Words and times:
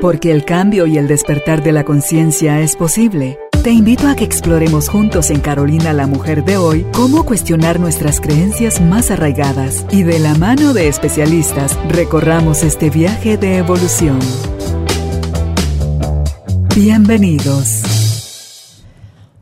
Porque 0.00 0.32
el 0.32 0.46
cambio 0.46 0.86
y 0.86 0.96
el 0.96 1.06
despertar 1.08 1.62
de 1.62 1.72
la 1.72 1.84
conciencia 1.84 2.60
es 2.60 2.74
posible. 2.74 3.38
Te 3.62 3.70
invito 3.70 4.08
a 4.08 4.16
que 4.16 4.24
exploremos 4.24 4.88
juntos 4.88 5.28
en 5.30 5.40
Carolina 5.40 5.92
la 5.92 6.06
Mujer 6.06 6.42
de 6.42 6.56
hoy 6.56 6.86
cómo 6.94 7.26
cuestionar 7.26 7.78
nuestras 7.78 8.18
creencias 8.18 8.80
más 8.80 9.10
arraigadas 9.10 9.84
y 9.90 10.02
de 10.02 10.18
la 10.18 10.34
mano 10.36 10.72
de 10.72 10.88
especialistas 10.88 11.78
recorramos 11.90 12.62
este 12.62 12.88
viaje 12.88 13.36
de 13.36 13.58
evolución. 13.58 14.18
Bienvenidos. 16.74 17.82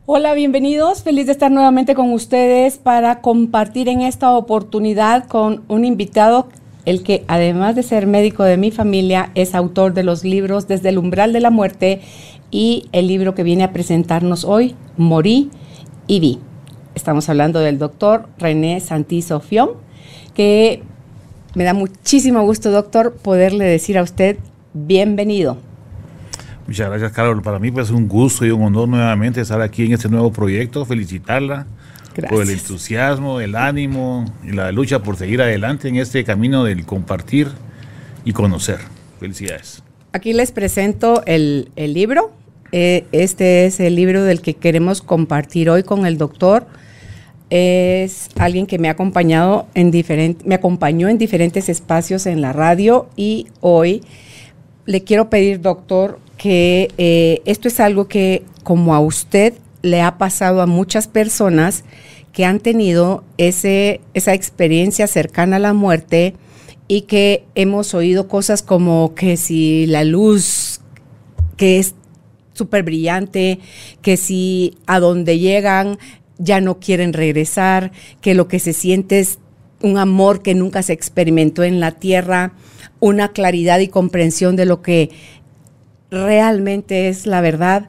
Hola, 0.05 0.33
bienvenidos. 0.33 1.03
Feliz 1.03 1.27
de 1.27 1.31
estar 1.31 1.51
nuevamente 1.51 1.95
con 1.95 2.11
ustedes 2.11 2.77
para 2.77 3.21
compartir 3.21 3.87
en 3.87 4.01
esta 4.01 4.31
oportunidad 4.31 5.25
con 5.25 5.63
un 5.69 5.85
invitado 5.85 6.49
el 6.85 7.03
que 7.03 7.23
además 7.27 7.75
de 7.75 7.83
ser 7.83 8.07
médico 8.07 8.43
de 8.43 8.57
mi 8.57 8.71
familia 8.71 9.31
es 9.35 9.55
autor 9.55 9.93
de 9.93 10.03
los 10.03 10.23
libros 10.23 10.67
Desde 10.67 10.89
el 10.89 10.97
umbral 10.97 11.33
de 11.33 11.39
la 11.39 11.49
muerte 11.49 12.01
y 12.51 12.87
el 12.91 13.07
libro 13.07 13.35
que 13.35 13.43
viene 13.43 13.63
a 13.63 13.71
presentarnos 13.71 14.43
hoy, 14.43 14.75
Morí 14.97 15.51
y 16.07 16.19
Vi. 16.19 16.39
Estamos 16.95 17.29
hablando 17.29 17.59
del 17.59 17.77
doctor 17.77 18.27
René 18.39 18.79
Santizo 18.79 19.39
Fion, 19.39 19.69
que 20.33 20.81
me 21.53 21.63
da 21.63 21.73
muchísimo 21.73 22.41
gusto, 22.41 22.71
doctor, 22.71 23.13
poderle 23.13 23.65
decir 23.65 23.97
a 23.97 24.03
usted 24.03 24.37
bienvenido. 24.73 25.57
Muchas 26.65 26.89
gracias, 26.89 27.11
Carol. 27.11 27.41
Para 27.41 27.59
mí 27.59 27.71
pues, 27.71 27.87
es 27.87 27.91
un 27.91 28.07
gusto 28.07 28.45
y 28.45 28.51
un 28.51 28.63
honor 28.63 28.89
nuevamente 28.89 29.41
estar 29.41 29.61
aquí 29.61 29.85
en 29.85 29.93
este 29.93 30.09
nuevo 30.09 30.31
proyecto, 30.31 30.85
felicitarla 30.85 31.67
por 32.27 32.43
el 32.43 32.49
entusiasmo, 32.49 33.39
el 33.39 33.55
ánimo 33.55 34.25
y 34.43 34.51
la 34.51 34.71
lucha 34.71 35.03
por 35.03 35.17
seguir 35.17 35.41
adelante 35.41 35.87
en 35.87 35.97
este 35.97 36.23
camino 36.23 36.63
del 36.63 36.85
compartir 36.85 37.47
y 38.25 38.33
conocer. 38.33 38.79
Felicidades. 39.19 39.83
Aquí 40.11 40.33
les 40.33 40.51
presento 40.51 41.23
el, 41.25 41.71
el 41.75 41.93
libro, 41.93 42.31
eh, 42.71 43.05
este 43.11 43.65
es 43.65 43.79
el 43.79 43.95
libro 43.95 44.23
del 44.23 44.41
que 44.41 44.53
queremos 44.55 45.01
compartir 45.01 45.69
hoy 45.69 45.83
con 45.83 46.05
el 46.05 46.17
doctor. 46.17 46.67
Es 47.49 48.29
alguien 48.37 48.67
que 48.67 48.77
me 48.77 48.89
ha 48.89 48.91
acompañado 48.91 49.67
en 49.73 49.89
diferente, 49.89 50.43
me 50.45 50.55
acompañó 50.55 51.09
en 51.09 51.17
diferentes 51.17 51.67
espacios 51.67 52.27
en 52.27 52.41
la 52.41 52.53
radio 52.53 53.09
y 53.15 53.47
hoy 53.59 54.03
le 54.85 55.03
quiero 55.03 55.29
pedir, 55.29 55.61
doctor, 55.61 56.19
que 56.37 56.89
eh, 56.97 57.41
esto 57.45 57.67
es 57.67 57.79
algo 57.79 58.07
que 58.07 58.43
como 58.63 58.93
a 58.93 58.99
usted 58.99 59.55
le 59.81 60.01
ha 60.01 60.17
pasado 60.17 60.61
a 60.61 60.67
muchas 60.67 61.07
personas 61.07 61.83
que 62.33 62.45
han 62.45 62.59
tenido 62.59 63.23
ese, 63.37 64.01
esa 64.13 64.33
experiencia 64.33 65.07
cercana 65.07 65.57
a 65.57 65.59
la 65.59 65.73
muerte 65.73 66.35
y 66.87 67.01
que 67.01 67.45
hemos 67.55 67.93
oído 67.93 68.27
cosas 68.27 68.61
como 68.63 69.13
que 69.15 69.37
si 69.37 69.85
la 69.85 70.03
luz 70.03 70.81
que 71.55 71.79
es 71.79 71.95
súper 72.53 72.83
brillante, 72.83 73.59
que 74.01 74.17
si 74.17 74.77
a 74.85 74.99
donde 74.99 75.39
llegan 75.39 75.97
ya 76.37 76.61
no 76.61 76.79
quieren 76.79 77.13
regresar, 77.13 77.91
que 78.21 78.33
lo 78.33 78.47
que 78.47 78.59
se 78.59 78.73
siente 78.73 79.19
es 79.19 79.39
un 79.81 79.97
amor 79.97 80.41
que 80.41 80.55
nunca 80.55 80.81
se 80.81 80.93
experimentó 80.93 81.63
en 81.63 81.79
la 81.79 81.91
tierra, 81.91 82.53
una 82.99 83.29
claridad 83.31 83.79
y 83.79 83.87
comprensión 83.87 84.55
de 84.55 84.65
lo 84.65 84.81
que 84.81 85.09
realmente 86.11 87.09
es 87.09 87.25
la 87.25 87.41
verdad. 87.41 87.87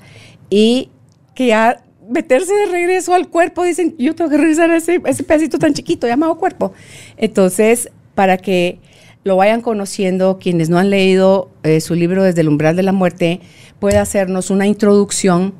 Y 0.50 0.90
que 1.34 1.48
ya 1.48 1.82
meterse 2.10 2.52
de 2.52 2.66
regreso 2.66 3.14
al 3.14 3.28
cuerpo, 3.28 3.64
dicen, 3.64 3.94
yo 3.98 4.14
tengo 4.14 4.30
que 4.30 4.36
regresar 4.36 4.70
a 4.70 4.76
ese, 4.76 5.00
pedacito 5.00 5.58
tan 5.58 5.74
chiquito 5.74 6.06
llamado 6.06 6.36
cuerpo. 6.36 6.72
Entonces, 7.16 7.90
para 8.14 8.36
que 8.36 8.80
lo 9.22 9.36
vayan 9.36 9.60
conociendo, 9.60 10.38
quienes 10.38 10.70
no 10.70 10.78
han 10.78 10.90
leído 10.90 11.50
eh, 11.62 11.80
su 11.80 11.94
libro 11.94 12.22
Desde 12.22 12.40
el 12.40 12.48
umbral 12.48 12.74
de 12.74 12.82
la 12.82 12.92
muerte, 12.92 13.40
puede 13.78 13.98
hacernos 13.98 14.50
una 14.50 14.66
introducción 14.66 15.54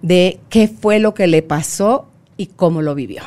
de 0.00 0.40
qué 0.48 0.68
fue 0.68 0.98
lo 0.98 1.14
que 1.14 1.26
le 1.26 1.42
pasó 1.42 2.08
y 2.36 2.46
cómo 2.46 2.82
lo 2.82 2.94
vivió. 2.94 3.22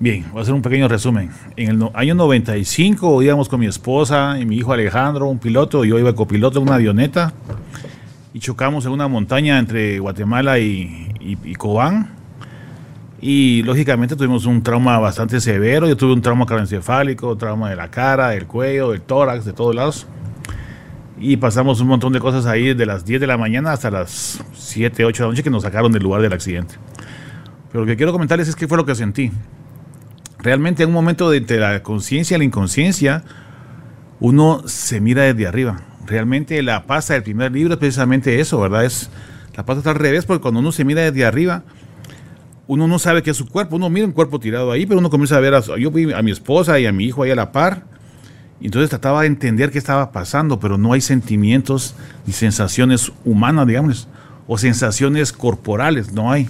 Bien, 0.00 0.26
voy 0.30 0.38
a 0.38 0.42
hacer 0.42 0.54
un 0.54 0.62
pequeño 0.62 0.86
resumen. 0.86 1.30
En 1.56 1.70
el 1.70 1.90
año 1.94 2.14
95 2.14 3.20
íbamos 3.20 3.48
con 3.48 3.58
mi 3.58 3.66
esposa 3.66 4.38
y 4.38 4.46
mi 4.46 4.56
hijo 4.56 4.72
Alejandro, 4.72 5.26
un 5.26 5.40
piloto, 5.40 5.84
yo 5.84 5.98
iba 5.98 6.14
copiloto 6.14 6.60
en 6.60 6.68
una 6.68 6.76
avioneta 6.76 7.34
y 8.32 8.40
chocamos 8.40 8.86
en 8.86 8.92
una 8.92 9.08
montaña 9.08 9.58
entre 9.58 9.98
Guatemala 9.98 10.58
y, 10.58 11.12
y 11.20 11.54
Cobán. 11.54 12.18
Y 13.20 13.62
lógicamente 13.64 14.14
tuvimos 14.14 14.46
un 14.46 14.62
trauma 14.62 14.98
bastante 14.98 15.40
severo. 15.40 15.88
Yo 15.88 15.96
tuve 15.96 16.12
un 16.12 16.22
trauma 16.22 16.46
craneoencefálico, 16.46 17.36
trauma 17.36 17.70
de 17.70 17.76
la 17.76 17.90
cara, 17.90 18.30
del 18.30 18.46
cuello, 18.46 18.92
del 18.92 19.02
tórax, 19.02 19.44
de 19.44 19.52
todos 19.52 19.74
lados. 19.74 20.06
Y 21.18 21.36
pasamos 21.36 21.80
un 21.80 21.88
montón 21.88 22.12
de 22.12 22.20
cosas 22.20 22.46
ahí 22.46 22.68
desde 22.68 22.86
las 22.86 23.04
10 23.04 23.20
de 23.20 23.26
la 23.26 23.36
mañana 23.36 23.72
hasta 23.72 23.90
las 23.90 24.40
7, 24.54 25.04
8 25.04 25.22
de 25.22 25.26
la 25.26 25.32
noche 25.32 25.42
que 25.42 25.50
nos 25.50 25.64
sacaron 25.64 25.90
del 25.90 26.02
lugar 26.02 26.22
del 26.22 26.32
accidente. 26.32 26.76
Pero 27.72 27.84
lo 27.84 27.86
que 27.86 27.96
quiero 27.96 28.12
comentarles 28.12 28.46
es 28.46 28.54
qué 28.54 28.68
fue 28.68 28.76
lo 28.76 28.86
que 28.86 28.94
sentí. 28.94 29.32
Realmente 30.38 30.84
en 30.84 30.90
un 30.90 30.94
momento 30.94 31.28
de 31.28 31.38
entre 31.38 31.58
la 31.58 31.82
conciencia 31.82 32.36
y 32.36 32.38
la 32.38 32.44
inconsciencia, 32.44 33.24
uno 34.20 34.62
se 34.66 35.00
mira 35.00 35.24
desde 35.24 35.48
arriba. 35.48 35.80
Realmente 36.08 36.60
la 36.62 36.86
paz 36.86 37.08
del 37.08 37.22
primer 37.22 37.52
libro 37.52 37.74
es 37.74 37.78
precisamente 37.78 38.40
eso, 38.40 38.58
¿verdad? 38.60 38.84
Es, 38.84 39.10
la 39.54 39.64
paz 39.64 39.78
está 39.78 39.90
al 39.90 39.96
revés 39.96 40.24
porque 40.24 40.42
cuando 40.42 40.58
uno 40.58 40.72
se 40.72 40.84
mira 40.84 41.02
desde 41.02 41.24
arriba, 41.24 41.62
uno 42.66 42.88
no 42.88 42.98
sabe 42.98 43.22
qué 43.22 43.30
es 43.30 43.36
su 43.36 43.46
cuerpo. 43.46 43.76
Uno 43.76 43.88
mira 43.90 44.06
un 44.06 44.12
cuerpo 44.12 44.40
tirado 44.40 44.72
ahí, 44.72 44.86
pero 44.86 44.98
uno 44.98 45.10
comienza 45.10 45.36
a 45.36 45.40
ver, 45.40 45.54
a, 45.54 45.60
yo 45.60 45.90
vi 45.90 46.12
a 46.12 46.22
mi 46.22 46.32
esposa 46.32 46.80
y 46.80 46.86
a 46.86 46.92
mi 46.92 47.04
hijo 47.04 47.22
ahí 47.22 47.30
a 47.30 47.36
la 47.36 47.52
par 47.52 47.84
entonces 48.60 48.90
trataba 48.90 49.22
de 49.22 49.28
entender 49.28 49.70
qué 49.70 49.78
estaba 49.78 50.10
pasando, 50.10 50.58
pero 50.58 50.78
no 50.78 50.92
hay 50.92 51.00
sentimientos 51.00 51.94
ni 52.26 52.32
sensaciones 52.32 53.12
humanas, 53.24 53.66
digamos, 53.66 54.08
o 54.46 54.58
sensaciones 54.58 55.32
corporales, 55.32 56.12
no 56.12 56.32
hay. 56.32 56.48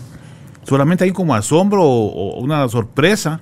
Solamente 0.65 1.05
hay 1.05 1.13
como 1.13 1.35
asombro 1.35 1.85
o, 1.85 2.41
una 2.41 2.67
sorpresa. 2.69 3.41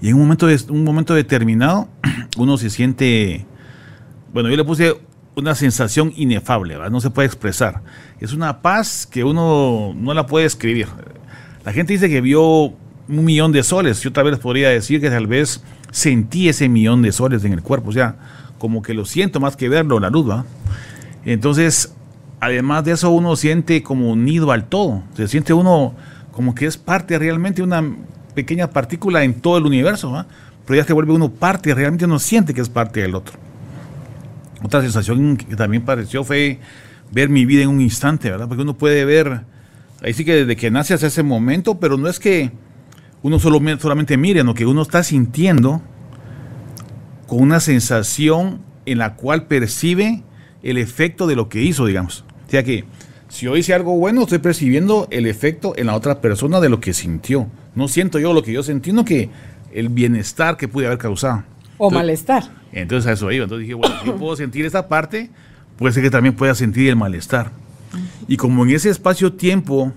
Y 0.00 0.08
en 0.08 0.14
un 0.14 0.22
momento, 0.22 0.46
un 0.68 0.84
momento 0.84 1.14
determinado, 1.14 1.88
uno 2.36 2.56
se 2.56 2.70
siente, 2.70 3.44
bueno, 4.32 4.48
yo 4.48 4.56
le 4.56 4.64
puse 4.64 4.96
una 5.36 5.54
sensación 5.54 6.12
inefable, 6.16 6.76
no 6.90 7.00
se 7.00 7.10
puede 7.10 7.26
expresar. 7.26 7.82
Es 8.20 8.32
una 8.32 8.62
paz 8.62 9.06
que 9.06 9.24
uno 9.24 9.94
no 9.96 10.14
la 10.14 10.26
puede 10.26 10.46
escribir. 10.46 10.88
La 11.64 11.72
gente 11.72 11.92
dice 11.92 12.08
que 12.08 12.20
vio 12.20 12.74
un 13.10 13.24
millón 13.24 13.52
de 13.52 13.62
soles. 13.62 14.00
Yo 14.00 14.10
otra 14.10 14.22
vez 14.22 14.38
podría 14.38 14.70
decir 14.70 15.00
que 15.00 15.10
tal 15.10 15.26
vez 15.26 15.62
sentí 15.90 16.48
ese 16.48 16.68
millón 16.68 17.02
de 17.02 17.12
soles 17.12 17.44
en 17.44 17.52
el 17.52 17.62
cuerpo, 17.62 17.90
o 17.90 17.92
sea, 17.92 18.16
como 18.58 18.82
que 18.82 18.94
lo 18.94 19.04
siento 19.04 19.40
más 19.40 19.56
que 19.56 19.68
verlo, 19.68 19.98
la 19.98 20.10
luz. 20.10 20.32
Entonces, 21.24 21.94
además 22.40 22.84
de 22.84 22.92
eso, 22.92 23.10
uno 23.10 23.36
siente 23.36 23.82
como 23.82 24.10
unido 24.10 24.52
al 24.52 24.64
todo, 24.64 25.02
se 25.14 25.28
siente 25.28 25.52
uno 25.52 25.94
como 26.32 26.54
que 26.54 26.66
es 26.66 26.76
parte 26.76 27.18
realmente, 27.18 27.62
una 27.62 27.82
pequeña 28.34 28.70
partícula 28.70 29.24
en 29.24 29.40
todo 29.40 29.58
el 29.58 29.66
universo. 29.66 30.24
Pero 30.66 30.80
ya 30.80 30.86
se 30.86 30.92
vuelve 30.92 31.12
uno 31.12 31.30
parte, 31.30 31.74
realmente 31.74 32.04
uno 32.04 32.18
siente 32.18 32.54
que 32.54 32.60
es 32.60 32.68
parte 32.68 33.00
del 33.00 33.14
otro. 33.14 33.49
Otra 34.62 34.82
sensación 34.82 35.36
que 35.36 35.56
también 35.56 35.84
pareció 35.84 36.24
fue 36.24 36.58
ver 37.10 37.28
mi 37.28 37.44
vida 37.44 37.62
en 37.62 37.68
un 37.68 37.80
instante, 37.80 38.30
¿verdad? 38.30 38.48
Porque 38.48 38.62
uno 38.62 38.76
puede 38.76 39.04
ver, 39.04 39.42
ahí 40.02 40.12
sí 40.12 40.24
que 40.24 40.34
desde 40.34 40.56
que 40.56 40.70
nace 40.70 40.94
hasta 40.94 41.06
ese 41.06 41.22
momento, 41.22 41.80
pero 41.80 41.96
no 41.96 42.08
es 42.08 42.18
que 42.20 42.52
uno 43.22 43.38
solo, 43.38 43.60
solamente 43.78 44.16
mire, 44.16 44.42
lo 44.44 44.54
que 44.54 44.66
uno 44.66 44.82
está 44.82 45.02
sintiendo 45.02 45.82
con 47.26 47.40
una 47.40 47.60
sensación 47.60 48.60
en 48.86 48.98
la 48.98 49.14
cual 49.14 49.46
percibe 49.46 50.22
el 50.62 50.78
efecto 50.78 51.26
de 51.26 51.36
lo 51.36 51.48
que 51.48 51.62
hizo, 51.62 51.86
digamos. 51.86 52.24
O 52.46 52.50
sea 52.50 52.62
que 52.62 52.84
si 53.28 53.46
yo 53.46 53.56
hice 53.56 53.72
algo 53.74 53.96
bueno, 53.96 54.22
estoy 54.22 54.38
percibiendo 54.38 55.06
el 55.10 55.26
efecto 55.26 55.72
en 55.76 55.86
la 55.86 55.94
otra 55.94 56.20
persona 56.20 56.60
de 56.60 56.68
lo 56.68 56.80
que 56.80 56.92
sintió. 56.92 57.46
No 57.74 57.86
siento 57.88 58.18
yo 58.18 58.32
lo 58.32 58.42
que 58.42 58.52
yo 58.52 58.62
sentí, 58.62 58.90
sino 58.90 59.04
que 59.04 59.30
el 59.72 59.88
bienestar 59.88 60.56
que 60.56 60.66
pude 60.66 60.86
haber 60.86 60.98
causado. 60.98 61.44
O 61.82 61.90
malestar. 61.90 62.44
Entonces 62.72 63.08
a 63.08 63.12
eso 63.12 63.32
iba. 63.32 63.44
Entonces 63.44 63.66
dije, 63.66 63.74
bueno, 63.74 63.94
yo 64.04 64.16
puedo 64.16 64.36
sentir 64.36 64.66
esta 64.66 64.86
parte, 64.86 65.30
puede 65.76 65.94
ser 65.94 66.02
que 66.02 66.10
también 66.10 66.36
pueda 66.36 66.54
sentir 66.54 66.88
el 66.90 66.96
malestar. 66.96 67.52
Y 68.28 68.36
como 68.36 68.64
en 68.64 68.70
ese 68.70 68.90
espacio-tiempo 68.90 69.92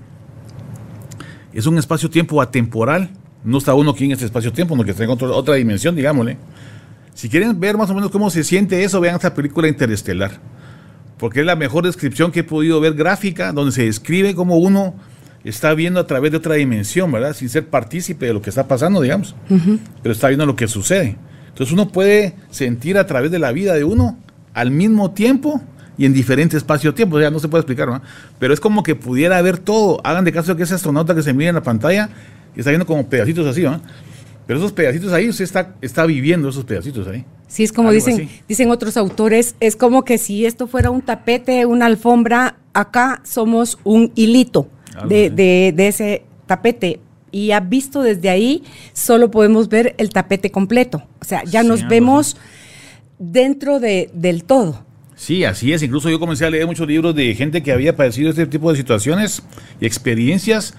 es 1.54 1.68
un 1.68 1.78
espacio-tiempo 1.78 2.42
atemporal. 2.42 3.10
No 3.44 3.58
está 3.58 3.74
uno 3.74 3.92
aquí 3.92 4.06
en 4.06 4.14
este 4.14 4.24
espacio-tiempo, 4.24 4.74
sino 4.76 4.86
que 4.86 4.92
está 4.92 5.04
en 5.04 5.10
otra 5.10 5.56
dimensión, 5.56 5.96
digámosle. 5.96 6.38
Si 7.14 7.28
quieren 7.28 7.60
ver 7.60 7.78
más 7.78 7.90
o 7.90 7.94
menos 7.94 8.10
cómo 8.10 8.30
se 8.30 8.44
siente 8.44 8.84
eso, 8.84 9.02
vean 9.02 9.16
esta 9.16 9.34
película 9.34 9.68
interestelar. 9.68 10.40
Porque 11.18 11.42
es 11.42 11.46
la 11.46 11.58
mejor 11.58 11.84
descripción 11.84 12.32
que 12.32 12.40
he 12.40 12.44
podido 12.44 12.80
ver 12.80 12.94
gráfica, 12.94 13.52
donde 13.52 13.74
se 13.74 13.84
describe 13.84 14.34
cómo 14.34 14.58
uno 14.58 14.96
está 15.44 15.74
viendo 15.74 16.00
a 16.00 16.08
través 16.08 16.32
de 16.32 16.38
otra 16.38 16.56
dimensión, 16.56 17.12
¿verdad? 17.12 17.34
Sin 17.34 17.50
ser 17.50 17.68
partícipe 17.68 18.26
de 18.26 18.34
lo 18.34 18.42
que 18.42 18.50
está 18.50 18.68
pasando, 18.68 19.02
digamos. 19.02 19.36
Pero 20.02 20.14
está 20.14 20.30
viendo 20.30 20.46
lo 20.46 20.56
que 20.56 20.70
sucede. 20.70 21.18
Entonces 21.54 21.72
uno 21.72 21.90
puede 21.90 22.34
sentir 22.50 22.98
a 22.98 23.06
través 23.06 23.30
de 23.32 23.40
la 23.40 23.52
vida 23.52 23.76
de 23.76 23.84
uno 23.84 24.18
al 24.56 24.72
mismo 24.72 25.12
tiempo 25.12 25.62
y 25.98 26.06
en 26.06 26.14
diferentes 26.14 26.58
espacio-tiempo, 26.58 27.18
o 27.18 27.20
sea, 27.20 27.30
no 27.30 27.40
se 27.40 27.48
puede 27.48 27.62
explicar, 27.62 27.88
¿no? 27.88 28.02
Pero 28.40 28.54
es 28.54 28.60
como 28.60 28.82
que 28.82 28.96
pudiera 28.96 29.38
haber 29.38 29.60
todo. 29.60 30.02
Hagan 30.04 30.26
de 30.26 30.32
caso 30.32 30.56
que 30.56 30.64
ese 30.64 30.74
astronauta 30.74 31.14
que 31.14 31.22
se 31.22 31.34
mira 31.34 31.50
en 31.50 31.56
la 31.56 31.62
pantalla 31.62 32.10
y 32.56 32.60
está 32.60 32.72
viendo 32.72 32.88
como 32.88 33.08
pedacitos 33.08 33.46
así, 33.46 33.62
¿no? 33.62 33.80
Pero 34.48 34.60
esos 34.60 34.72
pedacitos 34.72 35.14
ahí, 35.14 35.30
usted 35.30 35.46
está, 35.46 35.76
está 35.82 36.06
viviendo 36.06 36.50
esos 36.50 36.66
pedacitos 36.66 37.08
ahí. 37.08 37.24
Sí, 37.48 37.64
es 37.64 37.72
como 37.72 37.92
dicen, 37.92 38.28
dicen 38.48 38.72
otros 38.72 38.98
autores, 38.98 39.56
es 39.60 39.76
como 39.76 40.04
que 40.04 40.18
si 40.18 40.46
esto 40.46 40.66
fuera 40.66 40.90
un 40.90 41.04
tapete, 41.04 41.66
una 41.68 41.86
alfombra, 41.86 42.58
acá 42.74 43.22
somos 43.24 43.78
un 43.84 44.12
hilito 44.16 44.68
de, 45.08 45.30
de, 45.30 45.88
ese 45.88 46.24
tapete. 46.48 47.00
Y 47.34 47.48
ya 47.48 47.60
visto 47.60 48.02
desde 48.02 48.30
ahí, 48.30 48.64
solo 48.94 49.30
podemos 49.32 49.68
ver 49.68 49.96
el 49.98 50.12
tapete 50.12 50.52
completo. 50.52 51.04
O 51.20 51.26
sea, 51.26 51.44
ya 51.44 51.64
nos 51.64 51.86
vemos 51.88 52.38
dentro 53.18 53.80
de, 53.80 54.10
del 54.14 54.44
todo. 54.44 54.86
Sí, 55.16 55.44
así 55.44 55.74
es. 55.74 55.82
Incluso 55.82 56.10
yo 56.10 56.20
comencé 56.20 56.46
a 56.46 56.52
leer 56.52 56.68
muchos 56.68 56.88
libros 56.88 57.16
de 57.16 57.34
gente 57.34 57.64
que 57.64 57.72
había 57.72 57.96
padecido 57.96 58.30
este 58.30 58.46
tipo 58.46 58.70
de 58.72 58.78
situaciones 58.78 59.42
y 59.82 59.86
experiencias. 59.86 60.76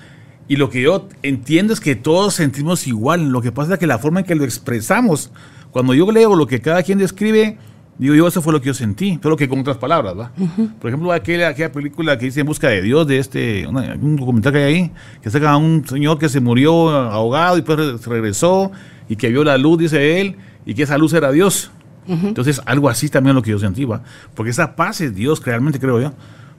Y 0.47 0.57
lo 0.57 0.71
que 0.71 0.83
yo 0.83 1.09
entiendo 1.23 1.73
es 1.73 1.81
que 1.81 1.97
todos 1.97 2.35
sentimos 2.35 2.87
igual. 2.87 3.31
Lo 3.31 3.43
que 3.43 3.51
pasa 3.51 3.75
es 3.75 3.79
que 3.81 3.87
la 3.87 3.99
forma 3.99 4.21
en 4.21 4.27
que 4.27 4.37
lo 4.37 4.45
expresamos, 4.45 5.33
cuando 5.73 5.93
yo 5.93 6.11
leo 6.13 6.37
lo 6.37 6.47
que 6.47 6.61
cada 6.61 6.83
quien 6.85 6.99
describe, 6.99 7.59
digo 7.99 8.15
yo, 8.15 8.27
eso 8.27 8.43
fue 8.43 8.53
lo 8.53 8.61
que 8.61 8.67
yo 8.67 8.75
sentí, 8.75 9.19
pero 9.23 9.37
que 9.37 9.49
con 9.49 9.61
otras 9.61 9.77
palabras, 9.77 10.15
¿va? 10.19 10.33
Por 10.81 10.91
ejemplo, 10.91 11.13
aquella, 11.13 11.49
aquella 11.49 11.73
película 11.73 12.19
que 12.19 12.27
dice 12.27 12.41
En 12.41 12.47
busca 12.47 12.69
de 12.69 12.83
Dios, 12.83 13.07
de 13.07 13.19
este, 13.19 13.67
un 13.67 14.17
documental 14.17 14.53
que 14.53 14.59
hay 14.59 14.75
ahí, 14.75 14.93
que 15.23 15.31
saca 15.31 15.53
a 15.53 15.57
un 15.57 15.87
señor 15.87 16.19
que 16.19 16.29
se 16.29 16.41
murió 16.41 16.91
ahogado 16.91 17.57
y 17.57 17.63
después 17.63 18.05
regresó 18.05 18.73
y 19.09 19.17
que 19.17 19.29
vio 19.29 19.45
la 19.45 19.59
luz, 19.59 19.79
dice 19.79 20.21
él, 20.21 20.37
y 20.67 20.75
que 20.75 20.83
esa 20.85 20.99
luz 20.99 21.13
era 21.13 21.31
Dios. 21.31 21.71
Entonces, 22.07 22.61
algo 22.67 22.91
así 22.91 23.09
también 23.09 23.31
es 23.31 23.37
lo 23.37 23.43
que 23.43 23.51
yo 23.51 23.59
sentí, 23.59 23.85
¿va? 23.85 24.03
Porque 24.35 24.51
esa 24.51 24.77
paz 24.77 25.01
es 25.01 25.15
Dios, 25.15 25.43
realmente 25.43 25.81
creo 25.81 26.01
yo. 26.01 26.13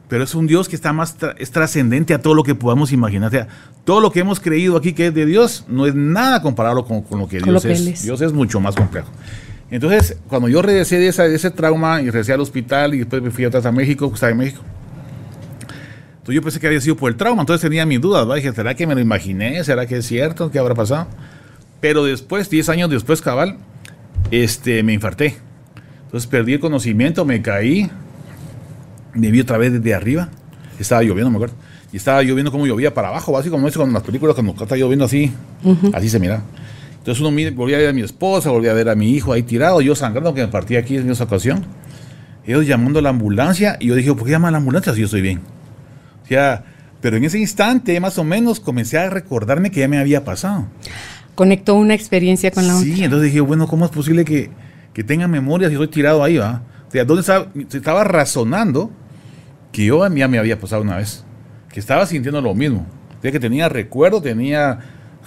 Pero 0.07 0.23
es 0.23 0.35
un 0.35 0.45
Dios 0.45 0.69
que 0.69 0.75
está 0.75 0.93
más, 0.93 1.15
es 1.37 1.51
trascendente 1.51 2.13
a 2.13 2.21
todo 2.21 2.35
lo 2.35 2.43
que 2.43 2.53
podamos 2.53 2.91
imaginar. 2.91 3.27
O 3.27 3.31
sea, 3.31 3.47
todo 3.83 4.01
lo 4.01 4.11
que 4.11 4.19
hemos 4.19 4.39
creído 4.39 4.77
aquí 4.77 4.93
que 4.93 5.07
es 5.07 5.13
de 5.13 5.25
Dios 5.25 5.65
no 5.67 5.87
es 5.87 5.95
nada 5.95 6.41
comparado 6.41 6.85
con, 6.85 7.03
lo 7.19 7.27
que 7.27 7.39
Dios 7.39 7.65
es. 7.65 8.03
Dios 8.03 8.21
es 8.21 8.33
mucho 8.33 8.59
más 8.59 8.75
complejo. 8.75 9.09
Entonces, 9.71 10.17
cuando 10.27 10.47
yo 10.47 10.61
regresé 10.61 10.99
de, 10.99 11.11
de 11.11 11.35
ese 11.35 11.51
trauma 11.51 12.01
y 12.01 12.05
regresé 12.05 12.33
al 12.33 12.41
hospital 12.41 12.93
y 12.93 12.99
después 12.99 13.21
me 13.21 13.31
fui 13.31 13.45
atrás 13.45 13.65
a 13.65 13.71
México, 13.71 14.11
estaba 14.13 14.31
en 14.31 14.37
México. 14.37 14.61
Entonces 16.17 16.35
yo 16.35 16.41
pensé 16.41 16.59
que 16.59 16.67
había 16.67 16.81
sido 16.81 16.95
por 16.95 17.11
el 17.11 17.17
trauma, 17.17 17.41
entonces 17.41 17.61
tenía 17.61 17.85
mis 17.85 18.01
dudas, 18.01 18.27
¿va? 18.27 18.35
Dije, 18.35 18.51
¿será 18.51 18.73
que 18.73 18.87
me 18.87 18.95
lo 18.95 19.01
imaginé? 19.01 19.63
¿Será 19.63 19.85
que 19.85 19.97
es 19.97 20.05
cierto? 20.05 20.49
¿Qué 20.49 20.57
habrá 20.59 20.73
pasado? 20.73 21.07
Pero 21.81 22.03
después, 22.03 22.49
10 22.49 22.69
años 22.69 22.89
después, 22.89 23.21
cabal, 23.21 23.57
este, 24.31 24.81
me 24.81 24.93
infarté. 24.93 25.37
Entonces 26.05 26.27
perdí 26.27 26.53
el 26.53 26.59
conocimiento, 26.59 27.25
me 27.25 27.41
caí, 27.41 27.91
me 29.13 29.31
vi 29.31 29.41
otra 29.41 29.57
vez 29.57 29.73
desde 29.73 29.93
arriba. 29.93 30.29
Estaba 30.79 31.03
lloviendo, 31.03 31.29
me 31.29 31.37
acuerdo. 31.37 31.55
Y 31.93 31.97
estaba 31.97 32.23
lloviendo 32.23 32.51
como 32.51 32.65
llovía 32.65 32.93
para 32.93 33.09
abajo, 33.09 33.37
así 33.37 33.49
como 33.49 33.67
en 33.67 33.93
las 33.93 34.03
películas 34.03 34.35
cuando 34.35 34.53
está 34.53 34.75
lloviendo 34.75 35.05
así. 35.05 35.31
Así 35.93 36.09
se 36.09 36.19
mira. 36.19 36.41
Entonces 37.05 37.21
uno 37.21 37.29
mira, 37.29 37.51
volví 37.51 37.75
a 37.75 37.77
ver 37.77 37.89
a 37.89 37.93
mi 37.93 38.01
esposa, 38.01 38.49
volví 38.49 38.67
a 38.67 38.73
ver 38.73 38.89
a 38.89 38.95
mi 38.95 39.11
hijo 39.11 39.31
ahí 39.31 39.43
tirado, 39.43 39.79
yo 39.79 39.93
sangrando 39.93 40.33
que 40.33 40.41
me 40.41 40.47
partí 40.47 40.75
aquí 40.75 40.97
en 40.97 41.11
esa 41.11 41.25
ocasión. 41.25 41.63
Ellos 42.47 42.65
llamando 42.65 42.97
a 42.97 43.03
la 43.03 43.09
ambulancia 43.09 43.77
y 43.79 43.87
yo 43.87 43.95
dije, 43.95 44.11
¿por 44.15 44.25
qué 44.25 44.31
llaman 44.31 44.49
a 44.49 44.51
la 44.53 44.57
ambulancia 44.57 44.91
si 44.93 45.01
yo 45.01 45.05
estoy 45.05 45.21
bien? 45.21 45.41
O 46.23 46.27
sea, 46.27 46.65
pero 47.01 47.17
en 47.17 47.23
ese 47.23 47.37
instante 47.37 47.99
más 47.99 48.17
o 48.17 48.23
menos 48.23 48.59
comencé 48.59 48.97
a 48.97 49.07
recordarme 49.11 49.69
que 49.69 49.81
ya 49.81 49.87
me 49.87 49.99
había 49.99 50.25
pasado 50.25 50.65
conectó 51.35 51.75
una 51.75 51.93
experiencia 51.93 52.49
con 52.49 52.67
la 52.67 52.75
otra. 52.75 52.85
Sí, 52.85 53.03
entonces 53.03 53.27
dije, 53.31 53.41
bueno, 53.41 53.67
¿cómo 53.67 53.85
es 53.85 53.91
posible 53.91 54.25
que, 54.25 54.49
que 54.93 55.03
tenga 55.03 55.27
memoria 55.27 55.67
si 55.67 55.75
estoy 55.75 55.89
tirado 55.89 56.23
ahí, 56.23 56.37
va? 56.37 56.63
O 56.87 56.91
sea, 56.91 57.05
¿dónde 57.05 57.21
estaba? 57.21 57.47
estaba 57.71 58.03
razonando 58.03 58.89
que 59.71 59.85
yo 59.85 60.07
ya 60.15 60.27
me 60.27 60.39
había 60.39 60.59
pasado 60.59 60.81
una 60.81 60.95
vez, 60.95 61.25
que 61.69 61.79
estaba 61.79 62.05
sintiendo 62.05 62.41
lo 62.41 62.55
mismo, 62.55 62.87
o 63.19 63.21
sea, 63.21 63.31
que 63.31 63.39
tenía 63.39 63.67
recuerdo, 63.69 64.21
tenía 64.21 64.79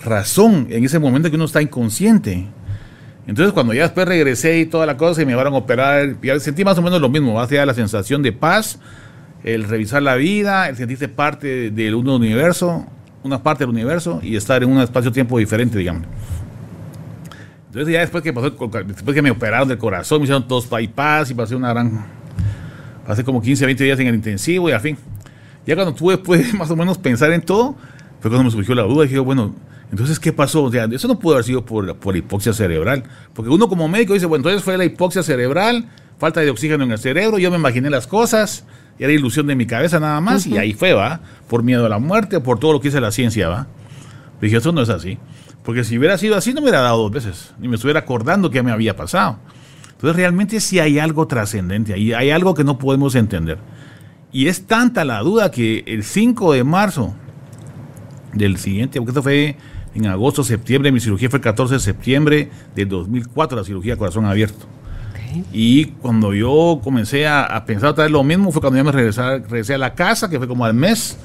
razón 0.03 0.67
en 0.71 0.85
ese 0.85 0.99
momento 0.99 1.31
que 1.31 1.37
uno 1.37 1.45
está 1.45 1.63
inconsciente. 1.63 2.47
Entonces, 3.27 3.53
cuando 3.53 3.75
ya 3.75 3.83
después 3.83 4.09
regresé 4.09 4.59
y 4.59 4.67
toda 4.67 4.87
la 4.87 4.97
cosa 4.97 5.23
y 5.23 5.27
me 5.27 5.35
van 5.35 5.49
a 5.49 5.51
operar, 5.51 6.17
ya 6.23 6.41
sentí 6.41 6.65
más 6.65 6.79
o 6.79 6.83
menos 6.83 7.01
lo 7.01 7.11
mismo, 7.11 7.45
sea 7.47 7.67
la 7.67 7.75
sensación 7.75 8.23
de 8.23 8.33
paz, 8.33 8.79
el 9.45 9.65
revisar 9.65 10.03
la 10.03 10.15
vida, 10.15 10.69
el 10.69 10.77
sentirse 10.77 11.09
parte 11.09 11.71
del 11.71 11.95
universo, 11.95 12.87
una 13.23 13.43
parte 13.43 13.65
del 13.65 13.71
universo 13.71 14.21
y 14.23 14.37
estar 14.37 14.63
en 14.63 14.71
un 14.71 14.81
espacio-tiempo 14.81 15.39
diferente, 15.39 15.79
digamos. 15.79 16.05
Entonces 17.67 17.93
ya 17.93 18.01
después 18.01 18.25
que 18.25 18.33
pasó, 18.33 18.51
después 18.51 19.15
que 19.15 19.23
me 19.23 19.31
operaron 19.31 19.69
del 19.69 19.79
corazón, 19.79 20.21
me 20.21 20.25
hicieron 20.25 20.49
todos 20.49 20.69
bypass 20.69 21.31
y 21.31 21.35
pasé 21.35 21.55
una 21.55 21.69
gran... 21.71 22.07
Pasé 23.07 23.25
como 23.25 23.41
15, 23.41 23.65
20 23.65 23.85
días 23.85 23.99
en 24.01 24.07
el 24.07 24.15
intensivo 24.15 24.69
y 24.69 24.73
al 24.73 24.81
fin. 24.81 24.97
Ya 25.67 25.75
cuando 25.75 25.95
tuve 25.95 26.19
pues 26.19 26.53
más 26.59 26.71
o 26.71 26.77
menos 26.77 26.97
pensar 26.97 27.31
en 27.33 27.43
todo, 27.43 27.77
fue 28.21 28.31
cuando 28.31 28.45
me 28.45 28.51
surgió 28.51 28.75
la 28.75 28.83
duda 28.83 29.05
y 29.05 29.09
dije, 29.09 29.19
bueno, 29.19 29.55
entonces 29.91 30.21
¿qué 30.21 30.33
pasó? 30.33 30.65
O 30.65 30.71
sea, 30.71 30.85
eso 30.91 31.09
no 31.09 31.19
pudo 31.19 31.35
haber 31.35 31.45
sido 31.45 31.65
por, 31.65 31.97
por 31.97 32.17
hipoxia 32.17 32.53
cerebral. 32.53 33.05
Porque 33.35 33.51
uno 33.51 33.69
como 33.69 33.89
médico 33.89 34.15
dice, 34.15 34.27
bueno, 34.27 34.41
entonces 34.41 34.63
fue 34.63 34.77
la 34.77 34.85
hipoxia 34.85 35.23
cerebral, 35.23 35.89
falta 36.19 36.41
de 36.41 36.51
oxígeno 36.51 36.85
en 36.85 36.93
el 36.93 36.99
cerebro, 36.99 37.39
yo 37.39 37.51
me 37.51 37.57
imaginé 37.57 37.89
las 37.91 38.07
cosas, 38.07 38.65
era 38.99 39.13
ilusión 39.13 39.47
de 39.47 39.55
mi 39.55 39.67
cabeza 39.67 40.01
nada 40.01 40.21
más, 40.21 40.47
y 40.47 40.59
ahí 40.59 40.75
fue, 40.75 40.93
¿va? 40.93 41.21
Por 41.49 41.63
miedo 41.63 41.87
a 41.87 41.89
la 41.89 41.99
muerte, 41.99 42.41
por 42.41 42.59
todo 42.59 42.73
lo 42.73 42.81
que 42.81 42.89
dice 42.89 43.01
la 43.01 43.13
ciencia, 43.13 43.49
¿va? 43.49 43.67
Dije, 44.41 44.57
eso 44.57 44.73
no 44.73 44.83
es 44.83 44.89
así. 44.89 45.19
Porque 45.65 45.85
si 45.85 45.99
hubiera 45.99 46.19
sido 46.19 46.37
así, 46.37 46.53
no 46.53 46.61
me 46.61 46.65
hubiera 46.65 46.81
dado 46.81 47.03
dos 47.03 47.11
veces, 47.11 47.55
ni 47.59 47.69
me 47.69 47.77
estuviera 47.77 48.01
acordando 48.01 48.51
que 48.51 48.63
me 48.63 48.71
había 48.71 48.97
pasado. 48.97 49.39
Entonces, 49.93 50.17
realmente 50.17 50.61
sí 50.61 50.79
hay 50.79 50.99
algo 50.99 51.27
trascendente 51.27 51.93
ahí, 51.93 52.13
hay 52.13 52.31
algo 52.31 52.55
que 52.55 52.65
no 52.65 52.79
podemos 52.79 53.15
entender. 53.15 53.59
Y 54.31 54.49
es 54.49 54.67
tanta 54.67 55.05
la 55.05 55.21
duda 55.21 55.51
que 55.51 55.85
el 55.87 56.05
5 56.05 56.53
de 56.53 56.65
marzo 56.65 57.15
del 58.33 58.59
siguiente, 58.59 58.99
porque 58.99 59.11
esto 59.11 59.23
fue 59.23 59.57
en 59.99 60.07
agosto, 60.07 60.43
septiembre, 60.45 60.93
mi 60.93 61.01
cirugía 61.01 61.29
fue 61.31 61.39
el 61.39 61.43
14 61.43 61.75
de 61.75 61.81
septiembre 61.81 62.51
del 62.75 62.89
2004, 62.89 63.59
la 63.59 63.65
cirugía 63.65 63.97
corazón 63.97 64.25
abierto. 64.25 64.67
Y 65.53 65.87
cuando 65.87 66.33
yo 66.33 66.81
comencé 66.83 67.27
a, 67.27 67.63
pensar 67.67 67.91
otra 67.91 68.05
vez 68.05 68.13
lo 68.13 68.25
mismo, 68.25 68.51
fue 68.51 68.61
cuando 68.61 68.79
ya 68.79 68.85
me 68.85 68.93
regresé, 68.93 69.75
a 69.75 69.79
la 69.79 69.95
casa, 69.95 70.29
que 70.31 70.39
fue 70.39 70.49
como 70.49 70.65
al 70.65 70.75
mes. 70.75 71.19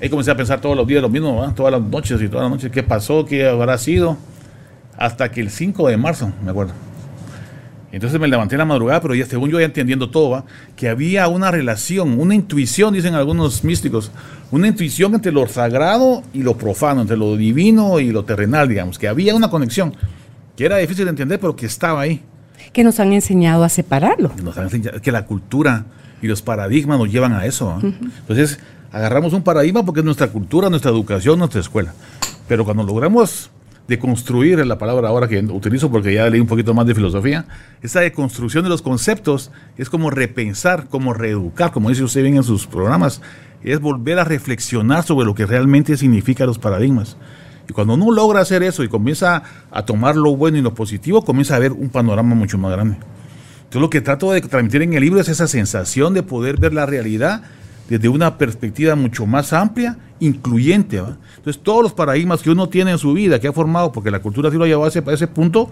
Ahí 0.00 0.08
comencé 0.08 0.30
a 0.30 0.36
pensar 0.36 0.60
todos 0.60 0.76
los 0.76 0.86
días 0.86 1.02
lo 1.02 1.08
mismo, 1.08 1.52
todas 1.54 1.72
las 1.72 1.80
noches 1.80 2.20
y 2.20 2.28
todas 2.28 2.44
las 2.44 2.50
noches, 2.50 2.70
qué 2.70 2.82
pasó, 2.82 3.24
qué 3.24 3.46
habrá 3.46 3.78
sido. 3.78 4.16
Hasta 4.96 5.30
que 5.30 5.40
el 5.40 5.50
5 5.50 5.88
de 5.88 5.96
marzo, 5.96 6.32
me 6.44 6.50
acuerdo. 6.50 6.72
Entonces 7.92 8.18
me 8.18 8.26
levanté 8.26 8.54
en 8.54 8.60
la 8.60 8.64
madrugada, 8.64 9.00
pero 9.00 9.14
ya 9.14 9.26
según 9.26 9.50
yo 9.50 9.60
ya 9.60 9.66
entendiendo 9.66 10.10
todo, 10.10 10.46
que 10.76 10.88
había 10.88 11.28
una 11.28 11.50
relación, 11.50 12.18
una 12.18 12.34
intuición, 12.34 12.94
dicen 12.94 13.14
algunos 13.14 13.64
místicos, 13.64 14.10
una 14.52 14.68
intuición 14.68 15.14
entre 15.14 15.32
lo 15.32 15.48
sagrado 15.48 16.22
y 16.32 16.42
lo 16.42 16.56
profano, 16.56 17.00
entre 17.00 17.16
lo 17.16 17.36
divino 17.36 17.98
y 17.98 18.12
lo 18.12 18.24
terrenal, 18.24 18.68
digamos, 18.68 18.98
que 18.98 19.08
había 19.08 19.34
una 19.34 19.50
conexión 19.50 19.94
que 20.56 20.66
era 20.66 20.76
difícil 20.76 21.06
de 21.06 21.10
entender, 21.10 21.40
pero 21.40 21.56
que 21.56 21.66
estaba 21.66 22.02
ahí 22.02 22.22
que 22.72 22.84
nos 22.84 23.00
han 23.00 23.12
enseñado 23.12 23.64
a 23.64 23.68
separarlo. 23.68 24.32
Nos 24.42 24.56
han 24.56 24.64
enseñado 24.64 25.00
que 25.00 25.12
la 25.12 25.26
cultura 25.26 25.84
y 26.20 26.26
los 26.26 26.42
paradigmas 26.42 26.98
nos 26.98 27.10
llevan 27.10 27.32
a 27.32 27.44
eso. 27.44 27.78
Entonces, 27.82 28.58
agarramos 28.92 29.32
un 29.32 29.42
paradigma 29.42 29.84
porque 29.84 30.00
es 30.00 30.04
nuestra 30.04 30.28
cultura, 30.28 30.70
nuestra 30.70 30.90
educación, 30.90 31.38
nuestra 31.38 31.60
escuela. 31.60 31.92
Pero 32.48 32.64
cuando 32.64 32.82
logramos 32.84 33.50
deconstruir 33.88 34.64
la 34.64 34.78
palabra 34.78 35.08
ahora 35.08 35.26
que 35.26 35.40
utilizo 35.40 35.90
porque 35.90 36.14
ya 36.14 36.30
leí 36.30 36.40
un 36.40 36.46
poquito 36.46 36.72
más 36.72 36.86
de 36.86 36.94
filosofía, 36.94 37.44
esa 37.82 38.00
deconstrucción 38.00 38.62
de 38.62 38.70
los 38.70 38.80
conceptos 38.80 39.50
es 39.76 39.90
como 39.90 40.10
repensar, 40.10 40.86
como 40.88 41.12
reeducar, 41.12 41.72
como 41.72 41.88
dice 41.88 42.04
usted 42.04 42.22
bien 42.22 42.36
en 42.36 42.44
sus 42.44 42.66
programas, 42.66 43.20
es 43.64 43.80
volver 43.80 44.18
a 44.18 44.24
reflexionar 44.24 45.04
sobre 45.04 45.26
lo 45.26 45.34
que 45.34 45.46
realmente 45.46 45.96
significan 45.96 46.46
los 46.46 46.58
paradigmas. 46.58 47.16
Y 47.68 47.72
cuando 47.72 47.94
uno 47.94 48.10
logra 48.10 48.40
hacer 48.40 48.62
eso 48.62 48.82
y 48.82 48.88
comienza 48.88 49.42
a 49.70 49.84
tomar 49.84 50.16
lo 50.16 50.36
bueno 50.36 50.58
y 50.58 50.62
lo 50.62 50.74
positivo, 50.74 51.24
comienza 51.24 51.56
a 51.56 51.58
ver 51.58 51.72
un 51.72 51.88
panorama 51.88 52.34
mucho 52.34 52.58
más 52.58 52.72
grande. 52.72 52.96
Entonces 53.58 53.80
lo 53.80 53.90
que 53.90 54.00
trato 54.00 54.32
de 54.32 54.40
transmitir 54.40 54.82
en 54.82 54.92
el 54.94 55.02
libro 55.02 55.20
es 55.20 55.28
esa 55.28 55.46
sensación 55.46 56.12
de 56.12 56.22
poder 56.22 56.58
ver 56.58 56.74
la 56.74 56.86
realidad 56.86 57.42
desde 57.88 58.08
una 58.08 58.38
perspectiva 58.38 58.94
mucho 58.94 59.26
más 59.26 59.52
amplia, 59.52 59.96
incluyente. 60.20 60.98
Entonces 60.98 61.62
todos 61.62 61.82
los 61.82 61.92
paradigmas 61.92 62.42
que 62.42 62.50
uno 62.50 62.68
tiene 62.68 62.92
en 62.92 62.98
su 62.98 63.12
vida, 63.12 63.40
que 63.40 63.48
ha 63.48 63.52
formado, 63.52 63.92
porque 63.92 64.10
la 64.10 64.20
cultura 64.20 64.50
sí 64.50 64.56
lo 64.56 64.64
ha 64.64 64.66
llevado 64.66 64.84
a 64.84 64.88
ese, 64.88 65.02
a 65.06 65.12
ese 65.12 65.26
punto, 65.26 65.70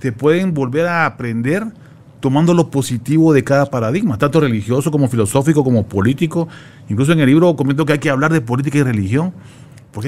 te 0.00 0.12
pueden 0.12 0.54
volver 0.54 0.86
a 0.86 1.06
aprender 1.06 1.64
tomando 2.22 2.54
lo 2.54 2.70
positivo 2.70 3.34
de 3.34 3.44
cada 3.44 3.66
paradigma, 3.66 4.16
tanto 4.16 4.40
religioso 4.40 4.90
como 4.90 5.08
filosófico, 5.08 5.62
como 5.62 5.86
político. 5.86 6.48
Incluso 6.88 7.12
en 7.12 7.20
el 7.20 7.26
libro 7.26 7.54
comento 7.56 7.84
que 7.84 7.92
hay 7.92 7.98
que 7.98 8.08
hablar 8.08 8.32
de 8.32 8.40
política 8.40 8.78
y 8.78 8.82
religión 8.82 9.34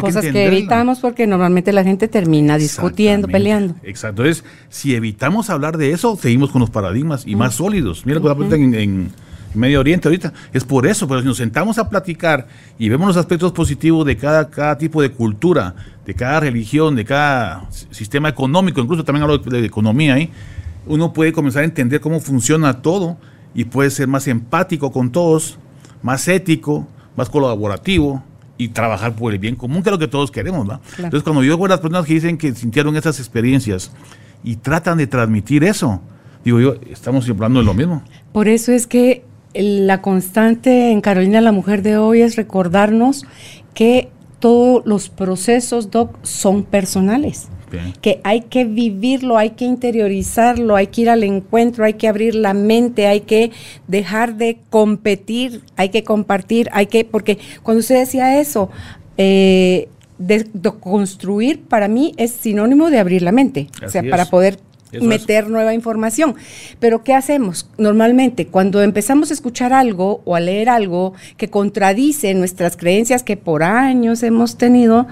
Cosas 0.00 0.24
que, 0.24 0.46
evitamos 0.46 1.00
porque 1.00 1.26
normalmente 1.26 1.70
la 1.70 1.84
gente 1.84 2.08
termina 2.08 2.56
discutiendo, 2.56 3.28
peleando. 3.28 3.74
Exacto. 3.82 4.22
Entonces, 4.22 4.44
si 4.70 4.94
evitamos 4.94 5.50
hablar 5.50 5.76
de 5.76 5.90
eso, 5.90 6.16
seguimos 6.16 6.50
con 6.50 6.60
los 6.62 6.70
paradigmas 6.70 7.26
y 7.26 7.36
más 7.36 7.56
sólidos. 7.56 8.06
Mira 8.06 8.18
lo 8.18 8.48
que 8.48 8.54
en, 8.54 8.74
en, 8.74 9.10
Medio 9.54 9.80
Oriente 9.80 10.08
ahorita. 10.08 10.32
Es 10.52 10.64
por 10.64 10.86
eso, 10.86 11.06
pero 11.06 11.20
si 11.20 11.26
nos 11.26 11.36
sentamos 11.36 11.78
a 11.78 11.88
platicar 11.88 12.48
y 12.78 12.88
vemos 12.88 13.08
los 13.08 13.16
aspectos 13.16 13.52
positivos 13.52 14.04
de 14.04 14.16
cada, 14.16 14.50
cada 14.50 14.76
tipo 14.78 15.00
de 15.00 15.10
cultura, 15.10 15.74
de 16.04 16.14
cada 16.14 16.40
religión, 16.40 16.96
de 16.96 17.04
cada 17.04 17.68
sistema 17.70 18.28
económico, 18.28 18.80
incluso 18.80 19.04
también 19.04 19.22
hablo 19.22 19.38
de, 19.38 19.64
economía 19.64 20.14
ahí, 20.14 20.30
uno 20.86 21.12
puede 21.12 21.32
comenzar 21.32 21.62
a 21.62 21.64
entender 21.64 22.00
cómo 22.00 22.20
funciona 22.20 22.82
todo 22.82 23.16
y 23.54 23.64
puede 23.64 23.90
ser 23.90 24.08
más 24.08 24.26
empático 24.28 24.92
con 24.92 25.10
todos, 25.10 25.58
más 26.02 26.26
ético, 26.28 26.86
más 27.16 27.28
colaborativo, 27.28 28.22
y 28.56 28.68
trabajar 28.68 29.16
por 29.16 29.32
el 29.32 29.38
bien 29.38 29.56
común, 29.56 29.82
que 29.82 29.88
es 29.88 29.92
lo 29.92 29.98
que 29.98 30.08
todos 30.08 30.30
queremos, 30.30 30.68
¿va? 30.68 30.80
Entonces, 30.96 31.22
cuando 31.22 31.42
yo 31.42 31.56
veo 31.56 31.66
a 31.66 31.70
las 31.70 31.80
personas 31.80 32.06
que 32.06 32.14
dicen 32.14 32.38
que 32.38 32.54
sintieron 32.54 32.96
esas 32.96 33.18
experiencias 33.18 33.90
y 34.42 34.56
tratan 34.56 34.98
de 34.98 35.06
transmitir 35.06 35.64
eso, 35.64 36.00
digo 36.44 36.60
yo, 36.60 36.74
estamos 36.90 37.28
hablando 37.28 37.60
de 37.60 37.66
lo 37.66 37.74
mismo. 37.74 38.02
Por 38.32 38.48
eso 38.48 38.72
es 38.72 38.86
que 38.86 39.24
la 39.54 40.02
constante 40.02 40.90
en 40.90 41.00
Carolina 41.00 41.40
la 41.40 41.52
Mujer 41.52 41.82
de 41.82 41.96
hoy 41.96 42.20
es 42.20 42.36
recordarnos 42.36 43.24
que 43.72 44.10
todos 44.38 44.82
los 44.84 45.08
procesos, 45.08 45.90
Doc, 45.90 46.16
son 46.22 46.64
personales. 46.64 47.48
Que 48.00 48.20
hay 48.24 48.42
que 48.42 48.64
vivirlo, 48.64 49.36
hay 49.36 49.50
que 49.50 49.64
interiorizarlo, 49.64 50.76
hay 50.76 50.88
que 50.88 51.02
ir 51.02 51.10
al 51.10 51.22
encuentro, 51.24 51.84
hay 51.84 51.94
que 51.94 52.08
abrir 52.08 52.34
la 52.34 52.54
mente, 52.54 53.06
hay 53.06 53.20
que 53.20 53.50
dejar 53.88 54.36
de 54.36 54.58
competir, 54.70 55.62
hay 55.76 55.88
que 55.88 56.04
compartir, 56.04 56.68
hay 56.72 56.86
que, 56.86 57.04
porque 57.04 57.38
cuando 57.62 57.80
usted 57.80 57.98
decía 57.98 58.40
eso, 58.40 58.70
eh, 59.16 59.88
de, 60.18 60.44
construir 60.80 61.62
para 61.62 61.88
mí 61.88 62.14
es 62.16 62.30
sinónimo 62.30 62.90
de 62.90 62.98
abrir 62.98 63.22
la 63.22 63.32
mente, 63.32 63.68
o 63.84 63.88
sea, 63.88 64.02
para 64.08 64.26
poder 64.26 64.58
meter 65.00 65.48
nueva 65.48 65.74
información. 65.74 66.36
Pero 66.78 67.02
¿qué 67.02 67.14
hacemos? 67.14 67.68
Normalmente, 67.78 68.46
cuando 68.46 68.82
empezamos 68.82 69.30
a 69.30 69.34
escuchar 69.34 69.72
algo 69.72 70.22
o 70.24 70.36
a 70.36 70.40
leer 70.40 70.68
algo 70.68 71.14
que 71.36 71.50
contradice 71.50 72.34
nuestras 72.34 72.76
creencias 72.76 73.22
que 73.22 73.36
por 73.36 73.62
años 73.62 74.22
hemos 74.22 74.56
tenido, 74.56 75.06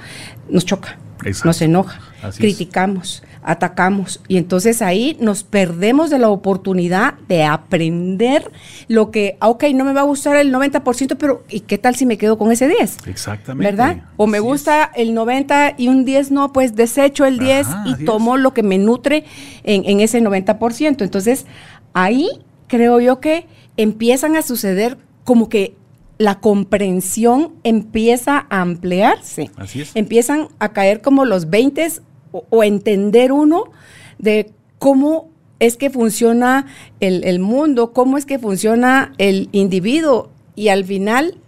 nos 0.48 0.64
choca, 0.64 0.98
nos 1.44 1.62
enoja, 1.62 2.00
criticamos 2.38 3.22
atacamos. 3.42 4.20
Y 4.28 4.36
entonces 4.36 4.82
ahí 4.82 5.16
nos 5.20 5.42
perdemos 5.42 6.10
de 6.10 6.18
la 6.18 6.28
oportunidad 6.28 7.14
de 7.28 7.44
aprender 7.44 8.50
lo 8.88 9.10
que, 9.10 9.36
ah, 9.40 9.48
ok, 9.48 9.64
no 9.74 9.84
me 9.84 9.92
va 9.92 10.00
a 10.00 10.04
gustar 10.04 10.36
el 10.36 10.52
90%, 10.52 11.16
pero 11.18 11.44
¿y 11.48 11.60
qué 11.60 11.78
tal 11.78 11.96
si 11.96 12.06
me 12.06 12.18
quedo 12.18 12.38
con 12.38 12.52
ese 12.52 12.68
10? 12.68 12.98
Exactamente. 13.06 13.70
¿Verdad? 13.70 14.02
O 14.16 14.26
me 14.26 14.40
gusta 14.40 14.90
el 14.94 15.14
90 15.14 15.74
y 15.76 15.88
un 15.88 16.04
10 16.04 16.30
no, 16.30 16.52
pues 16.52 16.74
desecho 16.76 17.24
el 17.24 17.38
10 17.38 17.66
y 17.86 18.04
tomo 18.04 18.36
lo 18.36 18.54
que 18.54 18.62
me 18.62 18.78
nutre 18.78 19.24
en, 19.64 19.84
en 19.84 20.00
ese 20.00 20.20
90%. 20.20 21.02
Entonces 21.02 21.46
ahí 21.92 22.28
creo 22.68 23.00
yo 23.00 23.20
que 23.20 23.46
empiezan 23.76 24.36
a 24.36 24.42
suceder 24.42 24.96
como 25.24 25.48
que 25.48 25.76
la 26.18 26.38
comprensión 26.38 27.54
empieza 27.64 28.46
a 28.48 28.60
ampliarse. 28.60 29.50
Así 29.56 29.80
es. 29.80 29.90
Empiezan 29.94 30.48
a 30.60 30.72
caer 30.72 31.00
como 31.00 31.24
los 31.24 31.50
20 31.50 31.88
o, 32.32 32.64
entender 32.64 33.32
uno 33.32 33.64
de 34.18 34.50
cómo 34.78 35.30
es 35.58 35.76
que 35.76 35.90
funciona 35.90 36.66
el, 37.00 37.38
mundo, 37.38 37.92
cómo 37.92 38.18
es 38.18 38.26
que 38.26 38.38
funciona 38.38 39.12
el 39.18 39.48
individuo. 39.52 40.30
Y 40.56 40.68
al 40.68 40.84
final 40.84 41.38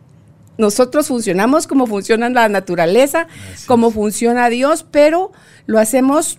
nosotros 0.57 1.09
funcionamos 1.09 1.67
como 1.67 1.87
funciona 1.87 2.29
la 2.29 2.49
naturaleza, 2.49 3.27
como 3.67 3.91
funciona 3.91 4.49
Dios, 4.51 4.87
pero 4.89 5.33
lo 5.67 5.81
hacemos 5.81 6.39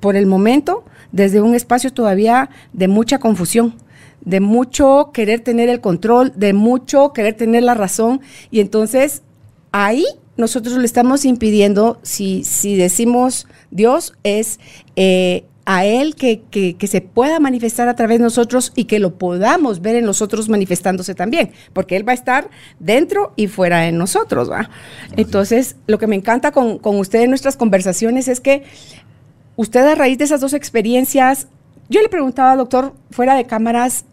por 0.00 0.16
el 0.16 0.26
momento 0.26 0.84
desde 1.12 1.40
un 1.40 1.54
espacio 1.54 1.92
todavía 1.92 2.48
de 2.72 2.88
mucha 2.88 3.18
confusión, 3.18 3.74
de 4.22 4.40
mucho 4.40 5.10
querer 5.12 5.40
tener 5.40 5.68
el 5.68 5.80
control, 5.80 6.32
de 6.36 6.52
mucho 6.52 7.12
querer 7.12 7.34
tener 7.34 7.64
la 7.64 7.74
razón. 7.74 8.20
Y 8.50 8.60
entonces 8.60 9.22
ahí 9.72 10.04
nosotros 10.40 10.76
le 10.76 10.86
estamos 10.86 11.24
impidiendo, 11.24 11.98
si, 12.02 12.44
si 12.44 12.76
decimos 12.76 13.46
Dios, 13.70 14.14
es 14.24 14.58
eh, 14.96 15.44
a 15.64 15.84
Él 15.84 16.16
que, 16.16 16.76
se 16.88 17.00
pueda 17.00 17.38
manifestar 17.38 17.88
a 17.88 17.94
través 17.94 18.18
de 18.18 18.24
nosotros 18.24 18.72
y 18.74 18.86
que 18.86 18.98
lo 18.98 19.14
podamos 19.18 19.80
ver 19.80 19.94
en 19.94 20.04
nosotros 20.04 20.48
manifestándose 20.48 21.14
también, 21.14 21.52
porque 21.72 21.94
Él 21.94 22.06
va 22.06 22.12
a 22.12 22.16
estar 22.16 22.50
dentro 22.80 23.32
y 23.36 23.46
fuera 23.46 23.80
de 23.80 23.92
nosotros. 23.92 24.50
¿va? 24.50 24.68
Entonces, 25.16 25.76
lo 25.86 25.98
que 25.98 26.08
me 26.08 26.16
encanta 26.16 26.50
con, 26.50 26.78
con 26.78 26.98
usted 26.98 27.20
en 27.20 27.30
nuestras 27.30 27.56
conversaciones 27.56 28.26
es 28.26 28.40
que 28.40 28.64
usted 29.54 29.86
a 29.86 29.94
raíz 29.94 30.18
de 30.18 30.24
esas 30.24 30.40
dos 30.40 30.54
experiencias, 30.54 31.46
yo 31.88 32.02
le 32.02 32.08
preguntaba, 32.08 32.56
doctor, 32.56 32.94
fuera 33.10 33.36
de 33.36 33.46
cámaras, 33.46 34.04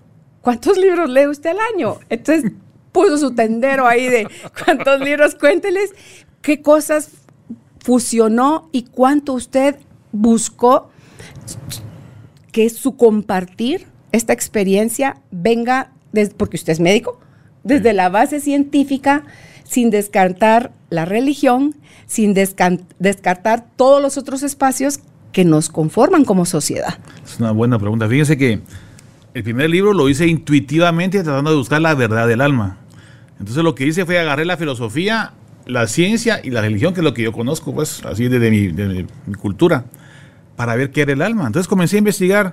¿cuántos 0.41 0.77
libros 0.77 1.09
lee 1.09 1.27
usted 1.27 1.51
al 1.51 1.59
año? 1.73 1.97
Entonces, 2.09 2.51
puso 2.91 3.17
su 3.17 3.35
tendero 3.35 3.87
ahí 3.87 4.07
de 4.07 4.27
cuántos 4.65 4.99
libros, 5.01 5.35
cuénteles 5.35 5.93
qué 6.41 6.61
cosas 6.61 7.09
fusionó 7.79 8.69
y 8.71 8.83
cuánto 8.83 9.33
usted 9.33 9.77
buscó 10.11 10.89
que 12.51 12.69
su 12.69 12.97
compartir 12.97 13.87
esta 14.11 14.33
experiencia 14.33 15.21
venga, 15.31 15.91
porque 16.37 16.57
usted 16.57 16.73
es 16.73 16.79
médico, 16.79 17.19
desde 17.63 17.93
la 17.93 18.09
base 18.09 18.39
científica, 18.39 19.23
sin 19.63 19.89
descartar 19.89 20.71
la 20.89 21.05
religión, 21.05 21.75
sin 22.07 22.33
descartar 22.33 23.65
todos 23.75 24.01
los 24.01 24.17
otros 24.17 24.43
espacios 24.43 25.01
que 25.33 25.45
nos 25.45 25.69
conforman 25.69 26.25
como 26.25 26.45
sociedad. 26.45 26.97
Es 27.23 27.39
una 27.39 27.51
buena 27.51 27.77
pregunta. 27.77 28.07
Fíjense 28.07 28.37
que 28.37 28.61
el 29.37 29.43
primer 29.43 29.69
libro 29.69 29.93
lo 29.93 30.09
hice 30.09 30.25
intuitivamente 30.25 31.21
tratando 31.21 31.51
de 31.51 31.57
buscar 31.57 31.79
la 31.79 31.93
verdad 31.93 32.27
del 32.27 32.41
alma. 32.41 32.79
Entonces 33.39 33.63
lo 33.63 33.75
que 33.75 33.85
hice 33.85 34.03
fue 34.03 34.17
agarrar 34.17 34.47
la 34.47 34.57
filosofía, 34.57 35.33
la 35.67 35.85
ciencia 35.85 36.41
y 36.43 36.49
la 36.49 36.61
religión, 36.61 36.95
que 36.95 37.01
es 37.01 37.03
lo 37.03 37.13
que 37.13 37.21
yo 37.21 37.31
conozco, 37.31 37.71
pues, 37.71 38.03
así 38.03 38.29
desde 38.29 38.49
mi, 38.49 39.05
cultura, 39.35 39.85
para 40.55 40.75
ver 40.75 40.89
qué 40.89 41.03
era 41.03 41.13
el 41.13 41.21
alma. 41.21 41.45
Entonces 41.45 41.67
comencé 41.67 41.97
a 41.97 41.99
investigar 41.99 42.51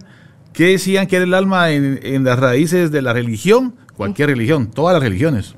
qué 0.53 0.73
decían 0.73 1.07
que 1.07 1.17
era 1.17 1.25
el 1.25 1.33
alma 1.33 1.71
en, 1.71 2.23
las 2.23 2.39
raíces 2.39 2.91
de 2.91 3.01
la 3.01 3.15
religión, 3.15 3.77
cualquier 3.97 4.29
religión, 4.29 4.67
todas 4.71 4.93
las 4.93 5.03
religiones. 5.03 5.55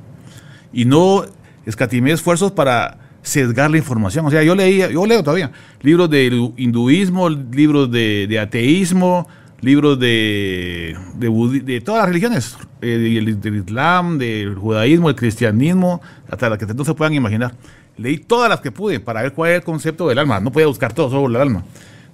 Y 0.73 0.85
no 0.85 1.25
escatimé 1.64 2.12
esfuerzos 2.12 2.52
para 2.52 2.99
sesgar 3.23 3.73
la 3.73 3.78
información. 3.78 4.26
O 4.26 4.30
sea, 4.30 4.45
yo 4.45 4.54
leía, 4.54 4.92
yo 4.92 5.04
leo 5.04 5.25
todavía 5.25 5.50
libros 5.83 6.09
de 6.09 6.52
hinduismo, 6.56 7.28
libros 7.30 7.90
de 7.90 8.38
ateísmo, 8.40 9.26
libros 9.61 9.99
de, 9.99 10.97
de, 11.15 11.81
todas 11.81 12.01
las 12.01 12.09
religiones, 12.09 12.57
eh, 12.83 13.21
del, 13.41 13.57
Islam, 13.57 14.19
del 14.19 14.55
judaísmo, 14.55 15.09
el 15.09 15.17
cristianismo, 15.17 16.01
hasta 16.31 16.51
las 16.51 16.59
que 16.59 16.67
no 16.67 16.85
se 16.85 16.95
puedan 16.95 17.15
imaginar. 17.15 17.55
Leí 17.97 18.19
todas 18.19 18.51
las 18.51 18.61
que 18.61 18.71
pude 18.71 19.01
para 19.01 19.23
ver 19.23 19.33
cuál 19.33 19.51
era 19.51 19.57
el 19.59 19.65
concepto 19.65 20.09
del 20.09 20.19
alma. 20.19 20.41
No 20.41 20.53
podía 20.53 20.67
buscar 20.67 20.93
todo 20.93 21.11
sobre 21.11 21.35
el 21.35 21.41
alma. 21.41 21.65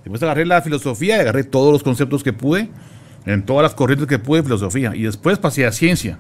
Después 0.05 0.23
agarré 0.23 0.47
la 0.47 0.63
filosofía 0.63 1.17
y 1.17 1.21
agarré 1.21 1.45
todos 1.45 1.73
los 1.73 1.83
conceptos 1.83 2.23
que 2.23 2.33
pude, 2.33 2.71
en 3.27 3.45
todas 3.45 3.63
las 3.63 3.75
corrientes 3.75 4.07
que 4.07 4.19
pude 4.19 4.41
de 4.41 4.45
filosofía. 4.45 4.95
Y 4.95 5.03
después 5.03 5.39
pasé 5.39 5.67
a 5.67 5.73
ciencia. 5.73 6.19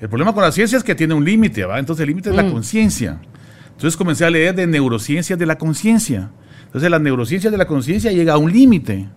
El 0.00 0.08
problema 0.08 0.32
con 0.32 0.44
la 0.44 0.52
ciencia 0.52 0.78
es 0.78 0.84
que 0.84 0.94
tiene 0.94 1.14
un 1.14 1.24
límite, 1.24 1.64
¿va? 1.64 1.78
Entonces 1.78 2.02
el 2.02 2.08
límite 2.08 2.30
es 2.30 2.36
la 2.36 2.44
mm. 2.44 2.52
conciencia. 2.52 3.20
Entonces 3.66 3.96
comencé 3.96 4.24
a 4.24 4.30
leer 4.30 4.54
de 4.54 4.66
neurociencias 4.66 5.38
de 5.38 5.46
la 5.46 5.58
conciencia. 5.58 6.30
Entonces 6.66 6.90
la 6.90 6.98
neurociencia 6.98 7.50
de 7.50 7.56
la 7.56 7.66
conciencia 7.66 8.12
llega 8.12 8.34
a 8.34 8.38
un 8.38 8.52
límite. 8.52 9.08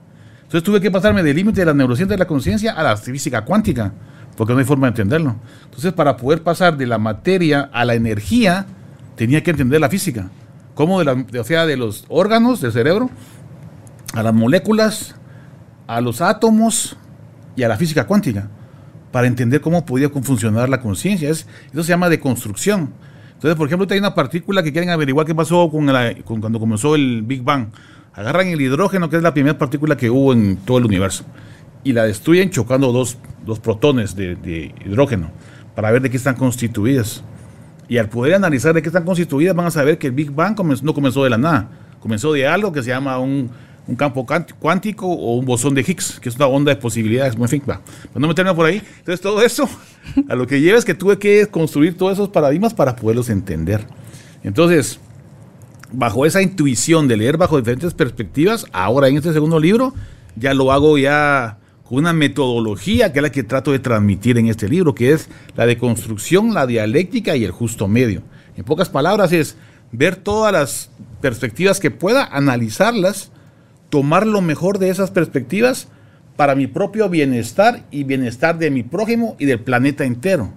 Entonces 0.52 0.66
tuve 0.66 0.82
que 0.82 0.92
pasarme 0.92 1.24
del 1.24 1.38
límite 1.38 1.62
de 1.62 1.66
la 1.66 1.74
neurociencia 1.74 2.14
de 2.14 2.20
la 2.20 2.28
conciencia 2.28 2.74
a 2.74 2.84
la 2.84 2.98
física 2.98 3.46
cuántica, 3.46 3.94
porque 4.36 4.52
no 4.52 4.60
hay 4.60 4.66
forma 4.66 4.88
de 4.88 4.90
entenderlo. 4.90 5.38
Entonces, 5.64 5.94
para 5.94 6.18
poder 6.18 6.44
pasar 6.44 6.76
de 6.76 6.86
la 6.88 6.98
materia 6.98 7.70
a 7.72 7.86
la 7.86 7.94
energía, 7.94 8.66
tenía 9.16 9.42
que 9.44 9.52
entender 9.52 9.80
la 9.80 9.88
física. 9.88 10.30
Cómo 10.76 11.00
de 11.00 11.06
la, 11.06 11.14
o 11.40 11.44
sea, 11.46 11.66
de 11.66 11.78
los 11.78 12.04
órganos 12.10 12.60
del 12.60 12.74
cerebro 12.74 13.10
a 14.14 14.24
las 14.24 14.34
moléculas, 14.34 15.16
a 15.88 16.02
los 16.02 16.20
átomos 16.20 16.98
y 17.56 17.64
a 17.64 17.70
la 17.70 17.78
física 17.78 18.06
cuántica, 18.06 18.50
para 19.14 19.28
entender 19.28 19.62
cómo 19.62 19.86
podía 19.86 20.10
funcionar 20.10 20.68
la 20.68 20.82
conciencia. 20.82 21.30
Eso 21.30 21.46
se 21.72 21.84
llama 21.84 22.10
deconstrucción. 22.10 22.94
Entonces, 23.36 23.56
por 23.56 23.68
ejemplo, 23.68 23.88
hay 23.90 24.00
una 24.00 24.14
partícula 24.14 24.62
que 24.64 24.74
quieren 24.74 24.90
averiguar 24.90 25.26
qué 25.26 25.34
pasó 25.34 25.72
con, 25.72 25.90
con 26.26 26.42
cuando 26.42 26.60
comenzó 26.60 26.96
el 26.96 27.22
Big 27.22 27.42
Bang 27.42 27.68
agarran 28.14 28.48
el 28.48 28.62
hidrógeno, 28.62 29.10
que 29.10 29.18
es 29.18 29.24
la 29.24 29.34
primera 29.34 29.58
partícula 29.58 29.96
que 29.98 30.10
hubo 30.10 30.34
en 30.34 30.58
todo 30.58 30.78
el 30.78 30.86
universo, 30.86 31.24
y 31.84 31.94
la 31.94 32.04
destruyen 32.06 32.50
chocando 32.50 32.92
dos, 32.92 33.18
protones 33.62 34.16
de, 34.16 34.74
hidrógeno 34.86 35.32
para 35.76 35.92
ver 35.92 36.02
de 36.02 36.10
qué 36.10 36.18
están 36.18 36.36
constituidas. 36.36 37.24
Y 37.88 37.98
al 37.98 38.08
poder 38.08 38.36
analizar 38.36 38.74
de 38.74 38.82
qué 38.82 38.90
están 38.90 39.04
constituidas, 39.04 39.56
van 39.56 39.66
a 39.66 39.72
saber 39.72 39.98
que 39.98 40.08
el 40.08 40.14
Big 40.14 40.32
Bang 40.32 40.56
no 40.84 40.94
comenzó 40.94 41.24
de 41.24 41.30
la 41.30 41.38
nada, 41.38 41.70
comenzó 42.00 42.34
de 42.34 42.48
algo 42.48 42.72
que 42.72 42.84
se 42.84 42.90
llama 42.90 43.18
un, 43.20 43.50
campo 43.98 44.26
cuántico 44.60 45.08
o 45.08 45.36
un 45.36 45.46
bosón 45.46 45.74
de 45.76 45.82
Higgs, 45.82 46.20
que 46.22 46.30
es 46.30 46.36
una 46.36 46.48
onda 46.48 46.74
de 46.74 46.80
posibilidades. 46.80 47.36
En 47.36 47.50
fin, 47.50 47.64
va. 47.70 47.82
no 48.16 48.28
meterme 48.28 48.54
por 48.54 48.66
ahí. 48.66 48.82
Entonces, 49.00 49.20
todo 49.20 49.42
eso, 49.42 49.68
a 50.30 50.36
lo 50.36 50.48
que 50.48 50.62
lleva 50.62 50.78
es 50.78 50.86
que 50.86 50.94
tuve 50.94 51.18
que 51.18 51.48
construir 51.48 51.98
todos 51.98 52.14
esos 52.14 52.30
paradigmas 52.30 52.74
para 52.74 52.96
poderlos 52.96 53.30
entender. 53.30 53.86
Entonces, 54.44 55.00
bajo 55.92 56.26
esa 56.26 56.42
intuición 56.42 57.08
de 57.08 57.18
leer 57.18 57.38
bajo 57.38 57.58
diferentes 57.58 57.94
perspectivas, 57.94 58.66
ahora 58.72 59.08
en 59.08 59.18
este 59.18 59.34
segundo 59.34 59.60
libro 59.60 59.94
ya 60.36 60.54
lo 60.54 60.72
hago 60.72 60.98
ya 60.98 61.58
con 61.84 62.00
una 62.00 62.14
metodología 62.14 63.12
que 63.12 63.20
es 63.20 63.24
la 63.24 63.32
que 63.32 63.44
trato 63.44 63.72
de 63.72 63.80
transmitir 63.80 64.38
en 64.38 64.48
este 64.48 64.70
libro, 64.70 64.96
que 64.96 65.12
es 65.12 65.30
la 65.56 65.66
de 65.66 65.78
construcción, 65.78 66.54
la 66.54 66.66
dialéctica 66.66 67.36
y 67.36 67.44
el 67.44 67.52
justo 67.52 67.88
medio. 67.88 68.22
En 68.56 68.64
pocas 68.64 68.90
palabras 68.90 69.34
es 69.34 69.58
ver 69.92 70.16
todas 70.16 70.54
las 70.54 70.90
perspectivas 71.20 71.80
que 71.80 71.92
pueda, 71.92 72.24
analizarlas, 72.24 73.32
tomar 73.90 74.26
lo 74.26 74.42
mejor 74.42 74.80
de 74.80 74.90
esas 74.90 75.12
perspectivas 75.12 75.90
para 76.38 76.56
mi 76.56 76.68
propio 76.68 77.10
bienestar 77.10 77.84
y 77.92 78.04
bienestar 78.04 78.58
de 78.58 78.72
mi 78.72 78.84
prójimo 78.84 79.36
y 79.38 79.46
del 79.46 79.60
planeta 79.60 80.06
entero. 80.06 80.54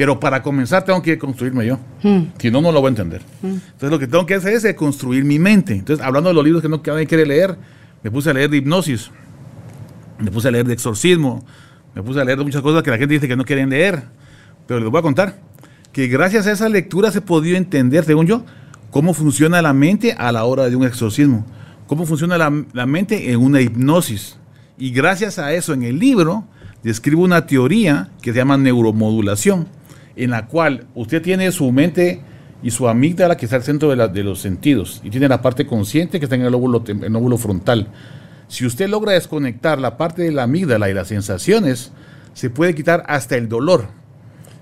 Pero 0.00 0.18
para 0.18 0.42
comenzar 0.42 0.82
tengo 0.82 1.02
que 1.02 1.18
construirme 1.18 1.66
yo. 1.66 1.78
Mm. 2.02 2.32
Si 2.38 2.50
no, 2.50 2.62
no 2.62 2.72
lo 2.72 2.80
voy 2.80 2.88
a 2.88 2.92
entender. 2.92 3.20
Entonces 3.42 3.90
lo 3.90 3.98
que 3.98 4.06
tengo 4.06 4.24
que 4.24 4.32
hacer 4.32 4.54
es 4.54 4.74
construir 4.74 5.26
mi 5.26 5.38
mente. 5.38 5.74
Entonces, 5.74 6.02
hablando 6.02 6.30
de 6.30 6.34
los 6.34 6.42
libros 6.42 6.62
que 6.62 6.70
no 6.70 6.80
que 6.80 6.90
nadie 6.90 7.06
quiere 7.06 7.26
leer, 7.26 7.54
me 8.02 8.10
puse 8.10 8.30
a 8.30 8.32
leer 8.32 8.48
de 8.48 8.56
hipnosis, 8.56 9.10
me 10.18 10.30
puse 10.30 10.48
a 10.48 10.52
leer 10.52 10.66
de 10.66 10.72
exorcismo, 10.72 11.44
me 11.94 12.02
puse 12.02 12.18
a 12.18 12.24
leer 12.24 12.38
de 12.38 12.44
muchas 12.44 12.62
cosas 12.62 12.82
que 12.82 12.90
la 12.90 12.96
gente 12.96 13.12
dice 13.12 13.28
que 13.28 13.36
no 13.36 13.44
quieren 13.44 13.68
leer. 13.68 14.04
Pero 14.66 14.80
les 14.80 14.88
voy 14.88 15.00
a 15.00 15.02
contar 15.02 15.38
que 15.92 16.06
gracias 16.06 16.46
a 16.46 16.52
esa 16.52 16.70
lectura 16.70 17.10
se 17.10 17.20
podido 17.20 17.58
entender, 17.58 18.02
según 18.04 18.26
yo, 18.26 18.46
cómo 18.90 19.12
funciona 19.12 19.60
la 19.60 19.74
mente 19.74 20.14
a 20.14 20.32
la 20.32 20.44
hora 20.44 20.70
de 20.70 20.76
un 20.76 20.84
exorcismo, 20.86 21.44
cómo 21.86 22.06
funciona 22.06 22.38
la, 22.38 22.50
la 22.72 22.86
mente 22.86 23.32
en 23.32 23.38
una 23.38 23.60
hipnosis. 23.60 24.38
Y 24.78 24.92
gracias 24.92 25.38
a 25.38 25.52
eso 25.52 25.74
en 25.74 25.82
el 25.82 25.98
libro 25.98 26.46
describo 26.82 27.22
una 27.22 27.44
teoría 27.44 28.08
que 28.22 28.32
se 28.32 28.38
llama 28.38 28.56
neuromodulación, 28.56 29.68
en 30.24 30.30
la 30.30 30.46
cual 30.46 30.86
usted 30.94 31.22
tiene 31.22 31.50
su 31.52 31.70
mente 31.72 32.20
y 32.62 32.70
su 32.70 32.88
amígdala 32.88 33.36
que 33.36 33.46
está 33.46 33.56
al 33.56 33.62
centro 33.62 33.88
de, 33.90 33.96
la- 33.96 34.08
de 34.08 34.22
los 34.22 34.40
sentidos 34.40 35.00
y 35.04 35.10
tiene 35.10 35.28
la 35.28 35.40
parte 35.40 35.66
consciente 35.66 36.18
que 36.18 36.26
está 36.26 36.36
en 36.36 36.42
el 36.42 36.52
tem- 36.52 37.04
el 37.04 37.12
lóbulo 37.12 37.38
frontal. 37.38 37.88
Si 38.48 38.66
usted 38.66 38.88
logra 38.88 39.12
desconectar 39.12 39.78
la 39.78 39.96
parte 39.96 40.22
de 40.22 40.32
la 40.32 40.42
amígdala 40.42 40.90
y 40.90 40.94
las 40.94 41.08
sensaciones, 41.08 41.92
se 42.34 42.50
puede 42.50 42.74
quitar 42.74 43.04
hasta 43.06 43.36
el 43.36 43.48
dolor. 43.48 43.88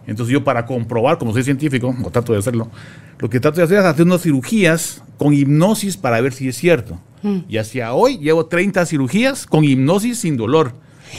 Entonces 0.07 0.33
yo 0.33 0.45
para 0.45 0.65
comprobar, 0.67 1.19
como 1.19 1.33
soy 1.33 1.43
científico, 1.43 1.95
o 2.05 2.11
trato 2.11 2.33
de 2.33 2.39
hacerlo, 2.39 2.71
lo 3.19 3.29
que 3.29 3.41
trato 3.41 3.59
de 3.59 3.65
hacer 3.65 3.79
es 3.79 3.85
hacer 3.85 4.07
unas 4.07 4.23
cirugías 4.23 5.03
con 5.19 5.35
hipnosis 5.35 5.97
para 5.97 6.21
ver 6.21 6.33
si 6.33 6.49
es 6.49 6.57
cierto. 6.57 7.01
Y 7.49 7.57
hacia 7.59 7.93
hoy 7.95 8.19
llevo 8.19 8.47
30 8.47 8.87
cirugías 8.87 9.45
con 9.45 9.65
hipnosis 9.65 10.19
sin 10.21 10.37
dolor. 10.37 10.73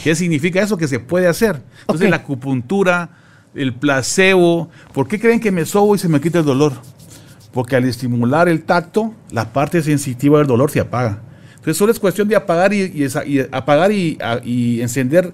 ¿Qué 0.04 0.16
significa 0.16 0.62
eso? 0.62 0.78
Que 0.78 0.88
se 0.88 1.00
puede 1.00 1.28
hacer. 1.28 1.62
Entonces 1.82 2.10
la 2.10 2.18
acupuntura, 2.18 3.10
el 3.56 3.74
placebo, 3.74 4.70
¿por 4.94 5.08
qué 5.08 5.20
creen 5.20 5.40
que 5.40 5.52
me 5.52 5.66
sobo 5.66 5.96
y 5.96 6.00
se 6.00 6.08
me 6.08 6.20
quita 6.22 6.40
el 6.40 6.46
dolor? 6.46 6.74
Porque 7.52 7.76
al 7.76 7.86
estimular 7.86 8.48
el 8.48 8.64
tacto, 8.64 9.14
la 9.32 9.52
parte 9.54 9.82
sensitiva 9.82 10.38
del 10.40 10.48
dolor 10.48 10.70
se 10.72 10.80
apaga. 10.80 11.22
Entonces 11.52 11.78
solo 11.78 11.92
es 11.92 12.00
cuestión 12.00 12.28
de 12.28 12.36
apagar 12.36 12.74
y, 12.74 12.92
y 12.96 13.04
esa- 13.04 13.26
y 13.26 13.40
apagar 13.52 13.92
y, 13.92 14.18
a- 14.22 14.40
y 14.44 14.82
encender 14.82 15.34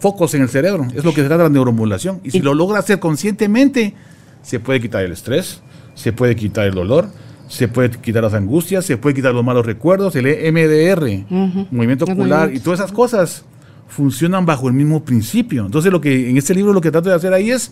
focos 0.00 0.34
en 0.34 0.42
el 0.42 0.48
cerebro. 0.48 0.86
Es 0.94 1.04
lo 1.04 1.10
que 1.14 1.22
se 1.22 1.28
trata 1.28 1.44
de 1.44 1.48
la 1.48 1.52
neuromodulación. 1.54 2.20
Y 2.24 2.30
si 2.32 2.40
lo 2.40 2.54
logra 2.54 2.80
hacer 2.80 2.98
conscientemente, 2.98 3.94
se 4.42 4.58
puede 4.60 4.80
quitar 4.80 5.04
el 5.04 5.12
estrés, 5.12 5.62
se 5.94 6.12
puede 6.12 6.34
quitar 6.34 6.66
el 6.66 6.74
dolor, 6.74 7.08
se 7.48 7.68
puede 7.68 7.90
quitar 7.90 8.22
las 8.24 8.34
angustias, 8.34 8.84
se 8.84 8.96
puede 8.96 9.14
quitar 9.14 9.32
los 9.32 9.44
malos 9.44 9.64
recuerdos, 9.64 10.16
el 10.16 10.26
E 10.26 10.50
MDR, 10.50 11.24
movimiento 11.70 12.06
ocular 12.06 12.52
y 12.52 12.60
todas 12.60 12.80
esas 12.80 12.90
cosas 12.92 13.44
funcionan 13.92 14.46
bajo 14.46 14.68
el 14.68 14.74
mismo 14.74 15.04
principio. 15.04 15.66
Entonces 15.66 15.92
lo 15.92 16.00
que 16.00 16.30
en 16.30 16.38
este 16.38 16.54
libro 16.54 16.72
lo 16.72 16.80
que 16.80 16.90
trato 16.90 17.10
de 17.10 17.14
hacer 17.14 17.32
ahí 17.32 17.50
es 17.50 17.70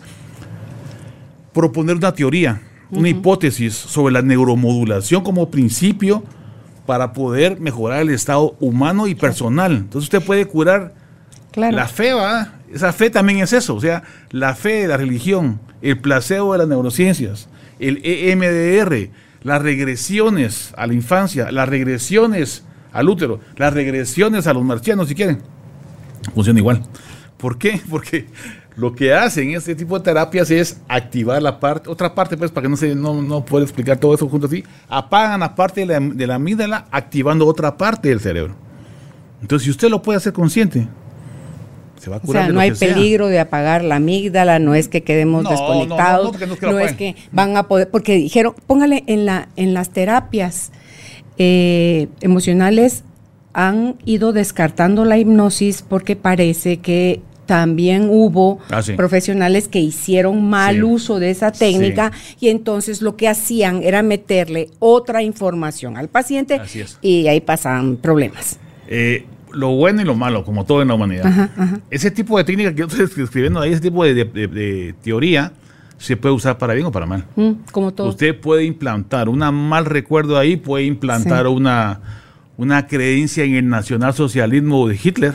proponer 1.53 1.95
una 1.97 2.13
teoría, 2.13 2.61
una 2.91 3.09
hipótesis 3.09 3.73
sobre 3.73 4.13
la 4.13 4.21
neuromodulación 4.21 5.23
como 5.23 5.49
principio 5.49 6.23
para 6.85 7.13
poder 7.13 7.59
mejorar 7.59 8.01
el 8.01 8.09
estado 8.11 8.55
humano 8.59 9.07
y 9.07 9.15
personal. 9.15 9.71
Entonces 9.73 10.03
usted 10.13 10.21
puede 10.25 10.45
curar 10.45 10.93
Claro. 11.51 11.75
la 11.75 11.87
fe, 11.87 12.13
¿va? 12.13 12.53
Esa 12.71 12.93
fe 12.93 13.09
también 13.09 13.39
es 13.39 13.51
eso, 13.51 13.75
o 13.75 13.81
sea, 13.81 14.03
la 14.29 14.55
fe 14.55 14.83
de 14.83 14.87
la 14.87 14.97
religión, 14.97 15.59
el 15.81 15.99
placebo 15.99 16.53
de 16.53 16.59
las 16.59 16.67
neurociencias, 16.67 17.49
el 17.79 17.99
EMDR, 18.03 19.09
las 19.43 19.61
regresiones 19.61 20.73
a 20.77 20.87
la 20.87 20.93
infancia, 20.93 21.51
las 21.51 21.67
regresiones 21.67 22.63
al 22.93 23.09
útero, 23.09 23.39
las 23.57 23.73
regresiones 23.73 24.47
a 24.47 24.53
los 24.53 24.63
marcianos, 24.63 25.09
si 25.09 25.15
quieren. 25.15 25.39
Funciona 26.33 26.59
igual. 26.59 26.83
¿Por 27.37 27.57
qué? 27.57 27.81
Porque 27.89 28.27
lo 28.75 28.93
que 28.95 29.13
hacen 29.13 29.51
este 29.51 29.75
tipo 29.75 29.97
de 29.97 30.03
terapias 30.05 30.49
es 30.51 30.79
activar 30.87 31.41
la 31.41 31.59
parte, 31.59 31.89
otra 31.89 32.15
parte, 32.15 32.37
pues, 32.37 32.51
para 32.51 32.63
que 32.63 32.69
no 32.69 32.77
se 32.77 32.95
no, 32.95 33.21
no 33.21 33.43
pueda 33.43 33.63
explicar 33.63 33.97
todo 33.97 34.13
eso 34.13 34.29
junto 34.29 34.47
así, 34.47 34.63
apagan 34.87 35.41
la 35.41 35.55
parte 35.55 35.81
de 35.81 35.87
la, 35.87 35.99
de 35.99 36.27
la 36.27 36.35
amígdala 36.35 36.85
activando 36.91 37.45
otra 37.47 37.77
parte 37.77 38.09
del 38.09 38.19
cerebro. 38.19 38.55
Entonces, 39.41 39.65
si 39.65 39.71
usted 39.71 39.89
lo 39.89 40.01
puede 40.01 40.17
hacer 40.17 40.33
consciente, 40.33 40.87
se 41.99 42.09
va 42.09 42.17
a 42.17 42.19
O 42.19 42.21
curar 42.21 42.43
sea, 42.43 42.47
de 42.47 42.53
no 42.53 42.59
lo 42.59 42.61
hay 42.61 42.69
que 42.71 42.75
sea. 42.75 42.93
peligro 42.93 43.27
de 43.27 43.39
apagar 43.39 43.83
la 43.83 43.95
amígdala, 43.97 44.59
no 44.59 44.73
es 44.73 44.87
que 44.87 45.03
quedemos 45.03 45.43
No, 45.43 45.49
no, 45.51 45.55
no, 45.55 45.61
desconectados, 45.67 46.25
no, 46.25 46.31
porque 46.31 46.47
no 46.47 46.53
es 46.53 46.59
que 46.59 46.65
lo 46.65 46.71
no 46.71 46.79
es 46.79 46.93
que 46.93 47.15
van 47.31 47.57
a 47.57 47.67
poder, 47.67 47.89
porque 47.89 48.15
dijeron, 48.15 48.55
póngale 48.67 49.03
en 49.07 49.25
la 49.25 49.49
en 49.55 49.73
las 49.73 49.89
terapias 49.89 50.71
eh, 51.37 52.07
emocionales 52.21 53.03
han 53.53 53.95
ido 54.05 54.33
descartando 54.33 55.05
la 55.05 55.17
hipnosis 55.17 55.81
porque 55.87 56.15
parece 56.15 56.77
que 56.77 57.21
también 57.45 58.07
hubo 58.09 58.59
Ah, 58.69 58.81
sí. 58.81 58.93
profesionales 58.93 59.67
que 59.67 59.79
hicieron 59.79 60.47
mal 60.49 60.75
Sí. 60.77 60.83
uso 60.83 61.19
de 61.19 61.31
esa 61.31 61.51
técnica 61.51 62.11
y 62.39 62.47
entonces 62.47 63.01
lo 63.01 63.17
que 63.17 63.27
hacían 63.27 63.83
era 63.83 64.01
meterle 64.03 64.69
otra 64.79 65.21
información 65.21 65.97
al 65.97 66.07
paciente 66.07 66.61
y 67.01 67.27
ahí 67.27 67.41
pasaban 67.41 67.97
problemas. 67.97 68.57
Eh, 68.87 69.25
lo 69.51 69.71
bueno 69.75 70.01
y 70.01 70.05
lo 70.05 70.15
malo, 70.15 70.45
como 70.45 70.63
todo 70.65 70.81
en 70.81 70.87
la 70.87 70.93
humanidad. 70.93 71.25
Ajá, 71.25 71.49
ajá. 71.57 71.79
Ese 71.89 72.09
tipo 72.09 72.37
de 72.37 72.45
técnica 72.45 72.71
que 72.73 72.79
yo 72.79 72.85
estoy 72.85 73.23
escribiendo 73.25 73.59
ahí, 73.59 73.73
ese 73.73 73.81
tipo 73.81 74.01
de, 74.05 74.13
de- 74.13 74.23
de- 74.25 74.47
de 74.47 74.95
teoría, 75.03 75.51
se 75.97 76.15
puede 76.15 76.33
usar 76.33 76.57
para 76.57 76.73
bien 76.73 76.85
o 76.85 76.91
para 76.91 77.05
mal. 77.05 77.25
Mm, 77.35 77.51
como 77.71 77.91
todo. 77.91 78.07
Usted 78.07 78.39
puede 78.39 78.63
implantar 78.63 79.27
un 79.27 79.39
mal 79.39 79.83
recuerdo 79.85 80.37
ahí, 80.37 80.55
puede 80.55 80.85
implantar 80.85 81.47
una, 81.47 81.99
una 82.61 82.85
creencia 82.85 83.43
en 83.43 83.55
el 83.55 83.67
nacionalsocialismo 83.67 84.87
de 84.87 84.99
Hitler 85.03 85.33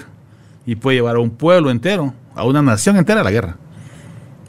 y 0.64 0.76
puede 0.76 0.98
llevar 0.98 1.16
a 1.16 1.18
un 1.18 1.30
pueblo 1.30 1.72
entero, 1.72 2.14
a 2.36 2.44
una 2.44 2.62
nación 2.62 2.96
entera 2.96 3.22
a 3.22 3.24
la 3.24 3.32
guerra. 3.32 3.56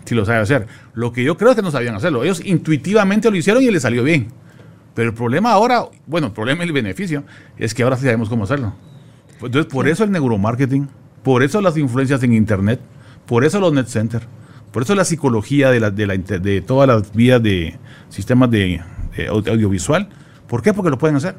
Si 0.05 0.13
lo 0.13 0.25
sabe 0.25 0.39
hacer. 0.39 0.67
Lo 0.93 1.11
que 1.11 1.23
yo 1.23 1.37
creo 1.37 1.49
es 1.49 1.55
que 1.55 1.63
no 1.63 1.71
sabían 1.71 1.95
hacerlo. 1.95 2.23
Ellos 2.23 2.39
intuitivamente 2.45 3.31
lo 3.31 3.35
hicieron 3.35 3.63
y 3.63 3.71
les 3.71 3.81
salió 3.81 4.03
bien. 4.03 4.27
Pero 4.93 5.09
el 5.09 5.15
problema 5.15 5.53
ahora, 5.53 5.85
bueno, 6.05 6.27
el 6.27 6.33
problema 6.33 6.63
y 6.63 6.67
el 6.67 6.73
beneficio 6.73 7.23
es 7.57 7.73
que 7.73 7.81
ahora 7.81 7.97
sí 7.97 8.03
sabemos 8.03 8.29
cómo 8.29 8.43
hacerlo. 8.43 8.75
Entonces, 9.41 9.65
por 9.65 9.87
eso 9.87 10.03
el 10.03 10.11
neuromarketing, 10.11 10.87
por 11.23 11.41
eso 11.41 11.61
las 11.61 11.77
influencias 11.77 12.21
en 12.21 12.33
Internet, 12.33 12.79
por 13.25 13.43
eso 13.43 13.59
los 13.59 13.73
net 13.73 13.87
center, 13.87 14.21
por 14.71 14.83
eso 14.83 14.93
la 14.93 15.03
psicología 15.03 15.71
de, 15.71 15.79
la, 15.79 15.89
de, 15.89 16.05
la 16.05 16.15
de 16.15 16.61
todas 16.61 16.87
las 16.87 17.11
vías 17.11 17.41
de 17.41 17.75
sistemas 18.09 18.51
de, 18.51 18.81
de 19.15 19.29
au- 19.29 19.47
audiovisual. 19.49 20.09
¿Por 20.47 20.61
qué? 20.61 20.73
Porque 20.73 20.91
lo 20.91 20.99
pueden 20.99 21.15
hacer. 21.17 21.35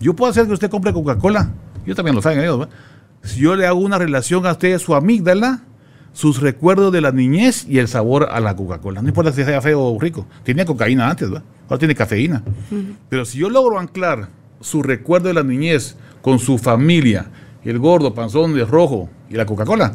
Yo 0.00 0.14
puedo 0.14 0.30
hacer 0.30 0.46
que 0.46 0.54
usted 0.54 0.70
compre 0.70 0.92
Coca-Cola. 0.92 1.50
Yo 1.86 1.94
también 1.94 2.16
lo 2.16 2.22
saben 2.22 2.40
ellos. 2.40 2.68
Si 3.22 3.40
yo 3.40 3.54
le 3.54 3.66
hago 3.66 3.78
una 3.78 3.98
relación 3.98 4.46
a 4.46 4.52
usted, 4.52 4.78
su 4.78 4.94
amígdala, 4.94 5.62
sus 6.12 6.40
recuerdos 6.40 6.92
de 6.92 7.02
la 7.02 7.12
niñez 7.12 7.66
y 7.68 7.78
el 7.78 7.86
sabor 7.86 8.28
a 8.32 8.40
la 8.40 8.56
Coca-Cola. 8.56 9.02
No 9.02 9.08
importa 9.08 9.32
si 9.32 9.44
sea 9.44 9.60
feo 9.60 9.82
o 9.82 10.00
rico. 10.00 10.26
Tenía 10.42 10.64
cocaína 10.64 11.10
antes, 11.10 11.28
¿verdad? 11.28 11.44
Ahora 11.68 11.78
tiene 11.78 11.94
cafeína. 11.94 12.42
Pero 13.08 13.24
si 13.24 13.38
yo 13.38 13.50
logro 13.50 13.78
anclar 13.78 14.28
su 14.60 14.82
recuerdo 14.82 15.28
de 15.28 15.34
la 15.34 15.42
niñez 15.42 15.96
con 16.22 16.38
su 16.38 16.58
familia, 16.58 17.26
el 17.64 17.78
gordo, 17.78 18.14
panzón 18.14 18.54
de 18.54 18.64
rojo 18.64 19.08
y 19.28 19.34
la 19.34 19.44
Coca-Cola, 19.44 19.94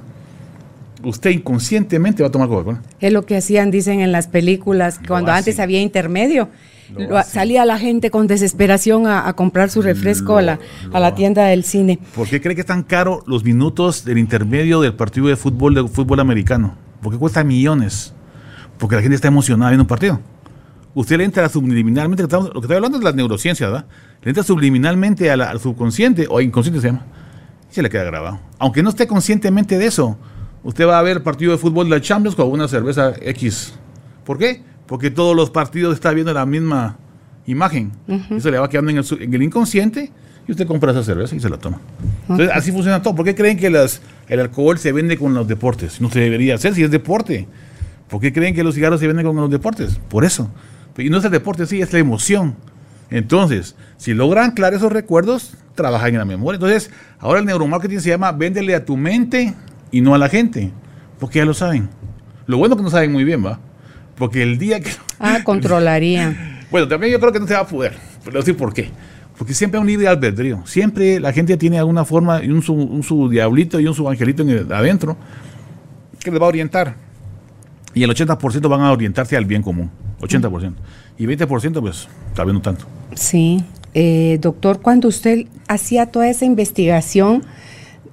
usted 1.03 1.31
inconscientemente 1.31 2.23
va 2.23 2.29
a 2.29 2.31
tomar 2.31 2.47
Coca-Cola. 2.47 2.81
Es 2.99 3.11
lo 3.11 3.25
que 3.25 3.37
hacían, 3.37 3.71
dicen 3.71 4.01
en 4.01 4.11
las 4.11 4.27
películas, 4.27 4.99
cuando 5.05 5.31
antes 5.31 5.59
había 5.59 5.81
intermedio. 5.81 6.49
Lo 6.97 7.21
salía 7.23 7.65
la 7.65 7.77
gente 7.79 8.11
con 8.11 8.27
desesperación 8.27 9.07
a, 9.07 9.27
a 9.27 9.33
comprar 9.33 9.69
su 9.69 9.81
refresco 9.81 10.37
a, 10.37 10.41
la, 10.41 10.59
a 10.93 10.99
la 10.99 11.15
tienda 11.15 11.45
del 11.45 11.63
cine. 11.63 11.99
¿Por 12.15 12.27
qué 12.27 12.41
cree 12.41 12.53
que 12.55 12.61
es 12.61 12.67
tan 12.67 12.83
caro 12.83 13.23
los 13.25 13.43
minutos 13.43 14.05
del 14.05 14.17
intermedio 14.17 14.81
del 14.81 14.93
partido 14.93 15.27
de 15.27 15.35
fútbol 15.35 15.73
de 15.75 15.87
fútbol 15.87 16.19
americano? 16.19 16.75
¿Por 17.01 17.13
qué 17.13 17.19
cuesta 17.19 17.43
millones? 17.43 18.13
Porque 18.77 18.95
la 18.95 19.01
gente 19.01 19.15
está 19.15 19.27
emocionada 19.29 19.71
viendo 19.71 19.83
un 19.83 19.87
partido. 19.87 20.19
Usted 20.93 21.17
le 21.17 21.25
entra 21.25 21.49
subliminalmente, 21.49 22.23
lo 22.23 22.51
que 22.53 22.59
estoy 22.61 22.75
hablando 22.75 22.97
es 22.97 23.01
de 23.01 23.05
las 23.05 23.15
neurociencias, 23.15 23.69
¿verdad? 23.69 23.85
Le 24.21 24.29
entra 24.29 24.43
subliminalmente 24.43 25.29
a 25.29 25.35
la- 25.37 25.49
al 25.49 25.59
subconsciente, 25.59 26.25
o 26.29 26.39
inconsciente 26.39 26.79
se 26.81 26.87
llama, 26.87 27.05
y 27.69 27.73
se 27.73 27.81
le 27.81 27.89
queda 27.89 28.03
grabado. 28.05 28.39
Aunque 28.59 28.81
no 28.81 28.89
esté 28.89 29.05
conscientemente 29.05 29.77
de 29.77 29.87
eso, 29.87 30.17
usted 30.63 30.87
va 30.87 30.97
a 30.97 31.01
ver 31.01 31.17
el 31.17 31.23
partido 31.23 31.51
de 31.51 31.57
fútbol 31.57 31.89
de 31.89 31.95
la 31.97 32.01
Champions 32.01 32.35
con 32.35 32.49
una 32.49 32.67
cerveza 32.69 33.11
X. 33.21 33.73
¿Por 34.23 34.37
qué? 34.37 34.63
Porque 34.87 35.11
todos 35.11 35.35
los 35.35 35.49
partidos 35.49 35.95
están 35.95 36.15
viendo 36.15 36.33
la 36.33 36.45
misma 36.45 36.97
imagen. 37.45 37.91
Eso 38.31 38.49
le 38.51 38.59
va 38.59 38.69
quedando 38.69 38.91
en 38.91 38.97
el, 38.97 39.05
en 39.19 39.33
el 39.33 39.43
inconsciente 39.43 40.11
y 40.47 40.51
usted 40.51 40.67
compra 40.67 40.91
esa 40.91 41.03
cerveza 41.03 41.35
y 41.35 41.39
se 41.39 41.49
la 41.49 41.57
toma. 41.57 41.79
Entonces, 42.21 42.49
así 42.53 42.71
funciona 42.71 43.01
todo. 43.01 43.15
¿Por 43.15 43.25
qué 43.25 43.35
creen 43.35 43.57
que 43.57 43.69
las, 43.69 44.01
el 44.27 44.39
alcohol 44.39 44.77
se 44.77 44.91
vende 44.91 45.17
con 45.17 45.33
los 45.33 45.47
deportes? 45.47 45.99
No 46.01 46.09
se 46.09 46.19
debería 46.19 46.55
hacer 46.55 46.75
si 46.75 46.83
es 46.83 46.91
deporte. 46.91 47.47
¿Por 48.07 48.21
qué 48.21 48.31
creen 48.31 48.53
que 48.53 48.63
los 48.63 48.75
cigarros 48.75 48.99
se 48.99 49.07
venden 49.07 49.25
con 49.25 49.35
los 49.35 49.49
deportes? 49.49 49.99
Por 50.09 50.23
eso. 50.23 50.49
Y 50.97 51.09
no 51.09 51.17
es 51.17 51.25
el 51.25 51.31
deporte, 51.31 51.65
sí, 51.65 51.81
es 51.81 51.91
la 51.91 51.99
emoción. 51.99 52.55
Entonces, 53.09 53.75
si 53.97 54.13
logran 54.13 54.45
anclar 54.45 54.73
esos 54.73 54.91
recuerdos, 54.91 55.55
trabajan 55.73 56.09
en 56.09 56.19
la 56.19 56.25
memoria. 56.25 56.57
Entonces, 56.57 56.91
ahora 57.19 57.39
el 57.39 57.45
neuromarketing 57.45 57.99
se 57.99 58.09
llama 58.09 58.31
véndele 58.31 58.75
a 58.75 58.85
tu 58.85 58.97
mente 58.97 59.53
y 59.91 60.01
no 60.01 60.13
a 60.13 60.17
la 60.17 60.29
gente. 60.29 60.71
Porque 61.19 61.39
ya 61.39 61.45
lo 61.45 61.53
saben. 61.53 61.89
Lo 62.45 62.57
bueno 62.57 62.77
que 62.77 62.83
no 62.83 62.89
saben 62.89 63.11
muy 63.11 63.23
bien, 63.23 63.43
¿va? 63.43 63.59
Porque 64.17 64.41
el 64.43 64.57
día 64.57 64.79
que... 64.79 64.91
Ah, 65.19 65.39
controlaría. 65.43 66.51
Bueno, 66.71 66.87
también 66.87 67.13
yo 67.13 67.19
creo 67.19 67.31
que 67.31 67.39
no 67.39 67.47
se 67.47 67.53
va 67.53 67.59
a 67.61 67.67
poder. 67.67 67.93
Pero 68.25 68.39
decir 68.39 68.57
por 68.57 68.73
qué. 68.73 68.89
Porque 69.37 69.53
siempre 69.53 69.77
hay 69.77 69.81
un 69.81 69.87
libre 69.87 70.07
albedrío. 70.07 70.63
Siempre 70.65 71.19
la 71.19 71.31
gente 71.31 71.55
tiene 71.57 71.77
alguna 71.77 72.03
forma 72.03 72.43
y 72.43 72.49
un 72.49 72.61
su, 72.63 72.73
un 72.73 73.03
su 73.03 73.29
diablito 73.29 73.79
y 73.79 73.87
un 73.87 73.93
su 73.93 74.09
angelito 74.09 74.41
en 74.41 74.49
el- 74.49 74.73
adentro 74.73 75.15
que 76.19 76.31
les 76.31 76.41
va 76.41 76.45
a 76.45 76.49
orientar. 76.49 76.95
Y 77.93 78.03
el 78.03 78.09
80% 78.09 78.67
van 78.67 78.81
a 78.81 78.91
orientarse 78.91 79.37
al 79.37 79.45
bien 79.45 79.61
común. 79.61 79.89
80%. 80.21 80.73
Y 81.17 81.25
20% 81.27 81.79
pues 81.81 82.07
tal 82.33 82.47
vez 82.47 82.53
no 82.55 82.61
tanto. 82.61 82.85
Sí. 83.13 83.63
Eh, 83.93 84.37
doctor, 84.41 84.81
cuando 84.81 85.07
usted 85.07 85.45
hacía 85.67 86.07
toda 86.07 86.27
esa 86.27 86.45
investigación 86.45 87.43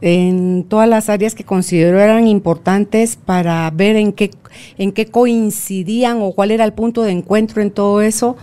en 0.02 0.64
todas 0.68 0.88
las 0.88 1.08
áreas 1.08 1.34
que 1.34 1.44
consideró 1.44 2.00
eran 2.00 2.26
importantes 2.26 3.16
para 3.16 3.70
ver 3.70 3.96
en 3.96 4.12
qué, 4.12 4.32
en 4.76 4.92
qué 4.92 5.06
coincidían 5.06 6.18
o 6.20 6.32
cuál 6.32 6.50
era 6.50 6.64
el 6.64 6.72
punto 6.72 7.02
de 7.02 7.12
encuentro 7.12 7.62
en 7.62 7.70
todo 7.70 8.02
eso, 8.02 8.36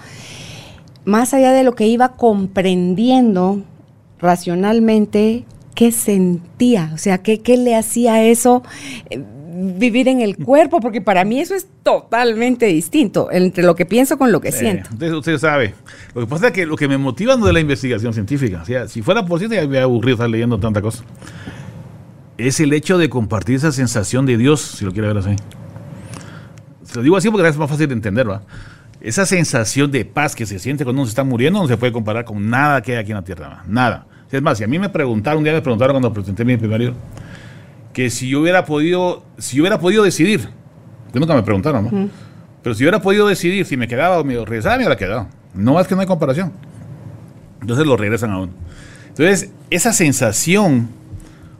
más 1.03 1.33
allá 1.33 1.51
de 1.51 1.63
lo 1.63 1.75
que 1.75 1.85
iba 1.85 2.15
comprendiendo 2.15 3.61
racionalmente, 4.19 5.43
¿qué 5.75 5.91
sentía? 5.91 6.91
O 6.93 6.97
sea, 6.97 7.19
¿qué, 7.19 7.41
qué 7.41 7.57
le 7.57 7.75
hacía 7.75 8.23
eso? 8.23 8.63
Vivir 9.61 10.07
en 10.07 10.21
el 10.21 10.37
cuerpo, 10.37 10.79
porque 10.79 11.01
para 11.01 11.25
mí 11.25 11.39
eso 11.39 11.55
es 11.55 11.67
totalmente 11.83 12.65
distinto 12.67 13.29
entre 13.31 13.63
lo 13.63 13.75
que 13.75 13.85
pienso 13.85 14.17
con 14.17 14.31
lo 14.31 14.39
que 14.41 14.49
Eh, 14.49 14.51
siento. 14.53 14.89
entonces 14.91 15.13
usted 15.17 15.37
sabe. 15.37 15.73
Lo 16.15 16.21
que 16.21 16.27
pasa 16.27 16.47
es 16.47 16.53
que 16.53 16.65
lo 16.65 16.75
que 16.75 16.87
me 16.87 16.97
motiva 16.97 17.35
no 17.35 17.47
es 17.47 17.53
la 17.53 17.59
investigación 17.59 18.13
científica. 18.13 18.61
O 18.61 18.65
sea, 18.65 18.87
si 18.87 19.01
fuera 19.01 19.25
por 19.25 19.39
cierto, 19.39 19.55
ya 19.55 19.67
me 19.67 19.79
aburrido 19.79 20.15
estar 20.15 20.29
leyendo 20.29 20.59
tanta 20.59 20.81
cosa. 20.81 21.03
Es 22.37 22.59
el 22.59 22.71
hecho 22.73 22.97
de 22.97 23.09
compartir 23.09 23.55
esa 23.55 23.71
sensación 23.71 24.25
de 24.25 24.37
Dios, 24.37 24.61
si 24.61 24.85
lo 24.85 24.91
quiere 24.93 25.07
ver 25.09 25.17
así. 25.17 25.35
Se 26.83 26.95
lo 26.95 27.03
digo 27.03 27.17
así 27.17 27.29
porque 27.29 27.47
es 27.47 27.57
más 27.57 27.69
fácil 27.69 27.87
de 27.87 27.93
entender, 27.93 28.29
¿va? 28.29 28.41
Esa 29.01 29.25
sensación 29.25 29.91
de 29.91 30.05
paz 30.05 30.35
que 30.35 30.45
se 30.45 30.59
siente 30.59 30.83
cuando 30.83 31.01
uno 31.01 31.05
se 31.07 31.11
está 31.11 31.23
muriendo 31.23 31.61
no 31.61 31.67
se 31.67 31.77
puede 31.77 31.91
comparar 31.93 32.25
con 32.25 32.49
nada 32.49 32.81
que 32.81 32.93
hay 32.93 32.97
aquí 32.99 33.11
en 33.11 33.17
la 33.17 33.23
tierra, 33.23 33.47
¿va? 33.49 33.63
Nada. 33.67 34.05
Es 34.31 34.41
más, 34.41 34.57
si 34.57 34.63
a 34.63 34.67
mí 34.67 34.77
me 34.79 34.89
preguntaron, 34.89 35.39
un 35.39 35.43
día 35.43 35.53
me 35.53 35.61
preguntaron 35.61 35.93
cuando 35.93 36.13
presenté 36.13 36.45
mi 36.45 36.55
primer 36.57 36.79
libro, 36.79 36.95
que 37.93 38.09
si 38.09 38.29
yo 38.29 38.41
hubiera 38.41 38.65
podido, 38.65 39.23
si 39.37 39.57
yo 39.57 39.63
hubiera 39.63 39.79
podido 39.79 40.03
decidir, 40.03 40.49
que 41.11 41.19
nunca 41.19 41.35
me 41.35 41.43
preguntaron, 41.43 41.85
¿no? 41.85 42.09
Pero 42.61 42.75
si 42.75 42.83
hubiera 42.83 43.01
podido 43.01 43.27
decidir 43.27 43.65
si 43.65 43.77
me 43.77 43.87
quedaba 43.87 44.19
o 44.19 44.23
me 44.23 44.33
regresaba, 44.45 44.75
me 44.75 44.83
hubiera 44.83 44.97
quedado. 44.97 45.27
No 45.53 45.79
es 45.79 45.87
que 45.87 45.95
no 45.95 46.01
hay 46.01 46.07
comparación. 46.07 46.51
Entonces 47.61 47.85
lo 47.85 47.97
regresan 47.97 48.31
a 48.31 48.39
uno. 48.39 48.51
Entonces, 49.07 49.51
esa 49.69 49.91
sensación, 49.93 50.89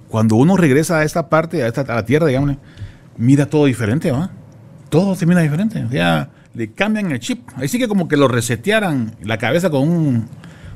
cuando 0.08 0.36
uno 0.36 0.56
regresa 0.56 1.00
a 1.00 1.04
esta 1.04 1.30
parte, 1.30 1.64
a, 1.64 1.68
esta, 1.68 1.82
a 1.82 1.96
la 1.96 2.06
tierra, 2.06 2.28
digamos, 2.28 2.58
mira 3.18 3.48
todo 3.48 3.66
diferente, 3.66 4.12
¿va? 4.12 4.32
Todo 4.90 5.16
se 5.16 5.26
mira 5.26 5.42
diferente. 5.42 5.84
O 5.84 5.90
sea, 5.90 6.30
le 6.54 6.72
cambian 6.72 7.12
el 7.12 7.20
chip. 7.20 7.48
Ahí 7.56 7.68
sí 7.68 7.78
que 7.78 7.88
como 7.88 8.08
que 8.08 8.18
lo 8.18 8.28
resetearan 8.28 9.16
la 9.22 9.38
cabeza 9.38 9.70
con 9.70 9.88
un 9.88 10.28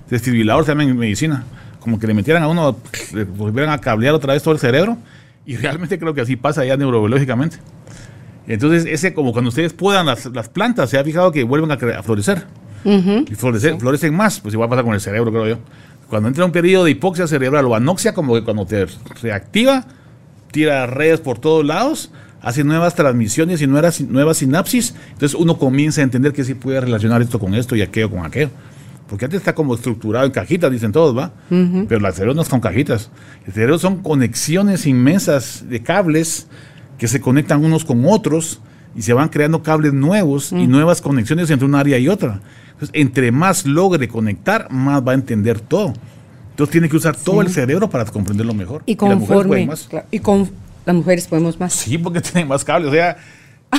desfibrilador, 0.09 0.65
se 0.65 0.71
llama 0.71 0.83
en 0.83 0.97
medicina. 0.97 1.43
Como 1.79 1.99
que 1.99 2.07
le 2.07 2.13
metieran 2.13 2.43
a 2.43 2.47
uno, 2.47 2.77
le 3.13 3.23
volvieran 3.23 3.73
a 3.73 3.79
cablear 3.79 4.13
otra 4.13 4.33
vez 4.33 4.43
todo 4.43 4.53
el 4.53 4.59
cerebro. 4.59 4.97
Y 5.45 5.57
realmente 5.57 5.99
creo 5.99 6.13
que 6.13 6.21
así 6.21 6.35
pasa 6.35 6.63
ya 6.65 6.77
neurobiológicamente. 6.77 7.57
Entonces, 8.47 8.85
ese 8.85 9.13
como 9.13 9.31
cuando 9.31 9.49
ustedes 9.49 9.73
puedan 9.73 10.05
las, 10.05 10.25
las 10.27 10.49
plantas, 10.49 10.89
se 10.89 10.97
ha 10.97 11.03
fijado 11.03 11.31
que 11.31 11.43
vuelven 11.43 11.71
a, 11.71 11.75
a 11.99 12.03
florecer. 12.03 12.45
Y 12.85 13.33
florecer- 13.35 13.79
florecen 13.79 14.13
más, 14.13 14.41
pues 14.41 14.53
igual 14.53 14.69
pasa 14.69 14.83
con 14.83 14.93
el 14.93 14.99
cerebro, 14.99 15.31
creo 15.31 15.47
yo. 15.47 15.57
Cuando 16.09 16.27
entra 16.27 16.43
un 16.45 16.51
periodo 16.51 16.83
de 16.85 16.91
hipoxia 16.91 17.27
cerebral 17.27 17.65
o 17.65 17.75
anoxia, 17.75 18.13
como 18.13 18.33
que 18.35 18.43
cuando 18.43 18.65
te 18.65 18.85
reactiva, 19.21 19.85
tira 20.51 20.85
redes 20.85 21.21
por 21.21 21.39
todos 21.39 21.65
lados, 21.65 22.11
hace 22.41 22.63
nuevas 22.65 22.93
transmisiones 22.93 23.61
y 23.61 23.67
nuevas, 23.67 24.01
nuevas 24.01 24.37
sinapsis. 24.37 24.93
Entonces 25.13 25.33
uno 25.39 25.57
comienza 25.57 26.01
a 26.01 26.03
entender 26.03 26.33
que 26.33 26.43
sí 26.43 26.53
puede 26.55 26.81
relacionar 26.81 27.21
esto 27.21 27.39
con 27.39 27.55
esto 27.55 27.75
y 27.77 27.81
aquello 27.81 28.09
con 28.11 28.25
aquello. 28.25 28.49
Porque 29.07 29.25
antes 29.25 29.39
está 29.39 29.53
como 29.53 29.75
estructurado 29.75 30.25
en 30.25 30.31
cajitas, 30.31 30.71
dicen 30.71 30.91
todos, 30.91 31.15
¿va? 31.17 31.33
Pero 31.49 32.07
el 32.07 32.13
cerebro 32.13 32.33
no 32.33 32.41
es 32.41 32.49
con 32.49 32.59
cajitas. 32.61 33.11
El 33.45 33.53
cerebro 33.53 33.77
son 33.77 34.01
conexiones 34.01 34.85
inmensas 34.87 35.65
de 35.69 35.83
cables 35.83 36.47
que 36.97 37.07
se 37.07 37.19
conectan 37.21 37.63
unos 37.63 37.85
con 37.85 38.03
otros 38.05 38.61
y 38.95 39.01
se 39.01 39.13
van 39.13 39.29
creando 39.29 39.61
cables 39.61 39.93
nuevos 39.93 40.51
y 40.51 40.67
nuevas 40.67 41.01
conexiones 41.01 41.49
entre 41.49 41.65
un 41.67 41.75
área 41.75 41.97
y 41.99 42.07
otra. 42.07 42.41
Entonces, 42.73 42.89
entre 42.93 43.31
más 43.31 43.65
logre 43.65 44.07
conectar, 44.07 44.71
más 44.71 45.05
va 45.05 45.11
a 45.11 45.15
entender 45.15 45.59
todo. 45.59 45.93
Entonces 46.51 46.71
tiene 46.71 46.87
que 46.89 46.95
usar 46.95 47.15
todo 47.15 47.41
el 47.41 47.49
cerebro 47.49 47.89
para 47.89 48.05
comprenderlo 48.05 48.53
mejor. 48.53 48.83
Y 48.85 48.95
conforme. 48.95 49.67
claro, 49.89 50.05
y 50.11 50.19
con 50.19 50.49
las 50.85 50.95
mujeres 50.95 51.27
podemos 51.27 51.59
más. 51.59 51.73
Sí, 51.73 51.97
porque 51.97 52.21
tienen 52.21 52.47
más 52.47 52.63
cables. 52.63 52.89
O 52.89 52.93
sea, 52.93 53.17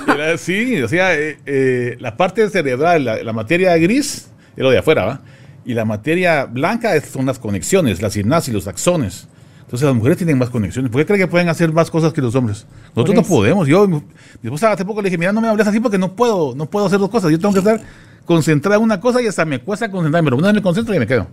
era- 0.09 0.37
sí, 0.37 0.83
o 0.83 0.89
sea, 0.89 1.15
eh, 1.19 1.39
eh, 1.47 1.97
la 2.01 2.17
parte 2.17 2.49
cerebral, 2.51 3.05
la, 3.05 3.23
la 3.23 3.33
materia 3.33 3.77
gris, 3.77 4.29
es 4.57 4.63
lo 4.63 4.71
de 4.71 4.79
afuera, 4.79 5.05
¿va? 5.05 5.21
Y 5.65 5.75
la 5.75 5.85
materia 5.85 6.45
blanca 6.45 6.95
es- 6.97 7.07
son 7.07 7.27
las 7.27 7.39
conexiones, 7.39 8.03
las 8.03 8.13
sinapsis, 8.15 8.53
los 8.53 8.67
axones. 8.69 9.29
Entonces 9.61 9.87
las 9.87 9.95
mujeres 9.97 10.19
tienen 10.19 10.37
más 10.39 10.51
conexiones. 10.51 10.91
¿Por 10.91 11.01
qué 11.01 11.07
creen 11.07 11.21
que 11.23 11.27
pueden 11.27 11.49
hacer 11.49 11.73
más 11.73 11.91
cosas 11.91 12.13
que 12.13 12.21
los 12.21 12.35
hombres? 12.35 12.67
Nosotros 12.95 13.15
no 13.17 13.23
podemos. 13.23 13.67
Yo, 13.67 13.89
mi 13.89 14.03
esposa 14.43 14.71
hace 14.73 14.85
poco 14.85 15.01
le 15.01 15.09
dije, 15.09 15.19
mira, 15.19 15.33
no 15.33 15.41
me 15.41 15.49
hables 15.49 15.67
así 15.67 15.81
porque 15.81 15.99
no 15.99 16.13
puedo, 16.15 16.55
no 16.55 16.67
puedo 16.67 16.87
hacer 16.87 16.99
dos 16.99 17.09
cosas. 17.11 17.31
Yo 17.31 17.39
tengo 17.39 17.55
que 17.55 17.61
estar 17.61 17.81
concentrada 18.27 18.77
en 18.77 18.83
una 18.83 19.01
cosa 19.01 19.21
y 19.23 19.27
hasta 19.27 19.45
me 19.45 19.59
cuesta 19.61 19.91
concentrarme, 19.91 20.27
pero 20.27 20.37
una 20.37 20.49
vez 20.49 20.55
me 20.57 20.63
concentro 20.63 20.95
y 20.95 20.99
me 20.99 21.07
quedo. 21.07 21.27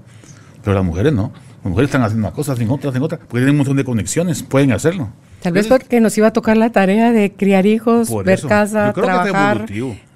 Pero 0.63 0.75
las 0.75 0.83
mujeres 0.85 1.11
no. 1.13 1.31
Las 1.63 1.69
mujeres 1.69 1.89
están 1.89 2.03
haciendo 2.03 2.27
una 2.27 2.33
cosa, 2.35 2.53
hacen 2.53 2.69
otra, 2.71 2.89
hacen 2.89 3.03
otra. 3.03 3.17
Porque 3.17 3.33
tienen 3.39 3.51
un 3.51 3.57
montón 3.57 3.77
de 3.77 3.83
conexiones, 3.83 4.41
pueden 4.43 4.71
hacerlo. 4.71 5.09
Tal 5.41 5.53
vez 5.53 5.65
porque 5.67 5.99
nos 5.99 6.15
iba 6.17 6.27
a 6.27 6.33
tocar 6.33 6.55
la 6.55 6.69
tarea 6.71 7.11
de 7.11 7.31
criar 7.31 7.65
hijos, 7.65 8.09
Por 8.09 8.23
ver 8.25 8.35
eso. 8.37 8.47
casa, 8.47 8.93
trabajar, 8.93 9.65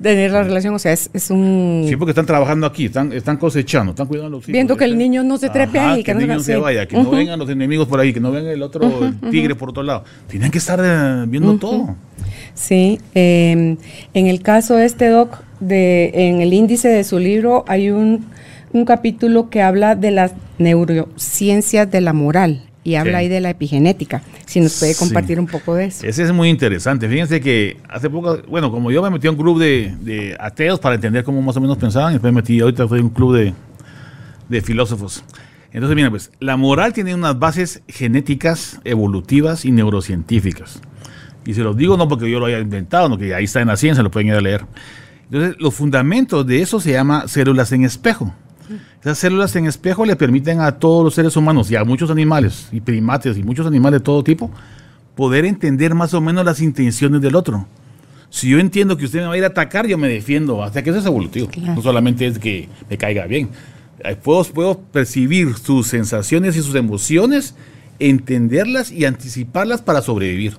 tener 0.02 0.32
la 0.32 0.44
relación. 0.44 0.76
O 0.76 0.80
sea, 0.80 0.94
es, 0.94 1.10
es 1.14 1.32
un. 1.32 1.86
Sí, 1.90 1.96
porque 1.96 2.12
están 2.12 2.28
trabajando 2.28 2.68
aquí, 2.68 2.86
están, 2.86 3.12
están 3.12 3.38
cosechando, 3.38 3.92
están 3.94 4.06
cuidando 4.06 4.28
a 4.28 4.30
los 4.30 4.42
hijos. 4.44 4.54
Viendo 4.54 4.78
que 4.78 4.86
el 4.86 4.98
niño 4.98 5.24
no 5.24 5.38
se 5.40 5.50
trepe 5.50 5.80
Ajá, 5.80 5.94
ahí, 5.94 5.98
que 5.98 6.04
que 6.04 6.12
el 6.12 6.18
no 6.20 6.28
niño 6.28 6.40
se- 6.40 6.54
se 6.54 6.58
vaya, 6.58 6.88
que 6.88 6.96
no 6.96 7.10
vengan 7.10 7.40
los 7.40 7.50
enemigos 7.50 7.88
por 7.88 8.00
ahí, 8.00 8.14
que 8.14 8.20
no 8.20 8.32
venga 8.32 8.52
el 8.52 8.62
otro 8.62 8.88
tigre 9.32 9.56
por 9.56 9.70
otro 9.70 9.82
lado. 9.82 10.04
Tienen 10.28 10.52
que 10.52 10.60
estar 10.60 10.80
eh, 10.84 11.26
viendo 11.28 11.58
todo. 11.58 11.96
Sí, 12.54 13.00
eh, 13.16 13.78
en 14.14 14.28
el 14.28 14.42
caso 14.44 14.78
este, 14.78 15.08
Doc, 15.10 15.40
de, 15.60 16.12
en 16.14 16.42
el 16.42 16.54
índice 16.54 16.88
de 16.90 17.04
su 17.04 17.18
libro 17.18 17.66
hay 17.68 17.90
un, 17.90 18.26
un 18.74 18.86
capítulo 18.86 19.50
que 19.50 19.62
habla 19.64 19.96
de 19.96 20.12
las 20.12 20.34
neurociencias 20.60 21.90
de 21.90 22.02
la 22.02 22.14
moral 22.14 22.62
y 22.86 22.96
habla 22.96 23.14
Sí. 23.14 23.18
ahí 23.18 23.28
de 23.28 23.42
la 23.42 23.50
epigenética. 23.50 24.22
Si 24.46 24.62
nos 24.62 24.80
puede 24.80 24.94
Sí. 24.94 25.00
compartir 25.00 25.40
un 25.40 25.48
poco 25.48 25.76
de 25.76 25.86
eso. 25.86 26.06
Ese 26.08 26.24
es 26.24 26.32
muy 26.32 26.48
interesante. 26.50 27.10
Fíjense 27.10 27.42
que 27.42 27.78
hace 27.90 28.10
poco, 28.10 28.38
bueno, 28.48 28.72
como 28.72 28.92
yo 28.92 29.02
me 29.02 29.10
metí 29.10 29.28
a 29.28 29.32
un 29.32 29.38
club 29.38 29.60
de, 29.60 29.94
de 30.00 30.38
ateos 30.40 30.80
para 30.80 30.96
entender 30.96 31.24
cómo 31.26 31.42
más 31.42 31.58
o 31.58 31.62
menos 31.62 31.78
pensaban, 31.78 32.12
y 32.12 32.14
después 32.14 32.32
me 32.32 32.42
metí, 32.42 32.62
ahorita 32.62 32.88
soy 32.88 33.02
un 33.02 33.10
club 33.10 33.36
de, 33.36 33.54
de 34.48 34.62
filósofos. 34.62 35.24
Entonces, 35.74 35.96
mira, 35.96 36.10
pues, 36.10 36.32
la 36.40 36.56
moral 36.56 36.94
tiene 36.94 37.14
unas 37.14 37.38
bases 37.38 37.82
genéticas, 37.88 38.80
evolutivas 38.86 39.66
y 39.66 39.72
neurocientíficas. 39.72 40.80
Y 41.46 41.54
se 41.54 41.62
los 41.62 41.76
digo 41.76 41.98
no 41.98 42.08
porque 42.08 42.30
yo 42.32 42.40
lo 42.40 42.46
haya 42.46 42.60
inventado, 42.60 43.10
no 43.10 43.18
que 43.18 43.36
ahí 43.36 43.44
está 43.44 43.62
en 43.62 43.68
la 43.68 43.76
ciencia, 43.78 44.02
lo 44.04 44.10
pueden 44.12 44.30
ir 44.30 44.36
a 44.36 44.42
leer. 44.42 44.66
Entonces, 45.26 45.56
los 45.60 45.74
fundamentos 45.74 46.46
de 46.46 46.62
eso 46.62 46.80
se 46.80 46.92
llama 46.92 47.28
células 47.28 47.72
en 47.72 47.84
espejo. 47.84 48.34
Esas 49.02 49.18
células 49.18 49.56
en 49.56 49.66
espejo 49.66 50.06
le 50.06 50.16
permiten 50.16 50.62
a 50.62 50.74
todos 50.74 51.04
los 51.04 51.14
seres 51.14 51.36
humanos 51.38 51.70
y 51.72 51.76
a 51.76 51.84
muchos 51.84 52.10
animales 52.10 52.68
y 52.72 52.82
primates 52.82 53.38
y 53.38 53.44
muchos 53.44 53.68
animales 53.68 54.00
de 54.00 54.04
todo 54.04 54.24
tipo 54.24 54.52
poder 55.16 55.46
entender 55.46 55.96
más 55.96 56.14
o 56.14 56.22
menos 56.22 56.46
las 56.46 56.62
intenciones 56.62 57.22
del 57.22 57.36
otro. 57.36 57.68
Si 58.30 58.50
yo 58.50 58.60
entiendo 58.60 58.98
que 58.98 59.06
usted 59.06 59.20
me 59.20 59.28
va 59.28 59.34
a 59.34 59.38
ir 59.38 59.44
a 59.44 59.48
atacar, 59.48 59.88
yo 59.88 59.98
me 59.98 60.10
defiendo. 60.10 60.62
Hasta 60.62 60.84
que 60.84 60.90
eso 60.90 61.00
es 61.00 61.06
evolutivo. 61.06 61.48
Claro. 61.48 61.76
No 61.76 61.82
solamente 61.82 62.28
es 62.28 62.38
que 62.38 62.68
me 62.90 62.98
caiga 62.98 63.26
bien. 63.28 63.50
Puedo, 64.24 64.44
puedo 64.44 64.80
percibir 64.80 65.56
sus 65.56 65.88
sensaciones 65.88 66.58
y 66.58 66.62
sus 66.62 66.76
emociones, 66.76 67.56
entenderlas 67.98 68.92
y 68.92 69.06
anticiparlas 69.06 69.82
para 69.82 70.02
sobrevivir. 70.02 70.58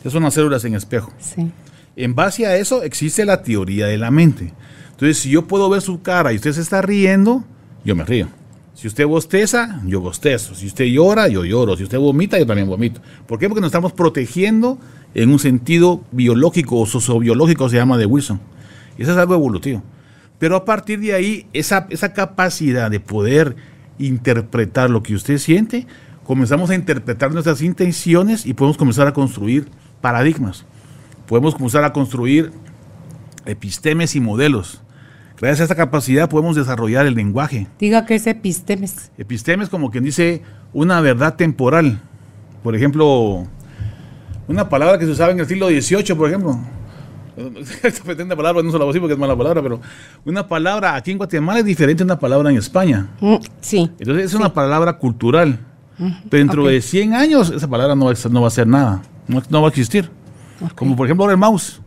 Esas 0.00 0.12
son 0.12 0.22
las 0.22 0.34
células 0.34 0.64
en 0.64 0.74
espejo. 0.74 1.12
Sí. 1.18 1.50
En 1.96 2.14
base 2.14 2.46
a 2.46 2.56
eso 2.56 2.84
existe 2.84 3.24
la 3.24 3.42
teoría 3.42 3.86
de 3.86 3.98
la 3.98 4.12
mente. 4.12 4.52
Entonces, 4.98 5.18
si 5.18 5.30
yo 5.30 5.46
puedo 5.46 5.70
ver 5.70 5.80
su 5.80 6.02
cara 6.02 6.32
y 6.32 6.36
usted 6.36 6.50
se 6.50 6.60
está 6.60 6.82
riendo, 6.82 7.44
yo 7.84 7.94
me 7.94 8.02
río. 8.02 8.26
Si 8.74 8.88
usted 8.88 9.06
bosteza, 9.06 9.80
yo 9.86 10.00
bostezo. 10.00 10.56
Si 10.56 10.66
usted 10.66 10.86
llora, 10.86 11.28
yo 11.28 11.44
lloro. 11.44 11.76
Si 11.76 11.84
usted 11.84 11.98
vomita, 11.98 12.36
yo 12.36 12.44
también 12.44 12.66
vomito. 12.66 13.00
¿Por 13.28 13.38
qué? 13.38 13.48
Porque 13.48 13.60
nos 13.60 13.68
estamos 13.68 13.92
protegiendo 13.92 14.76
en 15.14 15.30
un 15.30 15.38
sentido 15.38 16.02
biológico 16.10 16.80
o 16.80 16.84
sociobiológico, 16.86 17.68
se 17.68 17.76
llama 17.76 17.96
de 17.96 18.06
Wilson. 18.06 18.40
Y 18.98 19.02
eso 19.02 19.12
es 19.12 19.18
algo 19.18 19.34
evolutivo. 19.34 19.84
Pero 20.40 20.56
a 20.56 20.64
partir 20.64 20.98
de 20.98 21.14
ahí, 21.14 21.46
esa, 21.52 21.86
esa 21.90 22.12
capacidad 22.12 22.90
de 22.90 22.98
poder 22.98 23.54
interpretar 24.00 24.90
lo 24.90 25.04
que 25.04 25.14
usted 25.14 25.38
siente, 25.38 25.86
comenzamos 26.24 26.70
a 26.70 26.74
interpretar 26.74 27.32
nuestras 27.32 27.62
intenciones 27.62 28.46
y 28.46 28.52
podemos 28.52 28.76
comenzar 28.76 29.06
a 29.06 29.12
construir 29.12 29.68
paradigmas. 30.00 30.64
Podemos 31.28 31.54
comenzar 31.54 31.84
a 31.84 31.92
construir 31.92 32.50
epistemes 33.46 34.16
y 34.16 34.20
modelos. 34.20 34.82
Gracias 35.40 35.60
a 35.60 35.64
esta 35.64 35.76
capacidad 35.76 36.28
podemos 36.28 36.56
desarrollar 36.56 37.06
el 37.06 37.14
lenguaje. 37.14 37.68
Diga 37.78 38.04
que 38.04 38.16
es 38.16 38.26
epistemes. 38.26 39.12
Epistemes 39.16 39.68
como 39.68 39.90
quien 39.90 40.02
dice 40.02 40.42
una 40.72 41.00
verdad 41.00 41.36
temporal. 41.36 42.00
Por 42.64 42.74
ejemplo, 42.74 43.46
una 44.48 44.68
palabra 44.68 44.98
que 44.98 45.04
se 45.04 45.12
usaba 45.12 45.30
en 45.30 45.38
el 45.38 45.46
siglo 45.46 45.68
XVIII, 45.68 46.16
por 46.16 46.28
ejemplo. 46.28 46.58
Esta 47.84 48.02
pretende 48.02 48.34
palabra 48.34 48.64
no 48.64 48.72
se 48.72 48.78
la 48.78 48.84
voy 48.84 48.90
a 48.90 48.92
decir 48.92 49.00
porque 49.00 49.12
es 49.12 49.18
mala 49.18 49.36
palabra, 49.36 49.62
pero 49.62 49.80
una 50.24 50.48
palabra 50.48 50.96
aquí 50.96 51.12
en 51.12 51.18
Guatemala 51.18 51.60
es 51.60 51.64
diferente 51.64 52.02
a 52.02 52.04
una 52.04 52.18
palabra 52.18 52.50
en 52.50 52.56
España. 52.56 53.06
Mm, 53.20 53.36
sí. 53.60 53.90
Entonces 54.00 54.24
es 54.24 54.34
una 54.34 54.52
palabra 54.52 54.94
cultural. 54.94 55.60
Pero 56.30 56.40
dentro 56.44 56.66
de 56.66 56.80
100 56.80 57.14
años 57.14 57.50
esa 57.50 57.66
palabra 57.68 57.96
no 57.96 58.06
va 58.06 58.12
a, 58.12 58.28
no 58.28 58.42
va 58.42 58.48
a 58.48 58.50
ser 58.50 58.66
nada. 58.66 59.02
No, 59.26 59.42
no 59.50 59.62
va 59.62 59.68
a 59.68 59.70
existir. 59.70 60.10
Como 60.74 60.96
por 60.96 61.06
ejemplo 61.06 61.24
ahora 61.24 61.32
el 61.32 61.38
mouse. 61.38 61.80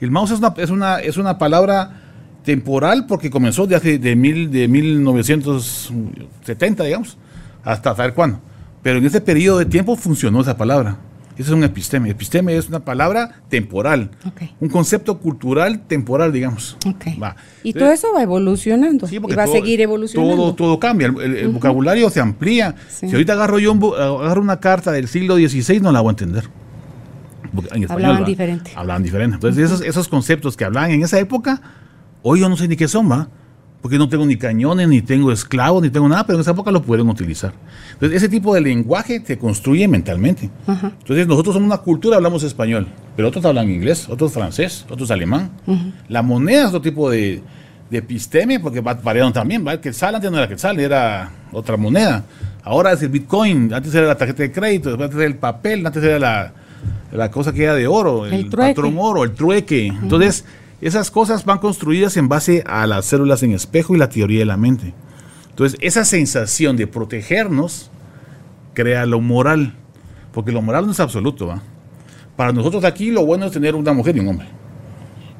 El 0.00 0.10
mouse 0.10 0.32
es 0.32 0.38
una, 0.38 0.54
es 0.56 0.70
una, 0.70 0.98
es 0.98 1.16
una 1.16 1.38
palabra 1.38 2.05
temporal 2.46 3.04
porque 3.06 3.28
comenzó 3.28 3.66
de 3.66 3.74
hace 3.74 3.98
de, 3.98 4.16
mil, 4.16 4.50
de 4.50 4.68
1970, 4.68 6.84
digamos, 6.84 7.18
hasta 7.64 7.94
saber 7.94 8.14
cuándo. 8.14 8.40
Pero 8.82 8.96
en 8.98 9.04
ese 9.04 9.20
periodo 9.20 9.58
de 9.58 9.66
tiempo 9.66 9.96
funcionó 9.96 10.40
esa 10.40 10.56
palabra. 10.56 10.96
Eso 11.36 11.50
es 11.50 11.58
un 11.58 11.64
episteme. 11.64 12.08
Episteme 12.08 12.56
es 12.56 12.68
una 12.68 12.80
palabra 12.80 13.42
temporal. 13.48 14.10
Un 14.60 14.68
concepto 14.68 15.18
cultural 15.18 15.80
temporal, 15.80 16.32
digamos. 16.32 16.76
Y 17.64 17.72
todo 17.72 17.90
eso 17.90 18.12
va 18.14 18.22
evolucionando. 18.22 19.08
y 19.10 19.18
va 19.18 19.42
a 19.42 19.48
seguir 19.48 19.80
evolucionando. 19.80 20.36
Todo, 20.36 20.54
todo 20.54 20.78
cambia. 20.78 21.08
El, 21.08 21.48
vocabulario 21.48 22.08
se 22.10 22.20
amplía. 22.20 22.76
Si 22.88 23.06
ahorita 23.06 23.32
agarro 23.32 23.58
yo 23.58 23.72
agarro 24.22 24.40
una 24.40 24.60
carta 24.60 24.92
del 24.92 25.08
siglo 25.08 25.34
XVI, 25.36 25.80
no 25.80 25.90
la 25.90 26.00
voy 26.00 26.10
a 26.10 26.12
entender. 26.12 26.44
hablaban 27.88 28.24
diferente. 28.24 28.70
Hablaban 28.76 29.02
diferente. 29.02 29.34
Entonces, 29.34 29.64
esos, 29.64 29.80
esos 29.82 30.06
conceptos 30.06 30.56
que 30.56 30.64
hablaban 30.64 30.92
en 30.92 31.02
esa 31.02 31.18
época, 31.18 31.60
hoy 32.28 32.40
yo 32.40 32.48
no 32.48 32.56
sé 32.56 32.66
ni 32.66 32.74
qué 32.74 32.88
son, 32.88 33.08
¿va? 33.08 33.28
porque 33.86 33.98
no 33.98 34.08
tengo 34.08 34.26
ni 34.26 34.36
cañones, 34.36 34.88
ni 34.88 35.00
tengo 35.00 35.30
esclavos, 35.30 35.80
ni 35.80 35.90
tengo 35.90 36.08
nada, 36.08 36.26
pero 36.26 36.38
en 36.38 36.40
esa 36.40 36.50
época 36.50 36.72
lo 36.72 36.82
pueden 36.82 37.08
utilizar. 37.08 37.52
Entonces, 37.92 38.16
ese 38.16 38.28
tipo 38.28 38.52
de 38.52 38.60
lenguaje 38.60 39.20
te 39.20 39.38
construye 39.38 39.86
mentalmente. 39.86 40.50
Entonces, 40.66 41.28
nosotros 41.28 41.54
somos 41.54 41.68
una 41.68 41.78
cultura, 41.78 42.16
hablamos 42.16 42.42
español, 42.42 42.88
pero 43.14 43.28
otros 43.28 43.44
hablan 43.44 43.70
inglés, 43.70 44.08
otros 44.08 44.32
francés, 44.32 44.84
otros 44.90 45.12
alemán. 45.12 45.52
La 46.08 46.22
moneda 46.22 46.62
es 46.62 46.66
otro 46.70 46.80
tipo 46.80 47.08
de, 47.08 47.42
de 47.88 47.98
episteme, 47.98 48.58
porque 48.58 48.80
variaron 48.80 49.32
también, 49.32 49.64
¿va? 49.64 49.80
Que 49.80 49.92
sal 49.92 50.16
antes 50.16 50.32
no 50.32 50.38
era 50.38 50.48
que 50.48 50.58
sal, 50.58 50.80
era 50.80 51.30
otra 51.52 51.76
moneda. 51.76 52.24
Ahora 52.64 52.90
es 52.90 53.02
el 53.02 53.10
Bitcoin, 53.10 53.72
antes 53.72 53.94
era 53.94 54.08
la 54.08 54.16
tarjeta 54.16 54.42
de 54.42 54.50
crédito, 54.50 54.88
después 54.88 55.14
era 55.14 55.26
el 55.26 55.36
papel, 55.36 55.86
antes 55.86 56.02
era 56.02 56.18
la, 56.18 56.52
la 57.12 57.30
cosa 57.30 57.52
que 57.52 57.62
era 57.62 57.76
de 57.76 57.86
oro, 57.86 58.26
el, 58.26 58.50
patrón 58.50 58.96
oro, 58.98 59.22
el 59.22 59.30
trueque. 59.30 59.86
Entonces, 59.86 60.44
esas 60.80 61.10
cosas 61.10 61.44
van 61.44 61.58
construidas 61.58 62.16
en 62.16 62.28
base 62.28 62.62
a 62.66 62.86
las 62.86 63.06
células 63.06 63.42
en 63.42 63.52
espejo 63.52 63.94
y 63.94 63.98
la 63.98 64.08
teoría 64.08 64.40
de 64.40 64.44
la 64.44 64.56
mente. 64.56 64.94
Entonces, 65.50 65.78
esa 65.80 66.04
sensación 66.04 66.76
de 66.76 66.86
protegernos 66.86 67.90
crea 68.74 69.06
lo 69.06 69.20
moral, 69.20 69.74
porque 70.32 70.52
lo 70.52 70.60
moral 70.60 70.84
no 70.84 70.92
es 70.92 71.00
absoluto. 71.00 71.60
Para 72.36 72.52
nosotros 72.52 72.84
aquí 72.84 73.10
lo 73.10 73.24
bueno 73.24 73.46
es 73.46 73.52
tener 73.52 73.74
una 73.74 73.94
mujer 73.94 74.16
y 74.16 74.20
un 74.20 74.28
hombre. 74.28 74.48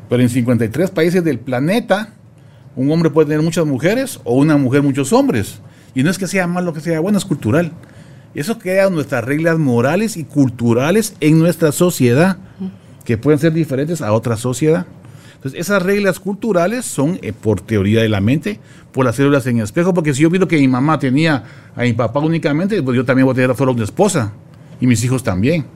Pero 0.08 0.22
en 0.22 0.30
53 0.30 0.90
países 0.90 1.22
del 1.22 1.38
planeta, 1.38 2.14
un 2.74 2.90
hombre 2.90 3.10
puede 3.10 3.28
tener 3.28 3.42
muchas 3.42 3.66
mujeres 3.66 4.20
o 4.24 4.36
una 4.36 4.56
mujer 4.56 4.82
muchos 4.82 5.12
hombres. 5.12 5.60
Y 5.94 6.02
no 6.02 6.10
es 6.10 6.18
que 6.18 6.26
sea 6.26 6.46
malo, 6.46 6.72
que 6.72 6.80
sea 6.80 7.00
bueno, 7.00 7.18
es 7.18 7.24
cultural. 7.24 7.72
Eso 8.34 8.58
crea 8.58 8.88
nuestras 8.90 9.24
reglas 9.24 9.58
morales 9.58 10.16
y 10.16 10.24
culturales 10.24 11.14
en 11.20 11.38
nuestra 11.38 11.72
sociedad, 11.72 12.38
que 13.04 13.16
pueden 13.18 13.38
ser 13.38 13.52
diferentes 13.52 14.02
a 14.02 14.12
otra 14.12 14.36
sociedad. 14.36 14.86
Entonces, 15.36 15.60
esas 15.60 15.82
reglas 15.82 16.18
culturales 16.18 16.84
son 16.84 17.18
eh, 17.22 17.32
por 17.32 17.60
teoría 17.60 18.02
de 18.02 18.08
la 18.08 18.20
mente, 18.20 18.58
por 18.92 19.04
las 19.04 19.16
células 19.16 19.46
en 19.46 19.60
espejo, 19.60 19.94
porque 19.94 20.12
si 20.12 20.22
yo 20.22 20.30
pido 20.30 20.48
que 20.48 20.58
mi 20.58 20.68
mamá 20.68 20.98
tenía 20.98 21.44
a 21.74 21.82
mi 21.82 21.92
papá 21.92 22.20
únicamente, 22.20 22.82
pues 22.82 22.96
yo 22.96 23.04
también 23.04 23.26
voy 23.26 23.32
a 23.32 23.36
tener 23.36 23.56
solo 23.56 23.72
una 23.72 23.84
esposa 23.84 24.32
y 24.80 24.86
mis 24.86 25.02
hijos 25.04 25.22
también. 25.22 25.66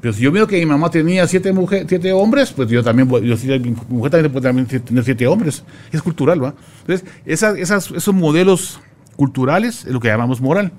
Pero 0.00 0.14
si 0.14 0.22
yo 0.22 0.30
veo 0.30 0.46
que 0.46 0.58
mi 0.58 0.66
mamá 0.66 0.90
tenía 0.90 1.26
siete, 1.26 1.52
mujeres, 1.52 1.86
siete 1.88 2.12
hombres, 2.12 2.52
pues 2.52 2.68
yo 2.68 2.84
también, 2.84 3.08
yo, 3.08 3.36
mi 3.58 3.74
mujer 3.88 4.30
también 4.40 4.66
tener 4.66 5.04
siete 5.04 5.26
hombres. 5.26 5.64
Es 5.90 6.02
cultural, 6.02 6.42
¿va? 6.42 6.54
Entonces, 6.86 7.08
esas, 7.24 7.90
esos 7.90 8.14
modelos 8.14 8.80
culturales 9.16 9.84
es 9.84 9.92
lo 9.92 9.98
que 9.98 10.08
llamamos 10.08 10.40
moral. 10.40 10.72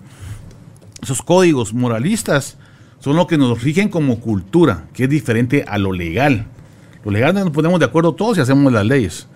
Esos 1.01 1.21
códigos 1.21 1.73
moralistas 1.73 2.57
son 2.99 3.17
lo 3.17 3.27
que 3.27 3.37
nos 3.37 3.61
rigen 3.61 3.89
como 3.89 4.19
cultura, 4.19 4.87
que 4.93 5.05
es 5.05 5.09
diferente 5.09 5.65
a 5.67 5.77
lo 5.77 5.91
legal. 5.91 6.45
Los 7.03 7.13
legales 7.13 7.43
nos 7.43 7.53
ponemos 7.53 7.79
de 7.79 7.85
acuerdo 7.85 8.13
todos 8.13 8.37
y 8.37 8.41
hacemos 8.41 8.71
las 8.71 8.85
leyes. 8.85 9.27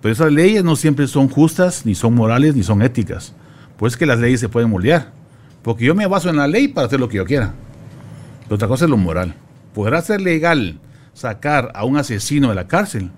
Pero 0.00 0.12
esas 0.12 0.32
leyes 0.32 0.62
no 0.62 0.76
siempre 0.76 1.06
son 1.08 1.28
justas, 1.28 1.84
ni 1.84 1.94
son 1.94 2.14
morales, 2.14 2.54
ni 2.54 2.62
son 2.62 2.82
éticas. 2.82 3.34
Pues 3.76 3.96
que 3.96 4.06
las 4.06 4.18
leyes 4.18 4.40
se 4.40 4.48
pueden 4.48 4.70
moldear. 4.70 5.12
Porque 5.62 5.84
yo 5.84 5.94
me 5.94 6.06
baso 6.06 6.30
en 6.30 6.36
la 6.36 6.46
ley 6.46 6.68
para 6.68 6.86
hacer 6.86 7.00
lo 7.00 7.08
que 7.08 7.16
yo 7.16 7.24
quiera. 7.24 7.54
Pero 8.44 8.54
otra 8.54 8.68
cosa 8.68 8.84
es 8.84 8.90
lo 8.90 8.96
moral. 8.96 9.34
Podrá 9.74 10.00
ser 10.02 10.20
legal 10.20 10.78
sacar 11.12 11.72
a 11.74 11.84
un 11.84 11.96
asesino 11.96 12.48
de 12.48 12.54
la 12.54 12.68
cárcel, 12.68 13.10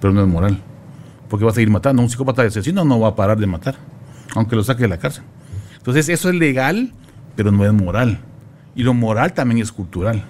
pero 0.00 0.12
no 0.12 0.20
es 0.20 0.28
moral. 0.28 0.60
Porque 1.28 1.44
va 1.44 1.50
a 1.50 1.54
seguir 1.54 1.70
matando. 1.70 2.02
Un 2.02 2.10
psicópata 2.10 2.42
de 2.42 2.48
asesino 2.48 2.84
no 2.84 3.00
va 3.00 3.08
a 3.08 3.16
parar 3.16 3.38
de 3.38 3.46
matar, 3.46 3.76
aunque 4.34 4.56
lo 4.56 4.62
saque 4.62 4.82
de 4.82 4.88
la 4.88 4.98
cárcel. 4.98 5.24
Entonces 5.78 6.08
eso 6.10 6.28
es 6.28 6.34
legal, 6.34 6.92
pero 7.36 7.50
no 7.50 7.64
es 7.64 7.72
moral. 7.72 8.20
Y 8.74 8.82
lo 8.82 8.92
moral 8.92 9.32
también 9.32 9.60
es 9.60 9.72
cultural. 9.72 10.22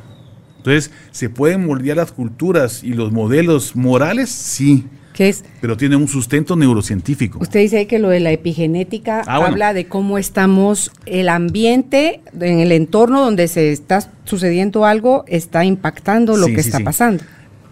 Entonces, 0.61 0.91
¿se 1.11 1.31
pueden 1.31 1.67
moldear 1.67 1.97
las 1.97 2.13
culturas 2.13 2.85
y 2.85 2.93
los 2.93 3.13
modelos 3.13 3.75
morales? 3.77 4.29
Sí. 4.29 4.87
¿Qué 5.15 5.31
es? 5.31 5.43
Pero 5.61 5.77
tiene 5.77 5.97
un 5.97 6.07
sustento 6.07 6.55
neurocientífico. 6.55 7.39
Usted 7.41 7.61
dice 7.61 7.87
que 7.87 7.99
lo 7.99 8.11
de 8.11 8.21
la 8.21 8.31
epigenética 8.31 9.23
ah, 9.27 9.37
habla 9.37 9.73
de 9.73 9.87
cómo 9.87 10.19
estamos, 10.19 10.93
el 11.07 11.31
ambiente, 11.31 12.21
en 12.39 12.61
el 12.61 12.73
entorno 12.73 13.23
donde 13.23 13.49
se 13.49 13.73
está 13.73 14.11
sucediendo 14.25 14.85
algo, 14.85 15.25
está 15.27 15.65
impactando 15.65 16.37
lo 16.37 16.47
que 16.47 16.61
está 16.61 16.81
pasando. 16.81 17.25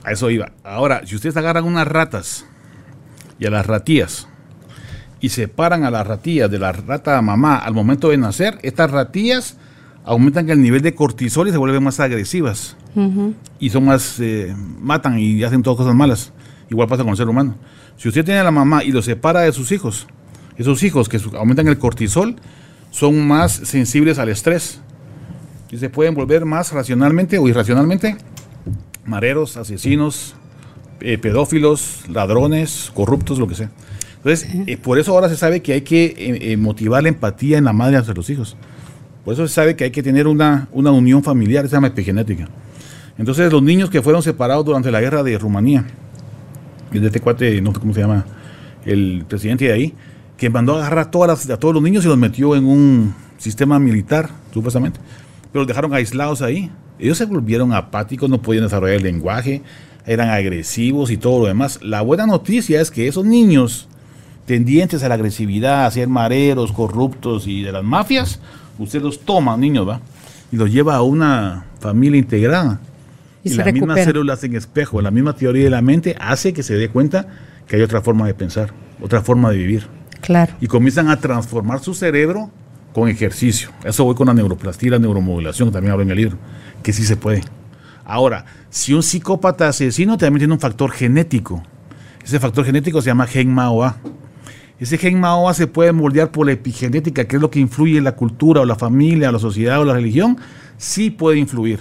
A 0.02 0.12
eso 0.12 0.30
iba. 0.30 0.52
Ahora, 0.64 1.02
si 1.04 1.14
ustedes 1.14 1.36
agarran 1.36 1.64
unas 1.64 1.86
ratas 1.86 2.46
y 3.38 3.44
a 3.44 3.50
las 3.50 3.66
ratías 3.66 4.28
y 5.20 5.28
separan 5.28 5.84
a 5.84 5.90
las 5.90 6.06
ratillas 6.06 6.50
de 6.50 6.58
la 6.58 6.72
rata 6.72 7.20
mamá 7.20 7.58
al 7.58 7.74
momento 7.74 8.08
de 8.08 8.16
nacer, 8.16 8.58
estas 8.62 8.90
ratillas 8.90 9.58
aumentan 10.08 10.48
el 10.48 10.62
nivel 10.62 10.80
de 10.80 10.94
cortisol 10.94 11.48
y 11.48 11.50
se 11.52 11.58
vuelven 11.58 11.84
más 11.84 12.00
agresivas. 12.00 12.76
Y 13.60 13.70
son 13.70 13.84
más, 13.84 14.18
eh, 14.20 14.54
matan 14.80 15.18
y 15.18 15.44
hacen 15.44 15.62
todas 15.62 15.76
cosas 15.76 15.94
malas. 15.94 16.32
Igual 16.70 16.88
pasa 16.88 17.02
con 17.02 17.10
el 17.10 17.16
ser 17.16 17.28
humano. 17.28 17.56
Si 17.98 18.08
usted 18.08 18.24
tiene 18.24 18.40
a 18.40 18.44
la 18.44 18.50
mamá 18.50 18.82
y 18.82 18.90
lo 18.90 19.02
separa 19.02 19.40
de 19.42 19.52
sus 19.52 19.70
hijos, 19.70 20.06
esos 20.56 20.82
hijos 20.82 21.10
que 21.10 21.20
aumentan 21.36 21.68
el 21.68 21.78
cortisol 21.78 22.36
son 22.90 23.28
más 23.28 23.52
sensibles 23.52 24.18
al 24.18 24.30
estrés. 24.30 24.80
Y 25.70 25.76
se 25.76 25.90
pueden 25.90 26.14
volver 26.14 26.46
más 26.46 26.72
racionalmente 26.72 27.38
o 27.38 27.46
irracionalmente 27.46 28.16
mareros, 29.04 29.58
asesinos, 29.58 30.34
eh, 31.00 31.18
pedófilos, 31.18 32.04
ladrones, 32.10 32.90
corruptos, 32.94 33.38
lo 33.38 33.46
que 33.46 33.54
sea. 33.54 33.70
Entonces, 34.16 34.48
eh, 34.66 34.78
por 34.78 34.98
eso 34.98 35.12
ahora 35.12 35.28
se 35.28 35.36
sabe 35.36 35.60
que 35.60 35.74
hay 35.74 35.82
que 35.82 36.56
motivar 36.58 37.02
la 37.02 37.10
empatía 37.10 37.58
en 37.58 37.64
la 37.64 37.74
madre 37.74 37.98
hacia 37.98 38.14
los 38.14 38.30
hijos. 38.30 38.56
Por 39.28 39.34
eso 39.34 39.46
se 39.46 39.52
sabe 39.52 39.76
que 39.76 39.84
hay 39.84 39.90
que 39.90 40.02
tener 40.02 40.26
una, 40.26 40.68
una 40.72 40.90
unión 40.90 41.22
familiar, 41.22 41.68
se 41.68 41.72
llama 41.72 41.88
epigenética. 41.88 42.48
Entonces, 43.18 43.52
los 43.52 43.62
niños 43.62 43.90
que 43.90 44.00
fueron 44.00 44.22
separados 44.22 44.64
durante 44.64 44.90
la 44.90 45.02
guerra 45.02 45.22
de 45.22 45.36
Rumanía, 45.36 45.84
de 46.90 47.06
este 47.06 47.20
cuate, 47.20 47.60
no 47.60 47.74
sé 47.74 47.78
cómo 47.78 47.92
se 47.92 48.00
llama, 48.00 48.24
el 48.86 49.26
presidente 49.28 49.66
de 49.66 49.74
ahí, 49.74 49.94
que 50.38 50.48
mandó 50.48 50.76
a 50.76 50.78
agarrar 50.78 50.98
a, 51.00 51.10
todas 51.10 51.50
a 51.50 51.58
todos 51.58 51.74
los 51.74 51.82
niños 51.82 52.06
y 52.06 52.08
los 52.08 52.16
metió 52.16 52.56
en 52.56 52.64
un 52.64 53.14
sistema 53.36 53.78
militar, 53.78 54.30
supuestamente, 54.50 54.98
pero 55.52 55.64
los 55.64 55.68
dejaron 55.68 55.92
aislados 55.92 56.40
ahí. 56.40 56.70
Ellos 56.98 57.18
se 57.18 57.26
volvieron 57.26 57.74
apáticos, 57.74 58.30
no 58.30 58.40
podían 58.40 58.64
desarrollar 58.64 58.96
el 58.96 59.02
lenguaje, 59.02 59.60
eran 60.06 60.30
agresivos 60.30 61.10
y 61.10 61.18
todo 61.18 61.40
lo 61.40 61.48
demás. 61.48 61.80
La 61.82 62.00
buena 62.00 62.26
noticia 62.26 62.80
es 62.80 62.90
que 62.90 63.06
esos 63.06 63.26
niños 63.26 63.90
tendientes 64.46 65.02
a 65.02 65.08
la 65.10 65.16
agresividad, 65.16 65.84
a 65.84 65.90
ser 65.90 66.08
mareros, 66.08 66.72
corruptos 66.72 67.46
y 67.46 67.62
de 67.62 67.72
las 67.72 67.84
mafias, 67.84 68.40
usted 68.78 69.02
los 69.02 69.20
toma, 69.20 69.56
niños, 69.56 69.88
¿va? 69.88 70.00
Y 70.50 70.56
los 70.56 70.70
lleva 70.72 70.96
a 70.96 71.02
una 71.02 71.66
familia 71.80 72.18
integrada. 72.18 72.80
Y, 73.44 73.50
las 73.50 73.72
mismas 73.72 74.04
células 74.04 74.42
en 74.44 74.56
espejo, 74.56 75.00
la 75.00 75.10
misma 75.10 75.34
teoría 75.34 75.64
de 75.64 75.70
la 75.70 75.80
mente 75.82 76.16
hace 76.20 76.52
que 76.52 76.62
se 76.62 76.74
dé 76.74 76.88
cuenta 76.88 77.26
que 77.66 77.76
hay 77.76 77.82
otra 77.82 78.02
forma 78.02 78.26
de 78.26 78.34
pensar, 78.34 78.72
otra 79.00 79.22
forma 79.22 79.50
de 79.50 79.58
vivir. 79.58 79.86
Claro. 80.20 80.54
Y 80.60 80.66
comienzan 80.66 81.08
a 81.08 81.18
transformar 81.18 81.80
su 81.80 81.94
cerebro 81.94 82.50
con 82.92 83.08
ejercicio. 83.08 83.70
Eso 83.84 84.04
voy 84.04 84.14
con 84.14 84.26
la 84.26 84.34
neuroplastía, 84.34 84.92
la 84.92 84.98
neuromodulación, 84.98 85.70
también 85.70 85.92
hablo 85.92 86.02
en 86.02 86.10
el 86.10 86.16
libro, 86.16 86.36
que 86.82 86.92
sí 86.92 87.04
se 87.04 87.16
puede. 87.16 87.42
Ahora, 88.04 88.44
si 88.70 88.94
un 88.94 89.02
psicópata 89.02 89.68
asesino 89.68 90.16
también 90.16 90.40
tiene 90.40 90.54
un 90.54 90.60
factor 90.60 90.90
genético, 90.90 91.62
ese 92.24 92.40
factor 92.40 92.64
genético 92.64 93.00
se 93.00 93.06
llama 93.06 93.26
gen 93.26 93.52
MAOA. 93.52 93.96
Ese 94.80 94.96
gen 94.96 95.18
MAOA 95.18 95.54
se 95.54 95.66
puede 95.66 95.92
moldear 95.92 96.30
por 96.30 96.46
la 96.46 96.52
epigenética, 96.52 97.24
que 97.24 97.36
es 97.36 97.42
lo 97.42 97.50
que 97.50 97.58
influye 97.58 97.98
en 97.98 98.04
la 98.04 98.12
cultura 98.12 98.60
o 98.60 98.64
la 98.64 98.76
familia 98.76 99.30
o 99.30 99.32
la 99.32 99.38
sociedad 99.38 99.80
o 99.80 99.84
la 99.84 99.94
religión. 99.94 100.38
Sí 100.76 101.10
puede 101.10 101.38
influir, 101.38 101.80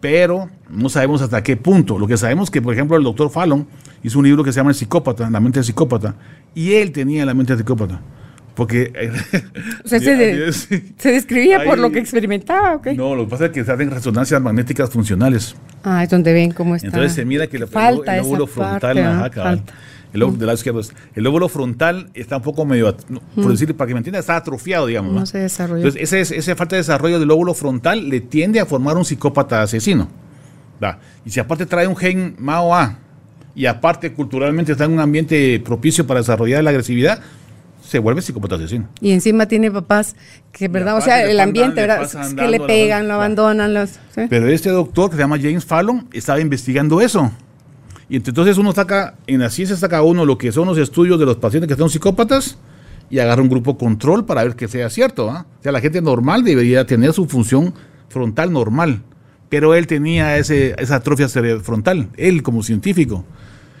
pero 0.00 0.50
no 0.68 0.88
sabemos 0.88 1.22
hasta 1.22 1.42
qué 1.42 1.56
punto. 1.56 1.98
Lo 1.98 2.08
que 2.08 2.16
sabemos 2.16 2.48
es 2.48 2.50
que, 2.50 2.60
por 2.60 2.74
ejemplo, 2.74 2.96
el 2.96 3.04
doctor 3.04 3.30
Fallon 3.30 3.66
hizo 4.02 4.18
un 4.18 4.24
libro 4.24 4.42
que 4.42 4.52
se 4.52 4.56
llama 4.56 4.70
El 4.70 4.76
psicópata, 4.76 5.30
la 5.30 5.40
mente 5.40 5.60
del 5.60 5.64
psicópata, 5.64 6.16
y 6.54 6.74
él 6.74 6.90
tenía 6.90 7.24
la 7.24 7.34
mente 7.34 7.52
del 7.52 7.60
psicópata. 7.60 8.00
Porque. 8.58 8.92
o 9.84 9.88
sea, 9.88 10.00
se, 10.00 11.12
describía 11.12 11.62
por 11.62 11.78
lo 11.78 11.92
que 11.92 12.00
experimentaba, 12.00 12.74
¿ok? 12.74 12.88
No, 12.96 13.14
lo 13.14 13.24
que 13.26 13.30
pasa 13.30 13.46
es 13.46 13.52
que 13.52 13.64
se 13.64 13.70
hacen 13.70 13.88
resonancias 13.88 14.42
magnéticas 14.42 14.90
funcionales. 14.90 15.54
Ah, 15.84 16.02
es 16.02 16.10
donde 16.10 16.32
ven 16.32 16.50
cómo 16.50 16.74
está. 16.74 16.88
Entonces 16.88 17.12
se 17.12 17.24
mira 17.24 17.46
que 17.46 17.60
la, 17.60 17.68
falta 17.68 18.16
el, 18.16 18.22
lóbulo 18.22 18.48
frontal, 18.48 18.98
ajá, 18.98 19.62
el 20.12 20.20
lóbulo, 20.20 20.38
del 20.38 20.46
lado 20.46 20.80
El 21.14 21.24
lóbulo 21.24 21.48
frontal 21.48 22.10
está 22.14 22.38
un 22.38 22.42
poco 22.42 22.64
medio, 22.64 22.96
por 23.34 23.46
mm. 23.46 23.48
decir, 23.50 23.76
para 23.76 23.88
que 23.88 23.94
me 23.94 23.98
entienda, 23.98 24.18
está 24.18 24.36
atrofiado, 24.36 24.86
digamos. 24.86 25.12
No 25.12 25.26
se 25.26 25.38
desarrolla. 25.38 25.84
Entonces, 25.84 26.12
ese, 26.12 26.36
esa 26.36 26.56
falta 26.56 26.76
de 26.76 26.80
desarrollo 26.80 27.18
del 27.18 27.28
lóbulo 27.28 27.54
frontal 27.54 28.08
le 28.08 28.20
tiende 28.20 28.60
a 28.60 28.66
formar 28.66 28.96
un 28.96 29.04
psicópata 29.04 29.62
asesino. 29.62 30.08
Y 31.24 31.30
si 31.30 31.40
aparte 31.40 31.66
trae 31.66 31.86
un 31.86 31.96
gen 31.96 32.36
MAO-A, 32.38 32.98
y 33.54 33.66
aparte 33.66 34.12
culturalmente 34.12 34.72
está 34.72 34.84
en 34.84 34.92
un 34.92 35.00
ambiente 35.00 35.60
propicio 35.64 36.06
para 36.06 36.20
desarrollar 36.20 36.62
la 36.62 36.70
agresividad, 36.70 37.20
se 37.82 37.98
vuelve 37.98 38.22
psicópata 38.22 38.54
asesino. 38.54 38.88
Y 39.00 39.10
encima 39.10 39.46
tiene 39.46 39.70
papás 39.70 40.14
que, 40.52 40.68
¿verdad? 40.68 40.96
O 40.96 41.00
sea, 41.00 41.24
el 41.24 41.40
ambiente, 41.40 41.80
¿verdad? 41.80 42.02
Es 42.02 42.34
que 42.34 42.48
le 42.48 42.60
pegan, 42.60 43.08
lo 43.08 43.14
abandonan. 43.14 43.74
Los, 43.74 43.98
Pero 44.14 44.46
este 44.48 44.70
doctor 44.70 45.10
que 45.10 45.16
se 45.16 45.22
llama 45.22 45.38
James 45.38 45.64
Fallon 45.64 46.06
estaba 46.12 46.40
investigando 46.40 47.00
eso. 47.00 47.32
Y 48.08 48.16
entonces 48.16 48.56
uno 48.56 48.72
saca, 48.72 49.14
en 49.26 49.40
la 49.40 49.50
ciencia 49.50 49.76
saca 49.76 50.02
uno 50.02 50.24
lo 50.24 50.38
que 50.38 50.50
son 50.50 50.66
los 50.66 50.78
estudios 50.78 51.18
de 51.18 51.26
los 51.26 51.36
pacientes 51.36 51.68
que 51.68 51.76
son 51.76 51.90
psicópatas 51.90 52.56
y 53.10 53.18
agarra 53.18 53.42
un 53.42 53.48
grupo 53.48 53.76
control 53.76 54.24
para 54.24 54.44
ver 54.44 54.56
que 54.56 54.66
sea 54.68 54.88
cierto. 54.88 55.30
¿ah? 55.30 55.46
O 55.60 55.62
sea, 55.62 55.72
la 55.72 55.80
gente 55.80 56.00
normal 56.00 56.42
debería 56.42 56.86
tener 56.86 57.12
su 57.12 57.26
función 57.26 57.74
frontal 58.08 58.52
normal. 58.52 59.02
Pero 59.50 59.74
él 59.74 59.86
tenía 59.86 60.36
ese, 60.36 60.74
esa 60.78 60.96
atrofia 60.96 61.28
frontal, 61.28 62.08
él 62.16 62.42
como 62.42 62.62
científico. 62.62 63.24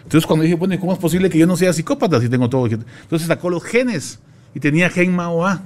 Entonces 0.02 0.26
cuando 0.26 0.44
dije, 0.44 0.56
bueno, 0.56 0.78
¿cómo 0.80 0.94
es 0.94 0.98
posible 0.98 1.28
que 1.28 1.38
yo 1.38 1.46
no 1.46 1.56
sea 1.56 1.72
psicópata 1.72 2.20
si 2.20 2.30
tengo 2.30 2.48
todo? 2.48 2.66
Entonces 2.66 3.28
sacó 3.28 3.50
los 3.50 3.62
genes 3.62 4.20
y 4.54 4.60
tenía 4.60 4.88
gen 4.88 5.14
MAOA. 5.14 5.62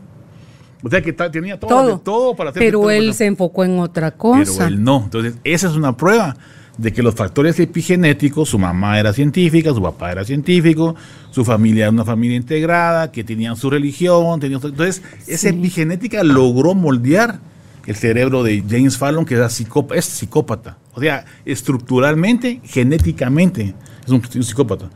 O 0.82 0.90
sea 0.90 1.00
que 1.00 1.12
tenía 1.12 1.60
todo, 1.60 2.00
todo, 2.00 2.34
para 2.34 2.50
hacer 2.50 2.60
Pero 2.60 2.90
él 2.90 3.14
se 3.14 3.26
enfocó 3.26 3.62
en 3.64 3.78
otra 3.78 4.10
cosa. 4.12 4.52
Pero 4.52 4.66
él 4.66 4.82
no. 4.82 5.02
Entonces, 5.04 5.34
esa 5.44 5.68
es 5.68 5.74
una 5.74 5.96
prueba 5.96 6.36
de 6.78 6.92
que 6.92 7.02
los 7.02 7.14
factores 7.14 7.58
epigenéticos, 7.60 8.48
su 8.48 8.58
mamá 8.58 8.98
era 8.98 9.12
científica, 9.12 9.72
su 9.74 9.82
papá 9.82 10.12
era 10.12 10.24
científico, 10.24 10.94
su 11.30 11.44
familia 11.44 11.84
era 11.84 11.90
una 11.90 12.04
familia 12.04 12.36
integrada, 12.36 13.12
que 13.12 13.24
tenían 13.24 13.56
su 13.56 13.68
religión, 13.68 14.40
tenían, 14.40 14.60
entonces 14.64 15.02
esa 15.26 15.50
epigenética 15.50 16.22
logró 16.22 16.74
moldear 16.74 17.40
el 17.86 17.96
cerebro 17.96 18.42
de 18.42 18.62
James 18.68 18.96
Fallon, 18.96 19.24
que 19.24 19.34
era 19.34 19.46
es 19.46 20.04
psicópata. 20.04 20.78
O 20.94 21.00
sea, 21.00 21.24
estructuralmente, 21.44 22.60
genéticamente, 22.64 23.74
es 24.04 24.10
un, 24.10 24.22
psicópata. 24.42 24.88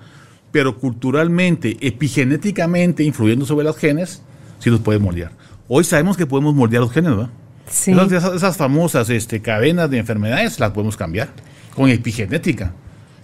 Pero 0.52 0.78
culturalmente, 0.78 1.76
epigenéticamente, 1.80 3.02
influyendo 3.02 3.44
sobre 3.44 3.64
los 3.64 3.76
genes, 3.76 4.22
sí 4.60 4.70
los 4.70 4.80
puede 4.80 4.98
moldear. 4.98 5.32
Hoy 5.68 5.84
sabemos 5.84 6.16
que 6.16 6.26
podemos 6.26 6.54
moldear 6.54 6.82
los 6.82 6.92
genes, 6.92 7.10
¿verdad? 7.10 7.30
Sí. 7.68 7.90
esas, 7.90 8.34
esas, 8.36 8.56
famosas 8.56 9.10
este, 9.10 9.42
cadenas 9.42 9.90
de 9.90 9.98
enfermedades 9.98 10.60
las 10.60 10.70
podemos 10.70 10.96
cambiar 10.96 11.28
con 11.76 11.90
epigenética. 11.90 12.72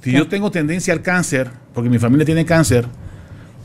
Si 0.02 0.12
yo 0.12 0.28
tengo 0.28 0.50
tendencia 0.50 0.92
al 0.92 1.00
cáncer, 1.00 1.50
porque 1.72 1.88
mi 1.88 1.98
familia 1.98 2.26
tiene 2.26 2.44
cáncer, 2.44 2.86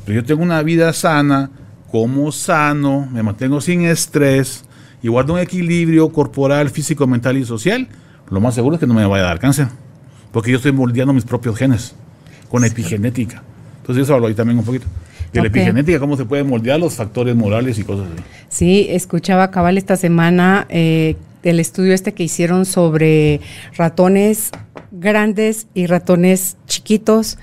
pero 0.06 0.22
yo 0.22 0.26
tengo 0.26 0.42
una 0.42 0.64
vida 0.64 0.94
sana, 0.94 1.52
como 1.92 2.32
sano, 2.32 3.08
me 3.12 3.22
mantengo 3.22 3.60
sin 3.60 3.82
estrés 3.82 4.64
y 5.04 5.10
guardo 5.10 5.34
un 5.34 5.40
equilibrio 5.40 6.10
corporal, 6.10 6.70
físico, 6.70 7.06
mental 7.06 7.38
y 7.38 7.44
social, 7.46 7.88
lo 8.30 8.40
más 8.40 8.56
seguro 8.56 8.76
es 8.76 8.80
que 8.80 8.88
no 8.88 8.94
me 8.94 9.06
vaya 9.06 9.26
a 9.26 9.28
dar 9.28 9.40
cáncer, 9.40 9.68
porque 10.32 10.52
yo 10.52 10.58
estoy 10.58 10.72
moldeando 10.72 11.14
mis 11.14 11.26
propios 11.26 11.58
genes 11.58 11.94
con 12.50 12.64
epigenética. 12.64 13.44
Entonces 13.82 14.04
eso 14.04 14.14
hablo 14.14 14.28
ahí 14.28 14.34
también 14.34 14.58
un 14.60 14.66
poquito. 14.66 14.86
De 15.34 15.42
la 15.42 15.48
epigenética, 15.48 16.00
cómo 16.00 16.16
se 16.16 16.24
pueden 16.26 16.48
moldear 16.48 16.80
los 16.80 16.96
factores 16.96 17.36
morales 17.36 17.78
y 17.78 17.84
cosas 17.84 18.08
así. 18.14 18.24
Sí, 18.48 18.88
escuchaba 18.90 19.52
cabal 19.52 19.78
esta 19.78 19.98
semana 19.98 20.66
eh, 20.70 21.18
el 21.50 21.60
estudio 21.60 21.94
este 21.94 22.14
que 22.14 22.24
hicieron 22.24 22.66
sobre 22.66 23.42
ratones 23.76 24.52
grandes 24.92 25.68
y 25.74 25.88
ratones 25.88 26.58
chiquitos 26.66 27.38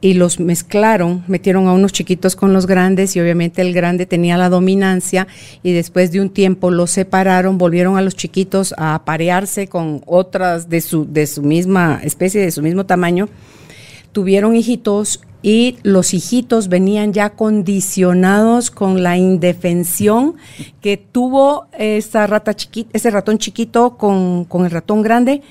y 0.00 0.14
los 0.14 0.40
mezclaron, 0.40 1.24
metieron 1.28 1.66
a 1.66 1.74
unos 1.74 1.92
chiquitos 1.92 2.34
con 2.34 2.52
los 2.52 2.66
grandes 2.66 3.16
y 3.16 3.20
obviamente 3.20 3.60
el 3.60 3.74
grande 3.74 4.06
tenía 4.06 4.38
la 4.38 4.48
dominancia 4.48 5.26
y 5.62 5.72
después 5.72 6.10
de 6.10 6.20
un 6.20 6.30
tiempo 6.30 6.70
los 6.70 6.90
separaron, 6.90 7.58
volvieron 7.58 7.98
a 7.98 8.02
los 8.02 8.14
chiquitos 8.14 8.74
a 8.78 8.94
aparearse 8.94 9.68
con 9.68 10.02
otras 10.06 10.70
de 10.70 10.80
su, 10.80 11.10
de 11.10 11.26
su 11.26 11.42
misma 11.42 12.00
especie, 12.02 12.40
de 12.40 12.50
su 12.50 12.62
mismo 12.62 12.86
tamaño, 12.86 13.28
tuvieron 14.12 14.56
hijitos 14.56 15.20
y 15.42 15.78
los 15.82 16.14
hijitos 16.14 16.68
venían 16.68 17.12
ya 17.12 17.30
condicionados 17.30 18.70
con 18.70 19.02
la 19.02 19.16
indefensión 19.16 20.34
que 20.80 20.96
tuvo 20.96 21.66
esa 21.78 22.26
rata 22.26 22.54
chiquita, 22.54 22.90
ese 22.92 23.10
ratón 23.10 23.38
chiquito 23.38 23.96
con, 23.96 24.44
con 24.44 24.64
el 24.64 24.70
ratón 24.70 25.02
grande 25.02 25.42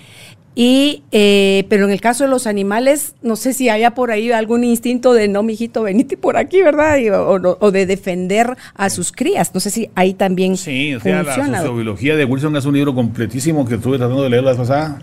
y, 0.62 1.04
eh, 1.14 1.66
pero 1.70 1.86
en 1.86 1.92
el 1.92 2.02
caso 2.02 2.26
de 2.26 2.30
los 2.30 2.46
animales, 2.46 3.16
no 3.22 3.38
sé 3.38 3.54
si 3.54 3.70
haya 3.70 3.92
por 3.92 4.12
ahí 4.12 4.30
algún 4.34 4.66
instinto 4.66 5.14
de 5.14 5.30
no, 5.30 5.42
mijito, 5.42 5.84
venite 5.84 6.18
por 6.18 6.36
aquí, 6.36 6.62
¿verdad? 6.62 6.98
o, 7.08 7.72
de 7.72 7.86
defender 7.86 8.58
a 8.76 8.90
sus 8.90 9.14
crías. 9.14 9.54
No 9.54 9.62
sé 9.62 9.70
si 9.70 9.90
ahí 9.96 10.14
también. 10.14 10.58
Sí, 10.58 10.96
o 10.96 11.00
sea, 11.00 11.24
la 11.24 11.60
sociobiología 11.60 12.18
de 12.18 12.26
Wilson 12.26 12.58
es 12.58 12.66
un 12.66 12.74
libro 12.74 12.94
completísimo 12.94 13.66
que 13.66 13.76
estuve 13.76 13.98
tratando 13.98 14.22
de 14.22 14.30
leer 14.32 14.44
la 14.44 14.54
pasada. 14.56 15.00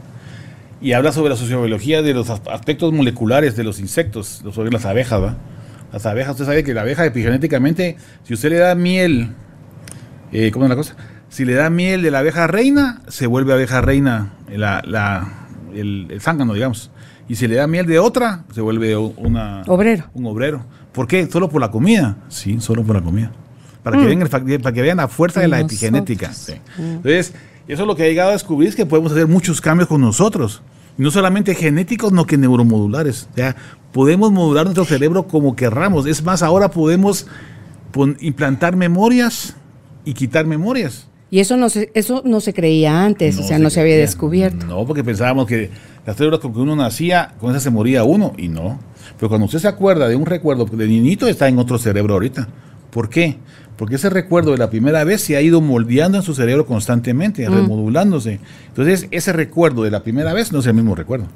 Y 0.81 0.93
habla 0.93 1.13
sobre 1.13 1.31
la 1.31 1.37
sociobiología 1.37 2.03
de 2.03 2.13
los 2.13 2.29
aspectos 2.29 2.93
moleculares 2.93 3.57
de 3.57 3.65
los 3.65 3.81
insectos, 3.81 4.43
sobre 4.53 4.71
las 4.71 4.85
abejas, 4.85 5.23
¿va? 5.23 5.37
Las 5.93 6.05
abejas, 6.05 6.33
usted 6.33 6.45
sabe 6.45 6.65
que 6.65 6.75
la 6.75 6.83
abeja 6.83 7.07
epigenéticamente, 7.07 7.97
si 8.25 8.35
usted 8.35 8.51
le 8.51 8.59
da 8.59 8.75
miel, 8.75 9.31
eh, 10.33 10.51
¿cómo 10.51 10.67
es 10.67 10.69
la 10.69 10.77
cosa? 10.77 10.97
Si 11.29 11.45
le 11.45 11.55
da 11.55 11.71
miel 11.71 12.03
de 12.03 12.11
la 12.11 12.19
abeja 12.19 12.47
reina, 12.47 13.03
se 13.09 13.27
vuelve 13.27 13.53
abeja 13.53 13.81
reina 13.81 14.35
la, 14.49 15.29
el, 15.75 16.09
el 16.11 16.21
zángano, 16.21 16.53
digamos. 16.55 16.91
Y 17.29 17.37
si 17.37 17.49
le 17.49 17.57
da 17.57 17.67
miel 17.67 17.87
de 17.87 17.99
otra, 17.99 18.45
se 18.55 18.61
vuelve 18.61 18.97
una, 18.97 19.63
obrero. 19.67 20.05
un 20.15 20.27
obrero. 20.27 20.65
¿Por 20.93 21.09
qué? 21.09 21.27
¿Solo 21.27 21.49
por 21.49 21.61
la 21.61 21.71
comida? 21.71 22.17
Sí, 22.29 22.61
solo 22.61 22.85
por 22.85 22.97
la 22.97 23.03
comida. 23.03 23.33
Para, 23.83 23.99
que, 23.99 24.05
mm. 24.05 24.19
vean 24.19 24.61
para 24.63 24.75
que 24.75 24.83
vean 24.83 24.97
la 24.97 25.09
fuerza 25.09 25.41
de 25.41 25.49
la 25.49 25.61
epigenética. 25.61 26.31
Mm. 26.79 26.83
Entonces, 26.83 27.35
eso 27.69 27.83
es 27.83 27.87
lo 27.87 27.97
que 27.97 28.05
ha 28.05 28.07
llegado 28.07 28.31
a 28.31 28.33
descubrir, 28.33 28.69
es 28.69 28.77
que 28.77 28.87
podemos 28.87 29.13
hacer 29.13 29.27
muchos 29.27 29.61
cambios 29.61 29.89
con 29.89 30.01
nosotros. 30.01 30.63
no 30.99 31.11
solamente 31.11 31.55
genéticos, 31.55 32.13
no 32.13 32.27
que 32.27 32.39
neuromodulares. 32.39 33.29
O 33.33 33.35
sea, 33.35 33.55
podemos 33.93 34.33
modular 34.33 34.65
nuestro 34.65 34.85
cerebro 34.85 35.27
como 35.27 35.55
querramos. 35.55 36.07
Es 36.07 36.23
más, 36.23 36.43
ahora 36.43 36.71
podemos 36.71 37.27
implantar 38.21 38.77
memorias 38.77 39.57
y 40.05 40.15
quitar 40.15 40.47
memorias. 40.47 41.09
Y 41.31 41.41
eso 41.41 41.57
no 41.57 41.69
se, 41.69 41.91
eso 41.95 42.23
no 42.25 42.41
se 42.41 42.55
creía 42.55 43.05
antes, 43.05 43.39
o 43.39 43.43
sea, 43.43 43.59
no 43.59 43.69
se 43.69 43.81
había 43.81 43.97
descubierto. 43.97 44.65
No, 44.67 44.87
porque 44.87 45.03
pensábamos 45.03 45.47
que 45.47 45.71
las 46.07 46.17
células 46.17 46.39
con 46.39 46.53
que 46.53 46.61
uno 46.61 46.77
nacía, 46.77 47.35
con 47.41 47.51
esas 47.51 47.65
se 47.65 47.71
moría 47.71 48.05
uno, 48.05 48.33
y 48.39 48.49
no. 48.49 48.79
Pero 49.19 49.29
cuando 49.29 49.47
usted 49.47 49.59
se 49.59 49.69
acuerda 49.69 50.09
de 50.09 50.15
un 50.15 50.25
recuerdo 50.25 50.67
de 50.67 50.87
niñito, 50.87 51.27
está 51.27 51.49
en 51.49 51.59
otro 51.59 51.79
cerebro 51.79 52.15
ahorita. 52.15 52.49
¿Por 52.91 53.09
qué? 53.09 53.39
Porque 53.77 53.97
ese 53.97 54.11
recuerdo 54.11 54.53
de 54.53 54.59
la 54.59 54.71
primera 54.71 55.05
vez 55.05 55.21
se 55.21 55.37
ha 55.37 55.41
ido 55.41 55.61
moldeando 55.61 56.19
en 56.19 56.25
su 56.25 56.35
cerebro 56.35 56.67
constantemente, 56.67 57.49
mm. 57.49 57.53
remodulándose. 57.53 58.41
Entonces, 58.69 59.09
ese 59.11 59.33
recuerdo 59.33 59.83
de 59.83 59.91
la 59.91 60.03
primera 60.03 60.33
vez 60.33 60.53
no 60.53 60.61
es 60.61 60.67
el 60.67 60.75
mismo 60.75 60.95
recuerdo 60.95 61.27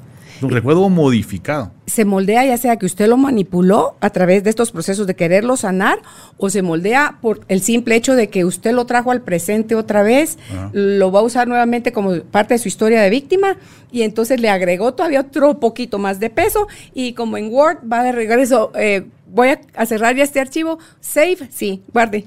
un 0.45 0.51
recuerdo 0.51 0.87
modificado. 0.89 1.71
Se 1.85 2.05
moldea 2.05 2.45
ya 2.45 2.57
sea 2.57 2.77
que 2.77 2.85
usted 2.85 3.07
lo 3.07 3.17
manipuló 3.17 3.95
a 3.99 4.09
través 4.09 4.43
de 4.43 4.49
estos 4.49 4.71
procesos 4.71 5.07
de 5.07 5.15
quererlo 5.15 5.57
sanar 5.57 5.99
o 6.37 6.49
se 6.49 6.61
moldea 6.61 7.17
por 7.21 7.41
el 7.47 7.61
simple 7.61 7.95
hecho 7.95 8.15
de 8.15 8.29
que 8.29 8.45
usted 8.45 8.73
lo 8.73 8.85
trajo 8.85 9.11
al 9.11 9.21
presente 9.21 9.75
otra 9.75 10.03
vez, 10.03 10.37
lo 10.71 11.11
va 11.11 11.19
a 11.19 11.23
usar 11.23 11.47
nuevamente 11.47 11.91
como 11.91 12.21
parte 12.23 12.53
de 12.53 12.59
su 12.59 12.67
historia 12.67 13.01
de 13.01 13.09
víctima 13.09 13.57
y 13.91 14.03
entonces 14.03 14.39
le 14.39 14.49
agregó 14.49 14.93
todavía 14.93 15.21
otro 15.21 15.59
poquito 15.59 15.99
más 15.99 16.19
de 16.19 16.29
peso 16.29 16.67
y 16.93 17.13
como 17.13 17.37
en 17.37 17.51
Word 17.51 17.79
va 17.91 18.03
de 18.03 18.11
regreso, 18.11 18.71
eh, 18.75 19.05
voy 19.31 19.49
a, 19.75 19.85
cerrar 19.85 20.15
ya 20.15 20.23
este 20.23 20.39
archivo, 20.39 20.79
save, 20.99 21.37
sí, 21.49 21.83
guarde. 21.93 22.25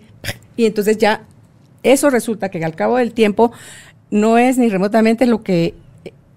Y 0.56 0.66
entonces 0.66 0.98
ya 0.98 1.22
eso 1.82 2.10
resulta 2.10 2.48
que 2.48 2.64
al 2.64 2.74
cabo 2.74 2.96
del 2.96 3.12
tiempo 3.12 3.52
no 4.10 4.38
es 4.38 4.58
ni 4.58 4.68
remotamente 4.68 5.26
lo 5.26 5.42
que 5.42 5.74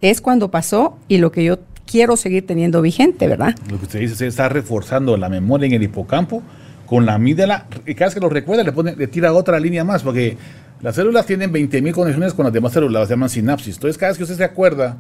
es 0.02 0.22
cuando 0.22 0.52
pasó 0.52 0.98
y 1.08 1.18
lo 1.18 1.32
que 1.32 1.44
yo 1.44 1.60
quiero 1.86 2.18
seguir 2.18 2.46
teniendo 2.46 2.82
vigente, 2.82 3.28
¿verdad? 3.28 3.56
Lo 3.70 3.78
que 3.80 3.86
usted 3.86 4.00
dice, 4.00 4.16
se 4.16 4.28
está 4.28 4.50
reforzando 4.50 5.16
la 5.18 5.30
memoria 5.30 5.68
en 5.68 5.74
el 5.74 5.84
hipocampo 5.84 6.44
con 6.86 7.06
la 7.06 7.16
amígdala, 7.16 7.66
y 7.86 7.96
cada 7.96 8.08
vez 8.08 8.14
que 8.14 8.22
lo 8.22 8.30
recuerda 8.30 8.64
le, 8.64 8.72
pone, 8.72 8.96
le 8.96 9.08
tira 9.08 9.34
otra 9.34 9.60
línea 9.60 9.84
más, 9.84 10.04
porque 10.04 10.38
las 10.82 10.96
células 10.96 11.26
tienen 11.26 11.52
20.000 11.52 11.92
conexiones 11.92 12.34
con 12.34 12.46
las 12.46 12.54
demás 12.54 12.72
células, 12.72 13.08
se 13.08 13.14
llaman 13.14 13.30
sinapsis. 13.30 13.76
Entonces, 13.76 13.98
cada 13.98 14.12
vez 14.12 14.18
que 14.18 14.24
usted 14.24 14.38
se 14.38 14.44
acuerda 14.44 14.98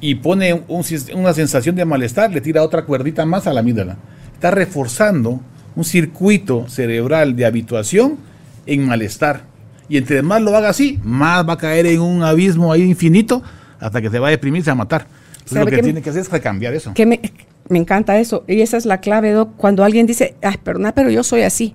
y 0.00 0.14
pone 0.14 0.64
una 0.68 1.34
sensación 1.34 1.76
de 1.76 1.84
malestar, 1.84 2.30
le 2.32 2.40
tira 2.40 2.62
otra 2.62 2.84
cuerdita 2.86 3.26
más 3.26 3.46
a 3.46 3.52
la 3.52 3.60
amígdala. 3.60 3.98
Está 4.40 4.52
reforzando 4.52 5.38
un 5.76 5.84
circuito 5.84 6.66
cerebral 6.66 7.36
de 7.36 7.44
habituación 7.44 8.16
en 8.64 8.86
malestar. 8.86 9.42
Y 9.86 9.98
entre 9.98 10.22
más 10.22 10.40
lo 10.40 10.56
haga 10.56 10.70
así, 10.70 10.98
más 11.04 11.46
va 11.46 11.52
a 11.52 11.58
caer 11.58 11.84
en 11.84 12.00
un 12.00 12.22
abismo 12.22 12.72
ahí 12.72 12.80
infinito 12.80 13.42
hasta 13.78 14.00
que 14.00 14.08
se 14.08 14.18
va 14.18 14.28
a 14.28 14.30
deprimir, 14.30 14.64
se 14.64 14.70
va 14.70 14.72
a 14.72 14.76
matar. 14.76 15.06
lo 15.50 15.66
que, 15.66 15.82
tiene 15.82 16.00
que 16.00 16.08
hacer 16.08 16.22
es 16.22 16.40
cambiar 16.40 16.72
eso. 16.72 16.94
Que 16.94 17.04
me, 17.04 17.20
encanta 17.68 18.18
eso. 18.18 18.42
Y 18.48 18.62
esa 18.62 18.78
es 18.78 18.86
la 18.86 19.02
clave, 19.02 19.32
Doc. 19.32 19.56
Cuando 19.58 19.84
alguien 19.84 20.06
dice, 20.06 20.36
ay, 20.40 20.56
perdona, 20.64 20.94
pero 20.94 21.10
yo 21.10 21.22
soy 21.22 21.42
así. 21.42 21.74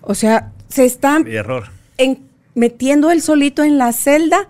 O 0.00 0.16
sea, 0.16 0.50
se 0.66 0.84
están 0.84 1.28
error. 1.28 1.68
metiendo 2.56 3.12
el 3.12 3.22
solito 3.22 3.62
en 3.62 3.78
la 3.78 3.92
celda. 3.92 4.48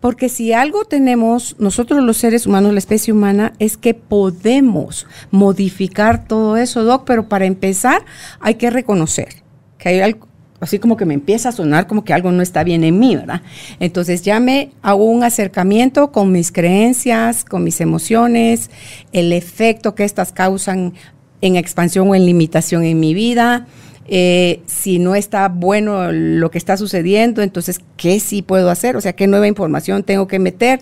Porque 0.00 0.28
si 0.28 0.52
algo 0.52 0.84
tenemos 0.84 1.56
nosotros 1.58 2.02
los 2.02 2.18
seres 2.18 2.46
humanos, 2.46 2.72
la 2.72 2.78
especie 2.78 3.12
humana, 3.12 3.54
es 3.58 3.76
que 3.76 3.94
podemos 3.94 5.06
modificar 5.30 6.26
todo 6.26 6.56
eso, 6.56 6.84
Doc, 6.84 7.04
pero 7.06 7.28
para 7.28 7.46
empezar 7.46 8.04
hay 8.40 8.54
que 8.54 8.70
reconocer 8.70 9.42
que 9.78 9.88
hay 9.88 10.14
así 10.60 10.78
como 10.78 10.96
que 10.96 11.04
me 11.04 11.14
empieza 11.14 11.50
a 11.50 11.52
sonar 11.52 11.86
como 11.86 12.04
que 12.04 12.12
algo 12.12 12.32
no 12.32 12.42
está 12.42 12.64
bien 12.64 12.84
en 12.84 12.98
mí, 12.98 13.16
¿verdad? 13.16 13.42
Entonces 13.80 14.22
ya 14.22 14.40
me 14.40 14.70
hago 14.82 15.04
un 15.04 15.22
acercamiento 15.22 16.12
con 16.12 16.32
mis 16.32 16.52
creencias, 16.52 17.44
con 17.44 17.64
mis 17.64 17.80
emociones, 17.80 18.70
el 19.12 19.32
efecto 19.32 19.94
que 19.94 20.04
estas 20.04 20.32
causan 20.32 20.94
en 21.40 21.56
expansión 21.56 22.08
o 22.08 22.14
en 22.14 22.24
limitación 22.24 22.84
en 22.84 22.98
mi 23.00 23.14
vida. 23.14 23.66
Eh, 24.08 24.62
si 24.66 24.98
no 24.98 25.14
está 25.14 25.48
bueno 25.48 26.12
lo 26.12 26.50
que 26.50 26.58
está 26.58 26.76
sucediendo, 26.76 27.42
entonces, 27.42 27.80
¿qué 27.96 28.20
sí 28.20 28.42
puedo 28.42 28.70
hacer? 28.70 28.96
O 28.96 29.00
sea, 29.00 29.14
¿qué 29.14 29.26
nueva 29.26 29.48
información 29.48 30.02
tengo 30.02 30.26
que 30.26 30.38
meter? 30.38 30.80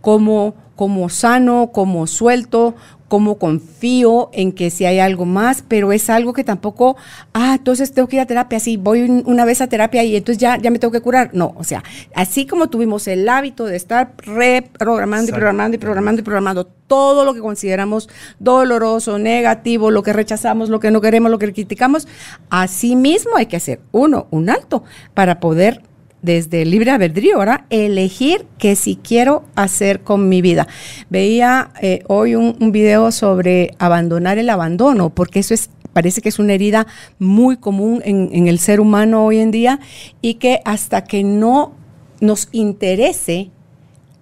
¿Cómo, 0.00 0.54
cómo 0.76 1.08
sano? 1.08 1.70
¿Cómo 1.72 2.06
suelto? 2.06 2.74
Cómo 3.08 3.38
confío 3.38 4.30
en 4.32 4.52
que 4.52 4.70
si 4.70 4.84
hay 4.86 4.98
algo 4.98 5.24
más, 5.24 5.64
pero 5.66 5.92
es 5.92 6.10
algo 6.10 6.32
que 6.32 6.44
tampoco, 6.44 6.96
ah, 7.32 7.56
entonces 7.58 7.92
tengo 7.92 8.08
que 8.08 8.16
ir 8.16 8.22
a 8.22 8.26
terapia, 8.26 8.58
sí, 8.60 8.76
voy 8.76 9.22
una 9.24 9.44
vez 9.44 9.60
a 9.60 9.68
terapia 9.68 10.02
y 10.04 10.16
entonces 10.16 10.40
ya, 10.40 10.56
ya 10.58 10.70
me 10.70 10.78
tengo 10.78 10.92
que 10.92 11.00
curar. 11.00 11.30
No, 11.32 11.54
o 11.56 11.64
sea, 11.64 11.82
así 12.14 12.46
como 12.46 12.68
tuvimos 12.68 13.06
el 13.08 13.28
hábito 13.28 13.66
de 13.66 13.76
estar 13.76 14.12
reprogramando 14.18 15.30
y 15.30 15.32
programando 15.32 15.76
y 15.76 15.78
programando 15.78 16.20
y 16.20 16.24
programando 16.24 16.66
todo 16.86 17.24
lo 17.24 17.34
que 17.34 17.40
consideramos 17.40 18.08
doloroso, 18.38 19.18
negativo, 19.18 19.90
lo 19.90 20.02
que 20.02 20.12
rechazamos, 20.12 20.68
lo 20.68 20.80
que 20.80 20.90
no 20.90 21.00
queremos, 21.00 21.30
lo 21.30 21.38
que 21.38 21.52
criticamos, 21.52 22.08
así 22.50 22.96
mismo 22.96 23.36
hay 23.36 23.46
que 23.46 23.56
hacer, 23.56 23.80
uno, 23.92 24.26
un 24.30 24.50
alto 24.50 24.84
para 25.14 25.40
poder 25.40 25.82
desde 26.24 26.62
el 26.62 26.70
libre 26.70 26.90
albedrío, 26.90 27.36
ahora 27.36 27.66
elegir 27.68 28.46
qué 28.58 28.76
si 28.76 28.96
quiero 28.96 29.44
hacer 29.54 30.00
con 30.00 30.28
mi 30.28 30.40
vida. 30.40 30.66
Veía 31.10 31.70
eh, 31.82 32.02
hoy 32.08 32.34
un, 32.34 32.72
video 32.72 33.12
sobre 33.12 33.74
abandonar 33.78 34.38
el 34.38 34.48
abandono, 34.48 35.10
porque 35.10 35.40
eso 35.40 35.52
es 35.54 35.70
parece 35.92 36.22
que 36.22 36.28
es 36.28 36.40
una 36.40 36.54
herida 36.54 36.88
muy 37.20 37.56
común 37.56 38.02
en, 38.04 38.30
en, 38.32 38.48
el 38.48 38.58
ser 38.58 38.80
humano 38.80 39.24
hoy 39.24 39.38
en 39.38 39.52
día 39.52 39.78
y 40.20 40.34
que 40.34 40.60
hasta 40.64 41.04
que 41.04 41.22
no 41.22 41.72
nos 42.20 42.48
interese 42.50 43.50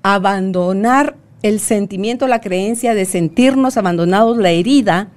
abandonar 0.02 1.16
el 1.42 1.60
sentimiento, 1.60 2.26
la 2.26 2.42
creencia 2.42 2.94
de 2.94 3.06
sentirnos 3.06 3.78
abandonados, 3.78 4.36
la 4.36 4.50
herida, 4.50 5.08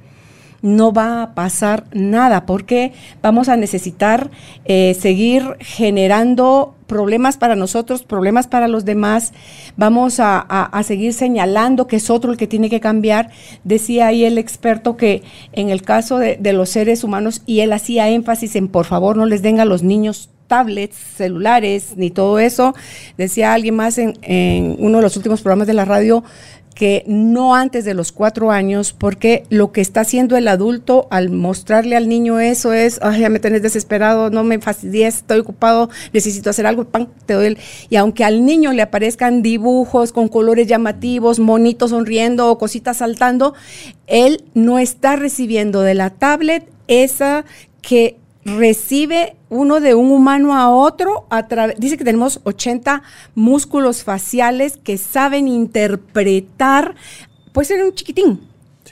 no 0.65 0.91
va 0.91 1.21
a 1.21 1.35
pasar 1.35 1.83
nada 1.93 2.47
porque 2.47 2.91
vamos 3.21 3.49
a 3.49 3.55
necesitar 3.55 4.31
eh, 4.65 4.97
seguir 4.99 5.57
generando 5.59 6.73
problemas 6.87 7.37
para 7.37 7.55
nosotros, 7.55 8.01
problemas 8.01 8.47
para 8.47 8.67
los 8.67 8.83
demás, 8.83 9.31
vamos 9.77 10.15
a, 10.19 10.71
seguir 10.83 11.13
señalando 11.13 11.85
que 11.85 11.97
es 11.97 12.09
otro 12.09 12.31
el 12.31 12.37
que 12.37 12.47
tiene 12.47 12.71
que 12.71 12.79
cambiar. 12.79 13.29
Decía 13.63 14.07
ahí 14.07 14.25
el 14.25 14.39
experto 14.39 14.97
que 14.97 15.21
en 15.53 15.69
el 15.69 15.83
caso 15.83 16.17
de, 16.17 16.53
los 16.53 16.69
seres 16.69 17.03
humanos, 17.03 17.43
y 17.45 17.59
él 17.59 17.71
hacía 17.71 18.09
énfasis 18.09 18.55
en 18.55 18.67
por 18.67 18.85
favor 18.85 19.17
no 19.17 19.27
les 19.27 19.43
den 19.43 19.59
a 19.59 19.65
los 19.65 19.83
niños 19.83 20.31
tablets, 20.47 20.95
celulares, 20.95 21.93
ni 21.95 22.09
todo 22.09 22.39
eso. 22.39 22.73
Decía 23.17 23.53
alguien 23.53 23.75
más 23.75 23.99
en, 23.99 24.13
en 24.23 24.75
uno 24.79 24.97
de 24.97 25.03
los 25.03 25.17
últimos 25.17 25.41
programas 25.41 25.67
de 25.67 25.73
la 25.73 25.85
radio, 25.85 26.23
que 26.75 27.03
no 27.07 27.55
antes 27.55 27.85
de 27.85 27.93
los 27.93 28.11
cuatro 28.11 28.51
años, 28.51 28.93
porque 28.93 29.43
lo 29.49 29.71
que 29.71 29.79
está 29.81 30.01
haciendo 30.01 30.35
el 30.35 30.47
adulto 30.49 31.07
al 31.09 31.29
mostrarle 31.29 31.95
al 31.95 32.09
niño 32.09 32.39
eso 32.39 32.73
es, 32.73 32.99
ay, 33.01 33.21
ya 33.21 33.29
me 33.29 33.39
tenés 33.39 33.61
desesperado, 33.61 34.29
no 34.29 34.43
me 34.43 34.59
fastidies, 34.59 35.15
estoy 35.15 35.39
ocupado, 35.39 35.89
necesito 36.11 36.49
hacer 36.49 36.67
algo, 36.67 36.83
pan, 36.83 37.09
te 37.25 37.33
doy 37.33 37.47
el... 37.47 37.57
Y 37.89 37.95
aunque 37.95 38.25
al 38.25 38.45
niño 38.45 38.73
le 38.73 38.81
aparezcan 38.81 39.41
dibujos 39.41 40.11
con 40.11 40.27
colores 40.27 40.67
llamativos, 40.67 41.39
monitos 41.39 41.91
sonriendo 41.91 42.51
o 42.51 42.57
cositas 42.57 42.97
saltando, 42.97 43.53
él 44.05 44.43
no 44.53 44.77
está 44.77 45.15
recibiendo 45.15 45.81
de 45.81 45.93
la 45.93 46.09
tablet 46.09 46.69
esa 46.87 47.45
que 47.81 48.17
recibe 48.45 49.35
uno 49.49 49.81
de 49.81 49.95
un 49.95 50.11
humano 50.11 50.55
a 50.55 50.69
otro, 50.69 51.25
a 51.31 51.43
dice 51.77 51.97
que 51.97 52.05
tenemos 52.05 52.39
80 52.43 53.01
músculos 53.33 54.03
faciales 54.03 54.77
que 54.77 54.97
saben 54.97 55.47
interpretar, 55.47 56.95
puede 57.51 57.65
ser 57.65 57.83
un 57.83 57.93
chiquitín 57.93 58.41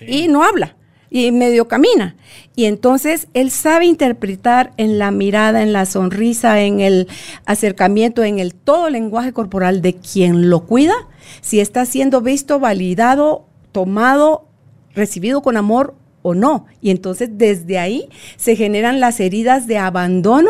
y 0.05 0.27
no 0.27 0.43
habla 0.43 0.75
y 1.11 1.31
medio 1.31 1.67
camina. 1.67 2.15
Y 2.55 2.65
entonces 2.65 3.27
él 3.35 3.51
sabe 3.51 3.85
interpretar 3.85 4.73
en 4.77 4.97
la 4.97 5.11
mirada, 5.11 5.61
en 5.61 5.71
la 5.71 5.85
sonrisa, 5.85 6.61
en 6.61 6.79
el 6.79 7.07
acercamiento, 7.45 8.23
en 8.23 8.39
el 8.39 8.55
todo 8.55 8.87
el 8.87 8.93
lenguaje 8.93 9.31
corporal 9.31 9.83
de 9.83 9.93
quien 9.93 10.49
lo 10.49 10.65
cuida, 10.65 10.95
si 11.41 11.59
está 11.59 11.85
siendo 11.85 12.21
visto, 12.21 12.59
validado, 12.59 13.45
tomado, 13.71 14.47
recibido 14.95 15.43
con 15.43 15.55
amor 15.55 15.95
o 16.23 16.33
no. 16.33 16.65
Y 16.81 16.89
entonces 16.89 17.29
desde 17.31 17.77
ahí 17.77 18.09
se 18.35 18.55
generan 18.55 18.99
las 18.99 19.19
heridas 19.19 19.67
de 19.67 19.77
abandono 19.77 20.49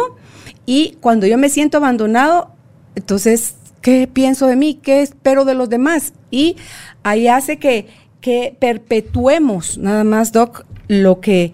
y 0.65 0.97
cuando 1.01 1.27
yo 1.27 1.37
me 1.37 1.49
siento 1.49 1.77
abandonado, 1.77 2.51
entonces, 2.95 3.55
¿qué 3.81 4.07
pienso 4.07 4.47
de 4.47 4.55
mí? 4.55 4.79
¿Qué 4.81 5.01
espero 5.01 5.45
de 5.45 5.55
los 5.55 5.69
demás? 5.69 6.13
Y 6.31 6.55
ahí 7.03 7.27
hace 7.27 7.57
que, 7.57 7.87
que 8.21 8.55
perpetuemos 8.57 9.77
nada 9.77 10.03
más, 10.03 10.31
Doc, 10.31 10.65
lo 10.87 11.19
que 11.19 11.53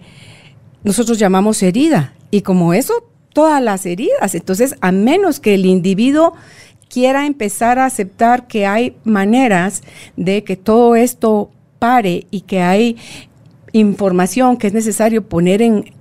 nosotros 0.84 1.18
llamamos 1.18 1.62
herida. 1.62 2.14
Y 2.30 2.42
como 2.42 2.72
eso, 2.72 3.08
todas 3.32 3.60
las 3.62 3.84
heridas. 3.86 4.34
Entonces, 4.34 4.76
a 4.80 4.92
menos 4.92 5.40
que 5.40 5.54
el 5.54 5.66
individuo 5.66 6.34
quiera 6.88 7.26
empezar 7.26 7.78
a 7.78 7.86
aceptar 7.86 8.46
que 8.46 8.66
hay 8.66 8.96
maneras 9.04 9.82
de 10.16 10.44
que 10.44 10.56
todo 10.56 10.96
esto 10.96 11.50
pare 11.78 12.26
y 12.30 12.42
que 12.42 12.60
hay 12.60 12.96
información 13.72 14.56
que 14.56 14.66
es 14.66 14.72
necesario 14.72 15.28
poner 15.28 15.62
en, 15.62 15.92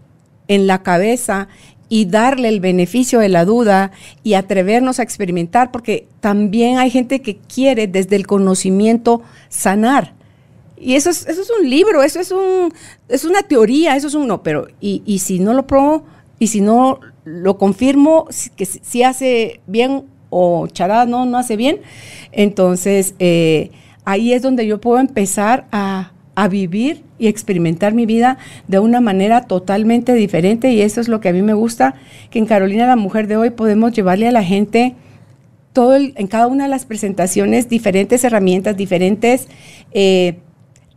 en 0.47 0.67
la 0.67 0.83
cabeza 0.83 1.47
y 1.89 2.05
darle 2.05 2.49
el 2.49 2.59
beneficio 2.59 3.19
de 3.19 3.29
la 3.29 3.45
duda 3.45 3.91
y 4.23 4.35
atrevernos 4.35 4.99
a 4.99 5.03
experimentar, 5.03 5.71
porque 5.71 6.07
también 6.19 6.77
hay 6.77 6.91
gente 6.91 7.21
que 7.21 7.37
quiere 7.37 7.87
desde 7.87 8.15
el 8.15 8.27
conocimiento 8.27 9.23
sanar. 9.49 10.13
Y 10.77 10.95
eso 10.95 11.09
es, 11.09 11.27
eso 11.27 11.41
es 11.41 11.49
un 11.59 11.69
libro, 11.69 12.03
eso 12.03 12.19
es, 12.19 12.31
un, 12.31 12.71
es 13.09 13.25
una 13.25 13.41
teoría, 13.41 13.95
eso 13.95 14.07
es 14.07 14.13
un 14.13 14.27
no, 14.27 14.43
pero 14.43 14.67
y, 14.79 15.01
y 15.05 15.19
si 15.19 15.39
no 15.39 15.53
lo 15.53 15.67
pruebo 15.67 16.05
y 16.37 16.47
si 16.47 16.61
no 16.61 16.99
lo 17.25 17.57
confirmo 17.57 18.27
que 18.55 18.65
si 18.65 19.03
hace 19.03 19.59
bien 19.67 20.05
o 20.29 20.67
charada 20.67 21.05
no, 21.05 21.25
no 21.25 21.37
hace 21.37 21.57
bien, 21.57 21.81
entonces 22.31 23.15
eh, 23.19 23.71
ahí 24.05 24.31
es 24.31 24.41
donde 24.41 24.65
yo 24.65 24.79
puedo 24.79 24.99
empezar 24.99 25.67
a, 25.71 26.13
a 26.35 26.47
vivir 26.47 27.03
y 27.19 27.27
experimentar 27.27 27.93
mi 27.93 28.05
vida 28.05 28.37
de 28.67 28.79
una 28.79 29.01
manera 29.01 29.41
totalmente 29.41 30.13
diferente 30.13 30.71
y 30.71 30.81
eso 30.81 31.01
es 31.01 31.07
lo 31.07 31.19
que 31.19 31.29
a 31.29 31.33
mí 31.33 31.41
me 31.41 31.53
gusta, 31.53 31.95
que 32.31 32.39
en 32.39 32.45
Carolina 32.45 32.87
la 32.87 32.95
Mujer 32.95 33.27
de 33.27 33.37
hoy 33.37 33.49
podemos 33.51 33.91
llevarle 33.91 34.27
a 34.27 34.31
la 34.31 34.43
gente 34.43 34.95
todo 35.73 35.95
en 35.95 36.27
cada 36.27 36.47
una 36.47 36.63
de 36.63 36.69
las 36.69 36.85
presentaciones 36.85 37.69
diferentes 37.69 38.23
herramientas, 38.23 38.75
diferentes 38.75 39.47
eh, 39.91 40.39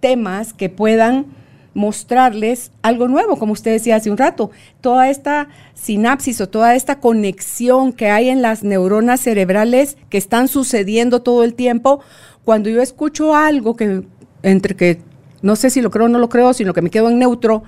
temas 0.00 0.54
que 0.54 0.68
puedan 0.68 1.26
mostrarles 1.74 2.70
algo 2.82 3.08
nuevo, 3.08 3.38
como 3.38 3.52
usted 3.52 3.72
decía 3.72 3.96
hace 3.96 4.10
un 4.10 4.18
rato, 4.18 4.50
toda 4.80 5.08
esta 5.08 5.48
sinapsis 5.74 6.40
o 6.40 6.48
toda 6.48 6.74
esta 6.74 7.00
conexión 7.00 7.92
que 7.92 8.10
hay 8.10 8.28
en 8.28 8.42
las 8.42 8.62
neuronas 8.62 9.20
cerebrales 9.20 9.96
que 10.10 10.18
están 10.18 10.48
sucediendo 10.48 11.22
todo 11.22 11.44
el 11.44 11.54
tiempo, 11.54 12.00
cuando 12.44 12.68
yo 12.68 12.82
escucho 12.82 13.34
algo 13.34 13.76
que 13.76 14.02
entre 14.42 14.76
que 14.76 14.98
no 15.42 15.56
sé 15.56 15.70
si 15.70 15.80
lo 15.80 15.90
creo 15.90 16.06
o 16.06 16.08
no 16.08 16.18
lo 16.18 16.28
creo, 16.28 16.54
sino 16.54 16.72
que 16.72 16.82
me 16.82 16.90
quedo 16.90 17.10
en 17.10 17.18
neutro, 17.18 17.62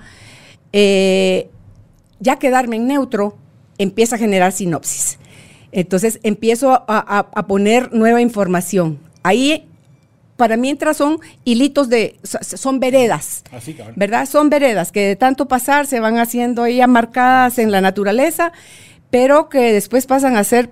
eh, 0.73 1.49
ya 2.19 2.37
quedarme 2.37 2.77
en 2.77 2.87
neutro 2.87 3.37
empieza 3.77 4.15
a 4.15 4.19
generar 4.19 4.51
sinopsis. 4.51 5.19
Entonces 5.71 6.19
empiezo 6.23 6.85
a, 6.87 7.45
poner 7.47 7.93
nueva 7.93 8.21
información. 8.21 8.99
Ahí 9.23 9.67
para 10.37 10.57
mientras 10.57 10.97
son 10.97 11.19
hilitos 11.43 11.89
de, 11.89 12.17
son 12.23 12.79
veredas, 12.79 13.43
Así, 13.51 13.75
¿verdad? 13.95 14.25
Son 14.25 14.49
veredas 14.49 14.91
que 14.91 15.07
de 15.07 15.15
tanto 15.15 15.47
pasar 15.47 15.87
se 15.87 15.99
van 15.99 16.17
haciendo 16.17 16.67
ya 16.67 16.87
marcadas 16.87 17.57
en 17.57 17.71
la 17.71 17.81
naturaleza, 17.81 18.51
pero 19.09 19.47
que 19.49 19.71
después 19.73 20.05
pasan 20.07 20.35
a 20.35 20.43
ser 20.43 20.69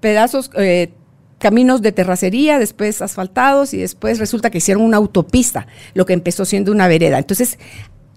pedazos, 0.00 0.50
eh, 0.56 0.92
caminos 1.38 1.82
de 1.82 1.92
terracería, 1.92 2.58
después 2.58 3.00
asfaltados 3.00 3.72
y 3.72 3.78
después 3.78 4.18
resulta 4.18 4.50
que 4.50 4.58
hicieron 4.58 4.82
una 4.82 4.96
autopista, 4.96 5.66
lo 5.94 6.04
que 6.04 6.12
empezó 6.12 6.44
siendo 6.44 6.72
una 6.72 6.88
vereda. 6.88 7.18
Entonces, 7.18 7.58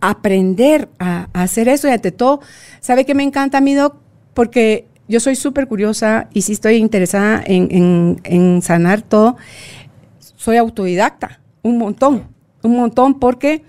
aprender 0.01 0.89
a, 0.99 1.29
hacer 1.33 1.69
eso 1.69 1.87
y 1.87 1.91
ante 1.91 2.11
todo, 2.11 2.41
¿sabe 2.81 3.05
qué 3.05 3.13
me 3.13 3.23
encanta 3.23 3.59
a 3.59 3.61
mí, 3.61 3.75
Doc? 3.75 3.95
Porque 4.33 4.87
yo 5.07 5.19
soy 5.19 5.35
súper 5.35 5.67
curiosa 5.67 6.27
y 6.33 6.41
sí 6.41 6.53
estoy 6.53 6.75
interesada 6.75 7.43
en, 7.45 8.61
sanar 8.63 9.03
todo. 9.03 9.37
Soy 10.19 10.57
autodidacta, 10.57 11.39
un 11.61 11.77
montón, 11.77 12.27
un 12.63 12.75
montón, 12.75 13.19
porque 13.19 13.63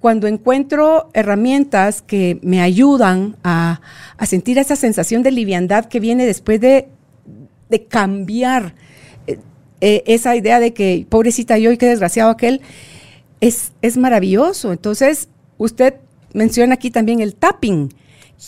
cuando 0.00 0.26
encuentro 0.26 1.08
herramientas 1.14 2.02
que 2.02 2.38
me 2.42 2.60
ayudan 2.60 3.36
a, 3.42 3.80
sentir 4.26 4.58
esa 4.58 4.76
sensación 4.76 5.22
de 5.22 5.30
liviandad 5.30 5.86
que 5.86 6.00
viene 6.00 6.26
después 6.26 6.60
de, 6.60 6.88
de 7.70 7.84
cambiar 7.84 8.74
eh, 9.80 10.02
esa 10.06 10.34
idea 10.36 10.60
de 10.60 10.72
que 10.72 11.06
pobrecita 11.08 11.58
yo 11.58 11.70
y 11.70 11.78
qué 11.78 11.86
desgraciado 11.86 12.30
aquel, 12.30 12.60
es, 13.40 13.72
es 13.82 13.96
maravilloso. 13.96 14.72
Entonces, 14.72 15.28
usted 15.56 15.94
menciona 16.32 16.74
aquí 16.74 16.90
también 16.90 17.20
el 17.20 17.34
tapping, 17.34 17.92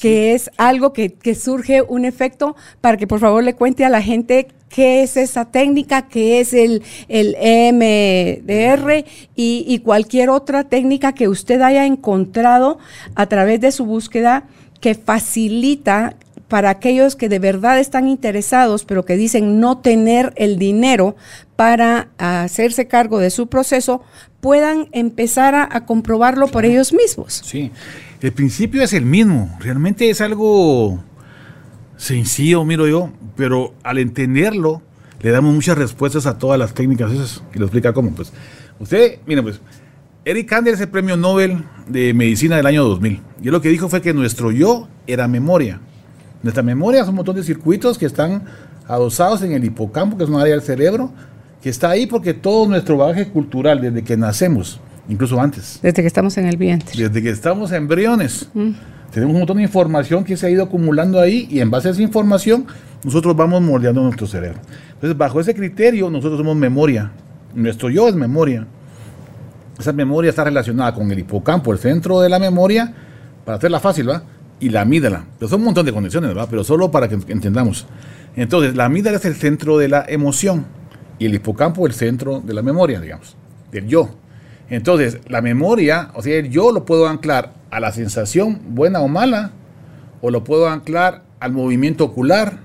que 0.01 0.35
es 0.35 0.51
algo 0.57 0.93
que, 0.93 1.12
que, 1.12 1.35
surge 1.35 1.83
un 1.83 2.05
efecto 2.05 2.57
para 2.81 2.97
que 2.97 3.07
por 3.07 3.20
favor 3.20 3.43
le 3.43 3.55
cuente 3.55 3.85
a 3.85 3.89
la 3.89 4.03
gente 4.03 4.49
qué 4.68 5.03
es 5.03 5.16
esa 5.16 5.47
técnica, 5.47 6.09
qué 6.09 6.41
es 6.41 6.53
el, 6.53 6.83
el 7.09 7.37
EMDR 7.41 9.05
y, 9.35 9.64
y 9.66 9.78
cualquier 9.81 10.31
otra 10.31 10.64
técnica 10.64 11.12
que 11.12 11.28
usted 11.28 11.61
haya 11.61 11.87
encontrado 11.87 12.78
a 13.16 13.26
través 13.26 13.61
de 13.61 13.72
su 13.72 13.85
búsqueda 13.85 14.45
que 14.81 14.95
facilita 14.95 16.16
para 16.51 16.68
aquellos 16.68 17.16
que 17.16 17.30
de 17.30 17.38
verdad 17.38 17.78
están 17.78 18.09
interesados, 18.09 18.84
pero 18.84 19.07
que 19.07 19.16
dicen 19.16 19.61
no 19.61 19.78
tener 19.78 20.34
el 20.36 20.59
dinero 20.59 21.16
para 21.57 22.09
hacerse 22.18 22.88
cargo 22.88 23.20
de 23.20 23.30
su 23.30 23.46
proceso, 23.46 24.03
puedan 24.40 24.88
empezar 24.92 25.55
a, 25.55 25.66
a 25.70 25.86
comprobarlo 25.86 26.48
por 26.48 26.66
ellos 26.66 26.92
mismos. 26.92 27.40
Sí, 27.44 27.70
el 28.20 28.32
principio 28.32 28.82
es 28.82 28.92
el 28.92 29.07
mismo, 29.07 29.57
realmente 29.61 30.11
es 30.11 30.20
algo 30.20 31.03
sencillo, 31.96 32.64
miro 32.64 32.88
yo, 32.88 33.12
pero 33.36 33.72
al 33.82 33.98
entenderlo 33.98 34.82
le 35.22 35.30
damos 35.30 35.55
muchas 35.55 35.78
respuestas 35.78 36.26
a 36.26 36.36
todas 36.36 36.59
las 36.59 36.74
técnicas 36.74 37.12
esas, 37.12 37.42
y 37.55 37.59
lo 37.59 37.66
explica 37.66 37.92
cómo. 37.92 38.11
Pues 38.11 38.32
usted, 38.80 39.18
mire, 39.26 39.42
pues 39.42 39.61
Eric 40.24 40.48
Kandel 40.48 40.74
es 40.74 40.80
el 40.80 40.88
premio 40.88 41.16
Nobel 41.16 41.64
de 41.86 42.12
Medicina 42.12 42.57
del 42.57 42.66
año 42.66 42.84
2000. 42.84 43.20
Y 43.42 43.51
lo 43.51 43.61
que 43.61 43.68
dijo 43.68 43.88
fue 43.88 44.03
que 44.03 44.12
nuestro 44.12 44.51
yo 44.51 44.88
era 45.07 45.28
memoria. 45.28 45.80
Nuestra 46.43 46.62
memoria 46.62 47.01
son 47.01 47.11
un 47.11 47.16
montón 47.16 47.36
de 47.36 47.43
circuitos 47.43 47.99
que 47.99 48.07
están 48.07 48.43
adosados 48.88 49.43
en 49.43 49.53
el 49.53 49.64
hipocampo, 49.64 50.16
que 50.16 50.24
es 50.24 50.30
un 50.30 50.41
área 50.41 50.55
del 50.55 50.62
cerebro, 50.62 51.12
que 51.62 51.68
está 51.68 51.91
ahí 51.91 52.07
porque 52.07 52.34
todo 52.34 52.66
nuestro 52.66 52.97
bagaje 52.97 53.28
cultural, 53.28 53.80
desde 53.80 54.03
que 54.03 54.16
nacemos, 54.16 54.80
incluso 55.09 55.41
antes. 55.41 55.78
Desde 55.82 56.03
que 56.03 56.09
estamos 56.09 56.38
en 56.38 56.47
el 56.47 56.57
vientre. 56.57 56.93
Desde 56.97 57.22
que 57.22 57.30
estamos 57.30 57.72
embriones. 57.72 58.49
Mm. 58.55 58.70
Tenemos 59.12 59.34
un 59.34 59.41
montón 59.41 59.57
de 59.59 59.64
información 59.64 60.24
que 60.24 60.36
se 60.36 60.47
ha 60.47 60.51
ido 60.51 60.62
acumulando 60.62 61.20
ahí 61.20 61.47
y 61.51 61.61
en 61.61 61.70
base 61.70 61.88
a 61.88 61.91
esa 61.91 62.03
información 62.03 62.66
nosotros 63.03 63.34
vamos 63.36 63.61
moldeando 63.61 64.03
nuestro 64.03 64.26
cerebro. 64.26 64.61
Entonces, 64.95 65.16
bajo 65.16 65.41
ese 65.41 65.55
criterio, 65.55 66.11
nosotros 66.11 66.38
somos 66.38 66.57
memoria. 66.57 67.11
Nuestro 67.55 67.91
yo 67.91 68.09
es 68.09 68.14
memoria. 68.14 68.66
Esa 69.78 69.93
memoria 69.93 70.30
está 70.30 70.45
relacionada 70.45 70.95
con 70.95 71.11
el 71.11 71.18
hipocampo, 71.18 71.72
el 71.72 71.78
centro 71.78 72.20
de 72.20 72.28
la 72.28 72.38
memoria, 72.38 72.93
para 73.45 73.59
hacerla 73.59 73.80
fácil, 73.80 74.11
¿va? 74.11 74.22
Y 74.61 74.68
la 74.68 74.82
amígdala. 74.82 75.24
Pero 75.38 75.48
son 75.48 75.61
un 75.61 75.66
montón 75.66 75.86
de 75.86 75.92
conexiones, 75.92 76.28
¿verdad? 76.28 76.46
Pero 76.50 76.62
solo 76.62 76.90
para 76.90 77.08
que 77.08 77.14
entendamos. 77.14 77.86
Entonces, 78.36 78.76
la 78.76 78.84
amígdala 78.84 79.16
es 79.16 79.24
el 79.24 79.34
centro 79.34 79.78
de 79.78 79.88
la 79.88 80.04
emoción 80.06 80.66
y 81.18 81.26
el 81.26 81.34
hipocampo 81.34 81.86
el 81.86 81.92
centro 81.92 82.40
de 82.40 82.54
la 82.54 82.62
memoria, 82.62 83.00
digamos, 83.00 83.36
del 83.72 83.86
yo. 83.86 84.11
Entonces, 84.68 85.18
la 85.28 85.42
memoria, 85.42 86.11
o 86.14 86.22
sea, 86.22 86.36
el 86.36 86.50
yo 86.50 86.72
lo 86.72 86.84
puedo 86.84 87.08
anclar 87.08 87.54
a 87.70 87.80
la 87.80 87.92
sensación 87.92 88.61
buena 88.68 89.00
o 89.00 89.08
mala, 89.08 89.50
o 90.20 90.30
lo 90.30 90.44
puedo 90.44 90.68
anclar 90.68 91.24
al 91.40 91.52
movimiento 91.52 92.04
ocular, 92.04 92.58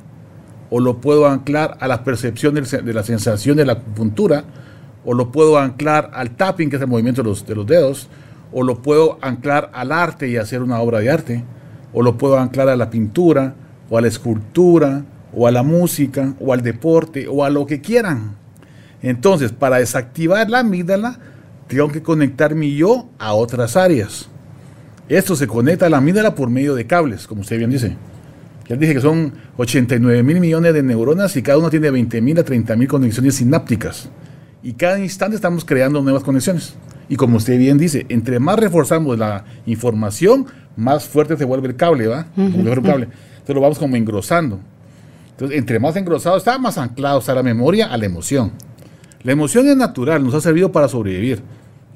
o 0.69 0.79
lo 0.79 1.01
puedo 1.01 1.27
anclar 1.27 1.77
a 1.79 1.87
la 1.87 2.03
percepción 2.03 2.53
de 2.53 2.93
la 2.93 3.03
sensación 3.03 3.57
de 3.57 3.65
la 3.65 3.73
acupuntura, 3.73 4.43
o 5.03 5.13
lo 5.13 5.31
puedo 5.31 5.57
anclar 5.57 6.11
al 6.13 6.31
tapping, 6.31 6.69
que 6.69 6.75
es 6.75 6.81
el 6.81 6.87
movimiento 6.87 7.23
de 7.23 7.55
los 7.55 7.67
dedos, 7.67 8.07
o 8.51 8.63
lo 8.63 8.81
puedo 8.81 9.17
anclar 9.21 9.69
al 9.73 9.91
arte 9.91 10.27
y 10.27 10.37
hacer 10.37 10.61
una 10.61 10.79
obra 10.79 10.99
de 10.99 11.09
arte, 11.09 11.43
o 11.95 12.03
lo 12.03 12.17
puedo 12.17 12.37
anclar 12.37 12.67
a 12.67 12.75
la 12.75 12.89
pintura, 12.89 13.55
o 13.89 13.97
a 13.97 14.01
la 14.01 14.09
escultura, 14.09 15.05
o 15.33 15.47
a 15.47 15.51
la 15.51 15.63
música, 15.63 16.33
o 16.41 16.51
al 16.51 16.61
deporte, 16.61 17.27
o 17.27 17.45
a 17.45 17.49
lo 17.49 17.65
que 17.65 17.79
quieran. 17.79 18.35
Entonces, 19.01 19.53
para 19.53 19.77
desactivar 19.77 20.49
la 20.49 20.59
amígdala, 20.59 21.17
tengo 21.67 21.87
que 21.87 22.03
conectar 22.03 22.53
mi 22.53 22.75
yo 22.75 23.07
a 23.17 23.33
otras 23.33 23.77
áreas. 23.77 24.27
Esto 25.07 25.37
se 25.37 25.47
conecta 25.47 25.85
a 25.85 25.89
la 25.89 25.97
amígdala 25.97 26.35
por 26.35 26.49
medio 26.49 26.75
de 26.75 26.85
cables, 26.85 27.27
como 27.27 27.41
usted 27.41 27.57
bien 27.57 27.71
dice. 27.71 27.95
Ya 28.67 28.75
dije 28.75 28.95
que 28.95 29.01
son 29.01 29.31
89 29.55 30.21
mil 30.23 30.41
millones 30.41 30.73
de 30.73 30.83
neuronas 30.83 31.37
y 31.37 31.43
cada 31.43 31.59
uno 31.59 31.69
tiene 31.69 31.91
20 31.91 32.21
mil 32.21 32.37
a 32.39 32.43
30 32.43 32.75
mil 32.75 32.89
conexiones 32.89 33.35
sinápticas. 33.35 34.09
Y 34.63 34.73
cada 34.73 34.99
instante 34.99 35.35
estamos 35.37 35.63
creando 35.63 36.01
nuevas 36.01 36.23
conexiones. 36.23 36.75
Y 37.07 37.15
como 37.15 37.37
usted 37.37 37.57
bien 37.57 37.77
dice, 37.77 38.05
entre 38.09 38.39
más 38.39 38.57
reforzamos 38.57 39.17
la 39.19 39.45
información, 39.67 40.47
más 40.75 41.05
fuerte 41.05 41.37
se 41.37 41.45
vuelve 41.45 41.67
el 41.67 41.75
cable, 41.75 42.07
¿va? 42.07 42.25
Como 42.35 42.57
un 42.57 42.81
cable. 42.81 43.07
Entonces 43.45 43.55
lo 43.55 43.61
vamos 43.61 43.79
como 43.79 43.95
engrosando. 43.95 44.59
Entonces, 45.31 45.57
entre 45.57 45.79
más 45.79 45.95
engrosado 45.95 46.37
está, 46.37 46.57
más 46.57 46.77
anclado 46.77 47.19
está 47.19 47.35
la 47.35 47.43
memoria 47.43 47.87
a 47.87 47.97
la 47.97 48.05
emoción. 48.05 48.51
La 49.23 49.31
emoción 49.31 49.67
es 49.67 49.75
natural, 49.75 50.23
nos 50.23 50.33
ha 50.33 50.41
servido 50.41 50.71
para 50.71 50.87
sobrevivir. 50.87 51.41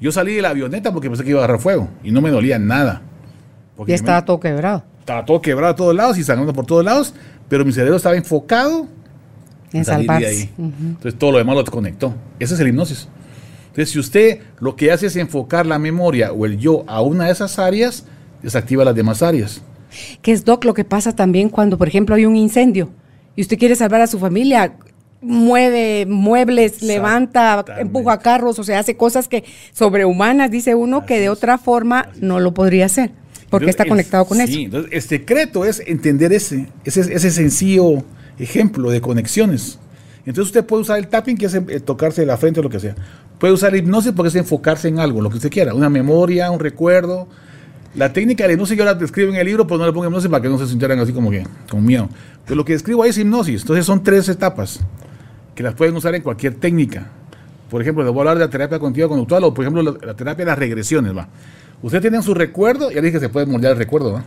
Yo 0.00 0.12
salí 0.12 0.34
de 0.34 0.42
la 0.42 0.50
avioneta 0.50 0.92
porque 0.92 1.08
pensé 1.08 1.24
que 1.24 1.30
iba 1.30 1.40
a 1.40 1.44
agarrar 1.44 1.60
fuego 1.60 1.88
y 2.02 2.10
no 2.10 2.20
me 2.20 2.30
dolía 2.30 2.58
nada. 2.58 3.02
Y 3.86 3.92
estaba 3.92 4.24
todo 4.24 4.40
quebrado. 4.40 4.84
Estaba 4.98 5.24
todo 5.24 5.40
quebrado 5.40 5.72
a 5.72 5.76
todos 5.76 5.94
lados 5.94 6.18
y 6.18 6.24
sangrando 6.24 6.52
por 6.52 6.66
todos 6.66 6.84
lados, 6.84 7.14
pero 7.48 7.64
mi 7.64 7.72
cerebro 7.72 7.96
estaba 7.96 8.16
enfocado 8.16 8.86
en, 9.72 9.84
salvarse. 9.84 10.50
Entonces 10.58 11.18
todo 11.18 11.32
lo 11.32 11.38
demás 11.38 11.54
lo 11.54 11.62
desconectó. 11.62 12.14
Esa 12.38 12.54
es 12.54 12.60
el 12.60 12.68
hipnosis. 12.68 13.08
Entonces, 13.68 13.90
si 13.90 13.98
usted 13.98 14.40
lo 14.58 14.74
que 14.74 14.90
hace 14.90 15.06
es 15.06 15.16
enfocar 15.16 15.64
la 15.64 15.78
memoria 15.78 16.32
o 16.32 16.44
el 16.44 16.58
yo 16.58 16.84
a 16.88 17.00
una 17.02 17.26
de 17.26 17.32
esas 17.32 17.58
áreas, 17.58 18.04
desactiva 18.42 18.84
las 18.84 18.94
demás 18.94 19.22
áreas. 19.22 19.62
¿Qué 20.22 20.32
es, 20.32 20.44
Doc, 20.44 20.64
lo 20.64 20.74
que 20.74 20.84
pasa 20.84 21.14
también 21.14 21.48
cuando, 21.48 21.76
por 21.76 21.88
ejemplo, 21.88 22.14
hay 22.14 22.26
un 22.26 22.36
incendio 22.36 22.90
y 23.36 23.42
usted 23.42 23.58
quiere 23.58 23.74
salvar 23.76 24.00
a 24.00 24.06
su 24.06 24.18
familia? 24.18 24.74
mueve 25.22 26.06
muebles, 26.06 26.82
levanta, 26.82 27.64
empuja 27.78 28.18
carros, 28.18 28.58
o 28.58 28.64
sea, 28.64 28.78
hace 28.78 28.96
cosas 28.96 29.28
que 29.28 29.44
sobrehumanas, 29.72 30.50
dice 30.50 30.74
uno, 30.74 31.04
que 31.04 31.20
de 31.20 31.28
otra 31.28 31.58
forma 31.58 32.08
no 32.20 32.40
lo 32.40 32.54
podría 32.54 32.86
hacer, 32.86 33.10
porque 33.50 33.70
está 33.70 33.84
conectado 33.84 34.24
con 34.24 34.40
eso. 34.40 34.58
Entonces, 34.58 34.90
el 34.92 35.02
secreto 35.02 35.64
es 35.64 35.82
entender 35.86 36.32
ese, 36.32 36.68
ese, 36.84 37.00
ese 37.00 37.30
sencillo 37.30 38.02
ejemplo 38.38 38.90
de 38.90 39.00
conexiones. 39.00 39.78
Entonces 40.20 40.46
usted 40.46 40.64
puede 40.64 40.82
usar 40.82 40.98
el 40.98 41.08
tapping, 41.08 41.36
que 41.36 41.46
es 41.46 41.54
eh, 41.54 41.80
tocarse 41.80 42.24
la 42.26 42.36
frente 42.36 42.60
o 42.60 42.62
lo 42.62 42.70
que 42.70 42.80
sea. 42.80 42.94
Puede 43.38 43.52
usar 43.52 43.74
hipnosis 43.74 44.12
porque 44.12 44.28
es 44.28 44.36
enfocarse 44.36 44.88
en 44.88 44.98
algo, 44.98 45.22
lo 45.22 45.30
que 45.30 45.36
usted 45.36 45.50
quiera, 45.50 45.74
una 45.74 45.88
memoria, 45.88 46.50
un 46.50 46.60
recuerdo. 46.60 47.26
La 47.94 48.12
técnica 48.12 48.46
de 48.46 48.52
hipnosis 48.52 48.78
yo 48.78 48.84
la 48.84 48.94
describo 48.94 49.30
en 49.30 49.36
el 49.36 49.46
libro, 49.46 49.66
pero 49.66 49.78
no 49.78 49.86
le 49.86 49.92
pongo 49.92 50.06
hipnosis 50.06 50.30
para 50.30 50.42
que 50.42 50.48
no 50.48 50.58
se 50.58 50.66
sintieran 50.66 50.98
así 51.00 51.12
como 51.12 51.30
que 51.30 51.44
con 51.68 51.84
miedo. 51.84 52.08
Pero 52.44 52.56
lo 52.56 52.64
que 52.64 52.72
describo 52.72 53.02
ahí 53.02 53.10
es 53.10 53.18
hipnosis. 53.18 53.62
Entonces 53.62 53.84
son 53.84 54.02
tres 54.02 54.28
etapas 54.28 54.80
que 55.54 55.62
las 55.62 55.74
pueden 55.74 55.96
usar 55.96 56.14
en 56.14 56.22
cualquier 56.22 56.54
técnica. 56.54 57.08
Por 57.68 57.82
ejemplo, 57.82 58.04
les 58.04 58.12
voy 58.12 58.20
a 58.20 58.22
hablar 58.22 58.38
de 58.38 58.44
la 58.44 58.50
terapia 58.50 58.78
continua 58.78 59.08
conductual 59.08 59.44
o, 59.44 59.54
por 59.54 59.64
ejemplo, 59.64 59.82
la, 59.82 60.14
terapia 60.14 60.44
de 60.44 60.50
las 60.50 60.58
regresiones. 60.58 61.16
¿va? 61.16 61.28
Usted 61.82 62.00
tiene 62.00 62.22
su 62.22 62.32
recuerdo, 62.34 62.90
ya 62.90 63.00
dije 63.00 63.14
que 63.14 63.20
se 63.20 63.28
puede 63.28 63.46
moldear 63.46 63.72
el 63.72 63.78
recuerdo. 63.78 64.12
¿va? 64.12 64.24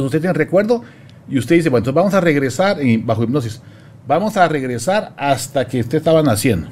usted 0.00 0.20
tiene 0.20 0.32
recuerdo 0.32 0.82
y 1.28 1.38
usted 1.38 1.56
dice, 1.56 1.70
bueno, 1.70 1.82
entonces 1.82 1.96
vamos 1.96 2.14
a 2.14 2.20
regresar 2.20 2.78
bajo 3.04 3.24
hipnosis. 3.24 3.60
Vamos 4.06 4.36
a 4.36 4.46
regresar 4.48 5.12
hasta 5.16 5.66
que 5.66 5.80
usted 5.80 5.98
estaba 5.98 6.22
naciendo. 6.22 6.68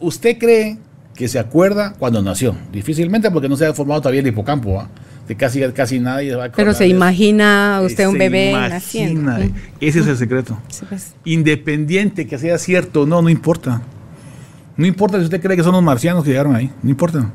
usted 0.00 0.38
cree 0.38 0.78
que 1.16 1.28
se 1.28 1.38
acuerda 1.38 1.94
cuando 1.98 2.22
nació. 2.22 2.54
Difícilmente 2.72 3.30
porque 3.30 3.48
no 3.48 3.56
se 3.56 3.66
ha 3.66 3.74
formado 3.74 4.02
todavía 4.02 4.20
el 4.20 4.26
hipocampo. 4.26 4.74
¿va? 4.74 4.88
de 5.26 5.36
casi, 5.36 5.60
casi 5.72 5.98
nadie 5.98 6.34
va 6.34 6.44
a 6.46 6.52
Pero 6.52 6.72
se 6.72 6.86
imagina 6.86 7.80
usted 7.84 8.06
un 8.06 8.18
bebé 8.18 8.52
naciendo. 8.52 9.32
Ese 9.80 10.00
es 10.00 10.06
el 10.06 10.16
secreto. 10.16 10.58
Pues. 10.88 11.14
Independiente 11.24 12.26
que 12.26 12.38
sea 12.38 12.58
cierto 12.58 13.02
o 13.02 13.06
no, 13.06 13.22
no 13.22 13.28
importa. 13.28 13.82
No 14.76 14.86
importa 14.86 15.18
si 15.18 15.24
usted 15.24 15.40
cree 15.40 15.56
que 15.56 15.62
son 15.62 15.72
los 15.72 15.82
marcianos 15.82 16.22
que 16.22 16.30
llegaron 16.30 16.54
ahí, 16.54 16.70
no 16.82 16.90
importa. 16.90 17.32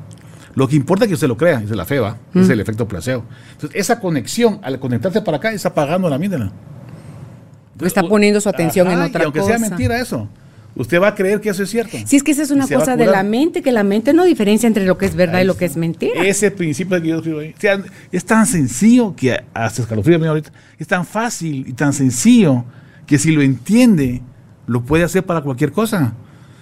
Lo 0.54 0.68
que 0.68 0.76
importa 0.76 1.06
es 1.06 1.10
que 1.10 1.14
usted 1.16 1.28
lo 1.28 1.38
crea, 1.38 1.62
es 1.62 1.70
la 1.72 1.86
fe, 1.86 2.00
¿va? 2.00 2.18
Es 2.36 2.50
el 2.50 2.60
efecto 2.60 2.88
placebo. 2.88 3.24
Entonces, 3.54 3.80
esa 3.80 4.00
conexión, 4.00 4.60
al 4.64 4.80
conectarse 4.80 5.22
para 5.22 5.38
acá, 5.38 5.52
está 5.52 5.70
apagando 5.70 6.10
la 6.10 6.18
amígdala. 6.18 6.52
está 7.82 8.04
poniendo 8.04 8.40
su 8.42 8.50
atención 8.50 8.90
en 8.92 9.02
otra 9.02 9.22
y 9.22 9.26
aunque 9.26 9.42
sea 9.42 9.58
mentira 9.58 10.00
eso 10.00 10.30
usted 10.76 11.02
va 11.02 11.10
a 11.10 11.16
creer 11.16 11.42
que 11.42 11.50
eso 11.50 11.64
es 11.64 11.70
cierto. 11.70 11.98
Si 12.06 12.16
es 12.16 12.24
que 12.24 12.32
esa 12.32 12.44
es 12.44 12.52
una 12.52 12.68
cosa 12.68 12.96
de 12.96 13.06
la 13.06 13.24
mente, 13.24 13.62
que 13.62 13.72
la 13.72 13.84
mente 13.84 14.14
no 14.14 14.24
diferencia 14.24 14.68
entre 14.68 14.86
lo 14.86 14.98
que 14.98 15.06
es 15.06 15.16
verdad 15.16 15.42
y 15.42 15.46
lo 15.46 15.58
que 15.58 15.66
es 15.66 15.78
mentira. 15.78 16.24
Ese 16.24 16.52
principio 16.52 17.02
que 17.02 17.08
yo 17.08 17.18
escribo 17.18 17.40
ahí. 17.40 17.56
es 18.12 18.26
tan 18.26 18.46
sencillo 18.46 19.16
que 19.16 19.42
hasta 19.54 19.82
escalofrío 19.82 20.24
ahorita, 20.28 20.52
es 20.78 20.88
tan 20.88 21.06
fácil 21.06 21.66
y 21.68 21.74
tan 21.74 21.94
sencillo 21.94 22.66
que 23.06 23.18
si 23.18 23.32
lo 23.32 23.42
entiende, 23.42 24.22
lo 24.68 24.84
puede 24.84 25.04
hacer 25.04 25.24
para 25.26 25.42
cualquier 25.42 25.72
cosa. 25.72 26.14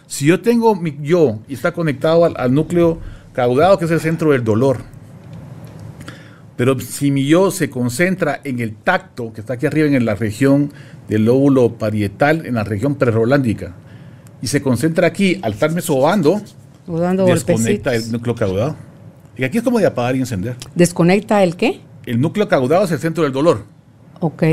Si 0.08 0.26
yo 0.26 0.42
tengo 0.42 0.76
mi 0.76 0.98
yo 1.02 1.40
y 1.48 1.54
está 1.54 1.72
conectado 1.72 2.26
al, 2.26 2.54
núcleo 2.54 2.98
caudado, 3.34 3.78
que 3.78 3.86
es 3.86 3.92
el 3.92 4.00
centro 4.00 4.32
del 4.32 4.44
dolor, 4.44 4.78
pero 6.58 6.78
si 6.80 7.12
mi 7.12 7.26
yo 7.26 7.52
se 7.52 7.70
concentra 7.70 8.42
en 8.44 8.60
el 8.60 8.76
tacto, 8.76 9.32
que 9.32 9.42
está 9.42 9.54
aquí 9.54 9.68
arriba 9.68 9.88
en 9.88 10.06
la 10.06 10.16
región 10.16 10.74
del 11.08 11.26
lóbulo 11.26 11.78
parietal, 11.78 12.46
en 12.46 12.56
la 12.56 12.64
región 12.64 12.96
prerolándica, 12.96 13.76
y 14.42 14.48
se 14.48 14.62
concentra 14.62 15.08
aquí, 15.08 15.40
al 15.42 15.54
estarme 15.54 15.82
sobando, 15.82 16.42
desconecta 17.26 17.94
el 17.94 18.12
núcleo 18.12 18.36
caudado. 18.36 18.76
Y 19.38 19.44
aquí 19.44 19.58
es 19.58 19.64
como 19.64 19.80
de 19.80 19.86
apagar 19.86 20.16
y 20.16 20.20
encender. 20.20 20.56
¿Desconecta 20.76 21.44
el 21.44 21.56
qué? 21.56 21.82
El 22.06 22.20
núcleo 22.20 22.48
caudado 22.48 22.86
es 22.86 22.92
el 22.92 23.00
centro 23.00 23.24
del 23.24 23.32
dolor. 23.32 23.64
Ok. 24.20 24.44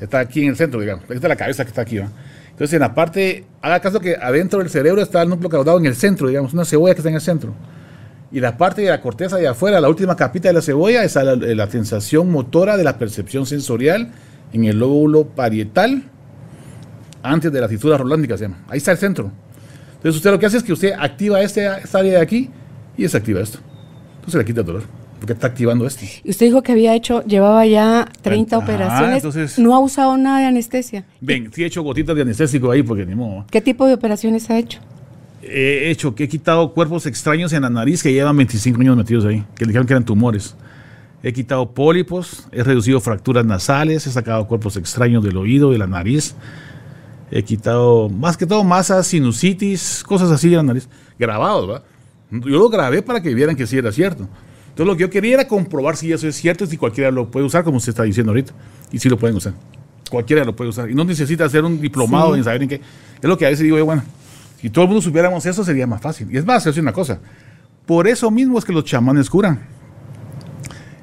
Está 0.00 0.20
aquí 0.20 0.42
en 0.42 0.50
el 0.50 0.56
centro, 0.56 0.80
digamos. 0.80 1.04
Esta 1.04 1.14
es 1.14 1.28
la 1.28 1.36
cabeza 1.36 1.64
que 1.64 1.68
está 1.68 1.82
aquí. 1.82 1.98
Entonces, 1.98 2.72
en 2.72 2.80
la 2.80 2.94
parte, 2.94 3.44
haga 3.60 3.80
caso 3.80 4.00
que 4.00 4.16
adentro 4.16 4.60
del 4.60 4.70
cerebro 4.70 5.02
está 5.02 5.22
el 5.22 5.28
núcleo 5.28 5.50
caudado 5.50 5.78
en 5.78 5.86
el 5.86 5.94
centro, 5.94 6.28
digamos, 6.28 6.52
una 6.52 6.64
cebolla 6.64 6.94
que 6.94 7.00
está 7.00 7.08
en 7.08 7.16
el 7.16 7.20
centro. 7.20 7.54
Y 8.32 8.40
la 8.40 8.56
parte 8.56 8.82
de 8.82 8.88
la 8.88 9.00
corteza 9.00 9.36
de 9.36 9.48
afuera, 9.48 9.80
la 9.80 9.88
última 9.88 10.16
capita 10.16 10.48
de 10.48 10.54
la 10.54 10.62
cebolla, 10.62 11.04
es 11.04 11.16
la, 11.16 11.34
la 11.36 11.70
sensación 11.70 12.30
motora 12.30 12.76
de 12.76 12.84
la 12.84 12.96
percepción 12.96 13.44
sensorial 13.44 14.12
en 14.52 14.64
el 14.64 14.78
lóbulo 14.78 15.26
parietal, 15.26 16.04
antes 17.22 17.52
de 17.52 17.60
la 17.60 17.68
cintura 17.68 17.96
rolándica 17.98 18.36
se 18.36 18.44
llama. 18.44 18.58
Ahí 18.68 18.78
está 18.78 18.92
el 18.92 18.98
centro. 18.98 19.30
Entonces 19.96 20.16
usted 20.16 20.30
lo 20.30 20.38
que 20.38 20.46
hace 20.46 20.56
es 20.58 20.62
que 20.62 20.72
usted 20.72 20.92
activa 20.98 21.40
este, 21.42 21.66
esta 21.82 21.98
área 21.98 22.12
de 22.12 22.20
aquí 22.20 22.48
y 22.96 23.02
desactiva 23.02 23.40
esto. 23.40 23.58
Entonces 24.16 24.38
le 24.38 24.44
quita 24.44 24.60
el 24.60 24.66
dolor, 24.66 24.82
porque 25.18 25.32
está 25.34 25.46
activando 25.48 25.86
esto. 25.86 26.04
Y 26.24 26.30
usted 26.30 26.46
dijo 26.46 26.62
que 26.62 26.72
había 26.72 26.94
hecho, 26.94 27.22
llevaba 27.24 27.66
ya 27.66 28.08
30 28.22 28.56
Ajá, 28.56 28.64
operaciones, 28.64 29.16
entonces- 29.16 29.58
no 29.58 29.74
ha 29.74 29.80
usado 29.80 30.16
nada 30.16 30.38
de 30.40 30.46
anestesia. 30.46 31.04
Ven, 31.20 31.50
sí 31.52 31.62
he 31.62 31.66
hecho 31.66 31.82
gotitas 31.82 32.16
de 32.16 32.22
anestésico 32.22 32.70
ahí, 32.70 32.82
porque 32.82 33.04
ni 33.04 33.14
modo. 33.14 33.44
¿Qué 33.50 33.60
tipo 33.60 33.86
de 33.86 33.94
operaciones 33.94 34.48
ha 34.50 34.58
hecho? 34.58 34.80
He 35.42 35.90
hecho 35.90 36.14
que 36.14 36.24
he 36.24 36.28
quitado 36.28 36.72
cuerpos 36.74 37.06
extraños 37.06 37.52
en 37.54 37.62
la 37.62 37.70
nariz 37.70 38.02
que 38.02 38.12
llevan 38.12 38.36
25 38.36 38.80
años 38.80 38.96
metidos 38.96 39.24
ahí, 39.24 39.42
que 39.54 39.64
le 39.64 39.68
dijeron 39.70 39.86
que 39.86 39.94
eran 39.94 40.04
tumores. 40.04 40.54
He 41.22 41.32
quitado 41.32 41.72
pólipos, 41.72 42.46
he 42.52 42.62
reducido 42.62 43.00
fracturas 43.00 43.44
nasales, 43.44 44.06
he 44.06 44.10
sacado 44.10 44.46
cuerpos 44.46 44.76
extraños 44.76 45.22
del 45.24 45.36
oído, 45.36 45.70
de 45.72 45.78
la 45.78 45.86
nariz. 45.86 46.34
He 47.30 47.42
quitado, 47.44 48.08
más 48.08 48.36
que 48.36 48.44
todo, 48.46 48.64
masas, 48.64 49.06
sinusitis, 49.06 50.02
cosas 50.04 50.30
así 50.30 50.48
de 50.48 50.56
la 50.56 50.62
nariz. 50.62 50.88
Grabados, 51.18 51.66
¿verdad? 51.66 51.84
Yo 52.30 52.58
lo 52.58 52.68
grabé 52.68 53.02
para 53.02 53.20
que 53.22 53.32
vieran 53.34 53.54
que 53.56 53.66
sí 53.66 53.76
era 53.78 53.92
cierto. 53.92 54.28
Entonces 54.70 54.86
lo 54.86 54.96
que 54.96 55.02
yo 55.02 55.10
quería 55.10 55.34
era 55.34 55.48
comprobar 55.48 55.96
si 55.96 56.12
eso 56.12 56.26
es 56.26 56.36
cierto 56.36 56.64
y 56.64 56.66
si 56.68 56.76
cualquiera 56.76 57.10
lo 57.10 57.30
puede 57.30 57.46
usar, 57.46 57.62
como 57.64 57.76
usted 57.76 57.90
está 57.90 58.02
diciendo 58.04 58.30
ahorita. 58.32 58.52
Y 58.92 58.98
sí 58.98 59.08
lo 59.08 59.18
pueden 59.18 59.36
usar. 59.36 59.52
Cualquiera 60.10 60.44
lo 60.44 60.56
puede 60.56 60.70
usar. 60.70 60.90
Y 60.90 60.94
no 60.94 61.04
necesita 61.04 61.44
hacer 61.44 61.64
un 61.64 61.80
diplomado 61.80 62.32
Sí. 62.32 62.38
en 62.38 62.44
saber 62.44 62.62
en 62.64 62.68
qué. 62.68 62.74
Es 63.20 63.28
lo 63.28 63.36
que 63.38 63.46
a 63.46 63.50
veces 63.50 63.62
digo 63.64 63.78
yo, 63.78 63.84
bueno, 63.84 64.02
si 64.60 64.70
todo 64.70 64.84
el 64.84 64.88
mundo 64.88 65.02
supiéramos 65.02 65.44
eso 65.46 65.62
sería 65.64 65.86
más 65.86 66.00
fácil. 66.00 66.28
Y 66.32 66.36
es 66.36 66.44
más, 66.44 66.66
es 66.66 66.76
una 66.78 66.92
cosa. 66.92 67.20
Por 67.86 68.08
eso 68.08 68.30
mismo 68.30 68.58
es 68.58 68.64
que 68.64 68.72
los 68.72 68.84
chamanes 68.84 69.30
curan. 69.30 69.60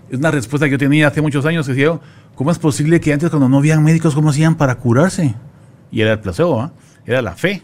Es 0.09 0.17
una 0.19 0.31
respuesta 0.31 0.65
que 0.67 0.71
yo 0.73 0.77
tenía 0.77 1.07
hace 1.07 1.21
muchos 1.21 1.45
años 1.45 1.65
que 1.65 1.73
decía, 1.73 1.99
¿cómo 2.35 2.51
es 2.51 2.59
posible 2.59 2.99
que 3.01 3.11
antes 3.13 3.29
cuando 3.29 3.49
no 3.49 3.57
habían 3.57 3.83
médicos, 3.83 4.13
cómo 4.15 4.29
hacían 4.29 4.55
para 4.55 4.75
curarse? 4.75 5.35
Y 5.91 6.01
era 6.01 6.13
el 6.13 6.19
placebo, 6.19 6.71
era 7.05 7.21
la 7.21 7.33
fe. 7.35 7.61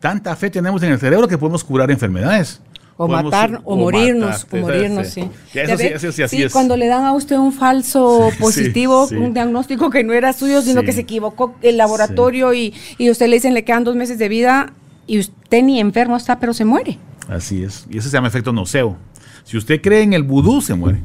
Tanta 0.00 0.36
fe 0.36 0.50
tenemos 0.50 0.82
en 0.82 0.92
el 0.92 0.98
cerebro 0.98 1.26
que 1.28 1.38
podemos 1.38 1.64
curar 1.64 1.90
enfermedades. 1.90 2.60
O 2.96 3.08
Podemos- 3.08 3.24
matar, 3.24 3.60
o, 3.64 3.76
morirnos, 3.76 4.46
o 4.52 4.56
morirnos, 4.58 5.08
sí. 5.08 5.28
Eso 5.52 5.76
sí, 5.76 5.82
ve, 5.82 5.94
eso 5.94 6.12
sí, 6.12 6.22
así 6.22 6.36
sí, 6.36 6.42
es. 6.44 6.52
cuando 6.52 6.76
le 6.76 6.86
dan 6.86 7.04
a 7.04 7.12
usted 7.12 7.36
un 7.36 7.52
falso 7.52 8.30
positivo, 8.38 9.08
un 9.08 9.34
diagnóstico 9.34 9.90
que 9.90 10.04
no 10.04 10.12
era 10.12 10.32
suyo, 10.32 10.62
sino 10.62 10.82
que 10.84 10.92
se 10.92 11.00
equivocó 11.00 11.56
el 11.62 11.76
laboratorio 11.76 12.54
y, 12.54 12.72
y 12.98 13.10
usted 13.10 13.26
le 13.26 13.34
dicen 13.36 13.52
le 13.52 13.64
quedan 13.64 13.82
dos 13.82 13.96
meses 13.96 14.16
de 14.18 14.28
vida 14.28 14.72
y 15.08 15.18
usted 15.18 15.62
ni 15.64 15.80
enfermo 15.80 16.16
está, 16.16 16.38
pero 16.38 16.54
se 16.54 16.64
muere. 16.64 16.98
Así 17.28 17.64
es. 17.64 17.84
Y 17.90 17.98
ese 17.98 18.10
se 18.10 18.16
llama 18.16 18.28
efecto 18.28 18.52
nocebo. 18.52 18.96
Si 19.42 19.56
usted 19.56 19.80
cree 19.82 20.02
en 20.02 20.12
el 20.12 20.22
vudú, 20.22 20.60
se 20.60 20.74
muere. 20.76 21.02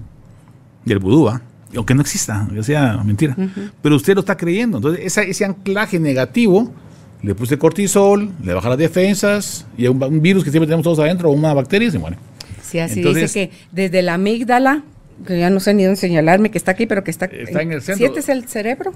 Y 0.86 0.92
el 0.92 1.00
vudú, 1.00 1.28
¿ah? 1.28 1.42
Aunque 1.76 1.94
no 1.94 2.02
exista, 2.02 2.48
que 2.54 2.64
sea 2.64 2.98
mentira. 3.04 3.36
Pero 3.82 3.96
usted 3.96 4.16
lo 4.16 4.22
está 4.22 4.36
creyendo. 4.36 4.78
Entonces, 4.78 5.06
esa- 5.06 5.22
ese 5.24 5.46
anclaje 5.46 6.00
negativo, 6.00 6.74
le 7.22 7.36
puse 7.36 7.58
cortisol, 7.58 8.32
le 8.44 8.54
baja 8.54 8.70
las 8.70 8.78
defensas, 8.78 9.66
y 9.78 9.88
un, 9.88 10.02
un 10.02 10.22
virus 10.22 10.44
que 10.44 10.52
siempre 10.52 10.68
tenemos 10.68 10.84
todos 10.84 11.00
adentro, 11.00 11.30
o 11.30 11.34
una 11.34 11.54
bacteria, 11.54 11.88
y 11.88 11.92
se 11.92 12.00
muere. 12.00 12.18
Sí, 12.64 12.80
así 12.80 13.00
Entonces- 13.00 13.24
dice 13.34 13.50
que 13.50 13.56
desde 13.72 14.02
la 14.02 14.16
amígdala, 14.16 14.84
que 15.28 15.38
ya 15.40 15.50
no 15.50 15.60
sé 15.60 15.74
ni 15.74 15.84
dónde 15.84 15.98
señalarme 15.98 16.50
que 16.50 16.58
está 16.58 16.72
aquí, 16.72 16.86
pero 16.88 17.04
que 17.04 17.12
está, 17.12 17.26
Está 17.26 17.62
en 17.62 17.72
el 17.74 17.82
¿Sí 17.82 17.88
centro. 17.88 18.06
este 18.08 18.20
es 18.22 18.30
el 18.30 18.46
cerebro? 18.48 18.94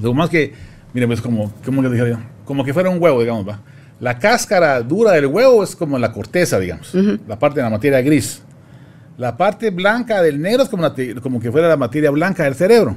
Lo 0.00 0.14
más 0.14 0.30
que, 0.30 0.54
miren, 0.94 1.08
pues 1.08 1.20
como, 1.20 1.52
como 1.64 1.82
que 1.82 1.88
dijera 1.90 2.08
yo, 2.10 2.16
como 2.44 2.64
que 2.64 2.72
fuera 2.72 2.88
un 2.90 3.00
huevo, 3.02 3.20
digamos, 3.20 3.46
va. 3.46 3.60
La 4.00 4.18
cáscara 4.18 4.80
dura 4.80 5.12
del 5.12 5.26
huevo 5.26 5.62
es 5.62 5.74
como 5.76 5.98
la 5.98 6.12
corteza, 6.12 6.58
digamos, 6.58 6.92
la 7.26 7.38
parte 7.38 7.58
de 7.60 7.64
la 7.64 7.70
materia 7.70 8.00
gris. 8.00 8.42
La 9.18 9.36
parte 9.36 9.70
blanca 9.70 10.22
del 10.22 10.40
negro 10.40 10.62
es 10.62 10.68
como, 10.68 10.84
la 10.84 10.94
como 11.20 11.40
que 11.40 11.50
fuera 11.50 11.68
la 11.68 11.76
materia 11.76 12.10
blanca 12.10 12.44
del 12.44 12.54
cerebro. 12.54 12.96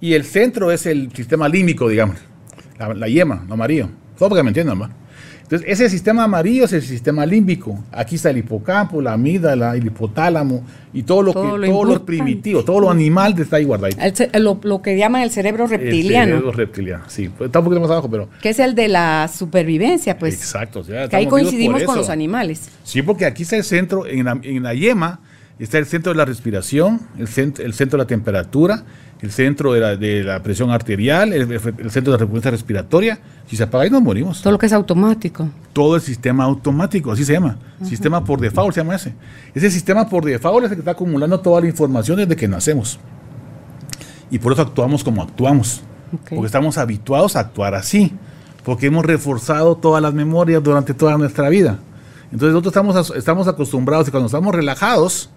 Y 0.00 0.14
el 0.14 0.24
centro 0.24 0.70
es 0.70 0.86
el 0.86 1.12
sistema 1.12 1.48
límbico, 1.48 1.88
digamos, 1.88 2.16
la, 2.78 2.94
la 2.94 3.08
yema, 3.08 3.44
lo 3.46 3.54
amarillo. 3.54 3.88
Todo 4.16 4.28
porque 4.28 4.42
me 4.44 4.50
entiendan, 4.50 4.80
va. 4.80 4.90
Entonces, 5.52 5.68
ese 5.68 5.90
sistema 5.90 6.24
amarillo 6.24 6.64
es 6.64 6.72
el 6.72 6.80
sistema 6.80 7.26
límbico. 7.26 7.84
Aquí 7.92 8.14
está 8.14 8.30
el 8.30 8.38
hipocampo, 8.38 9.02
la 9.02 9.12
amígdala, 9.12 9.76
el 9.76 9.84
hipotálamo 9.84 10.64
y 10.94 11.02
todo 11.02 11.22
lo 11.22 11.32
Todo 11.34 11.60
que, 11.60 11.66
lo 11.66 11.72
todo 11.72 11.84
lo 11.84 12.06
primitivo, 12.06 12.64
todo 12.64 12.80
lo 12.80 12.90
animal 12.90 13.34
está 13.38 13.56
ahí 13.56 13.64
guardado. 13.64 13.94
El 14.00 14.44
lo, 14.44 14.58
lo 14.62 14.80
que 14.80 14.96
llaman 14.96 15.20
el 15.20 15.30
cerebro 15.30 15.64
El 15.64 15.70
reptiliano, 15.70 16.36
cerebro 16.36 16.52
reptiliano, 16.52 17.04
sí. 17.08 17.28
Pues 17.28 17.48
está 17.48 17.58
un 17.58 17.66
poquito 17.66 17.82
más 17.82 17.90
abajo, 17.90 18.08
pero. 18.10 18.28
que 18.40 18.48
es 18.48 18.58
el 18.60 18.74
de 18.74 18.88
la 18.88 19.28
supervivencia, 19.28 20.18
pues. 20.18 20.34
exacto. 20.34 20.82
sea, 20.84 21.06
Que 21.08 21.16
ahí 21.16 21.26
coincidimos 21.26 21.82
con 21.82 21.96
los 21.96 22.08
animales. 22.08 22.70
Sí, 22.82 23.02
porque 23.02 23.26
aquí 23.26 23.42
está 23.42 23.56
el 23.56 23.64
centro, 23.64 24.06
en 24.06 24.24
la, 24.24 24.38
en 24.42 24.62
la 24.62 24.72
yema, 24.72 25.20
está 25.58 25.78
el 25.78 25.86
centro 25.86 26.12
de 26.12 26.18
la 26.18 26.24
respiración, 26.24 27.00
el, 27.18 27.28
cent- 27.28 27.60
el 27.60 27.74
centro 27.74 27.98
de 27.98 28.04
la 28.04 28.08
temperatura, 28.08 28.84
el 29.20 29.30
centro 29.30 29.72
de 29.72 29.80
la, 29.80 29.96
de 29.96 30.24
la 30.24 30.42
presión 30.42 30.70
arterial, 30.70 31.32
el, 31.32 31.50
el 31.52 31.90
centro 31.90 32.12
de 32.12 32.18
la 32.18 32.18
frecuencia 32.18 32.50
respiratoria. 32.50 33.20
Si 33.46 33.56
se 33.56 33.62
apaga 33.62 33.84
ahí 33.84 33.90
nos 33.90 34.02
morimos. 34.02 34.42
Todo 34.42 34.52
lo 34.52 34.58
que 34.58 34.66
es 34.66 34.72
automático. 34.72 35.48
Todo 35.72 35.94
el 35.94 36.02
sistema 36.02 36.42
automático, 36.44 37.12
así 37.12 37.24
se 37.24 37.34
llama. 37.34 37.56
Sistema 37.84 38.24
por 38.24 38.40
default 38.40 38.74
se 38.74 38.80
llama 38.80 38.96
ese. 38.96 39.14
Ese 39.54 39.70
sistema 39.70 40.08
por 40.08 40.24
default 40.24 40.64
es 40.64 40.70
el 40.72 40.76
que 40.76 40.80
está 40.80 40.92
acumulando 40.92 41.38
toda 41.38 41.60
la 41.60 41.68
información 41.68 42.16
desde 42.16 42.34
que 42.34 42.48
nacemos. 42.48 42.98
Y 44.30 44.38
por 44.38 44.52
eso 44.52 44.62
actuamos 44.62 45.04
como 45.04 45.22
actuamos. 45.22 45.82
Porque 46.28 46.46
estamos 46.46 46.76
habituados 46.78 47.36
a 47.36 47.40
actuar 47.40 47.74
así. 47.74 48.12
Porque 48.64 48.86
hemos 48.86 49.04
reforzado 49.04 49.76
todas 49.76 50.02
las 50.02 50.14
memorias 50.14 50.62
durante 50.62 50.94
toda 50.94 51.16
nuestra 51.16 51.48
vida. 51.48 51.78
Entonces 52.32 52.54
nosotros 52.54 52.72
estamos, 52.72 53.16
estamos 53.16 53.46
acostumbrados 53.48 54.08
y 54.08 54.10
cuando 54.10 54.26
estamos 54.26 54.54
relajados, 54.54 55.30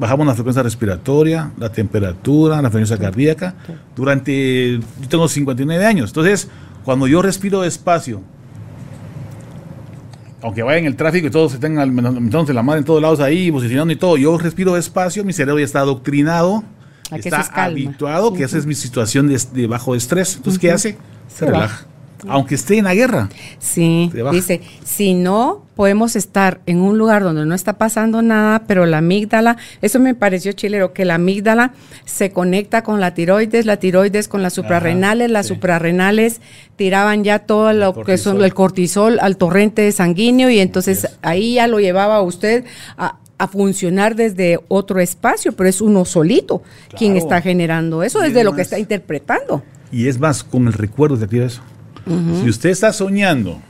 bajamos 0.00 0.26
la 0.26 0.34
frecuencia 0.34 0.62
respiratoria, 0.62 1.52
la 1.58 1.70
temperatura, 1.70 2.56
la 2.62 2.70
frecuencia 2.70 2.98
cardíaca. 2.98 3.54
Durante, 3.94 4.78
yo 4.78 5.08
tengo 5.08 5.28
59 5.28 5.84
años. 5.86 6.10
Entonces, 6.10 6.48
cuando 6.84 7.06
yo 7.06 7.20
respiro 7.22 7.60
despacio, 7.60 8.22
aunque 10.42 10.62
vaya 10.62 10.78
en 10.78 10.86
el 10.86 10.96
tráfico 10.96 11.26
y 11.26 11.30
todos 11.30 11.52
se 11.52 11.58
tengan 11.58 11.94
metiéndose 11.94 12.54
la 12.54 12.62
madre 12.62 12.78
en 12.80 12.84
todos 12.86 13.02
lados 13.02 13.20
ahí, 13.20 13.52
posicionando 13.52 13.92
y 13.92 13.96
todo, 13.96 14.16
yo 14.16 14.38
respiro 14.38 14.74
despacio, 14.74 15.22
mi 15.22 15.34
cerebro 15.34 15.58
ya 15.58 15.66
está 15.66 15.80
adoctrinado, 15.80 16.64
A 17.10 17.16
que 17.18 17.28
está 17.28 17.36
eso 17.36 17.40
es 17.40 17.48
calma. 17.50 17.62
habituado, 17.62 18.32
que 18.32 18.44
esa 18.44 18.56
es 18.56 18.64
mi 18.64 18.74
situación 18.74 19.28
de, 19.28 19.38
de 19.52 19.66
bajo 19.66 19.94
estrés. 19.94 20.36
Entonces, 20.36 20.58
¿qué 20.58 20.72
hace? 20.72 20.96
Se, 21.28 21.40
Se 21.40 21.46
relaja. 21.46 21.86
Aunque 22.28 22.54
esté 22.54 22.78
en 22.78 22.84
la 22.84 22.94
guerra. 22.94 23.28
Sí, 23.58 24.10
dice, 24.32 24.60
si 24.84 25.14
no, 25.14 25.64
podemos 25.74 26.16
estar 26.16 26.60
en 26.66 26.80
un 26.80 26.98
lugar 26.98 27.22
donde 27.22 27.46
no 27.46 27.54
está 27.54 27.78
pasando 27.78 28.20
nada, 28.22 28.64
pero 28.66 28.84
la 28.86 28.98
amígdala, 28.98 29.56
eso 29.80 29.98
me 29.98 30.14
pareció 30.14 30.52
chilero, 30.52 30.92
que 30.92 31.04
la 31.04 31.14
amígdala 31.14 31.72
se 32.04 32.32
conecta 32.32 32.82
con 32.82 33.00
la 33.00 33.14
tiroides, 33.14 33.64
la 33.66 33.78
tiroides 33.78 34.28
con 34.28 34.42
las 34.42 34.52
suprarrenales, 34.52 35.30
las 35.30 35.46
sí. 35.46 35.54
suprarrenales 35.54 36.40
tiraban 36.76 37.24
ya 37.24 37.40
todo 37.40 37.72
lo 37.72 37.94
que 38.02 38.18
son 38.18 38.42
el 38.42 38.54
cortisol 38.54 39.18
al 39.20 39.36
torrente 39.36 39.90
sanguíneo 39.92 40.50
y 40.50 40.60
entonces 40.60 41.04
es. 41.04 41.18
ahí 41.22 41.54
ya 41.54 41.66
lo 41.66 41.80
llevaba 41.80 42.20
usted 42.20 42.64
a, 42.96 43.18
a 43.40 43.48
funcionar 43.48 44.16
desde 44.16 44.58
otro 44.68 45.00
espacio, 45.00 45.52
pero 45.52 45.68
es 45.68 45.80
uno 45.80 46.04
solito 46.04 46.62
quien 46.96 47.16
está 47.16 47.40
generando 47.40 48.02
eso, 48.02 48.18
Y 48.20 48.28
desde 48.28 48.40
es 48.40 48.44
lo 48.44 48.54
que 48.54 48.60
está 48.60 48.78
interpretando. 48.78 49.62
Y 49.90 50.08
es 50.08 50.20
más, 50.20 50.44
con 50.44 50.66
el 50.66 50.74
recuerdo 50.74 51.16
se 51.16 51.24
activa 51.24 51.46
eso. 51.46 51.62
Si 52.42 52.48
usted 52.48 52.70
está 52.70 52.92
soñando 52.92 53.60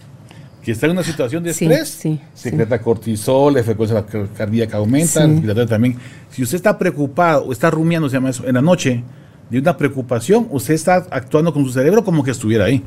que 0.62 0.72
está 0.72 0.86
en 0.86 0.92
una 0.92 1.02
situación 1.02 1.42
de 1.42 1.54
Sí, 1.54 1.64
estrés, 1.64 1.88
sí, 1.88 2.20
secreta 2.34 2.80
cortisol, 2.82 3.54
la 3.54 3.62
frecuencia 3.62 4.04
car- 4.04 4.28
cardíaca 4.36 4.76
aumenta, 4.76 5.26
respiratoria 5.26 5.66
también. 5.66 5.96
Si 6.30 6.42
usted 6.42 6.56
está 6.56 6.76
preocupado 6.78 7.44
o 7.46 7.52
está 7.52 7.70
rumiando, 7.70 8.08
se 8.10 8.16
llama 8.16 8.28
eso, 8.30 8.46
en 8.46 8.54
la 8.54 8.60
noche, 8.62 9.02
de 9.48 9.58
una 9.58 9.76
preocupación, 9.76 10.46
usted 10.50 10.74
está 10.74 11.06
actuando 11.10 11.52
con 11.52 11.64
su 11.64 11.72
cerebro 11.72 12.04
como 12.04 12.22
que 12.22 12.30
estuviera 12.30 12.66
ahí. 12.66 12.84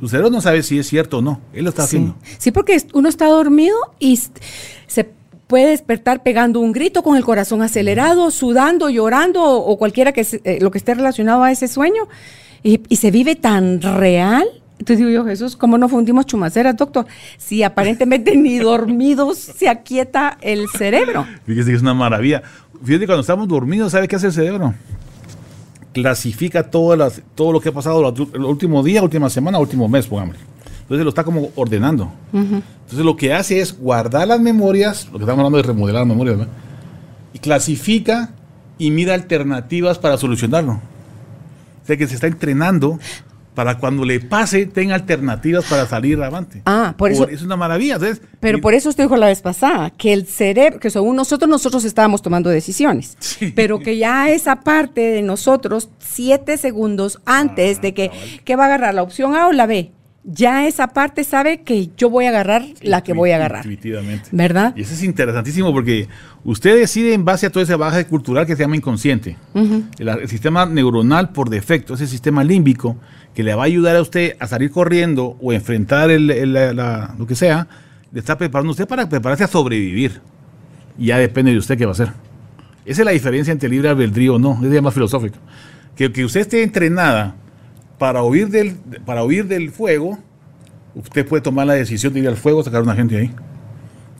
Su 0.00 0.08
cerebro 0.08 0.30
no 0.30 0.40
sabe 0.40 0.62
si 0.62 0.78
es 0.78 0.88
cierto 0.88 1.18
o 1.18 1.22
no. 1.22 1.40
Él 1.52 1.64
lo 1.64 1.70
está 1.70 1.82
haciendo. 1.84 2.16
Sí, 2.38 2.50
porque 2.50 2.82
uno 2.94 3.08
está 3.08 3.26
dormido 3.28 3.76
y 4.00 4.18
se 4.86 5.10
puede 5.46 5.68
despertar 5.68 6.22
pegando 6.22 6.58
un 6.60 6.72
grito 6.72 7.02
con 7.02 7.16
el 7.16 7.24
corazón 7.24 7.60
acelerado, 7.62 8.30
sudando, 8.30 8.88
llorando 8.88 9.42
o, 9.44 9.72
o 9.72 9.76
cualquiera 9.78 10.12
que 10.12 10.26
eh, 10.44 10.58
lo 10.60 10.70
que 10.70 10.78
esté 10.78 10.94
relacionado 10.94 11.42
a 11.44 11.52
ese 11.52 11.68
sueño 11.68 12.04
y, 12.62 12.80
y 12.88 12.96
se 12.96 13.10
vive 13.10 13.36
tan 13.36 13.80
real. 13.82 14.46
Entonces 14.80 14.98
digo 14.98 15.10
yo, 15.10 15.24
Jesús, 15.24 15.56
¿cómo 15.56 15.78
no 15.78 15.88
fundimos 15.88 16.26
chumaceras, 16.26 16.74
doctor? 16.76 17.06
Si 17.36 17.62
aparentemente 17.62 18.34
ni 18.34 18.58
dormidos 18.60 19.38
se 19.38 19.68
aquieta 19.68 20.36
el 20.40 20.66
cerebro. 20.76 21.26
Fíjese 21.46 21.70
que 21.70 21.76
es 21.76 21.82
una 21.82 21.94
maravilla. 21.94 22.42
Fíjate, 22.82 23.06
cuando 23.06 23.20
estamos 23.20 23.46
dormidos, 23.46 23.92
¿sabe 23.92 24.08
qué 24.08 24.16
hace 24.16 24.26
el 24.28 24.32
cerebro? 24.32 24.74
Clasifica 25.92 26.62
todas 26.70 26.98
las- 26.98 27.22
todo 27.34 27.52
lo 27.52 27.60
que 27.60 27.68
ha 27.68 27.72
pasado 27.72 28.14
el 28.32 28.44
último 28.44 28.82
día, 28.82 29.02
última 29.02 29.28
semana, 29.28 29.58
último 29.58 29.88
mes, 29.88 30.06
pongámosle. 30.06 30.40
Entonces 30.82 31.04
lo 31.04 31.10
está 31.10 31.24
como 31.24 31.50
ordenando. 31.56 32.10
Entonces 32.32 33.04
lo 33.04 33.16
que 33.16 33.32
hace 33.34 33.60
es 33.60 33.76
guardar 33.78 34.28
las 34.28 34.40
memorias, 34.40 35.06
lo 35.12 35.18
que 35.18 35.24
estamos 35.24 35.38
hablando 35.40 35.58
de 35.58 35.62
remodelar 35.64 36.00
las 36.02 36.08
memorias, 36.08 36.38
¿verdad? 36.38 36.52
y 37.32 37.38
clasifica 37.38 38.30
y 38.78 38.90
mira 38.90 39.14
alternativas 39.14 39.98
para 39.98 40.16
solucionarlo. 40.16 40.72
O 40.72 41.86
sea 41.86 41.96
que 41.96 42.06
se 42.08 42.14
está 42.14 42.26
entrenando 42.28 42.98
para 43.60 43.76
cuando 43.76 44.06
le 44.06 44.20
pase 44.20 44.64
tenga 44.64 44.94
alternativas 44.94 45.66
para 45.66 45.84
salir 45.84 46.18
avante. 46.22 46.62
Ah, 46.64 46.94
por 46.96 47.12
eso. 47.12 47.28
es 47.28 47.42
una 47.42 47.56
maravilla. 47.58 47.98
¿sabes? 47.98 48.22
Pero 48.40 48.56
Y- 48.56 48.60
por 48.62 48.72
eso 48.72 48.88
usted 48.88 49.04
dijo 49.04 49.18
la 49.18 49.26
vez 49.26 49.42
pasada, 49.42 49.90
que 49.90 50.14
el 50.14 50.26
cerebro, 50.26 50.80
que 50.80 50.88
según 50.88 51.14
nosotros, 51.14 51.46
nosotros 51.50 51.84
estábamos 51.84 52.22
tomando 52.22 52.48
decisiones, 52.48 53.18
Sí. 53.18 53.52
pero 53.54 53.78
que 53.80 53.98
ya 53.98 54.30
esa 54.30 54.60
parte 54.62 55.02
de 55.02 55.20
nosotros, 55.20 55.90
siete 55.98 56.56
segundos 56.56 57.20
antes 57.26 57.76
Ah, 57.76 57.80
de 57.82 57.92
que, 57.92 58.10
que 58.46 58.56
va 58.56 58.62
a 58.62 58.66
agarrar 58.68 58.94
la 58.94 59.02
opción 59.02 59.34
A 59.36 59.48
o 59.48 59.52
la 59.52 59.66
B, 59.66 59.90
ya 60.24 60.66
esa 60.66 60.88
parte 60.88 61.22
sabe 61.24 61.62
que 61.62 61.90
yo 61.98 62.08
voy 62.08 62.24
a 62.26 62.28
agarrar 62.30 62.64
la 62.82 63.02
que 63.02 63.12
voy 63.12 63.30
a 63.32 63.36
agarrar. 63.36 63.64
Intuitivamente. 63.66 64.28
¿Verdad? 64.32 64.74
Y 64.76 64.82
eso 64.82 64.92
es 64.94 65.02
interesantísimo 65.02 65.70
porque 65.72 66.08
usted 66.44 66.78
decide 66.78 67.14
en 67.14 67.24
base 67.24 67.46
a 67.46 67.50
toda 67.50 67.62
esa 67.64 67.76
baja 67.76 68.02
cultural 68.06 68.46
que 68.46 68.54
se 68.56 68.62
llama 68.62 68.76
inconsciente. 68.76 69.36
el, 69.98 70.08
el 70.08 70.28
sistema 70.28 70.64
neuronal 70.66 71.30
por 71.30 71.48
defecto, 71.50 71.92
ese 71.94 72.06
sistema 72.06 72.42
límbico 72.44 72.96
que 73.34 73.42
le 73.42 73.54
va 73.54 73.62
a 73.62 73.66
ayudar 73.66 73.96
a 73.96 74.02
usted 74.02 74.36
a 74.40 74.46
salir 74.46 74.70
corriendo 74.70 75.36
o 75.40 75.52
enfrentar 75.52 76.10
el- 76.10 76.26
lo 77.18 77.26
que 77.26 77.34
sea, 77.34 77.68
le 78.12 78.18
está 78.20 78.36
preparando 78.36 78.72
usted 78.72 78.88
para 78.88 79.08
prepararse 79.08 79.44
a 79.44 79.48
sobrevivir. 79.48 80.20
Ya 80.98 81.18
depende 81.18 81.52
de 81.52 81.58
usted 81.58 81.78
qué 81.78 81.86
va 81.86 81.92
a 81.92 81.94
hacer. 81.94 82.08
Esa 82.84 83.02
es 83.02 83.06
la 83.06 83.12
diferencia 83.12 83.52
entre 83.52 83.68
libre 83.68 83.88
albedrío 83.88 84.34
o 84.34 84.38
no, 84.38 84.58
es 84.64 84.82
más 84.82 84.92
filosófico. 84.94 85.36
Que, 85.94 86.10
que 86.12 86.24
usted 86.24 86.40
esté 86.40 86.62
entrenada 86.62 87.36
para 87.98 88.22
huir, 88.22 88.48
del, 88.48 88.74
para 89.04 89.22
huir 89.22 89.46
del 89.46 89.70
fuego, 89.70 90.18
usted 90.94 91.26
puede 91.26 91.42
tomar 91.42 91.66
la 91.66 91.74
decisión 91.74 92.12
de 92.12 92.20
ir 92.20 92.28
al 92.28 92.36
fuego, 92.36 92.62
sacar 92.64 92.80
a 92.80 92.84
una 92.84 92.94
gente 92.96 93.16
ahí. 93.18 93.30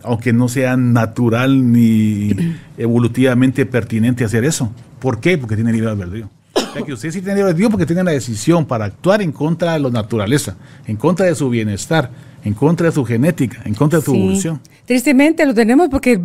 Aunque 0.02 0.32
no 0.32 0.48
sea 0.48 0.76
natural 0.76 1.72
ni 1.72 2.34
evolutivamente 2.78 3.66
pertinente 3.66 4.24
hacer 4.24 4.44
eso. 4.44 4.72
¿Por 4.98 5.20
qué? 5.20 5.36
Porque 5.36 5.56
tiene 5.56 5.72
libre 5.72 5.90
albedrío. 5.90 6.30
Sea 6.73 6.83
que 6.83 6.93
usted 6.93 7.11
sí 7.11 7.21
tiene 7.21 7.37
libre 7.37 7.51
albedrío 7.51 7.71
porque 7.71 7.87
tiene 7.87 8.05
la 8.05 8.12
decisión 8.12 8.64
para 8.64 8.85
actuar 8.85 9.23
en 9.23 9.33
contra 9.33 9.73
de 9.75 9.81
la 9.81 9.91
naturaleza, 9.91 10.57
en 10.87 10.97
contra 10.97 11.27
de 11.27 11.35
su 11.35 11.49
bienestar, 11.51 12.11
en 12.45 12.55
contra 12.55 12.87
de 12.87 12.93
su 12.93 13.05
genética, 13.05 13.61
en 13.64 13.75
contra 13.75 13.99
de 13.99 14.05
su 14.05 14.12
Sí. 14.12 14.18
evolución. 14.18 14.61
Tristemente 14.87 15.45
lo 15.47 15.55
tenemos 15.55 15.89
porque 15.89 16.21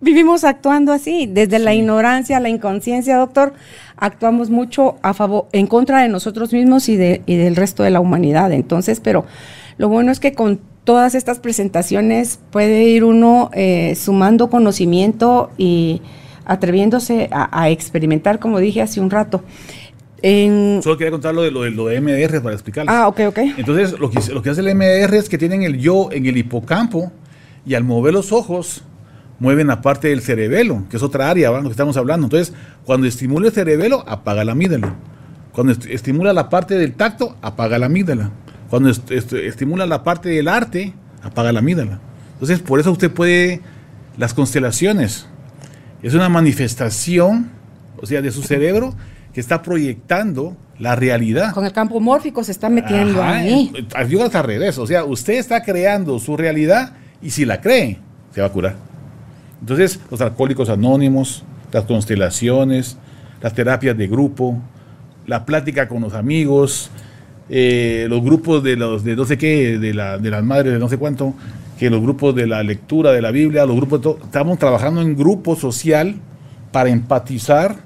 vivimos 0.00 0.44
actuando 0.44 0.92
así, 0.92 1.26
desde 1.26 1.58
la 1.58 1.74
ignorancia, 1.74 2.40
la 2.40 2.48
inconsciencia, 2.48 3.16
doctor, 3.16 3.52
actuamos 3.96 4.50
mucho 4.50 4.96
a 5.02 5.12
favor, 5.14 5.46
en 5.52 5.66
contra 5.66 6.02
de 6.02 6.08
nosotros 6.08 6.52
mismos 6.52 6.88
y, 6.88 6.96
de, 6.96 7.22
y 7.26 7.36
del 7.36 7.56
resto 7.56 7.82
de 7.82 7.90
la 7.90 8.00
humanidad. 8.00 8.52
Entonces, 8.52 9.00
pero 9.00 9.24
lo 9.78 9.88
bueno 9.88 10.10
es 10.10 10.20
que 10.20 10.32
con 10.32 10.60
todas 10.84 11.14
estas 11.14 11.38
presentaciones 11.38 12.38
puede 12.50 12.84
ir 12.84 13.04
uno 13.04 13.50
eh, 13.52 13.94
sumando 13.96 14.48
conocimiento 14.48 15.50
y 15.58 16.00
atreviéndose 16.46 17.28
a, 17.32 17.48
a 17.62 17.70
experimentar, 17.70 18.38
como 18.38 18.58
dije 18.58 18.80
hace 18.82 19.00
un 19.00 19.10
rato. 19.10 19.42
En, 20.22 20.80
Solo 20.82 20.96
quería 20.96 21.10
contar 21.10 21.34
lo 21.34 21.42
de, 21.42 21.50
lo 21.50 21.62
de, 21.62 21.70
lo 21.70 21.86
de 21.86 22.00
MDR 22.00 22.40
para 22.42 22.54
explicarles. 22.54 22.92
ah, 22.94 23.06
ok, 23.08 23.20
ok. 23.28 23.38
Entonces, 23.58 23.98
lo 23.98 24.10
que, 24.10 24.20
lo 24.32 24.42
que 24.42 24.50
hace 24.50 24.62
el 24.62 24.74
MDR 24.74 25.14
es 25.14 25.28
que 25.28 25.36
tienen 25.38 25.62
el 25.62 25.78
yo 25.78 26.08
en 26.10 26.26
el 26.26 26.36
hipocampo 26.36 27.12
y 27.66 27.74
al 27.74 27.84
mover 27.84 28.14
los 28.14 28.32
ojos, 28.32 28.82
mueven 29.38 29.66
la 29.66 29.82
parte 29.82 30.08
del 30.08 30.22
cerebelo, 30.22 30.84
que 30.88 30.96
es 30.96 31.02
otra 31.02 31.28
área, 31.28 31.50
¿va? 31.50 31.58
lo 31.58 31.64
que 31.64 31.72
estamos 31.72 31.96
hablando. 31.98 32.26
Entonces, 32.26 32.54
cuando 32.84 33.06
estimula 33.06 33.48
el 33.48 33.52
cerebelo, 33.52 34.04
apaga 34.08 34.42
la 34.44 34.52
amígdala. 34.52 34.94
Cuando 35.52 35.72
est- 35.72 35.86
estimula 35.86 36.32
la 36.32 36.48
parte 36.48 36.74
del 36.78 36.94
tacto, 36.94 37.36
apaga 37.42 37.78
la 37.78 37.86
amígdala. 37.86 38.30
Cuando 38.70 38.88
est- 38.88 39.10
est- 39.10 39.32
estimula 39.34 39.84
la 39.86 40.02
parte 40.02 40.30
del 40.30 40.48
arte, 40.48 40.94
apaga 41.22 41.52
la 41.52 41.58
amígdala. 41.58 41.98
Entonces, 42.32 42.60
por 42.60 42.80
eso 42.80 42.90
usted 42.92 43.10
puede, 43.10 43.60
las 44.16 44.32
constelaciones, 44.32 45.28
es 46.06 46.14
una 46.14 46.28
manifestación, 46.28 47.50
o 48.00 48.06
sea, 48.06 48.22
de 48.22 48.30
su 48.30 48.42
cerebro 48.42 48.94
que 49.32 49.40
está 49.40 49.60
proyectando 49.62 50.56
la 50.78 50.94
realidad. 50.94 51.52
Con 51.52 51.64
el 51.66 51.72
campo 51.72 51.98
mórfico 52.00 52.44
se 52.44 52.52
está 52.52 52.68
metiendo 52.68 53.22
Ajá, 53.22 53.38
ahí. 53.38 53.72
eh, 53.74 54.06
Yo 54.08 54.22
hasta 54.24 54.38
al 54.40 54.46
revés. 54.46 54.78
O 54.78 54.86
sea, 54.86 55.04
usted 55.04 55.34
está 55.34 55.62
creando 55.62 56.18
su 56.18 56.36
realidad 56.36 56.92
y 57.20 57.30
si 57.30 57.44
la 57.44 57.60
cree, 57.60 57.98
se 58.32 58.40
va 58.40 58.46
a 58.46 58.50
curar. 58.52 58.76
Entonces, 59.60 59.98
los 60.10 60.20
alcohólicos 60.20 60.68
anónimos, 60.68 61.42
las 61.72 61.84
constelaciones, 61.84 62.96
las 63.42 63.52
terapias 63.54 63.96
de 63.96 64.06
grupo, 64.06 64.58
la 65.26 65.44
plática 65.44 65.88
con 65.88 66.02
los 66.02 66.14
amigos, 66.14 66.90
eh, 67.48 68.06
los 68.08 68.22
grupos 68.22 68.62
de 68.62 68.76
los 68.76 69.02
de 69.02 69.16
no 69.16 69.24
sé 69.24 69.36
qué, 69.38 69.78
de, 69.78 69.92
la, 69.92 70.18
de 70.18 70.30
las 70.30 70.44
madres 70.44 70.72
de 70.72 70.78
no 70.78 70.88
sé 70.88 70.98
cuánto, 70.98 71.34
que 71.78 71.90
los 71.90 72.00
grupos 72.00 72.34
de 72.34 72.46
la 72.46 72.62
lectura 72.62 73.12
de 73.12 73.20
la 73.20 73.30
Biblia, 73.30 73.66
los 73.66 73.76
grupos 73.76 74.00
de 74.00 74.02
todo, 74.02 74.18
estamos 74.22 74.58
trabajando 74.58 75.02
en 75.02 75.16
grupo 75.16 75.56
social 75.56 76.16
para 76.72 76.90
empatizar 76.90 77.76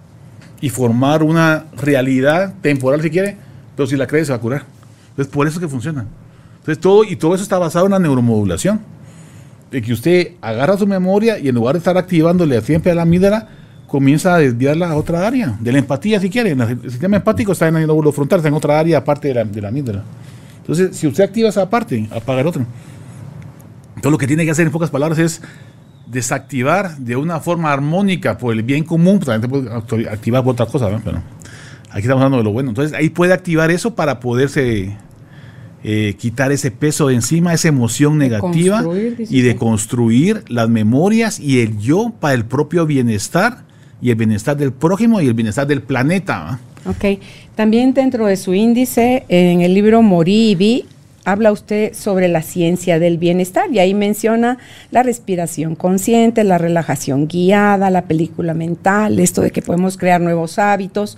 y 0.61 0.69
formar 0.69 1.23
una 1.23 1.65
realidad 1.77 2.55
temporal 2.61 3.03
si 3.03 3.11
quiere, 3.11 3.37
pero 3.77 3.87
si 3.87 3.97
la 3.97 4.07
cree 4.07 4.25
se 4.25 4.33
va 4.33 4.37
a 4.37 4.41
curar. 4.41 4.65
Entonces, 5.11 5.33
por 5.33 5.47
eso 5.47 5.59
es 5.59 5.61
que 5.61 5.69
funciona. 5.69 6.07
Entonces, 6.59 6.79
todo, 6.81 7.05
y 7.05 7.17
todo 7.17 7.35
eso 7.35 7.43
está 7.43 7.59
basado 7.59 7.87
en 7.87 7.93
la 7.93 7.99
neuromodulación. 7.99 8.81
De 9.71 9.81
que 9.81 9.93
usted 9.93 10.33
agarra 10.41 10.77
su 10.77 10.87
memoria 10.87 11.39
y 11.39 11.49
en 11.49 11.55
lugar 11.55 11.75
de 11.75 11.79
estar 11.79 11.97
activándole 11.97 12.61
siempre 12.61 12.91
a 12.91 12.95
la 12.95 13.03
amígdala, 13.03 13.49
comienza 13.87 14.35
a 14.35 14.39
desviarla 14.39 14.91
a 14.91 14.97
otra 14.97 15.27
área, 15.27 15.57
de 15.61 15.73
la 15.73 15.79
empatía 15.79 16.21
si 16.21 16.29
quiere. 16.29 16.51
El 16.53 16.91
sistema 16.91 17.17
empático 17.17 17.53
está 17.53 17.69
en 17.69 17.77
el 17.77 17.87
lóbulo 17.87 18.13
frontal, 18.13 18.39
está 18.39 18.49
en 18.49 18.55
otra 18.55 18.79
área 18.79 18.99
aparte 18.99 19.29
de 19.29 19.35
la, 19.35 19.45
de 19.45 19.61
la 19.61 19.69
amígdala. 19.69 20.03
Entonces, 20.59 20.97
si 20.97 21.07
usted 21.07 21.25
activa 21.25 21.49
esa 21.49 21.69
parte, 21.69 22.09
apaga 22.13 22.41
el 22.41 22.47
otro. 22.47 22.67
Entonces, 24.01 24.13
lo 24.13 24.19
que 24.19 24.27
tiene 24.27 24.47
que 24.47 24.51
hacer 24.51 24.65
en 24.65 24.73
pocas 24.73 24.89
palabras 24.89 25.19
es 25.19 25.43
desactivar 26.07 26.97
de 26.97 27.17
una 27.17 27.39
forma 27.39 27.71
armónica 27.71 28.39
por 28.39 28.55
el 28.55 28.63
bien 28.63 28.83
común, 28.83 29.19
pues, 29.19 29.27
también 29.27 29.51
puede 29.87 30.09
activar 30.09 30.43
por 30.43 30.55
otra 30.55 30.65
cosa, 30.65 30.89
¿no? 30.89 31.03
pero 31.05 31.19
aquí 31.91 32.01
estamos 32.01 32.23
hablando 32.23 32.39
de 32.39 32.45
lo 32.45 32.51
bueno. 32.51 32.71
Entonces 32.71 32.97
ahí 32.99 33.11
puede 33.11 33.35
activar 33.35 33.71
eso 33.71 33.95
para 33.95 34.19
poderse 34.19 34.97
eh, 35.85 36.15
quitar 36.19 36.51
ese 36.51 36.71
peso 36.71 37.09
de 37.09 37.17
encima, 37.17 37.53
esa 37.53 37.69
emoción 37.69 38.17
negativa 38.17 38.83
y 39.19 39.43
de 39.43 39.55
construir 39.57 40.45
las 40.49 40.71
memorias 40.71 41.39
y 41.39 41.61
el 41.61 41.79
yo 41.79 42.11
para 42.21 42.33
el 42.33 42.47
propio 42.47 42.87
bienestar 42.87 43.65
y 44.01 44.09
el 44.09 44.17
bienestar 44.17 44.57
del 44.57 44.73
prójimo 44.73 45.21
y 45.21 45.27
el 45.27 45.35
bienestar 45.35 45.67
del 45.67 45.83
planeta. 45.83 46.39
¿va? 46.39 46.91
Ok. 46.91 47.21
También 47.55 47.93
dentro 47.93 48.25
de 48.25 48.39
su 48.39 48.55
índice, 48.55 49.27
en 49.29 49.61
el 49.61 49.75
libro 49.75 50.01
Morí 50.01 50.53
y 50.53 50.55
Vi, 50.55 50.87
habla 51.31 51.53
usted 51.53 51.95
sobre 51.95 52.29
la 52.29 52.43
ciencia 52.43 52.99
del 52.99 53.19
bienestar 53.19 53.65
y 53.73 53.79
ahí 53.79 53.95
menciona 53.95 54.59
la 54.91 55.03
respiración 55.03 55.75
consciente, 55.75 56.45
la 56.45 56.59
relajación 56.59 57.27
guiada, 57.29 57.91
la 57.91 58.03
película 58.05 58.55
mental, 58.55 59.19
esto 59.19 59.41
de 59.43 59.51
que 59.51 59.63
podemos 59.63 59.97
crear 59.97 60.21
nuevos 60.21 60.59
hábitos, 60.59 61.17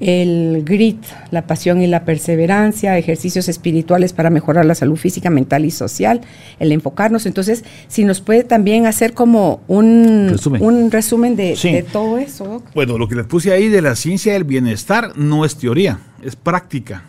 el 0.00 0.64
grit, 0.64 0.98
la 1.30 1.46
pasión 1.46 1.80
y 1.80 1.86
la 1.86 2.04
perseverancia, 2.04 2.98
ejercicios 2.98 3.48
espirituales 3.48 4.12
para 4.12 4.30
mejorar 4.30 4.64
la 4.64 4.74
salud 4.74 4.96
física, 4.96 5.30
mental 5.30 5.64
y 5.64 5.70
social, 5.70 6.22
el 6.58 6.72
enfocarnos. 6.72 7.24
Entonces, 7.26 7.64
si 7.86 8.04
nos 8.04 8.20
puede 8.20 8.42
también 8.42 8.86
hacer 8.86 9.12
como 9.14 9.60
un 9.68 10.28
Resumen. 10.30 10.62
un 10.62 10.90
resumen 10.90 11.36
de, 11.36 11.54
Sí. 11.54 11.70
de 11.72 11.82
todo 11.84 12.18
eso. 12.18 12.44
Doc. 12.44 12.64
Bueno, 12.74 12.98
lo 12.98 13.06
que 13.06 13.14
les 13.14 13.26
puse 13.26 13.52
ahí 13.52 13.68
de 13.68 13.80
la 13.80 13.94
ciencia 13.94 14.32
del 14.32 14.42
bienestar 14.44 15.12
no 15.16 15.44
es 15.44 15.56
teoría, 15.56 16.00
es 16.24 16.34
práctica. 16.34 17.04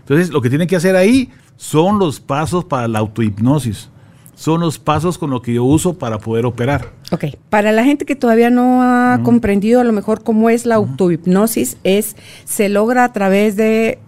Entonces, 0.00 0.30
lo 0.30 0.40
que 0.42 0.48
tienen 0.48 0.66
que 0.66 0.74
hacer 0.74 0.96
ahí 0.96 1.28
son 1.60 1.98
los 1.98 2.20
pasos 2.20 2.64
para 2.64 2.88
la 2.88 3.00
autohipnosis. 3.00 3.90
Son 4.34 4.62
los 4.62 4.78
pasos 4.78 5.18
con 5.18 5.28
lo 5.28 5.42
que 5.42 5.52
yo 5.52 5.64
uso 5.64 5.98
para 5.98 6.18
poder 6.18 6.46
operar. 6.46 6.92
Ok, 7.12 7.26
para 7.50 7.70
la 7.70 7.84
gente 7.84 8.06
que 8.06 8.16
todavía 8.16 8.48
no 8.48 8.82
ha 8.82 9.20
comprendido 9.22 9.82
a 9.82 9.84
lo 9.84 9.92
mejor 9.92 10.22
cómo 10.24 10.48
es 10.48 10.64
la 10.64 10.76
autohipnosis, 10.76 11.76
es 11.84 12.16
se 12.46 12.70
logra 12.70 13.04
a 13.04 13.12
través 13.12 13.56
de 13.56 13.98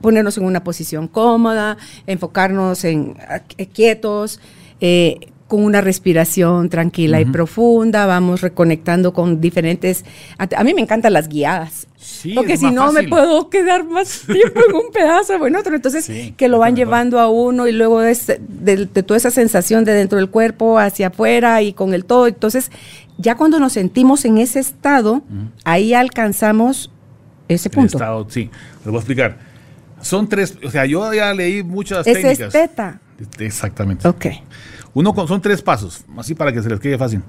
ponernos 0.00 0.38
en 0.38 0.46
una 0.46 0.64
posición 0.64 1.06
cómoda, 1.06 1.76
enfocarnos 2.06 2.84
en 2.84 3.14
qu- 3.16 3.68
quietos, 3.74 4.40
eh, 4.80 5.18
con 5.48 5.62
una 5.62 5.80
respiración 5.82 6.68
tranquila 6.70 7.20
y 7.20 7.26
profunda, 7.26 8.06
vamos 8.06 8.40
reconectando 8.40 9.12
con 9.12 9.40
diferentes... 9.40 10.04
A, 10.38 10.48
a 10.56 10.64
mí 10.64 10.72
me 10.74 10.80
encantan 10.80 11.12
las 11.12 11.28
guiadas. 11.28 11.86
Sí, 11.96 12.32
porque 12.34 12.54
es 12.54 12.60
si 12.60 12.70
no 12.70 12.92
me 12.92 13.02
puedo 13.04 13.50
quedar 13.50 13.84
más 13.84 14.22
tiempo 14.26 14.60
en 14.68 14.74
un 14.74 14.90
pedazo 14.92 15.34
o 15.36 15.46
en 15.46 15.54
otro. 15.56 15.74
Entonces, 15.74 16.06
Sí, 16.06 16.34
que 16.36 16.48
lo 16.48 16.58
van 16.58 16.76
llevando 16.76 17.20
a 17.20 17.28
uno 17.28 17.66
y 17.68 17.72
luego 17.72 18.00
de, 18.00 18.16
de- 18.48 18.86
de 18.86 19.02
toda 19.02 19.16
esa 19.18 19.30
sensación 19.30 19.84
de 19.84 19.92
dentro 19.92 20.18
del 20.18 20.30
cuerpo 20.30 20.78
hacia 20.78 21.08
afuera 21.08 21.60
y 21.62 21.72
con 21.74 21.92
el 21.94 22.04
todo. 22.06 22.26
Entonces, 22.26 22.70
ya 23.18 23.36
cuando 23.36 23.60
nos 23.60 23.74
sentimos 23.74 24.24
en 24.24 24.38
ese 24.38 24.60
estado, 24.60 25.22
ahí 25.64 25.92
alcanzamos 25.94 26.90
ese 27.48 27.68
El 27.68 27.74
punto. 27.74 27.98
estado, 27.98 28.26
sí, 28.30 28.50
les 28.78 28.84
voy 28.86 28.94
a 28.94 28.98
explicar. 28.98 29.38
Son 30.00 30.28
tres, 30.28 30.56
o 30.64 30.70
sea, 30.70 30.84
yo 30.86 31.12
ya 31.14 31.32
leí 31.34 31.62
muchas 31.62 32.06
es 32.06 32.14
técnicas. 32.14 32.52
teta. 32.52 33.00
Exactamente. 33.38 34.06
Ok. 34.08 34.26
Uno 34.94 35.12
con- 35.14 35.26
son 35.28 35.40
tres 35.40 35.60
pasos, 35.62 36.04
así 36.16 36.34
para 36.34 36.52
que 36.52 36.62
se 36.62 36.68
les 36.68 36.78
quede 36.80 36.98
fácil. 36.98 37.22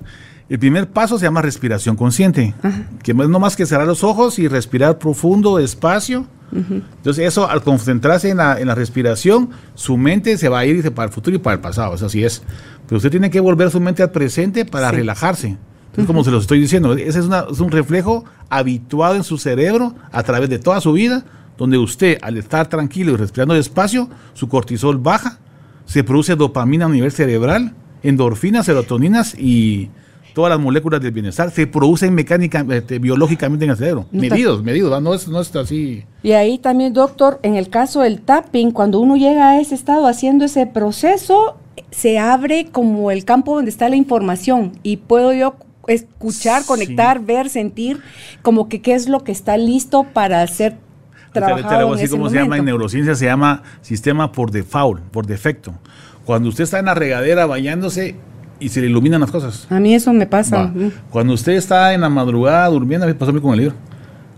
El 0.48 0.60
primer 0.60 0.88
paso 0.88 1.18
se 1.18 1.26
llama 1.26 1.42
respiración 1.42 1.96
consciente, 1.96 2.54
que 3.02 3.14
no 3.16 3.24
es 3.24 3.30
no 3.30 3.40
más 3.40 3.56
que 3.56 3.66
cerrar 3.66 3.88
los 3.88 4.04
ojos 4.04 4.38
y 4.38 4.48
respirar 4.48 5.00
profundo, 5.00 5.58
despacio. 5.58 6.28
Entonces 6.52 7.26
eso, 7.26 7.50
al 7.50 7.64
concentrarse 7.64 8.30
en 8.30 8.38
la, 8.38 8.60
en 8.62 8.68
la 8.68 8.76
respiración, 8.76 9.50
su 9.74 9.98
mente 9.98 10.38
se 10.38 10.48
va 10.48 10.60
a 10.60 10.66
ir 10.66 10.76
dice, 10.76 10.92
para 10.92 11.08
el 11.08 11.14
futuro 11.14 11.36
y 11.36 11.40
para 11.40 11.56
el 11.56 11.60
pasado, 11.62 11.96
eso 11.96 12.06
así 12.06 12.24
es. 12.24 12.44
Pero 12.88 12.98
usted 12.98 13.10
tiene 13.10 13.32
que 13.32 13.40
volver 13.40 13.72
su 13.72 13.80
mente 13.82 14.04
al 14.04 14.12
presente 14.12 14.64
para 14.66 14.92
Sí. 14.92 14.98
relajarse. 14.98 15.48
Entonces, 15.88 16.06
como 16.06 16.24
se 16.24 16.30
los 16.30 16.44
estoy 16.44 16.60
diciendo, 16.60 16.94
ese 16.94 17.20
es, 17.20 17.26
una- 17.26 17.46
es 17.52 17.60
un 17.60 17.72
reflejo 17.72 18.24
habituado 18.50 19.16
en 19.16 19.24
su 19.24 19.40
cerebro 19.40 19.96
a 20.12 20.22
través 20.22 20.50
de 20.50 20.60
toda 20.60 20.80
su 20.80 20.94
vida 20.94 21.26
donde 21.58 21.78
usted, 21.80 22.20
al 22.22 22.38
estar 22.38 22.68
tranquilo 22.68 23.14
y 23.14 23.16
respirando 23.16 23.56
despacio, 23.56 24.08
su 24.34 24.48
cortisol 24.48 25.00
baja, 25.00 25.40
se 25.86 26.04
produce 26.04 26.36
dopamina 26.36 26.86
a 26.86 26.90
nivel 26.90 27.12
cerebral, 27.12 27.74
endorfinas, 28.04 28.66
serotoninas 28.66 29.36
y 29.38 29.90
todas 30.34 30.50
las 30.50 30.60
moléculas 30.60 31.02
del 31.02 31.12
bienestar 31.12 31.50
se 31.50 31.66
producen 31.66 32.14
mecánica, 32.14 32.66
este, 32.70 33.00
biológicamente 33.00 33.66
en 33.66 33.72
el 33.72 33.78
cerebro. 33.78 34.06
medidos, 34.12 34.62
medidos, 34.62 35.02
no 35.02 35.14
es, 35.14 35.28
no 35.28 35.40
es 35.40 35.56
así. 35.56 36.04
Y 36.22 36.34
ahí 36.34 36.58
también, 36.58 36.94
doctor, 36.94 37.40
en 37.42 37.56
el 37.56 37.70
caso 37.70 38.02
del 38.02 38.22
tapping, 38.22 38.72
cuando 38.72 39.00
uno 39.00 39.16
llega 39.16 39.50
a 39.50 39.62
ese 39.62 39.74
estado 39.74 40.08
haciendo 40.08 40.46
ese 40.46 40.68
proceso, 40.68 41.58
se 41.90 42.20
abre 42.20 42.68
como 42.72 43.12
el 43.12 43.24
campo 43.24 43.56
donde 43.56 43.72
está 43.72 43.88
la 43.90 43.96
información 43.96 44.74
y 44.84 44.98
puedo 44.98 45.34
yo 45.34 45.56
escuchar, 45.88 46.66
conectar, 46.66 47.22
ver, 47.22 47.50
sentir, 47.50 48.02
como 48.42 48.68
que 48.68 48.82
qué 48.82 48.94
es 48.94 49.08
lo 49.08 49.24
que 49.24 49.32
está 49.32 49.58
listo 49.58 50.04
para 50.04 50.46
ser 50.48 50.78
trabajado 51.42 51.94
así 51.94 52.08
como 52.08 52.30
se 52.30 52.38
llama 52.38 52.58
en 52.58 52.66
neurociencia, 52.66 53.16
se 53.16 53.26
llama 53.26 53.64
sistema 53.82 54.32
por 54.32 54.52
default, 54.52 55.02
por 55.02 55.26
defecto. 55.26 55.74
Cuando 56.26 56.50
usted 56.50 56.64
está 56.64 56.80
en 56.80 56.86
la 56.86 56.96
regadera 56.96 57.46
bañándose 57.46 58.16
y 58.60 58.70
se 58.70 58.82
le 58.82 58.88
iluminan 58.88 59.22
las 59.22 59.32
cosas. 59.32 59.68
A 59.70 59.80
mí 59.80 59.94
eso 59.94 60.12
me 60.14 60.26
pasa. 60.26 60.74
Cuando 61.10 61.34
usted 61.34 61.54
está 61.54 61.94
en 61.94 62.02
la 62.02 62.10
madrugada 62.10 62.68
durmiendo, 62.68 63.06
a 63.06 63.08
mí 63.08 63.14
pasó 63.14 63.32
a 63.32 63.34
mí 63.34 63.42
con 63.42 63.54
el 63.54 63.60
libro. 63.60 63.76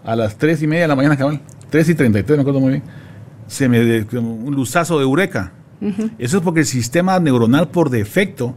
A 0.03 0.15
las 0.15 0.37
3 0.37 0.63
y 0.63 0.67
media 0.67 0.83
de 0.83 0.87
la 0.87 0.95
mañana, 0.95 1.17
cabal, 1.17 1.41
3 1.69 1.89
y 1.89 1.95
33, 1.95 2.37
me 2.37 2.41
acuerdo 2.41 2.59
muy 2.59 2.71
bien, 2.71 2.83
se 3.47 3.67
me 3.67 4.05
un 4.19 4.55
luzazo 4.55 4.97
de 4.97 5.03
eureka. 5.03 5.51
Eso 6.17 6.37
es 6.37 6.43
porque 6.43 6.61
el 6.61 6.65
sistema 6.65 7.19
neuronal 7.19 7.67
por 7.69 7.89
defecto 7.89 8.55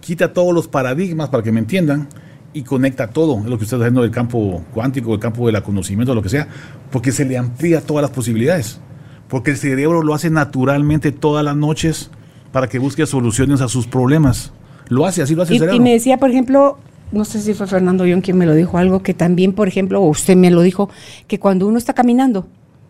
quita 0.00 0.32
todos 0.32 0.54
los 0.54 0.68
paradigmas, 0.68 1.28
para 1.28 1.42
que 1.42 1.52
me 1.52 1.60
entiendan, 1.60 2.08
y 2.54 2.62
conecta 2.62 3.08
todo, 3.08 3.36
lo 3.38 3.58
que 3.58 3.64
usted 3.64 3.76
está 3.76 3.76
haciendo 3.76 4.02
del 4.02 4.10
campo 4.10 4.62
cuántico, 4.72 5.12
del 5.12 5.20
campo 5.20 5.46
del 5.46 5.62
conocimiento, 5.62 6.14
lo 6.14 6.22
que 6.22 6.28
sea, 6.28 6.48
porque 6.90 7.12
se 7.12 7.24
le 7.24 7.38
amplía 7.38 7.80
todas 7.80 8.02
las 8.02 8.10
posibilidades. 8.10 8.80
Porque 9.28 9.52
el 9.52 9.56
cerebro 9.56 10.02
lo 10.02 10.14
hace 10.14 10.28
naturalmente 10.28 11.12
todas 11.12 11.44
las 11.44 11.56
noches 11.56 12.10
para 12.52 12.68
que 12.68 12.78
busque 12.78 13.06
soluciones 13.06 13.62
a 13.62 13.68
sus 13.68 13.86
problemas. 13.86 14.52
Lo 14.88 15.06
hace, 15.06 15.22
así 15.22 15.34
lo 15.34 15.42
hace 15.42 15.54
y, 15.54 15.56
el 15.56 15.60
cerebro. 15.60 15.76
Y 15.76 15.80
me 15.80 15.92
decía, 15.92 16.18
por 16.18 16.30
ejemplo, 16.30 16.78
no 17.12 17.24
sé 17.24 17.40
si 17.40 17.54
fue 17.54 17.66
Fernando 17.66 18.04
Young 18.04 18.22
quien 18.22 18.36
me 18.36 18.44
lo 18.44 18.54
dijo, 18.54 18.76
algo 18.76 19.02
que 19.02 19.14
también, 19.14 19.54
por 19.54 19.68
ejemplo, 19.68 20.00
usted 20.02 20.36
me 20.36 20.50
lo 20.50 20.60
dijo, 20.60 20.90
que 21.26 21.38
cuando 21.38 21.66
uno 21.66 21.78
está 21.78 21.94
caminando, 21.94 22.46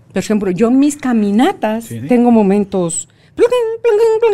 por 0.08 0.18
ejemplo, 0.18 0.50
yo 0.50 0.68
en 0.68 0.80
mis 0.80 0.96
caminatas 0.96 1.88
tengo 2.08 2.30
momentos 2.30 3.08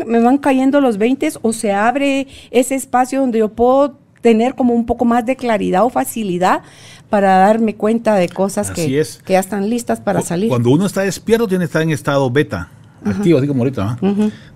me 0.06 0.20
van 0.20 0.38
cayendo 0.38 0.80
los 0.80 0.98
20 0.98 1.30
o 1.42 1.52
se 1.52 1.72
abre 1.72 2.26
ese 2.50 2.74
espacio 2.74 3.20
donde 3.20 3.38
yo 3.38 3.50
puedo 3.50 3.96
tener 4.20 4.54
como 4.54 4.74
un 4.74 4.86
poco 4.86 5.04
más 5.04 5.24
de 5.26 5.36
claridad 5.36 5.84
o 5.84 5.90
facilidad 5.90 6.62
para 7.10 7.38
darme 7.38 7.74
cuenta 7.74 8.14
de 8.16 8.28
cosas 8.28 8.70
que, 8.70 8.86
que, 9.24 9.32
ya 9.32 9.40
están 9.40 9.70
listas 9.70 10.00
para 10.00 10.20
salir. 10.20 10.48
Cuando 10.48 10.70
uno 10.70 10.86
está 10.86 11.02
despierto 11.02 11.48
tiene 11.48 11.62
que 11.62 11.66
estar 11.66 11.82
en 11.82 11.90
estado 11.90 12.30
beta, 12.30 12.68
activo, 13.04 13.38
así 13.38 13.46
como 13.46 13.62
ahorita. 13.62 13.98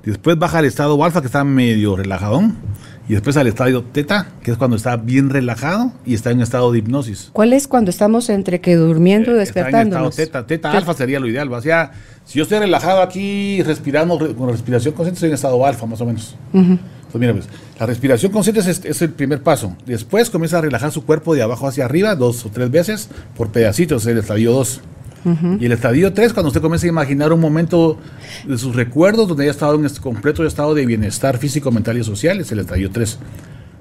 Después 0.05 0.39
baja 0.39 0.59
al 0.59 0.65
estado 0.65 1.03
alfa, 1.03 1.21
que 1.21 1.27
está 1.27 1.45
medio 1.45 1.97
relajadón. 1.97 2.57
Y 3.09 3.15
después 3.15 3.37
al 3.37 3.49
estado 3.49 3.83
teta, 3.83 4.29
que 4.43 4.53
es 4.53 4.57
cuando 4.57 4.77
está 4.77 4.97
bien 4.97 5.29
relajado 5.29 5.93
y 6.07 6.15
está 6.15 6.31
en 6.31 6.41
estado 6.41 6.71
de 6.71 6.79
hipnosis. 6.79 7.31
¿Cuál 7.33 7.53
es 7.53 7.67
cuando 7.67 7.91
estamos 7.91 8.31
entre 8.31 8.61
que 8.61 8.77
durmiendo 8.77 9.33
y 9.33 9.35
despertando? 9.35 9.97
Eh, 9.97 10.09
estado 10.09 10.11
teta. 10.11 10.47
Teta 10.47 10.73
alfa 10.73 10.95
sería 10.95 11.19
lo 11.19 11.27
ideal. 11.27 11.53
O 11.53 11.61
sea, 11.61 11.91
si 12.25 12.39
yo 12.39 12.45
estoy 12.45 12.61
relajado 12.61 13.03
aquí 13.03 13.61
respirando 13.65 14.19
con 14.37 14.49
respiración 14.49 14.95
consciente, 14.95 15.17
estoy 15.17 15.29
en 15.31 15.35
estado 15.35 15.67
alfa 15.67 15.85
más 15.85 16.01
o 16.01 16.07
menos. 16.07 16.37
Pues 17.13 17.21
mira, 17.21 17.35
pues, 17.35 17.47
la 17.79 17.85
respiración 17.85 18.33
consciente 18.33 18.61
es, 18.61 19.03
el 19.03 19.11
primer 19.11 19.43
paso. 19.43 19.77
Después 19.85 20.31
comienza 20.31 20.59
a 20.59 20.61
relajar 20.63 20.91
su 20.91 21.05
cuerpo 21.05 21.35
de 21.35 21.43
abajo 21.43 21.69
hacia 21.69 21.85
arriba 21.85 22.17
dos 22.17 22.47
o 22.47 22.49
tres 22.49 22.71
veces 22.71 23.11
por 23.37 23.51
pedacitos, 23.51 24.07
el 24.07 24.19
estadio 24.19 24.53
2. 24.53 24.81
Y 25.61 25.67
el 25.67 25.71
estadio 25.71 26.13
3, 26.13 26.33
cuando 26.33 26.49
usted 26.49 26.61
comienza 26.61 26.87
a 26.87 26.89
imaginar 26.89 27.33
un 27.33 27.39
momento 27.39 27.97
de 28.45 28.59
sus 28.59 28.75
recuerdos 28.75 29.29
donde 29.29 29.45
haya 29.45 29.53
estado 29.53 29.77
en 29.77 29.85
este 29.85 30.01
completo 30.01 30.45
estado 30.45 30.75
de 30.75 30.85
bienestar 30.85 31.39
físico, 31.39 31.71
mental 31.71 31.97
y 31.97 32.03
social, 32.03 32.41
es 32.41 32.51
el 32.51 32.59
estadio 32.59 32.91
3. 32.91 33.19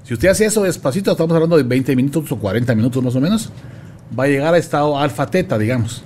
Si 0.04 0.14
usted 0.14 0.28
hace 0.28 0.44
eso 0.44 0.62
despacito, 0.62 1.10
estamos 1.10 1.34
hablando 1.34 1.56
de 1.56 1.64
20 1.64 1.96
minutos 1.96 2.30
o 2.30 2.36
40 2.38 2.74
minutos 2.76 3.02
más 3.02 3.16
o 3.16 3.20
menos, 3.20 3.50
va 4.16 4.24
a 4.24 4.28
llegar 4.28 4.54
a 4.54 4.58
estado 4.58 4.96
alfa-teta, 4.96 5.58
digamos. 5.58 6.04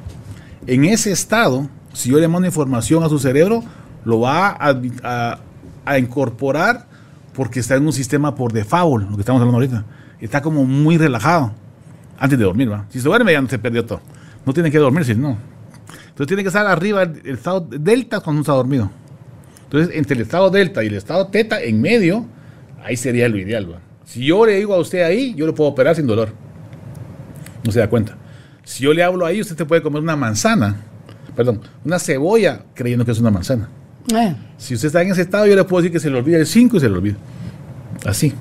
En 0.66 0.86
ese 0.86 1.12
estado, 1.12 1.68
si 1.92 2.10
yo 2.10 2.18
le 2.18 2.28
mando 2.28 2.46
información 2.46 3.02
a 3.02 3.10
su 3.10 3.18
cerebro, 3.18 3.62
lo 4.06 4.20
va 4.20 4.56
a 4.58 5.98
incorporar 5.98 6.86
porque 7.36 7.60
está 7.60 7.74
en 7.76 7.84
un 7.84 7.92
sistema 7.92 8.34
por 8.34 8.52
default, 8.52 9.10
lo 9.10 9.14
que 9.14 9.20
estamos 9.20 9.40
hablando 9.40 9.58
ahorita. 9.58 9.84
Está 10.20 10.40
como 10.40 10.64
muy 10.64 10.96
relajado 10.96 11.52
antes 12.18 12.38
de 12.38 12.44
dormir, 12.46 12.72
¿va? 12.72 12.86
Si 12.88 12.98
se 12.98 13.06
duerme 13.06 13.32
ya 13.32 13.42
no 13.42 13.48
se 13.48 13.58
perdió 13.58 13.84
todo. 13.84 14.00
No 14.46 14.54
tiene 14.54 14.70
que 14.70 14.78
dormirse, 14.78 15.14
no. 15.14 15.36
Entonces 16.08 16.28
tiene 16.28 16.42
que 16.42 16.48
estar 16.48 16.66
arriba 16.66 17.02
el, 17.02 17.20
estado 17.26 17.60
delta 17.60 18.20
cuando 18.20 18.38
uno 18.38 18.40
está 18.40 18.54
dormido. 18.54 18.90
Entonces, 19.64 19.94
entre 19.94 20.16
el 20.16 20.22
estado 20.22 20.48
delta 20.48 20.82
y 20.82 20.86
el 20.86 20.94
estado 20.94 21.26
teta, 21.26 21.60
en 21.60 21.78
medio, 21.78 22.24
ahí 22.82 22.96
sería 22.96 23.28
lo 23.28 23.36
ideal, 23.36 23.70
¿va? 23.70 23.80
Si 24.06 24.24
yo 24.24 24.46
le 24.46 24.56
digo 24.56 24.72
a 24.72 24.78
usted 24.78 25.02
ahí, 25.02 25.34
yo 25.34 25.44
lo 25.44 25.54
puedo 25.54 25.68
operar 25.68 25.94
sin 25.94 26.06
dolor. 26.06 26.30
No 27.64 27.70
se 27.70 27.80
da 27.80 27.90
cuenta. 27.90 28.16
Si 28.64 28.84
yo 28.84 28.94
le 28.94 29.02
hablo 29.02 29.26
ahí, 29.26 29.42
usted 29.42 29.58
se 29.58 29.66
puede 29.66 29.82
comer 29.82 30.00
una 30.00 30.16
manzana, 30.16 30.76
perdón, 31.34 31.60
una 31.84 31.98
cebolla 31.98 32.62
creyendo 32.72 33.04
que 33.04 33.10
es 33.10 33.18
una 33.18 33.30
manzana. 33.30 33.68
Eh. 34.14 34.34
Si 34.58 34.74
usted 34.74 34.88
está 34.88 35.02
en 35.02 35.10
ese 35.10 35.22
estado, 35.22 35.46
yo 35.46 35.56
le 35.56 35.64
puedo 35.64 35.82
decir 35.82 35.92
que 35.92 36.00
se 36.00 36.10
le 36.10 36.18
olvida 36.18 36.38
el 36.38 36.46
5 36.46 36.76
y 36.76 36.80
se 36.80 36.88
le 36.88 36.94
olvida. 36.94 37.16
Así. 38.04 38.32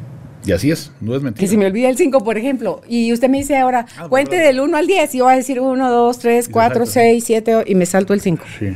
Y 0.46 0.52
así 0.52 0.70
es, 0.70 0.92
no 1.02 1.16
es 1.16 1.24
mentira. 1.24 1.42
Que 1.42 1.48
si 1.48 1.58
me 1.58 1.66
olvida 1.66 1.90
el 1.90 1.98
5, 1.98 2.24
por 2.24 2.38
ejemplo, 2.38 2.82
y 2.88 3.12
usted 3.12 3.30
me 3.30 3.40
dice 3.40 3.58
ahora, 3.58 3.88
ah, 3.98 4.08
cuente 4.08 4.36
del 4.36 4.60
1 4.60 4.78
al 4.78 4.86
10, 4.86 5.16
y 5.16 5.18
yo 5.18 5.24
voy 5.24 5.34
a 5.34 5.38
decir 5.38 5.60
1, 5.60 5.92
2, 5.92 6.20
3, 6.20 6.50
4, 6.50 6.86
6, 6.86 7.24
7, 7.26 7.64
y 7.66 7.74
me 7.74 7.88
salto 7.88 8.14
el 8.14 8.22
5. 8.22 8.44
Sí, 8.60 8.68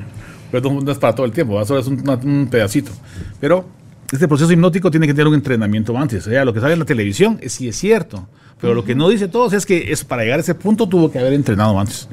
pero 0.51 0.81
no 0.81 0.91
es 0.91 0.97
para 0.97 1.13
todo 1.13 1.27
el 1.27 1.31
tiempo, 1.31 1.63
solo 1.65 1.79
es 1.79 1.87
un, 1.87 2.47
pedacito. 2.49 2.91
Pero 3.39 3.65
este 4.11 4.27
proceso 4.27 4.51
hipnótico 4.51 4.89
tiene 4.89 5.05
que 5.05 5.13
tener 5.13 5.27
un 5.27 5.35
entrenamiento 5.35 5.95
antes. 5.95 6.25
O 6.25 6.31
sea, 6.31 6.43
lo 6.43 6.53
que 6.53 6.59
sale 6.59 6.73
en 6.73 6.79
la 6.79 6.85
televisión 6.85 7.37
es, 7.39 7.53
sí 7.53 7.67
es 7.67 7.75
cierto, 7.75 8.27
pero 8.59 8.73
lo 8.73 8.83
que 8.83 8.95
no 8.95 9.07
dice 9.07 9.27
todos 9.27 9.53
es 9.53 9.67
que 9.67 9.91
es, 9.91 10.03
para 10.03 10.23
llegar 10.23 10.39
a 10.39 10.41
ese 10.41 10.55
punto 10.55 10.89
tuvo 10.89 11.11
que 11.11 11.19
haber 11.19 11.33
entrenado 11.33 11.79
antes. 11.79 12.09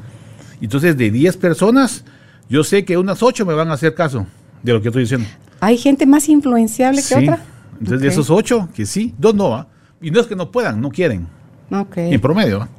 Entonces, 0.61 0.95
de 0.97 1.09
10 1.09 1.35
personas, 1.37 2.03
yo 2.47 2.63
sé 2.63 2.85
que 2.85 2.95
unas 2.95 3.23
8 3.23 3.43
me 3.43 3.55
van 3.55 3.71
a 3.71 3.73
hacer 3.73 3.95
caso 3.95 4.27
de 4.71 4.77
lo 4.77 4.81
que 4.81 4.89
estoy 4.89 5.03
diciendo. 5.03 5.27
¿Hay 5.59 5.77
gente 5.77 6.05
más 6.05 6.29
influenciable 6.29 7.01
que 7.07 7.15
otra? 7.15 7.43
Entonces, 7.73 8.01
de 8.01 8.07
esos 8.07 8.29
ocho, 8.29 8.69
que 8.73 8.85
sí, 8.85 9.13
dos 9.17 9.35
no, 9.35 9.49
¿va? 9.49 9.67
Y 10.01 10.11
no 10.11 10.19
es 10.19 10.27
que 10.27 10.35
no 10.35 10.51
puedan, 10.51 10.81
no 10.81 10.89
quieren. 10.89 11.27
Okay. 11.69 12.13
En 12.13 12.21
promedio, 12.21 12.59
¿va? 12.59 12.69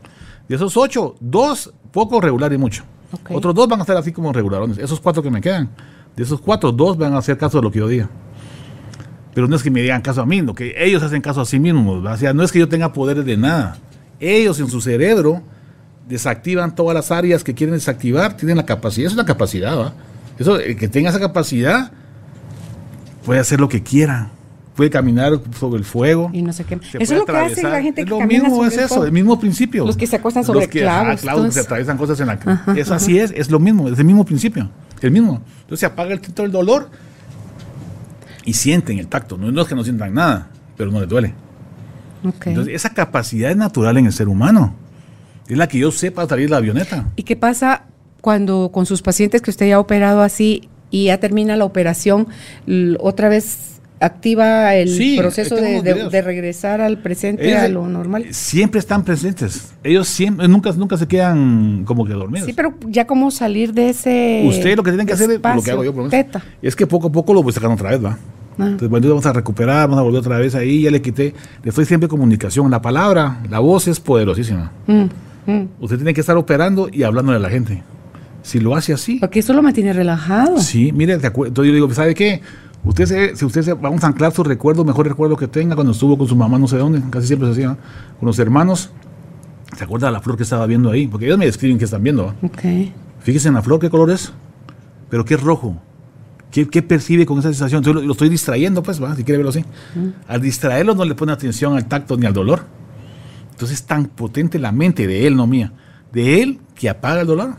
De 0.49 0.57
esos 0.57 0.77
ocho, 0.77 1.17
dos 1.21 1.73
poco 1.93 2.21
regular 2.21 2.53
y 2.53 2.59
mucho. 2.59 2.85
Otros 3.31 3.55
dos 3.55 3.69
van 3.69 3.81
a 3.81 3.83
estar 3.83 3.97
así 3.97 4.13
como 4.13 4.33
regularones. 4.33 4.79
Esos 4.79 5.01
cuatro 5.01 5.23
que 5.23 5.31
me 5.31 5.41
quedan, 5.41 5.71
de 6.17 6.23
esos 6.23 6.41
cuatro, 6.41 6.73
dos 6.73 6.97
van 6.97 7.15
a 7.15 7.19
hacer 7.19 7.39
caso 7.39 7.59
de 7.59 7.65
lo 7.65 7.71
que 7.71 7.79
yo 7.79 7.89
diga. 7.89 8.09
Pero 9.35 9.47
no 9.47 9.57
es 9.57 9.63
que 9.63 9.71
me 9.71 9.83
digan 9.83 10.03
caso 10.03 10.21
a 10.21 10.27
mí, 10.27 10.43
no, 10.43 10.55
que 10.55 10.75
ellos 10.77 11.03
hacen 11.03 11.23
caso 11.23 11.41
a 11.41 11.45
sí 11.45 11.59
mismos. 11.59 12.05
O 12.05 12.17
sea, 12.17 12.33
no 12.33 12.43
es 12.43 12.51
que 12.51 12.59
yo 12.59 12.69
tenga 12.69 12.93
poderes 12.93 13.25
de 13.25 13.37
nada. 13.37 13.79
Ellos 14.21 14.59
en 14.59 14.69
su 14.69 14.81
cerebro 14.81 15.43
desactivan 16.09 16.75
todas 16.75 16.95
las 16.95 17.11
áreas 17.11 17.45
que 17.45 17.55
quieren 17.55 17.75
desactivar, 17.75 18.37
tienen 18.37 18.57
la 18.57 18.67
capacidad, 18.67 19.11
es 19.11 19.17
la 19.17 19.25
capacidad, 19.27 19.79
¿va? 19.79 19.95
Eso, 20.39 20.59
el 20.59 20.77
que 20.77 20.89
tenga 20.89 21.11
esa 21.11 21.21
capacidad 21.21 21.91
puede 23.25 23.41
hacer 23.41 23.61
lo 23.61 23.69
que 23.69 23.83
quiera. 23.83 24.31
Puede 24.75 24.91
caminar 24.91 25.33
sobre 25.59 25.79
el 25.79 25.85
fuego. 25.85 26.31
Y 26.33 26.41
no 26.41 26.53
sé 26.53 26.65
qué. 26.65 26.77
Eso 26.77 26.97
es 27.01 27.11
lo 27.11 27.27
que 27.27 27.37
hace 27.37 27.63
la 27.65 27.83
gente 27.83 28.05
que 28.05 28.11
lo 28.11 28.21
mismo 28.21 28.65
es 28.65 28.79
eso, 28.79 29.05
el, 29.05 29.11
mismo 29.11 29.39
principio. 29.41 29.85
Los 29.85 29.97
que 29.97 30.07
se 30.07 30.17
acuestan 30.17 30.45
sobre 30.45 30.61
los 30.61 30.69
que, 30.69 30.81
clavos. 30.83 31.21
clavos 31.21 31.47
que 31.47 31.53
se 31.53 31.61
atraviesan 31.61 31.99
cosas 31.99 32.21
en 32.21 32.29
la 32.29 32.65
Eso 32.77 32.95
así 32.95 33.19
es, 33.19 33.33
es 33.33 33.51
lo 33.51 33.59
mismo, 33.59 33.89
es 33.89 33.99
el 33.99 34.05
mismo 34.05 34.25
principio. 34.25 34.71
El 35.01 35.11
mismo. 35.11 35.43
Entonces 35.63 35.81
se 35.81 35.87
apaga 35.87 36.13
el 36.13 36.21
tito 36.21 36.43
del 36.43 36.53
dolor 36.53 36.91
y 38.45 38.53
sienten 38.53 38.99
el 38.99 39.09
tacto. 39.09 39.37
No, 39.37 39.61
es 39.61 39.69
que 39.69 39.75
no 39.75 39.83
sientan 39.83 40.15
nada, 40.15 40.49
pero 40.77 40.93
no 40.93 41.01
les 41.01 41.09
duele. 41.09 41.35
Entonces, 42.23 42.75
esa 42.75 42.95
capacidad 42.95 43.51
es 43.51 43.57
natural 43.57 43.97
en 43.99 44.07
el 44.07 44.13
ser 44.13 44.29
humano. 44.29 44.75
Es 45.49 45.59
la 45.59 45.67
que 45.67 45.79
yo 45.79 45.91
sé 45.91 46.13
para 46.13 46.29
salir 46.29 46.47
de 46.47 46.51
la 46.51 46.59
avioneta. 46.59 47.09
¿Y 47.17 47.25
qué 47.25 47.37
pasa 47.37 47.88
cuando 48.21 48.71
con 48.73 48.87
sus 48.87 49.03
pacientes 49.03 49.43
que 49.43 49.51
usted 49.51 49.69
ya 49.69 49.77
ha 49.77 49.81
operado 49.81 50.23
así 50.23 50.69
y 50.91 51.07
ya 51.07 51.19
termina 51.19 51.57
la 51.57 51.65
operación, 51.65 52.29
otra 52.99 53.29
vez 53.29 53.79
activa 54.01 54.75
el 54.75 55.17
proceso 55.17 55.57
de, 55.57 56.23
regresar 56.23 56.81
al 56.81 56.99
presente, 56.99 57.57
a 57.57 57.69
lo 57.69 57.89
normal? 57.89 58.27
Siempre 58.31 58.81
están 58.81 59.05
presentes. 59.05 59.73
Ellos 59.83 60.09
siempre, 60.09 60.47
nunca, 60.49 60.73
nunca 60.73 60.97
se 60.97 61.07
quedan 61.07 61.85
como 61.85 62.05
que 62.05 62.13
dormidos. 62.13 62.47
Sí, 62.47 62.53
pero 62.53 62.75
ya 62.87 63.07
como 63.07 63.31
salir 63.31 63.73
de 63.73 63.91
ese. 63.91 64.45
Usted 64.47 64.77
lo 64.77 64.83
que 64.83 64.91
tiene 64.91 65.07
que 65.07 65.13
hacer 65.13 65.31
es 65.31 65.41
lo 65.43 65.63
que 65.63 65.71
hago 65.71 65.85
yo, 65.85 65.95
por 65.95 66.11
es 66.63 66.77
que 66.77 66.87
poco 66.87 67.09
a 67.09 67.13
poco 67.13 67.35
lo 67.35 67.43
voy 67.43 67.53
sacando 67.53 67.75
otra 67.75 67.91
vez, 67.91 68.05
¿va? 68.05 68.19
Ah. 68.59 68.67
Entonces, 68.67 68.89
bueno, 68.89 69.09
vamos 69.09 69.27
a 69.27 69.33
recuperar, 69.33 69.89
vamos 69.89 70.01
a 70.01 70.03
volver 70.03 70.21
otra 70.21 70.39
vez 70.39 70.55
ahí, 70.55 70.83
ya 70.83 70.91
le 70.91 71.01
quité, 71.01 71.33
le 71.63 71.69
estoy 71.69 71.85
siempre 71.85 72.09
comunicación. 72.09 72.71
La 72.71 72.83
palabra, 72.83 73.41
la 73.49 73.61
voz 73.61 73.87
es 73.87 74.01
poderosísima. 74.01 74.73
Mm, 74.87 75.05
mm. 75.47 75.69
Usted 75.81 75.97
tiene 75.97 76.13
que 76.13 76.21
estar 76.21 76.37
operando 76.37 76.89
y 76.93 77.05
hablándole 77.05 77.37
a 77.37 77.41
la 77.41 77.51
gente. 77.51 77.83
Si 78.43 78.61
lo 78.61 78.75
hace 78.75 78.93
así. 78.93 79.19
Porque 79.19 79.41
eso 79.41 79.53
lo 79.53 79.63
mantiene 79.63 79.93
relajado. 79.93 80.59
Sí, 80.59 80.93
mire, 80.93 81.15
entonces 81.15 81.53
yo 81.55 81.63
digo, 81.63 81.93
¿sabe 81.93 82.15
qué? 82.15 82.41
Usted 82.85 83.07
se, 83.07 83.37
si 83.37 83.45
usted 83.45 83.63
se, 83.63 83.75
vamos 83.75 84.03
a 84.05 84.07
anclar 84.07 84.33
su 84.33 84.45
recuerdo, 84.45 84.85
mejor 84.85 85.07
recuerdo 85.07 85.37
que 85.37 85.49
tenga 85.49 85.75
cuando 85.75 85.93
estuvo 85.93 86.17
con 86.17 86.27
su 86.27 86.37
mamá, 86.37 86.59
no 86.59 86.69
sé 86.69 86.79
dónde, 86.79 87.03
casi 87.11 87.27
siempre 87.27 87.49
se 87.49 87.53
hacía, 87.53 87.77
con 88.19 88.27
los 88.27 88.39
hermanos, 88.39 88.91
¿se 89.77 89.85
acuerda 89.85 90.07
de 90.07 90.13
la 90.13 90.21
flor 90.21 90.37
que 90.37 90.45
estaba 90.45 90.67
viendo 90.67 90.91
ahí? 90.91 91.07
Porque 91.07 91.27
ellos 91.27 91.39
me 91.39 91.47
describen 91.47 91.79
que 91.79 91.85
están 91.85 92.03
viendo. 92.03 92.35
Ok. 92.43 92.63
Fíjese 93.21 93.49
en 93.49 93.55
la 93.55 93.63
flor, 93.63 93.81
¿qué 93.81 93.91
color 93.91 94.11
es? 94.11 94.33
Pero 95.11 95.25
¿qué 95.25 95.35
es 95.35 95.43
rojo? 95.43 95.81
¿Qué, 96.51 96.67
qué 96.69 96.81
percibe 96.81 97.27
con 97.27 97.39
esa 97.39 97.49
sensación? 97.49 97.81
Entonces 97.81 98.03
lo, 98.03 98.07
lo 98.07 98.13
estoy 98.13 98.29
distrayendo, 98.29 98.83
pues, 98.83 99.03
¿va? 99.03 99.15
si 99.15 99.25
quiere 99.25 99.39
verlo 99.39 99.51
así. 99.51 99.65
Al 100.27 100.41
distraerlo 100.41 100.95
no 100.95 101.05
le 101.05 101.15
pone 101.15 101.33
atención 101.33 101.77
al 101.77 101.87
tacto 101.87 102.17
ni 102.17 102.27
al 102.27 102.33
dolor. 102.33 102.63
Entonces 103.51 103.81
es 103.81 103.87
tan 103.87 104.07
potente 104.07 104.59
la 104.59 104.73
mente 104.73 105.07
de 105.07 105.27
él, 105.27 105.37
no 105.37 105.47
mía. 105.47 105.73
De 106.13 106.43
él 106.43 106.61
que 106.75 106.89
apaga 106.89 107.21
el 107.21 107.27
dolor 107.27 107.57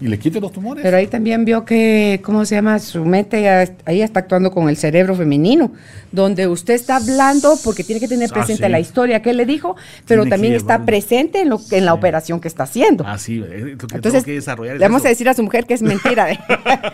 y 0.00 0.08
le 0.08 0.18
quite 0.18 0.40
los 0.40 0.52
tumores. 0.52 0.82
Pero 0.82 0.96
ahí 0.96 1.06
también 1.06 1.44
vio 1.44 1.64
que, 1.64 2.20
¿cómo 2.24 2.44
se 2.44 2.56
llama? 2.56 2.78
Su 2.78 3.04
mente 3.04 3.48
ahí 3.84 4.02
está 4.02 4.20
actuando 4.20 4.50
con 4.50 4.68
el 4.68 4.76
cerebro 4.76 5.14
femenino, 5.14 5.72
donde 6.12 6.46
usted 6.48 6.74
está 6.74 6.96
hablando 6.96 7.54
porque 7.64 7.84
tiene 7.84 8.00
que 8.00 8.08
tener 8.08 8.28
Ah, 8.30 8.34
presente 8.34 8.64
sí. 8.66 8.70
la 8.72 8.80
historia 8.80 9.22
que 9.22 9.30
él 9.30 9.36
le 9.36 9.46
dijo, 9.46 9.76
pero 10.06 10.22
Tiene 10.22 10.30
también 10.30 10.52
está 10.54 10.84
presente 10.84 11.40
en, 11.42 11.48
lo, 11.50 11.60
en 11.70 11.84
la 11.84 11.94
operación 11.94 12.40
que 12.40 12.48
está 12.48 12.64
haciendo. 12.64 13.04
Ah, 13.06 13.18
sí, 13.18 13.42
eh, 13.46 13.76
Entonces, 13.92 14.24
que 14.24 14.32
desarrollar 14.32 14.74
es 14.76 14.80
le 14.80 14.86
vamos 14.86 15.00
eso. 15.02 15.08
a 15.08 15.10
decir 15.10 15.28
a 15.28 15.34
su 15.34 15.42
mujer 15.42 15.64
que 15.66 15.74
es 15.74 15.82
mentira, 15.82 16.26
de, 16.26 16.38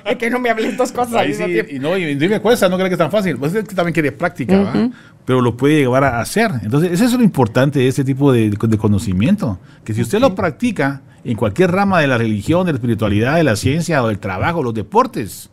de 0.11 0.18
que 0.18 0.30
no 0.30 0.38
me 0.38 0.51
hablen 0.51 0.76
dos 0.76 0.92
cosas 0.92 1.14
Ahí 1.14 1.34
sí, 1.34 1.44
y 1.70 1.78
no, 1.78 1.96
y, 1.96 2.05
y 2.11 2.16
me 2.28 2.40
cuesta, 2.40 2.68
no 2.68 2.76
creo 2.76 2.88
que 2.88 2.94
es 2.94 2.98
tan 2.98 3.11
fácil. 3.11 3.36
Pues 3.38 3.55
es 3.55 3.66
que 3.66 3.74
también 3.74 3.92
quiere 3.94 4.12
práctica, 4.12 4.59
¿va? 4.61 4.90
pero 5.24 5.40
lo 5.40 5.57
puede 5.57 5.78
llevar 5.78 6.05
a 6.05 6.20
hacer. 6.20 6.51
Entonces, 6.62 6.92
eso 6.92 7.05
es 7.05 7.12
lo 7.12 7.22
importante 7.22 7.78
de 7.78 7.88
este 7.88 8.05
tipo 8.05 8.32
de, 8.32 8.51
de 8.51 8.78
conocimiento, 8.78 9.59
que 9.84 9.94
si 9.94 10.03
usted 10.03 10.18
lo 10.18 10.34
practica 10.34 11.03
en 11.25 11.37
cualquier 11.37 11.71
rama 11.73 12.01
de 12.01 12.07
la 12.07 12.18
religión, 12.18 12.66
de 12.66 12.73
la 12.73 12.77
espiritualidad, 12.79 13.37
de 13.37 13.45
la 13.45 13.57
ciencia 13.57 14.03
o 14.03 14.09
del 14.09 14.18
trabajo, 14.18 14.62
los 14.62 14.75
deportes, 14.75 15.51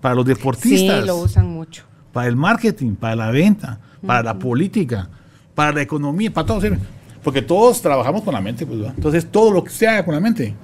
para 0.00 0.14
los 0.14 0.24
Sí, 0.26 0.34
deportistas, 0.34 1.06
lo 1.06 1.16
usan 1.16 1.46
mucho. 1.48 1.84
para 2.12 2.28
el 2.28 2.36
marketing, 2.36 2.94
para 2.96 3.16
la 3.16 3.30
venta, 3.30 3.78
para 4.06 4.22
la 4.22 4.38
política, 4.38 5.08
para 5.54 5.72
la 5.72 5.82
economía, 5.82 6.30
para 6.32 6.46
todo 6.46 6.60
sirve. 6.60 6.78
Porque 7.24 7.42
todos 7.42 7.82
trabajamos 7.82 8.22
con 8.22 8.34
la 8.34 8.40
mente, 8.40 8.64
pues. 8.66 8.78
Entonces, 8.94 9.26
todo 9.30 9.50
lo 9.50 9.64
que 9.64 9.70
se 9.70 9.88
haga 9.88 10.04
con 10.04 10.14
la 10.14 10.20
mente 10.20 10.54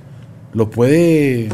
lo 0.52 0.70
puede 0.70 1.48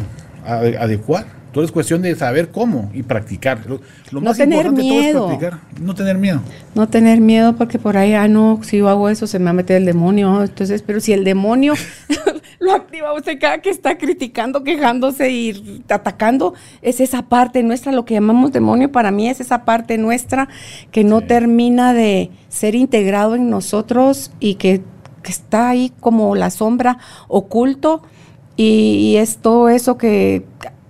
ade- 0.44 0.76
adecuar. 0.78 1.38
Todo 1.53 1.64
es 1.64 1.72
cuestión 1.72 2.03
de 2.03 2.14
saber 2.14 2.51
cómo 2.51 2.90
y 2.92 3.03
practicar. 3.03 3.61
Lo, 3.66 3.76
lo 4.11 4.20
No 4.20 4.30
más 4.30 4.36
tener 4.36 4.66
importante 4.66 4.82
de 4.82 4.88
todo 4.88 5.01
miedo. 5.01 5.30
es 5.32 5.38
practicar. 5.38 5.61
No 5.80 5.94
tener 5.94 6.18
miedo. 6.18 6.40
No 6.74 6.88
tener 6.88 7.20
miedo 7.22 7.57
porque 7.57 7.78
por 7.78 7.96
ahí, 7.96 8.12
ah, 8.12 8.28
no, 8.28 8.61
si 8.62 8.78
yo 8.78 8.88
hago 8.90 9.09
eso 9.09 9.26
se 9.26 9.38
me 9.38 9.46
va 9.46 9.51
a 9.51 9.55
meter 9.55 9.78
el 9.78 9.86
demonio. 9.86 10.42
Entonces, 10.44 10.82
pero 10.82 11.01
si 11.01 11.14
el 11.14 11.24
demonio 11.24 11.72
lo 12.61 12.72
activa 12.72 13.12
usted 13.14 13.38
cada 13.40 13.59
que 13.59 13.70
está 13.70 13.98
criticando, 13.98 14.64
quejándose 14.64 15.30
y 15.30 15.82
atacando, 15.88 16.54
es 16.82 17.00
esa 17.00 17.22
parte 17.22 17.62
nuestra, 17.62 17.92
lo 17.92 18.04
que 18.04 18.14
llamamos 18.14 18.52
demonio 18.52 18.90
para 18.90 19.11
mí 19.12 19.28
es 19.28 19.40
esa 19.40 19.64
parte 19.64 19.96
nuestra 19.98 20.48
que 20.90 21.04
no 21.04 21.20
Sí. 21.20 21.26
termina 21.28 21.94
de 21.94 22.30
ser 22.48 22.74
integrado 22.74 23.36
en 23.36 23.48
nosotros 23.48 24.32
y 24.40 24.54
que, 24.56 24.82
que 25.22 25.30
está 25.30 25.68
ahí 25.68 25.92
como 26.00 26.34
la 26.34 26.50
sombra 26.50 26.98
oculto 27.28 28.02
y, 28.56 28.64
y 28.64 29.16
es 29.18 29.36
todo 29.38 29.68
eso 29.68 29.96
que 29.96 30.44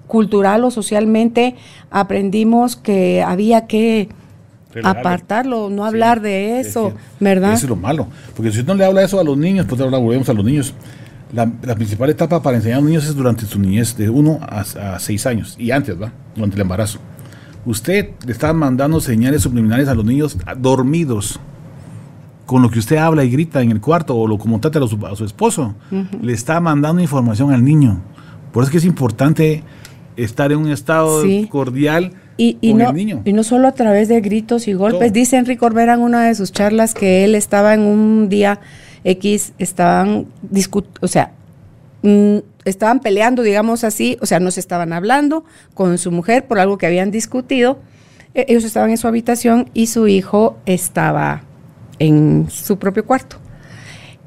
cultural 0.06 0.64
o 0.64 0.70
socialmente 0.70 1.54
aprendimos 1.90 2.76
que 2.76 3.22
había 3.22 3.66
que 3.66 4.08
apartarlo, 4.84 5.70
no 5.70 5.82
Sí, 5.82 5.88
hablar 5.88 6.20
de 6.20 6.60
es 6.60 6.68
eso, 6.68 6.90
que 6.90 7.24
¿verdad? 7.24 7.52
Eso 7.52 7.66
es 7.66 7.70
lo 7.70 7.76
malo. 7.76 8.06
Porque 8.34 8.52
si 8.52 8.62
no 8.62 8.74
le 8.74 8.84
habla 8.84 9.02
eso 9.02 9.18
a 9.20 9.24
los 9.24 9.36
niños, 9.36 9.66
pues 9.68 9.80
ahora 9.80 9.98
volvemos 9.98 10.28
a 10.28 10.32
los 10.34 10.44
niños. 10.44 10.74
La, 11.32 11.50
la 11.62 11.74
principal 11.74 12.08
etapa 12.10 12.42
para 12.42 12.56
enseñar 12.56 12.78
a 12.78 12.80
los 12.80 12.88
niños 12.90 13.04
es 13.06 13.14
durante 13.14 13.44
su 13.44 13.58
niñez, 13.58 13.96
de 13.96 14.08
1 14.08 14.38
a 14.42 14.98
6 14.98 15.26
años, 15.26 15.56
y 15.58 15.70
antes, 15.70 16.00
¿va? 16.00 16.12
Durante 16.34 16.56
el 16.56 16.62
embarazo. 16.62 16.98
Usted 17.66 18.10
le 18.24 18.32
está 18.32 18.52
mandando 18.54 18.98
señales 19.00 19.42
subliminales 19.42 19.88
a 19.88 19.94
los 19.94 20.04
niños 20.06 20.38
dormidos, 20.58 21.38
con 22.46 22.62
lo 22.62 22.70
que 22.70 22.78
usted 22.78 22.96
habla 22.96 23.24
y 23.24 23.30
grita 23.30 23.60
en 23.60 23.70
el 23.72 23.80
cuarto, 23.80 24.16
o 24.16 24.26
lo 24.26 24.38
como 24.38 24.58
trata 24.58 24.78
a 24.78 24.88
su, 24.88 25.04
a 25.06 25.14
su 25.16 25.24
esposo. 25.26 25.74
Le 26.22 26.32
está 26.32 26.60
mandando 26.60 27.02
información 27.02 27.52
al 27.52 27.62
niño. 27.62 28.00
Por 28.52 28.62
eso 28.62 28.68
es 28.68 28.72
que 28.72 28.78
es 28.78 28.84
importante 28.86 29.62
estar 30.16 30.50
en 30.50 30.58
un 30.60 30.70
estado 30.70 31.22
Sí. 31.22 31.46
cordial 31.50 32.12
Y, 32.38 32.56
y 32.62 32.70
con 32.70 32.78
no, 32.78 32.88
el 32.88 32.96
niño. 32.96 33.20
y 33.26 33.32
no 33.34 33.42
solo 33.44 33.68
a 33.68 33.72
través 33.72 34.08
de 34.08 34.20
gritos 34.22 34.66
y 34.66 34.72
golpes. 34.72 35.00
Todo. 35.00 35.10
Dice 35.12 35.36
Enrique 35.36 35.58
Corbera 35.58 35.92
en 35.94 36.00
una 36.00 36.24
de 36.24 36.34
sus 36.34 36.50
charlas 36.52 36.94
que 36.94 37.24
él 37.24 37.34
estaba 37.34 37.74
en 37.74 37.80
un 37.82 38.28
día 38.30 38.60
X, 39.04 39.52
estaban 39.58 40.26
discutiendo, 40.42 40.98
o 41.02 41.08
sea, 41.08 41.32
mm, 42.02 42.38
estaban 42.64 43.00
peleando, 43.00 43.42
digamos 43.42 43.84
así, 43.84 44.16
o 44.20 44.26
sea, 44.26 44.40
no 44.40 44.50
se 44.50 44.60
estaban 44.60 44.92
hablando 44.92 45.44
con 45.74 45.98
su 45.98 46.10
mujer 46.12 46.46
por 46.46 46.58
algo 46.58 46.78
que 46.78 46.86
habían 46.86 47.10
discutido. 47.10 47.78
E- 48.34 48.46
Ellos 48.48 48.64
estaban 48.64 48.90
en 48.90 48.98
su 48.98 49.08
habitación 49.08 49.70
y 49.74 49.86
su 49.86 50.06
hijo 50.08 50.56
estaba 50.66 51.42
en 51.98 52.46
su 52.50 52.78
propio 52.78 53.04
cuarto. 53.04 53.36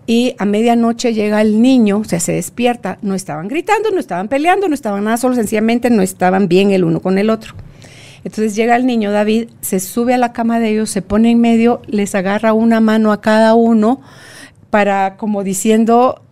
Y 0.07 0.35
a 0.39 0.45
medianoche 0.45 1.13
llega 1.13 1.41
el 1.41 1.61
niño, 1.61 1.99
o 1.99 2.03
sea, 2.03 2.19
se 2.19 2.33
despierta, 2.33 2.97
no 3.01 3.13
estaban 3.13 3.47
gritando, 3.47 3.91
no 3.91 3.99
estaban 3.99 4.27
peleando, 4.27 4.67
no 4.67 4.73
estaban 4.73 5.03
nada, 5.03 5.17
solo 5.17 5.35
sencillamente 5.35 5.89
no 5.89 6.01
estaban 6.01 6.47
bien 6.47 6.71
el 6.71 6.83
uno 6.83 6.99
con 7.01 7.17
el 7.17 7.29
otro. 7.29 7.53
Entonces 8.23 8.55
llega 8.55 8.75
el 8.75 8.85
niño 8.85 9.11
David, 9.11 9.49
se 9.61 9.79
sube 9.79 10.13
a 10.13 10.17
la 10.17 10.33
cama 10.33 10.59
de 10.59 10.69
ellos, 10.69 10.89
se 10.89 11.01
pone 11.01 11.31
en 11.31 11.39
medio, 11.39 11.81
les 11.87 12.13
agarra 12.13 12.53
una 12.53 12.79
mano 12.79 13.11
a 13.11 13.21
cada 13.21 13.53
uno 13.53 14.01
para 14.71 15.17
como 15.17 15.43
diciendo, 15.43 16.23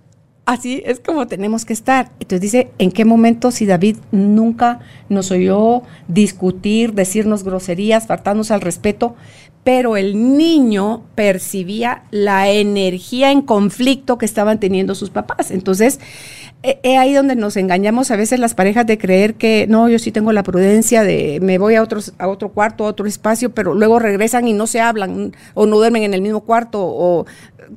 así 0.45 0.81
es 0.85 0.99
como 0.99 1.27
tenemos 1.27 1.65
que 1.65 1.73
estar. 1.73 2.11
Entonces 2.19 2.41
dice, 2.41 2.71
¿en 2.79 2.91
qué 2.91 3.05
momento 3.05 3.51
si 3.51 3.67
David 3.67 3.97
nunca 4.11 4.79
nos 5.09 5.29
oyó 5.29 5.83
discutir, 6.07 6.93
decirnos 6.93 7.43
groserías, 7.43 8.07
faltarnos 8.07 8.49
al 8.49 8.61
respeto? 8.61 9.15
Pero 9.63 9.97
el 9.97 10.37
niño 10.37 11.03
percibía 11.13 12.03
la 12.09 12.49
energía 12.49 13.31
en 13.31 13.43
conflicto 13.43 14.17
que 14.17 14.25
estaban 14.25 14.59
teniendo 14.59 14.95
sus 14.95 15.11
papás. 15.11 15.51
Entonces, 15.51 15.99
he 16.63 16.79
he 16.83 16.97
ahí 16.97 17.13
donde 17.13 17.35
nos 17.35 17.55
engañamos 17.57 18.11
a 18.11 18.15
veces 18.15 18.39
las 18.39 18.53
parejas 18.53 18.85
de 18.85 18.97
creer 18.97 19.35
que 19.35 19.65
no, 19.69 19.87
yo 19.89 19.99
sí 19.99 20.11
tengo 20.11 20.31
la 20.33 20.43
prudencia 20.43 21.03
de 21.03 21.39
me 21.41 21.57
voy 21.57 21.75
a, 21.75 21.83
otros, 21.83 22.13
a 22.17 22.27
otro 22.27 22.49
cuarto, 22.49 22.85
a 22.85 22.89
otro 22.89 23.05
espacio, 23.05 23.51
pero 23.51 23.73
luego 23.73 23.99
regresan 23.99 24.47
y 24.47 24.53
no 24.53 24.67
se 24.67 24.81
hablan 24.81 25.33
o 25.53 25.65
no 25.65 25.77
duermen 25.77 26.03
en 26.03 26.13
el 26.13 26.21
mismo 26.21 26.41
cuarto 26.41 26.81
o 26.81 27.25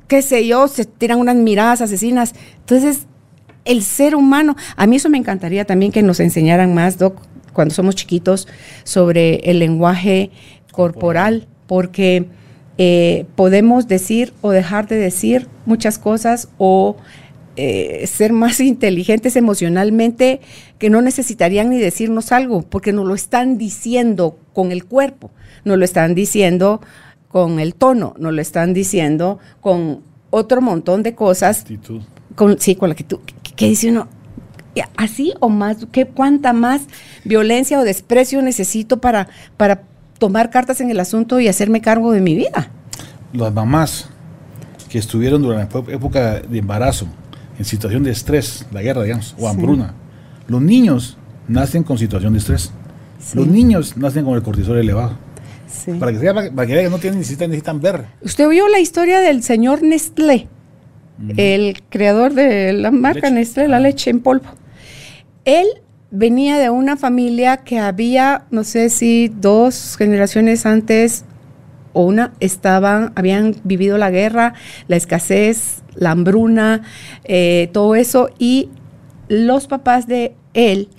qué 0.07 0.21
sé 0.21 0.45
yo, 0.45 0.67
se 0.67 0.85
tiran 0.85 1.19
unas 1.19 1.35
miradas 1.35 1.81
asesinas. 1.81 2.33
Entonces, 2.59 3.07
el 3.65 3.83
ser 3.83 4.15
humano, 4.15 4.55
a 4.75 4.87
mí 4.87 4.97
eso 4.97 5.09
me 5.09 5.17
encantaría 5.17 5.65
también 5.65 5.91
que 5.91 6.03
nos 6.03 6.19
enseñaran 6.19 6.73
más, 6.73 6.97
Doc, 6.97 7.21
cuando 7.53 7.73
somos 7.73 7.95
chiquitos, 7.95 8.47
sobre 8.83 9.35
el 9.49 9.59
lenguaje 9.59 10.31
corporal, 10.71 11.47
porque 11.67 12.27
eh, 12.77 13.25
podemos 13.35 13.87
decir 13.87 14.33
o 14.41 14.51
dejar 14.51 14.87
de 14.87 14.95
decir 14.95 15.47
muchas 15.65 15.99
cosas 15.99 16.49
o 16.57 16.97
eh, 17.55 18.05
ser 18.07 18.33
más 18.33 18.59
inteligentes 18.61 19.35
emocionalmente 19.35 20.41
que 20.79 20.89
no 20.89 21.01
necesitarían 21.01 21.69
ni 21.69 21.79
decirnos 21.79 22.31
algo, 22.31 22.61
porque 22.63 22.93
nos 22.93 23.05
lo 23.05 23.15
están 23.15 23.57
diciendo 23.57 24.37
con 24.53 24.71
el 24.71 24.85
cuerpo, 24.85 25.31
nos 25.63 25.77
lo 25.77 25.85
están 25.85 26.15
diciendo 26.15 26.81
con 27.27 27.59
el 27.59 27.75
tono, 27.75 28.13
nos 28.17 28.33
lo 28.33 28.41
están 28.41 28.73
diciendo 28.73 29.39
con 29.61 30.01
otro 30.29 30.61
montón 30.61 31.03
de 31.03 31.15
cosas 31.15 31.61
Actitud. 31.61 32.01
con, 32.35 32.59
sí, 32.59 32.75
con 32.75 32.89
la 32.89 32.95
que 32.95 33.03
tú, 33.03 33.21
que, 33.25 33.53
que 33.55 33.67
dice 33.67 33.89
uno, 33.89 34.07
así 34.97 35.33
o 35.39 35.49
más, 35.49 35.87
¿qué, 35.91 36.05
¿cuánta 36.05 36.53
más 36.53 36.81
violencia 37.23 37.79
o 37.79 37.83
desprecio 37.83 38.41
necesito 38.41 38.99
para, 39.01 39.27
para 39.57 39.83
tomar 40.17 40.49
cartas 40.49 40.81
en 40.81 40.89
el 40.89 40.99
asunto 40.99 41.39
y 41.39 41.47
hacerme 41.47 41.81
cargo 41.81 42.11
de 42.11 42.21
mi 42.21 42.35
vida? 42.35 42.71
las 43.33 43.51
mamás 43.51 44.09
que 44.89 44.99
estuvieron 44.99 45.41
durante 45.41 45.81
la 45.81 45.93
época 45.93 46.39
de 46.39 46.59
embarazo, 46.59 47.07
en 47.57 47.65
situación 47.65 48.03
de 48.03 48.11
estrés, 48.11 48.65
la 48.71 48.81
guerra, 48.81 49.03
digamos, 49.03 49.35
o 49.39 49.47
hambruna, 49.47 49.93
los 50.47 50.61
niños 50.61 51.17
nacen 51.47 51.83
con 51.83 51.97
situación 51.97 52.33
de 52.33 52.39
estrés. 52.39 52.71
Sí. 53.19 53.37
Los 53.37 53.47
niños 53.47 53.95
nacen 53.97 54.25
con 54.25 54.35
el 54.35 54.43
cortisol 54.43 54.77
elevado. 54.77 55.17
Sí. 55.67 55.91
Para 55.93 56.11
que, 56.11 56.19
sea, 56.19 56.33
para 56.33 56.67
que 56.67 56.89
no 56.89 56.99
tienen, 56.99 57.19
necesitan, 57.19 57.49
necesitan 57.49 57.81
ver. 57.81 58.05
¿Usted 58.21 58.47
oyó 58.47 58.67
la 58.67 58.79
historia 58.79 59.19
del 59.19 59.41
señor 59.43 59.81
Nestlé, 59.81 60.47
el 61.37 61.81
creador 61.89 62.33
de 62.33 62.73
la 62.73 62.91
marca 62.91 63.29
Leche. 63.29 63.35
Nestlé, 63.35 63.67
la 63.67 63.77
Ah. 63.77 63.79
leche 63.79 64.09
en 64.09 64.19
polvo? 64.19 64.45
Él 65.45 65.67
venía 66.11 66.57
de 66.59 66.69
una 66.69 66.95
familia 66.97 67.57
que 67.57 67.79
había, 67.79 68.45
no 68.51 68.63
sé 68.63 68.89
si 68.89 69.29
dos 69.29 69.95
generaciones 69.97 70.65
antes 70.65 71.25
o 71.93 72.03
una, 72.03 72.33
estaban, 72.39 73.13
habían 73.15 73.55
vivido 73.63 73.97
la 73.97 74.09
guerra, 74.09 74.53
la 74.87 74.95
escasez, 74.95 75.83
la 75.95 76.11
hambruna, 76.11 76.81
eh, 77.23 77.69
todo 77.71 77.95
eso, 77.95 78.29
y 78.37 78.69
los 79.27 79.67
papás 79.67 80.07
de 80.07 80.35
él 80.53 80.89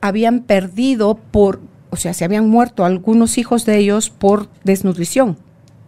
habían 0.00 0.40
perdido 0.40 1.16
por, 1.16 1.60
o 1.90 1.96
sea, 1.96 2.14
se 2.14 2.24
habían 2.24 2.48
muerto 2.48 2.84
algunos 2.84 3.38
hijos 3.38 3.64
de 3.64 3.78
ellos 3.78 4.10
por 4.10 4.48
desnutrición, 4.62 5.38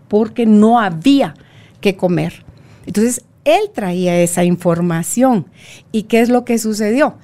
porque 0.08 0.46
no 0.46 0.80
había 0.80 1.34
que 1.80 1.96
comer. 1.96 2.44
Entonces, 2.86 3.24
él 3.44 3.70
traía 3.72 4.20
esa 4.20 4.44
información. 4.44 5.46
¿Y 5.92 6.04
qué 6.04 6.20
es 6.20 6.28
lo 6.28 6.44
que 6.44 6.58
sucedió? 6.58 7.16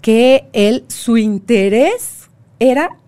Que 0.00 0.48
él, 0.52 0.84
su 0.88 1.16
interés 1.16 2.28
era 2.58 2.98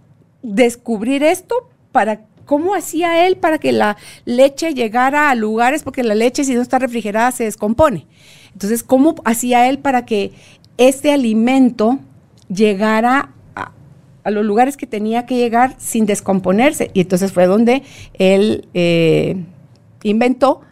descubrir 0.43 1.23
esto 1.23 1.69
para 1.93 2.27
cómo 2.45 2.75
hacía 2.75 3.27
él 3.27 3.37
para 3.37 3.59
que 3.59 3.73
la 3.73 3.97
leche 4.25 4.75
llegara 4.75 5.31
a 5.31 5.35
lugares, 5.35 5.83
porque 5.83 6.03
la 6.03 6.15
leche 6.15 6.45
si 6.45 6.55
no 6.55 6.63
está 6.63 6.79
refrigerada 6.79 7.33
se 7.33 7.45
descompone. 7.45 8.07
Entonces, 8.53 8.83
¿cómo 8.83 9.17
hacía 9.25 9.69
él 9.69 9.79
para 9.79 10.05
que 10.05 10.33
este 10.77 11.13
alimento 11.13 11.99
llegara 12.49 13.31
a, 13.55 14.31
los 14.31 14.45
lugares 14.45 14.77
que 14.77 14.87
tenía 14.87 15.27
que 15.27 15.37
llegar 15.37 15.75
sin 15.79 16.07
descomponerse. 16.07 16.91
Y 16.95 17.03
entonces 17.03 17.31
fue 17.31 17.47
donde 17.47 17.83
él 18.15 18.67
eh, 18.73 19.37
inventó 20.03 20.63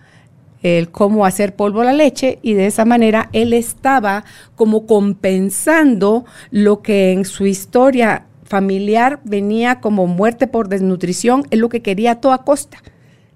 el 0.63 0.91
cómo 0.91 1.27
hacer 1.27 1.55
polvo 1.55 1.83
la 1.83 1.93
leche 1.93 2.39
y 2.41 2.55
de 2.55 2.67
esa 2.67 2.85
manera 2.85 3.29
él 3.33 3.53
estaba 3.53 4.25
como 4.55 4.87
compensando 4.87 6.25
lo 6.51 6.83
que 6.83 7.13
en 7.13 7.25
su 7.25 7.47
historia 7.47 8.27
familiar 8.53 9.19
venía 9.25 9.81
como 9.81 10.07
muerte 10.07 10.47
por 10.47 10.69
desnutrición, 10.69 11.45
es 11.51 11.59
lo 11.59 11.71
que 11.71 11.81
quería 11.81 12.11
a 12.11 12.21
toda 12.21 12.45
costa, 12.45 12.83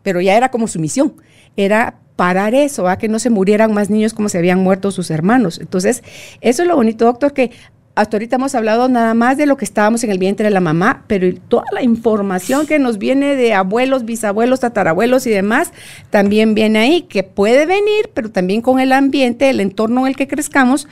pero 0.03 0.21
ya 0.21 0.37
era 0.37 0.51
como 0.51 0.69
su 0.69 0.79
misión, 0.79 1.15
era 1.57 2.01
parar 2.17 2.55
eso, 2.55 2.87
a 2.87 2.99
que 2.99 3.09
no 3.09 3.19
se 3.19 3.31
murieran 3.31 3.73
más 3.73 3.89
niños 3.89 4.13
como 4.13 4.29
se 4.29 4.37
habían 4.37 4.59
muerto 4.59 4.91
sus 4.91 5.11
hermanos. 5.11 5.59
Entonces, 5.59 6.03
eso 6.43 6.61
es 6.61 6.69
lo 6.69 6.77
bonito, 6.77 7.07
doctor, 7.07 7.33
que 7.33 7.51
hasta 7.95 8.19
ahorita 8.19 8.37
hemos 8.37 8.55
hablado 8.55 8.91
nada 8.91 9.15
más 9.15 9.39
de 9.39 9.47
lo 9.47 9.57
que 9.57 9.65
estábamos 9.65 10.05
en 10.05 10.11
el 10.11 10.19
vientre 10.19 10.45
de 10.45 10.51
la 10.51 10.61
mamá, 10.61 11.05
pero 11.07 11.35
toda 11.49 11.65
la 11.73 11.83
información 11.83 12.67
que 12.67 12.79
nos 12.79 12.99
viene 12.99 13.37
de 13.37 13.55
abuelos, 13.55 14.05
bisabuelos, 14.05 14.61
tatarabuelos 14.61 15.27
y 15.27 15.31
demás, 15.31 15.73
también 16.11 16.55
viene 16.55 16.79
ahí, 16.79 17.03
que 17.09 17.23
puede 17.23 17.65
venir, 17.65 18.11
pero 18.13 18.31
también 18.31 18.61
con 18.61 18.81
el 18.81 18.93
ambiente, 18.93 19.49
el 19.49 19.61
entorno 19.61 20.03
en 20.03 20.09
el 20.09 20.17
que 20.17 20.29
crezcamos, 20.29 20.87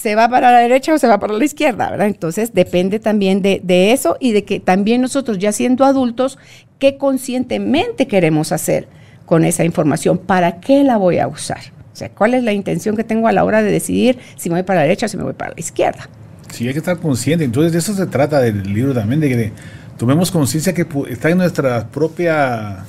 se 0.00 0.14
va 0.14 0.28
para 0.28 0.52
la 0.52 0.58
derecha 0.58 0.94
o 0.94 0.98
se 0.98 1.08
va 1.08 1.18
para 1.18 1.32
la 1.32 1.44
izquierda, 1.44 1.90
¿verdad? 1.90 2.06
Entonces 2.06 2.52
depende 2.52 2.98
también 2.98 3.40
de, 3.40 3.60
de 3.64 3.92
eso 3.92 4.16
y 4.20 4.32
de 4.32 4.44
que 4.44 4.60
también 4.60 5.00
nosotros 5.00 5.38
ya 5.38 5.52
siendo 5.52 5.84
adultos, 5.84 6.38
¿qué 6.78 6.98
conscientemente 6.98 8.06
queremos 8.06 8.52
hacer 8.52 8.88
con 9.24 9.44
esa 9.44 9.64
información? 9.64 10.18
¿Para 10.18 10.60
qué 10.60 10.84
la 10.84 10.98
voy 10.98 11.18
a 11.18 11.28
usar? 11.28 11.60
O 11.92 11.96
sea, 11.96 12.10
¿cuál 12.10 12.34
es 12.34 12.44
la 12.44 12.52
intención 12.52 12.94
que 12.94 13.04
tengo 13.04 13.26
a 13.26 13.32
la 13.32 13.42
hora 13.44 13.62
de 13.62 13.70
decidir 13.70 14.18
si 14.36 14.50
me 14.50 14.56
voy 14.56 14.64
para 14.64 14.80
la 14.80 14.82
derecha 14.82 15.06
o 15.06 15.08
si 15.08 15.16
me 15.16 15.22
voy 15.22 15.32
para 15.32 15.52
la 15.54 15.60
izquierda? 15.60 16.10
Sí, 16.52 16.66
hay 16.66 16.74
que 16.74 16.80
estar 16.80 16.98
consciente. 16.98 17.44
Entonces, 17.44 17.72
de 17.72 17.78
eso 17.78 17.94
se 17.94 18.06
trata 18.06 18.40
del 18.40 18.62
libro 18.72 18.92
también, 18.92 19.20
de 19.20 19.28
que 19.30 19.52
tomemos 19.96 20.30
conciencia 20.30 20.74
que 20.74 20.86
está 21.08 21.30
en 21.30 21.38
nuestra 21.38 21.88
propia 21.88 22.84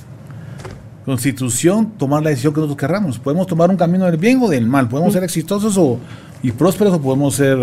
constitución 1.06 1.92
tomar 1.92 2.22
la 2.22 2.32
decisión 2.32 2.54
que 2.54 2.60
nosotros 2.60 2.78
querramos. 2.78 3.18
Podemos 3.18 3.48
tomar 3.48 3.70
un 3.70 3.78
camino 3.78 4.04
del 4.06 4.18
bien 4.18 4.40
o 4.42 4.50
del 4.50 4.68
mal. 4.68 4.90
Podemos 4.90 5.14
ser 5.14 5.24
exitosos 5.24 5.78
o, 5.78 6.00
y 6.44 6.52
prósperos 6.52 6.94
o 6.94 7.02
podemos 7.02 7.36
ser 7.36 7.58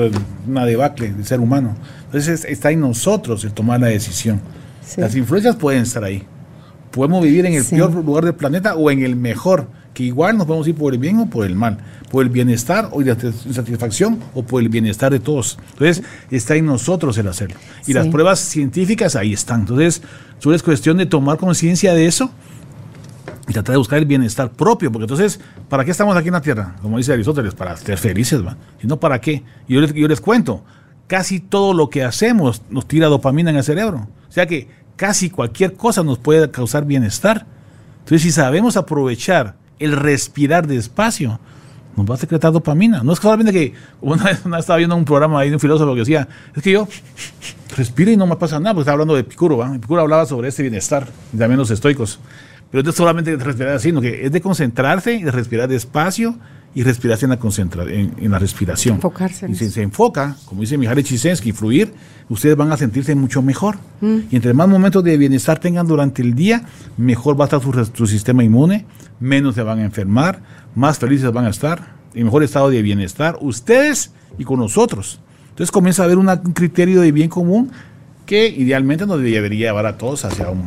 una 0.47 0.65
debacle 0.67 1.13
de 1.13 1.25
ser 1.25 1.41
humano. 1.41 1.75
Entonces, 2.07 2.45
está 2.45 2.71
en 2.71 2.81
nosotros 2.81 3.45
el 3.45 3.53
tomar 3.53 3.81
la 3.81 3.89
decisión. 3.89 4.41
Sí. 4.85 5.01
Las 5.01 5.15
influencias 5.17 5.57
pueden 5.57 5.83
estar 5.83 6.05
ahí. 6.05 6.23
Podemos 6.91 7.23
vivir 7.23 7.47
en 7.47 7.55
el 7.55 7.65
sí. 7.65 7.77
peor 7.77 7.93
lugar 7.95 8.25
del 8.25 8.35
planeta 8.35 8.75
o 8.75 8.91
en 8.91 9.03
el 9.03 9.17
mejor, 9.17 9.69
que 9.93 10.05
igual 10.05 10.37
nos 10.37 10.47
podemos 10.47 10.69
ir 10.69 10.75
por 10.75 10.93
el 10.93 10.99
bien 10.99 11.19
o 11.19 11.27
por 11.27 11.47
el 11.47 11.57
mal 11.57 11.79
por 12.15 12.23
el 12.23 12.31
bienestar 12.31 12.91
o 12.93 13.03
la 13.03 13.17
satisfacción 13.53 14.21
o 14.35 14.45
por 14.45 14.63
el 14.63 14.69
bienestar 14.69 15.11
de 15.11 15.19
todos. 15.19 15.59
Entonces, 15.73 16.05
está 16.31 16.55
en 16.55 16.65
nosotros 16.65 17.19
el 17.19 17.27
hacerlo. 17.27 17.57
Y 17.83 17.87
sí. 17.87 17.93
las 17.93 18.07
pruebas 18.07 18.39
científicas 18.39 19.17
ahí 19.17 19.33
están. 19.33 19.63
Entonces, 19.63 20.01
solo 20.39 20.55
es 20.55 20.63
cuestión 20.63 20.97
de 20.97 21.07
tomar 21.07 21.39
conciencia 21.39 21.93
de 21.93 22.07
eso 22.07 22.31
y 23.49 23.53
tratar 23.53 23.75
de 23.75 23.79
buscar 23.79 23.99
el 23.99 24.07
bienestar 24.07 24.51
propio, 24.51 24.91
porque 24.91 25.05
entonces, 25.05 25.41
¿para 25.69 25.85
qué 25.85 25.91
estamos 25.91 26.17
aquí 26.17 26.29
en 26.29 26.35
la 26.35 26.41
Tierra? 26.41 26.77
Como 26.81 26.99
dice 26.99 27.13
Aristóteles, 27.13 27.55
para 27.55 27.77
ser 27.77 27.99
felices, 27.99 28.45
¿va? 28.45 28.57
Si 28.81 28.87
no, 28.87 28.99
¿para 28.99 29.21
qué? 29.21 29.43
Yo 29.69 29.81
les, 29.81 29.93
yo 29.93 30.09
les 30.09 30.21
cuento, 30.21 30.65
casi 31.07 31.41
todo 31.41 31.75
lo 31.75 31.91
que 31.91 32.05
hacemos 32.05 32.63
nos 32.71 32.89
tira 32.89 33.09
dopamina 33.09 33.51
en 33.51 33.57
el 33.57 33.65
cerebro. 33.65 34.09
O 34.29 34.33
sea 34.33 34.47
que 34.47 34.69
casi 34.97 35.31
cualquier 35.31 35.75
cosa 35.75 36.03
nos 36.03 36.19
puede 36.19 36.51
causar 36.51 36.87
bienestar. 36.87 37.47
Entonces, 38.01 38.23
si 38.23 38.31
sabemos 38.31 38.77
aprovechar 38.77 39.57
el 39.79 39.93
respirar 39.93 40.67
despacio, 40.67 41.41
nos 41.97 42.11
va 42.11 42.15
a 42.15 42.19
secretar 42.19 42.53
dopamina. 42.53 43.03
No 43.03 43.13
es 43.13 43.19
solamente 43.19 43.53
que 43.53 43.75
una 44.01 44.25
vez 44.25 44.43
estaba 44.59 44.79
viendo 44.79 44.97
un 44.97 45.05
programa 45.05 45.41
ahí 45.41 45.49
de 45.49 45.57
un 45.57 45.61
filósofo 45.61 45.93
que 45.95 46.01
decía, 46.01 46.29
es 46.55 46.63
que 46.63 46.73
yo 46.73 46.89
respiro 47.77 48.11
y 48.11 48.17
no 48.17 48.27
me 48.27 48.37
pasa 48.37 48.59
nada, 48.59 48.75
porque 48.75 48.83
estaba 48.83 48.95
hablando 48.95 49.15
de 49.15 49.21
Epicuro, 49.21 49.57
¿va? 49.59 49.75
Epicuro 49.75 50.01
hablaba 50.01 50.27
sobre 50.27 50.49
este 50.49 50.63
bienestar, 50.63 51.09
y 51.33 51.37
también 51.37 51.59
los 51.59 51.71
estoicos. 51.71 52.19
Pero 52.75 52.83
no 52.83 52.91
es 52.91 52.97
solamente 52.97 53.37
de 53.37 53.45
respirar 53.45 53.77
así, 53.77 53.91
sino 53.91 54.01
que 54.01 54.27
es 54.27 54.33
de 54.33 54.41
concentrarse 54.41 55.15
y 55.15 55.23
de 55.23 55.31
respirar 55.31 55.69
despacio 55.69 56.35
y 56.75 56.83
respirarse 56.83 57.25
en 57.25 57.31
la, 57.31 57.39
concentra 57.39 57.85
en, 57.85 58.15
en 58.19 58.33
la 58.33 58.41
respiración. 58.41 58.97
Enfocarse. 58.97 59.49
Y 59.49 59.55
si 59.55 59.71
se 59.71 59.81
enfoca, 59.81 60.37
como 60.45 60.63
dice 60.63 60.77
Mihaly 60.77 61.05
Csikszentmihalyi, 61.05 61.53
fluir, 61.53 61.95
ustedes 62.29 62.57
van 62.57 62.73
a 62.73 62.77
sentirse 62.77 63.15
mucho 63.15 63.43
mejor. 63.43 63.77
Mm. 64.01 64.19
Y 64.29 64.35
entre 64.35 64.55
más 64.55 64.67
momentos 64.67 65.05
de 65.05 65.17
bienestar 65.17 65.61
tengan 65.61 65.87
durante 65.87 66.21
el 66.21 66.35
día, 66.35 66.65
mejor 66.97 67.39
va 67.39 67.45
a 67.45 67.47
estar 67.47 67.63
su, 67.63 67.91
su 67.95 68.09
sistema 68.09 68.43
inmune, 68.43 68.87
menos 69.21 69.55
se 69.55 69.63
van 69.63 69.79
a 69.79 69.85
enfermar, 69.85 70.41
más 70.75 70.99
felices 70.99 71.31
van 71.33 71.45
a 71.45 71.51
estar, 71.51 71.95
en 72.13 72.25
mejor 72.25 72.43
estado 72.43 72.71
de 72.71 72.83
bienestar, 72.83 73.39
ustedes 73.41 74.11
y 74.37 74.43
con 74.43 74.59
nosotros. 74.59 75.21
Entonces 75.51 75.71
comienza 75.71 76.03
a 76.03 76.07
haber 76.07 76.19
una, 76.19 76.43
un 76.45 76.53
criterio 76.55 77.03
de 77.03 77.13
bien 77.13 77.29
común 77.29 77.71
que 78.27 78.49
idealmente 78.49 79.07
nos 79.07 79.21
debería 79.23 79.69
llevar 79.69 79.87
a 79.87 79.97
todos 79.97 80.25
hacia 80.25 80.51
un... 80.51 80.65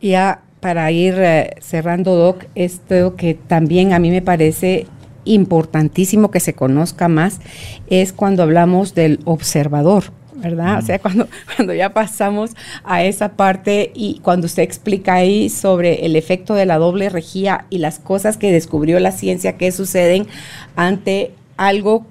Ya 0.00 0.42
para 0.62 0.92
ir 0.92 1.16
eh, 1.18 1.56
cerrando, 1.60 2.14
Doc, 2.14 2.44
esto 2.54 3.16
que 3.16 3.34
también 3.34 3.92
a 3.92 3.98
mí 3.98 4.10
me 4.10 4.22
parece 4.22 4.86
importantísimo 5.24 6.30
que 6.30 6.38
se 6.38 6.54
conozca 6.54 7.08
más 7.08 7.40
es 7.88 8.12
cuando 8.12 8.44
hablamos 8.44 8.94
del 8.94 9.18
observador. 9.24 10.04
¿verdad? 10.36 10.78
O 10.78 10.82
sea, 10.82 10.98
cuando, 10.98 11.28
cuando 11.56 11.74
ya 11.74 11.92
pasamos 11.92 12.52
a 12.84 13.02
esa 13.02 13.30
parte 13.32 13.90
y 13.94 14.20
cuando 14.22 14.46
usted 14.46 14.62
explica 14.62 15.14
ahí 15.14 15.48
sobre 15.48 16.06
el 16.06 16.16
efecto 16.16 16.54
de 16.54 16.66
la 16.66 16.78
doble 16.78 17.08
regía 17.08 17.66
y 17.68 17.78
las 17.78 17.98
cosas 17.98 18.36
que 18.36 18.52
descubrió 18.52 18.98
la 19.00 19.12
ciencia 19.12 19.56
que 19.56 19.72
suceden 19.72 20.26
ante 20.76 21.32
algo 21.56 22.06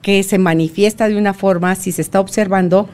que 0.00 0.22
se 0.22 0.38
manifiesta 0.38 1.08
de 1.08 1.16
una 1.16 1.34
forma 1.34 1.74
si 1.74 1.92
se 1.92 2.02
está 2.02 2.20
observando 2.20 2.88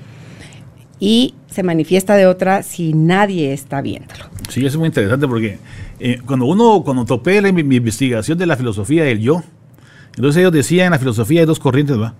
y 0.98 1.34
se 1.50 1.62
manifiesta 1.62 2.16
de 2.16 2.26
otra 2.26 2.62
si 2.62 2.92
nadie 2.92 3.52
está 3.52 3.80
viéndolo. 3.80 4.35
Sí, 4.48 4.60
eso 4.60 4.68
es 4.68 4.76
muy 4.76 4.86
interesante 4.86 5.26
porque 5.26 5.58
eh, 5.98 6.20
cuando 6.24 6.46
uno, 6.46 6.82
cuando 6.84 7.04
topé 7.04 7.40
la, 7.40 7.52
mi, 7.52 7.62
mi 7.62 7.76
investigación 7.76 8.38
de 8.38 8.46
la 8.46 8.56
filosofía 8.56 9.04
del 9.04 9.20
yo, 9.20 9.42
entonces 10.16 10.40
ellos 10.40 10.52
decían 10.52 10.86
en 10.86 10.92
la 10.92 10.98
filosofía 10.98 11.40
hay 11.40 11.46
dos 11.46 11.58
corrientes, 11.58 11.98
¿va? 11.98 12.14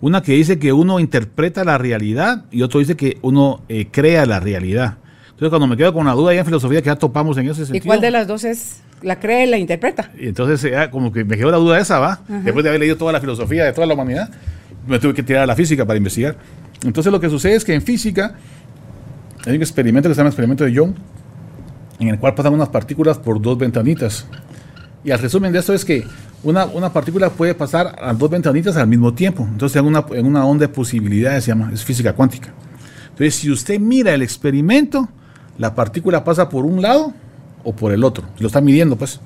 Una 0.00 0.22
que 0.22 0.32
dice 0.32 0.58
que 0.58 0.72
uno 0.72 0.98
interpreta 0.98 1.64
la 1.64 1.78
realidad 1.78 2.44
y 2.50 2.62
otro 2.62 2.80
dice 2.80 2.96
que 2.96 3.18
uno 3.22 3.62
eh, 3.68 3.86
crea 3.90 4.26
la 4.26 4.40
realidad. 4.40 4.98
Entonces, 5.42 5.50
cuando 5.50 5.66
me 5.66 5.76
quedo 5.76 5.92
con 5.92 6.06
la 6.06 6.12
duda 6.12 6.32
ya 6.32 6.40
en 6.40 6.46
filosofía 6.46 6.82
que 6.82 6.86
ya 6.86 6.96
topamos 6.96 7.36
en 7.36 7.46
ese 7.46 7.66
sentido. 7.66 7.76
¿Y 7.76 7.80
cuál 7.80 8.00
de 8.00 8.10
las 8.10 8.26
dos 8.26 8.44
es 8.44 8.82
la 9.00 9.18
cree 9.18 9.44
y 9.44 9.46
la 9.46 9.58
interpreta? 9.58 10.10
Y 10.18 10.28
entonces, 10.28 10.70
ya, 10.70 10.90
como 10.90 11.12
que 11.12 11.24
me 11.24 11.36
quedó 11.36 11.50
la 11.50 11.56
duda 11.56 11.78
esa, 11.78 11.98
¿va? 11.98 12.12
Ajá. 12.12 12.40
Después 12.44 12.62
de 12.64 12.70
haber 12.70 12.80
leído 12.80 12.96
toda 12.96 13.12
la 13.12 13.20
filosofía 13.20 13.64
de 13.64 13.72
toda 13.72 13.86
la 13.86 13.94
humanidad, 13.94 14.30
me 14.86 14.98
tuve 14.98 15.14
que 15.14 15.22
tirar 15.22 15.42
a 15.42 15.46
la 15.46 15.54
física 15.54 15.84
para 15.84 15.96
investigar. 15.96 16.36
Entonces, 16.84 17.12
lo 17.12 17.20
que 17.20 17.28
sucede 17.28 17.54
es 17.54 17.64
que 17.64 17.74
en 17.74 17.82
física 17.82 18.34
hay 19.44 19.56
un 19.56 19.62
experimento 19.62 20.08
que 20.08 20.14
se 20.14 20.20
llama 20.20 20.30
experimento 20.30 20.64
de 20.64 20.72
Young, 20.72 20.94
en 21.98 22.08
el 22.08 22.18
cual 22.18 22.34
pasan 22.34 22.54
unas 22.54 22.68
partículas 22.68 23.18
por 23.18 23.40
dos 23.40 23.58
ventanitas. 23.58 24.26
Y 25.04 25.10
el 25.10 25.18
resumen 25.18 25.52
de 25.52 25.58
esto 25.58 25.72
es 25.72 25.84
que 25.84 26.04
una, 26.42 26.66
una, 26.66 26.92
partícula 26.92 27.30
puede 27.30 27.54
pasar 27.54 27.96
a 28.00 28.12
dos 28.12 28.30
ventanitas 28.30 28.76
al 28.76 28.88
mismo 28.88 29.14
tiempo. 29.14 29.46
Entonces, 29.48 29.76
en 29.76 29.86
una, 29.86 30.04
en 30.12 30.26
una 30.26 30.44
onda 30.44 30.66
de 30.66 30.72
posibilidades 30.72 31.44
se 31.44 31.50
llama, 31.50 31.70
es 31.72 31.84
física 31.84 32.12
cuántica. 32.12 32.52
Entonces, 33.04 33.34
si 33.34 33.50
usted 33.50 33.78
mira 33.78 34.14
el 34.14 34.22
experimento, 34.22 35.08
la 35.58 35.74
partícula 35.74 36.24
pasa 36.24 36.48
por 36.48 36.64
un 36.64 36.82
lado 36.82 37.12
o 37.64 37.74
por 37.74 37.92
el 37.92 38.04
otro. 38.04 38.24
Lo 38.38 38.46
está 38.46 38.60
midiendo, 38.60 38.96
pues. 38.96 39.20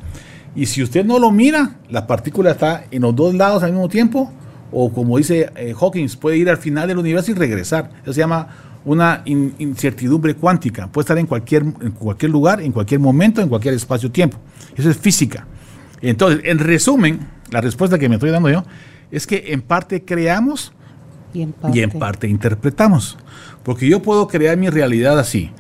Y 0.55 0.67
si 0.67 0.83
usted 0.83 1.05
no 1.05 1.19
lo 1.19 1.31
mira, 1.31 1.77
la 1.91 2.07
partícula 2.07 2.51
está 2.51 2.85
en 2.91 3.03
los 3.03 3.15
dos 3.15 3.35
lados 3.35 3.63
al 3.63 3.73
mismo 3.73 3.89
tiempo, 3.89 4.33
o 4.73 4.93
como 4.93 5.19
dice 5.19 5.51
eh, 5.57 5.75
Hawkins, 5.79 6.17
puede 6.17 6.39
ir 6.39 6.49
al 6.49 6.57
final 6.57 6.89
del 6.89 6.99
universo 6.99 7.31
y 7.31 7.35
regresar. 7.35 7.91
Eso 8.03 8.13
se 8.13 8.21
llama 8.21 8.49
una 8.87 9.23
in, 9.25 9.53
incertidumbre 9.59 10.35
cuántica. 10.35 10.87
Puede 10.87 11.03
estar 11.03 11.19
en 11.19 11.27
cualquier, 11.27 11.63
en 11.63 11.91
cualquier 11.91 12.31
lugar, 12.31 12.63
en 12.63 12.73
cualquier 12.73 13.01
momento, 13.01 13.43
en 13.43 13.49
cualquier 13.49 13.75
espacio-tiempo. 13.75 14.39
Eso 14.77 14.89
es 14.89 14.97
física. 14.97 15.47
Entonces, 16.01 16.41
en 16.45 16.59
resumen, 16.59 17.21
la 17.51 17.61
respuesta 17.61 17.99
que 17.99 18.09
me 18.09 18.15
estoy 18.15 18.31
dando 18.31 18.49
yo 18.49 18.65
es 19.11 19.27
que 19.27 19.45
en 19.49 19.61
parte 19.61 20.05
creamos 20.05 20.73
y 21.35 21.43
en 21.43 21.53
parte, 21.53 21.79
y 21.79 21.83
en 21.83 21.91
parte 21.91 22.29
interpretamos. 22.29 23.19
Porque 23.65 23.89
yo 23.89 24.01
puedo 24.01 24.29
crear 24.29 24.57
mi 24.57 24.71
realidad 24.71 25.19
así. 25.19 25.51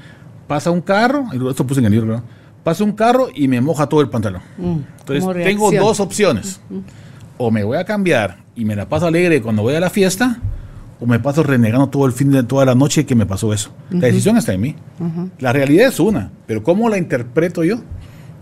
Pasa 0.46 0.70
un 0.70 0.80
carro, 0.80 1.26
esto 1.50 1.66
puse 1.66 1.80
en 1.80 1.86
el 1.86 1.92
libro, 1.92 2.22
pasa 2.62 2.84
un 2.84 2.92
carro 2.92 3.28
y 3.34 3.48
me 3.48 3.60
moja 3.60 3.88
todo 3.88 4.00
el 4.00 4.08
pantalón. 4.08 4.42
Mm, 4.56 4.76
Entonces, 5.00 5.44
tengo 5.44 5.72
dos 5.72 5.98
opciones. 5.98 6.60
Mm 6.70 6.76
-hmm. 6.76 6.82
O 7.38 7.50
me 7.50 7.64
voy 7.64 7.76
a 7.76 7.84
cambiar 7.84 8.38
y 8.54 8.64
me 8.64 8.76
la 8.76 8.88
paso 8.88 9.06
alegre 9.06 9.42
cuando 9.42 9.62
voy 9.62 9.74
a 9.74 9.80
la 9.80 9.90
fiesta, 9.90 10.38
o 11.00 11.06
me 11.06 11.18
paso 11.20 11.42
renegando 11.42 11.88
todo 11.88 12.06
el 12.06 12.12
fin 12.12 12.30
de 12.30 12.42
toda 12.42 12.64
la 12.64 12.74
noche 12.74 13.04
que 13.04 13.14
me 13.14 13.26
pasó 13.26 13.52
eso. 13.52 13.70
Uh 13.90 13.94
-huh. 13.94 14.00
La 14.00 14.06
decisión 14.06 14.36
está 14.36 14.52
en 14.52 14.60
mí. 14.60 14.76
Uh 14.98 15.04
-huh. 15.04 15.30
La 15.38 15.52
realidad 15.52 15.88
es 15.88 16.00
una, 16.00 16.30
pero 16.46 16.62
¿cómo 16.62 16.88
la 16.88 16.98
interpreto 16.98 17.64
yo? 17.64 17.80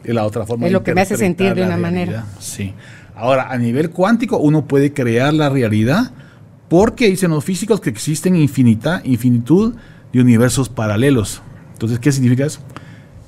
Es 0.05 0.15
la 0.15 0.25
otra 0.25 0.45
forma 0.45 0.67
es 0.67 0.73
lo 0.73 0.83
que 0.83 0.95
me 0.95 1.01
hace 1.01 1.17
sentir 1.17 1.55
de 1.55 1.63
una 1.63 1.77
realidad. 1.77 1.79
manera. 1.79 2.27
Sí. 2.39 2.75
Ahora, 3.17 3.51
a 3.51 3.59
nivel 3.59 3.91
cuántico, 3.91 4.39
uno 4.39 4.67
puede 4.67 4.93
crear 4.93 5.33
la 5.33 5.49
realidad 5.49 6.13
porque 6.69 7.09
dicen 7.09 7.31
los 7.31 7.45
físicos 7.45 7.81
que 7.81 7.91
existen 7.91 8.37
infinita, 8.37 9.01
infinitud 9.05 9.75
de 10.13 10.21
universos 10.21 10.69
paralelos. 10.69 11.41
Entonces, 11.73 11.99
¿qué 11.99 12.11
significa 12.13 12.45
eso? 12.45 12.61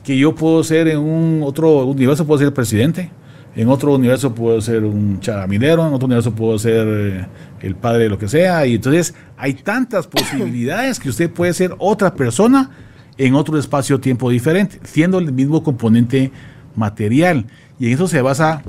Que 0.05 0.19
yo 0.19 0.35
puedo 0.35 0.62
ser 0.65 0.89
en 0.89 0.98
un 0.98 1.43
otro 1.44 1.85
universo, 1.86 2.27
puedo 2.27 2.39
ser 2.40 2.53
presidente, 2.53 3.11
en 3.55 3.69
otro 3.69 3.94
universo 3.94 4.35
puedo 4.35 4.61
ser 4.61 4.85
un 4.85 5.20
charamilero, 5.20 5.86
en 5.86 5.94
otro 5.94 6.07
universo 6.07 6.32
puedo 6.32 6.59
ser 6.59 6.86
eh, 6.89 7.27
el 7.66 7.76
padre 7.76 8.05
de 8.05 8.09
lo 8.09 8.18
que 8.18 8.28
sea. 8.28 8.66
Y 8.66 8.74
entonces 8.76 9.14
hay 9.36 9.55
tantas 9.55 10.06
posibilidades 10.09 11.01
que 11.01 11.09
usted 11.09 11.30
puede 11.30 11.52
ser 11.52 11.74
otra 11.78 12.14
persona 12.14 12.70
en 13.18 13.34
otro 13.34 13.59
espacio-tiempo 13.59 14.30
diferente, 14.30 14.78
siendo 14.84 15.18
el 15.18 15.32
mismo 15.32 15.62
componente 15.62 16.30
material. 16.74 17.47
Y 17.78 17.86
en 17.86 17.93
eso 17.93 18.09
se 18.09 18.20
basa, 18.20 18.62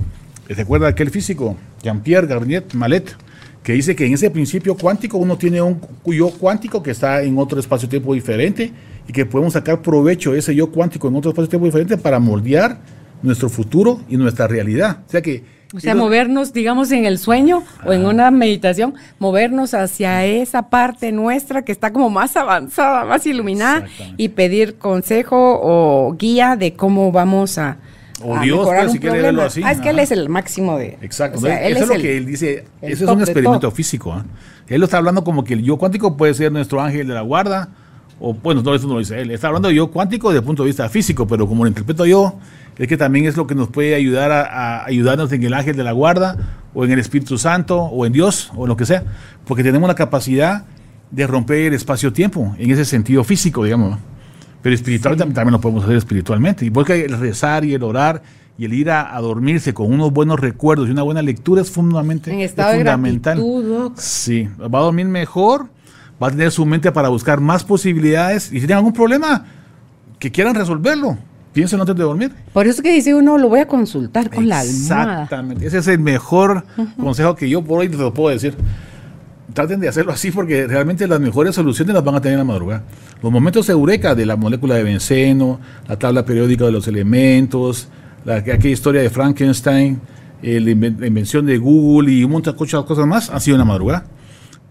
¿recuerda 0.48 0.88
aquel 0.88 1.10
físico, 1.10 1.58
Jean-Pierre 1.84 2.28
Garnier 2.28 2.66
Malet, 2.74 3.16
que 3.64 3.74
dice 3.74 3.96
que 3.96 4.06
en 4.06 4.14
ese 4.14 4.30
principio 4.30 4.76
cuántico 4.76 5.18
uno 5.18 5.38
tiene 5.38 5.62
un 5.62 5.82
yo 6.06 6.30
cuántico 6.30 6.82
que 6.82 6.92
está 6.92 7.22
en 7.22 7.38
otro 7.38 7.60
espacio-tiempo 7.60 8.14
diferente 8.14 8.72
y 9.08 9.12
que 9.12 9.26
podemos 9.26 9.54
sacar 9.54 9.82
provecho 9.82 10.32
de 10.32 10.40
ese 10.40 10.56
yo 10.56 10.72
cuántico 10.72 11.10
en 11.10 11.16
otro 11.18 11.32
espacio-tiempo 11.32 11.66
diferente 11.66 11.98
para 11.98 12.20
moldear 12.20 12.80
nuestro 13.22 13.50
futuro 13.50 14.02
y 14.08 14.16
nuestra 14.18 14.48
realidad. 14.48 15.04
O 15.06 15.10
sea 15.12 15.22
que... 15.22 15.57
O 15.76 15.80
sea, 15.80 15.96
movernos, 15.96 16.54
digamos, 16.54 16.92
en 16.92 17.06
el 17.06 17.20
sueño 17.20 17.64
o 17.86 17.92
en 17.92 18.06
una 18.06 18.32
meditación, 18.32 18.94
movernos 19.20 19.74
hacia 19.74 20.26
esa 20.26 20.70
parte 20.70 21.12
nuestra 21.12 21.64
que 21.64 21.72
está 21.72 21.92
como 21.92 22.10
más 22.10 22.38
avanzada, 22.38 23.04
más 23.04 23.26
iluminada 23.26 23.86
y 24.16 24.30
pedir 24.30 24.78
consejo 24.78 25.60
o 25.62 26.16
guía 26.18 26.56
de 26.56 26.74
cómo 26.74 27.12
vamos 27.12 27.58
a, 27.58 27.78
o 28.24 28.40
Dios, 28.40 28.66
pues, 28.66 28.92
si 28.92 29.00
quiere 29.00 29.22
verlo 29.22 29.44
así. 29.44 29.62
Ah, 29.64 29.72
es 29.72 29.80
que 29.80 29.90
Él 29.90 30.00
es 30.00 30.12
el 30.12 30.30
máximo 30.30 30.78
de. 30.78 30.98
Exacto. 31.02 31.46
eso 31.46 31.84
es, 31.84 31.88
lo 31.88 31.96
que 31.96 32.18
Él 32.18 32.26
dice. 32.26 32.66
Eso 32.82 33.06
es 33.06 33.10
un 33.12 33.22
experimento 33.22 33.70
físico. 33.72 34.14
¿ah? 34.14 34.26
Él 34.68 34.80
lo 34.80 34.86
está 34.86 34.98
hablando 34.98 35.24
como 35.24 35.44
que 35.44 35.54
el 35.54 35.64
yo 35.64 35.78
cuántico 35.78 36.18
puede 36.18 36.34
ser 36.34 36.52
nuestro 36.52 36.82
ángel 36.82 37.08
de 37.08 37.14
la 37.14 37.22
guarda. 37.22 37.70
O 38.20 38.34
bueno, 38.34 38.64
no, 38.64 38.74
eso 38.74 38.88
no 38.88 38.94
lo 38.94 39.00
dice 39.00 39.22
él. 39.22 39.30
Está 39.30 39.48
hablando 39.48 39.70
de 39.70 39.76
yo 39.76 39.92
cuántico 39.92 40.30
desde 40.30 40.40
el 40.40 40.46
punto 40.46 40.64
de 40.64 40.68
vista 40.68 40.90
físico, 40.90 41.28
pero 41.28 41.48
como 41.48 41.64
lo 41.64 41.68
interpreto 41.68 42.06
yo, 42.06 42.34
es 42.78 42.88
que 42.88 42.98
también 42.98 43.26
es 43.26 43.36
lo 43.36 43.48
que 43.48 43.56
nos 43.56 43.70
puede 43.70 43.96
ayudar 43.96 44.32
a, 44.32 44.86
ayudarnos 44.86 45.32
en 45.32 45.44
el 45.44 45.54
ángel 45.54 45.76
de 45.76 45.84
la 45.84 45.92
guarda, 45.92 46.38
o 46.74 46.86
en 46.86 46.92
el 46.92 47.00
Espíritu 47.00 47.38
Santo, 47.38 47.82
o 47.82 48.06
en 48.06 48.14
Dios, 48.14 48.52
o 48.56 48.68
lo 48.68 48.78
que 48.78 48.86
sea, 48.86 49.04
porque 49.46 49.64
tenemos 49.64 49.88
la 49.88 49.96
capacidad 49.96 50.66
de 51.10 51.26
romper 51.26 51.60
el 51.60 51.74
espacio-tiempo 51.74 52.56
en 52.60 52.70
ese 52.70 52.86
sentido 52.86 53.24
físico, 53.24 53.64
digamos. 53.64 53.98
Pero 54.62 54.76
espiritual 54.76 55.16
también, 55.16 55.52
lo 55.52 55.62
podemos 55.62 55.86
hacer 55.86 55.96
espiritualmente. 55.96 56.66
Y 56.66 56.70
porque 56.70 57.06
el 57.06 57.18
rezar 57.18 57.64
y 57.64 57.74
el 57.74 57.84
orar 57.84 58.22
y 58.58 58.66
el 58.66 58.74
ir 58.74 58.92
a, 58.92 59.18
dormirse 59.22 59.74
con 59.74 59.92
unos 59.92 60.12
buenos 60.12 60.40
recuerdos 60.40 60.88
y 60.88 60.92
una 60.92 61.04
buena 61.04 61.22
lectura 61.22 61.62
es 61.62 61.72
fundamental. 61.72 62.34
En 62.34 62.42
estado 62.42 62.76
fundamental. 62.76 63.38
De 63.38 63.90
sí, 63.96 64.50
va 64.60 64.80
a 64.80 64.82
dormir 64.82 65.06
mejor, 65.06 65.68
va 66.22 66.28
a 66.28 66.32
tener 66.32 66.52
su 66.52 66.66
mente 66.66 66.92
para 66.92 67.10
buscar 67.10 67.40
más 67.40 67.64
posibilidades 67.64 68.48
y 68.48 68.60
si 68.60 68.60
tienen 68.62 68.78
algún 68.78 68.94
problema, 68.94 69.46
que 70.20 70.32
quieran 70.32 70.54
resolverlo 70.54 71.18
piensen 71.54 71.80
antes 71.80 71.96
de 71.96 72.04
dormir. 72.04 72.32
Por 72.54 72.68
eso 72.68 72.82
que 72.82 72.92
dice 72.92 73.14
uno, 73.14 73.38
lo 73.38 73.50
voy 73.50 73.60
a 73.60 73.68
consultar 73.68 74.30
con 74.30 74.48
la 74.48 74.60
almohada. 74.60 75.24
Exactamente, 75.24 75.66
ese 75.66 75.80
es 75.80 75.88
el 75.88 76.00
mejor 76.00 76.66
consejo 77.00 77.36
que 77.36 77.50
yo 77.50 77.64
por 77.64 77.80
hoy 77.80 77.90
te 77.90 77.98
lo 77.98 78.14
puedo 78.14 78.30
decir. 78.30 78.56
Traten 79.54 79.80
de 79.80 79.88
hacerlo 79.88 80.12
así 80.12 80.30
porque 80.30 80.68
realmente 80.68 81.08
las 81.08 81.20
mejores 81.20 81.56
soluciones 81.56 81.94
las 81.96 82.04
van 82.04 82.16
a 82.16 82.22
tener 82.22 82.34
en 82.34 82.46
la 82.48 82.54
madrugada. 82.54 82.84
Los 83.24 83.32
momentos 83.32 83.68
eureka 83.70 84.14
de 84.14 84.26
la 84.26 84.36
molécula 84.36 84.76
de 84.76 84.84
benceno, 84.84 85.60
la 85.88 85.98
tabla 85.98 86.26
periódica 86.26 86.66
de 86.66 86.72
los 86.72 86.88
elementos, 86.88 87.88
la, 88.24 88.36
aquella 88.36 88.70
historia 88.70 89.02
de 89.02 89.10
Frankenstein, 89.10 90.00
la 90.42 90.72
invención 91.08 91.46
de 91.46 91.58
Google 91.58 92.12
y 92.12 92.24
un 92.24 92.32
montón 92.32 92.56
de 92.56 92.86
cosas 92.86 93.08
más 93.08 93.30
han 93.30 93.42
sido 93.42 93.56
en 93.56 93.60
la 93.60 93.66
madrugada. 93.66 94.06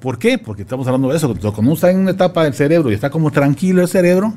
¿Por 0.01 0.19
qué? 0.19 0.39
Porque 0.39 0.63
estamos 0.63 0.87
hablando 0.87 1.09
de 1.09 1.17
eso. 1.17 1.35
Cuando 1.35 1.61
uno 1.63 1.73
está 1.73 1.91
en 1.91 1.99
una 1.99 2.13
etapa 2.13 2.45
del 2.45 2.55
cerebro 2.55 2.91
y 2.91 2.95
está 2.95 3.11
como 3.11 3.31
tranquilo 3.31 3.83
el 3.83 3.89
cerebro, 3.89 4.35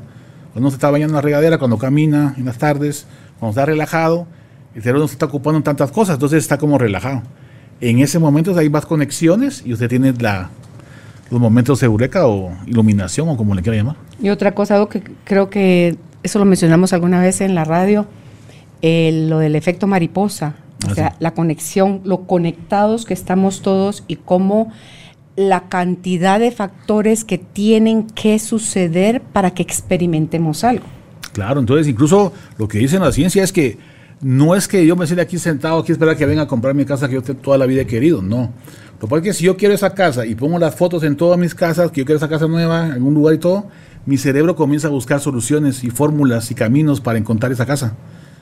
cuando 0.51 0.67
uno 0.67 0.69
se 0.71 0.75
está 0.75 0.89
bañando 0.89 1.13
en 1.13 1.15
la 1.15 1.21
regadera, 1.21 1.57
cuando 1.57 1.77
camina 1.77 2.33
en 2.37 2.45
las 2.45 2.57
tardes, 2.57 3.05
cuando 3.39 3.51
está 3.51 3.65
relajado, 3.65 4.27
el 4.75 4.81
cerebro 4.81 5.01
no 5.01 5.07
se 5.07 5.13
está 5.13 5.25
ocupando 5.25 5.57
en 5.57 5.63
tantas 5.63 5.91
cosas, 5.91 6.15
entonces 6.15 6.43
está 6.43 6.57
como 6.57 6.77
relajado. 6.77 7.21
En 7.81 7.99
ese 7.99 8.19
momento 8.19 8.57
hay 8.57 8.69
más 8.69 8.85
conexiones 8.85 9.63
y 9.65 9.73
usted 9.73 9.87
tiene 9.87 10.13
la, 10.13 10.49
los 11.29 11.39
momentos 11.39 11.79
de 11.79 11.85
eureka 11.85 12.27
o 12.27 12.51
iluminación 12.65 13.29
o 13.29 13.37
como 13.37 13.55
le 13.55 13.61
quiera 13.61 13.77
llamar. 13.77 13.95
Y 14.21 14.29
otra 14.29 14.53
cosa, 14.53 14.75
algo 14.75 14.89
que 14.89 15.03
creo 15.23 15.49
que 15.49 15.97
eso 16.23 16.39
lo 16.39 16.45
mencionamos 16.45 16.93
alguna 16.93 17.21
vez 17.21 17.41
en 17.41 17.55
la 17.55 17.63
radio, 17.63 18.05
lo 18.81 19.39
del 19.39 19.55
efecto 19.55 19.87
mariposa, 19.87 20.55
o 20.85 20.91
ah, 20.91 20.95
sea, 20.95 21.15
la 21.19 21.33
conexión, 21.33 22.01
lo 22.03 22.25
conectados 22.25 23.05
que 23.05 23.13
estamos 23.13 23.61
todos 23.61 24.03
y 24.07 24.15
cómo 24.15 24.71
la 25.39 25.69
cantidad 25.69 26.37
de 26.39 26.51
factores 26.51 27.23
que 27.23 27.37
tienen 27.37 28.07
que 28.07 28.37
suceder 28.39 29.21
para 29.21 29.51
que 29.51 29.63
experimentemos 29.63 30.65
algo. 30.65 30.85
Claro, 31.31 31.61
entonces 31.61 31.87
incluso 31.87 32.33
lo 32.57 32.67
que 32.67 32.79
dice 32.79 32.99
la 32.99 33.11
ciencia 33.13 33.41
es 33.41 33.53
que 33.53 33.77
no 34.21 34.53
es 34.53 34.67
que 34.67 34.85
yo 34.85 34.97
me 34.97 35.07
siente 35.07 35.21
aquí 35.21 35.39
sentado, 35.39 35.79
aquí 35.79 35.93
esperar 35.93 36.17
que 36.17 36.25
venga 36.25 36.41
a 36.41 36.47
comprar 36.47 36.75
mi 36.75 36.83
casa 36.83 37.07
que 37.07 37.15
yo 37.15 37.21
toda 37.21 37.57
la 37.57 37.65
vida 37.65 37.83
he 37.83 37.87
querido, 37.87 38.21
no. 38.21 38.51
Lo 39.01 39.07
cual 39.07 39.21
es 39.21 39.27
que 39.27 39.33
si 39.33 39.45
yo 39.45 39.55
quiero 39.55 39.73
esa 39.73 39.93
casa 39.93 40.25
y 40.25 40.35
pongo 40.35 40.59
las 40.59 40.75
fotos 40.75 41.03
en 41.03 41.15
todas 41.15 41.39
mis 41.39 41.55
casas, 41.55 41.89
que 41.91 42.01
yo 42.01 42.05
quiero 42.05 42.17
esa 42.17 42.27
casa 42.27 42.47
nueva, 42.47 42.87
en 42.87 43.03
un 43.03 43.13
lugar 43.13 43.35
y 43.35 43.37
todo, 43.37 43.67
mi 44.05 44.17
cerebro 44.17 44.57
comienza 44.57 44.89
a 44.89 44.91
buscar 44.91 45.21
soluciones 45.21 45.85
y 45.85 45.89
fórmulas 45.89 46.51
y 46.51 46.55
caminos 46.55 46.99
para 46.99 47.17
encontrar 47.17 47.53
esa 47.53 47.65
casa. 47.65 47.95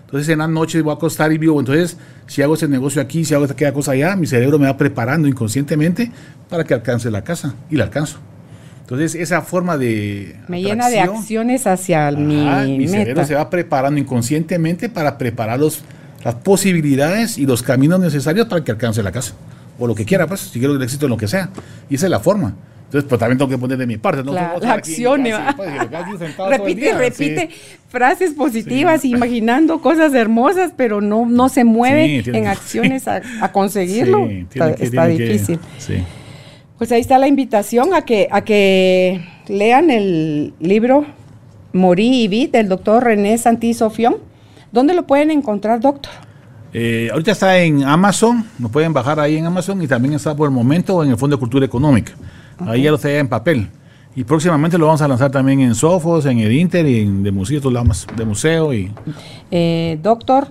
Entonces 0.08 0.30
en 0.30 0.40
la 0.40 0.48
noche 0.48 0.82
voy 0.82 0.92
a 0.92 0.96
acostar 0.96 1.34
y 1.34 1.38
vivo. 1.38 1.60
Entonces, 1.60 1.98
si 2.28 2.42
hago 2.42 2.54
ese 2.54 2.70
negocio 2.70 3.02
aquí, 3.02 3.26
si 3.26 3.34
hago 3.34 3.44
esa 3.44 3.74
cosa 3.74 3.92
allá, 3.92 4.16
mi 4.16 4.26
cerebro 4.26 4.58
me 4.58 4.66
va 4.66 4.78
preparando 4.78 5.28
inconscientemente 5.28 6.10
para 6.50 6.64
que 6.64 6.74
alcance 6.74 7.12
la 7.12 7.26
casa 7.26 7.56
y 7.70 7.76
la 7.76 7.84
alcanzo. 7.84 8.18
Entonces, 8.82 9.16
esa 9.16 9.42
forma 9.42 9.78
de. 9.78 10.38
Me 10.48 10.62
llena 10.62 10.90
de 10.90 11.02
acciones 11.02 11.68
hacia 11.68 12.10
mi. 12.12 12.78
Mi 12.78 12.88
cerebro 12.88 13.26
se 13.26 13.36
va 13.36 13.50
preparando 13.50 14.00
inconscientemente 14.00 14.88
para 14.88 15.18
preparar 15.18 15.60
los, 15.60 15.82
las 16.24 16.36
posibilidades 16.36 17.38
y 17.38 17.46
los 17.46 17.62
caminos 17.62 18.00
necesarios 18.00 18.48
para 18.48 18.64
que 18.64 18.72
alcance 18.72 19.04
la 19.04 19.12
casa. 19.12 19.34
O 19.78 19.88
lo 19.88 19.94
que 19.94 20.06
quiera, 20.06 20.26
pues, 20.26 20.40
si 20.40 20.60
quiero 20.60 20.74
el 20.74 20.82
éxito 20.82 21.08
en 21.08 21.10
lo 21.10 21.18
que 21.18 21.28
sea. 21.28 21.50
Y 21.90 21.96
esa 21.96 22.06
es 22.06 22.12
la 22.12 22.22
forma. 22.22 22.56
Entonces, 22.88 23.10
pues 23.10 23.20
también 23.20 23.38
tengo 23.38 23.50
que 23.50 23.58
poner 23.58 23.78
de 23.78 23.86
mi 23.86 23.98
parte. 23.98 24.24
¿no? 24.24 24.32
La, 24.32 24.58
la 24.62 24.74
acción. 24.74 25.24
Pues, 25.58 26.50
repite, 26.50 26.94
repite 26.94 27.50
frases 27.90 28.34
positivas, 28.34 29.04
imaginando 29.04 29.82
cosas 29.82 30.14
hermosas, 30.14 30.72
pero 30.76 31.02
no, 31.02 31.26
no 31.26 31.50
se 31.50 31.66
mueve 31.66 32.24
en 32.26 32.48
acciones 32.48 33.06
a, 33.10 33.22
conseguirlo. 33.52 34.30
está, 34.80 35.08
difícil. 35.08 35.60
pues 36.78 36.92
ahí 36.94 37.02
está 37.02 37.18
la 37.18 37.28
invitación 37.28 37.94
a 37.94 38.04
que, 38.04 38.30
a 38.32 38.42
que 38.46 39.22
lean 39.48 39.92
el 39.92 40.54
libro 40.62 41.06
Morí 41.74 42.24
y 42.24 42.28
Vi 42.30 42.48
del 42.48 42.70
doctor 42.70 43.04
René 43.04 43.38
Santisofión. 43.38 44.16
¿Dónde 44.72 44.94
lo 44.94 45.06
pueden 45.06 45.30
encontrar, 45.32 45.82
doctor? 45.82 46.14
Eh, 46.74 47.10
ahorita 47.12 47.32
está 47.32 47.58
en 47.60 47.84
Amazon, 47.84 48.46
nos 48.60 48.72
pueden 48.72 48.94
bajar 48.94 49.20
ahí 49.20 49.38
en 49.38 49.46
Amazon 49.46 49.82
y 49.82 49.88
también 49.88 50.14
está 50.14 50.36
por 50.36 50.48
el 50.48 50.54
momento 50.54 51.04
en 51.04 51.12
el 51.12 51.18
Fondo 51.18 51.36
de 51.36 51.40
Cultura 51.40 51.66
Económica. 51.66 52.14
Ahí 52.60 52.84
ya 52.84 52.90
lo 52.90 52.96
está 52.96 53.12
en 53.12 53.28
papel. 53.28 53.70
Y 54.16 54.24
próximamente 54.24 54.80
lo 54.80 54.88
vamos 54.88 55.02
a 55.04 55.08
lanzar 55.08 55.30
también 55.30 55.60
en 55.60 55.76
Sofos, 55.76 56.26
en 56.26 56.40
el 56.40 56.52
Inter 56.52 56.88
y 56.88 57.02
en 57.02 57.22
de 57.22 57.32
museo, 57.32 57.62
de 57.62 58.26
museo 58.26 58.74
y. 58.74 58.92
Eh, 59.52 60.00
doctor, 60.02 60.48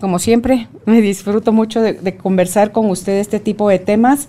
como 0.00 0.18
siempre, 0.18 0.66
me 0.86 1.00
disfruto 1.00 1.52
mucho 1.52 1.80
de, 1.80 2.16
conversar 2.16 2.72
con 2.72 2.90
usted 2.90 3.20
este 3.20 3.38
tipo 3.38 3.68
de 3.68 3.78
temas. 3.78 4.28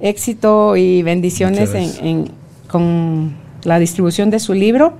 Éxito 0.00 0.76
y 0.76 1.02
bendiciones 1.02 1.70
con 2.68 3.34
la 3.64 3.78
distribución 3.78 4.30
de 4.30 4.38
su 4.38 4.54
libro. 4.54 4.94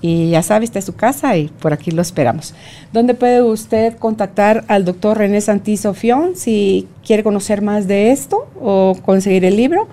Y 0.00 0.30
ya 0.30 0.42
sabe, 0.42 0.64
está 0.64 0.80
en 0.80 0.84
su 0.84 0.94
casa 0.94 1.36
y 1.36 1.48
por 1.48 1.72
aquí 1.72 1.90
lo 1.90 2.02
esperamos. 2.02 2.54
¿Dónde 2.92 3.14
puede 3.14 3.42
usted 3.42 3.96
contactar 3.96 4.64
al 4.68 4.84
doctor 4.84 5.18
René 5.18 5.40
Santisofión 5.40 6.36
si 6.36 6.86
quiere 7.04 7.22
conocer 7.22 7.62
más 7.62 7.86
de 7.86 8.10
esto 8.10 8.48
o 8.60 8.96
conseguir 9.04 9.44
el 9.44 9.56
libro? 9.56 9.88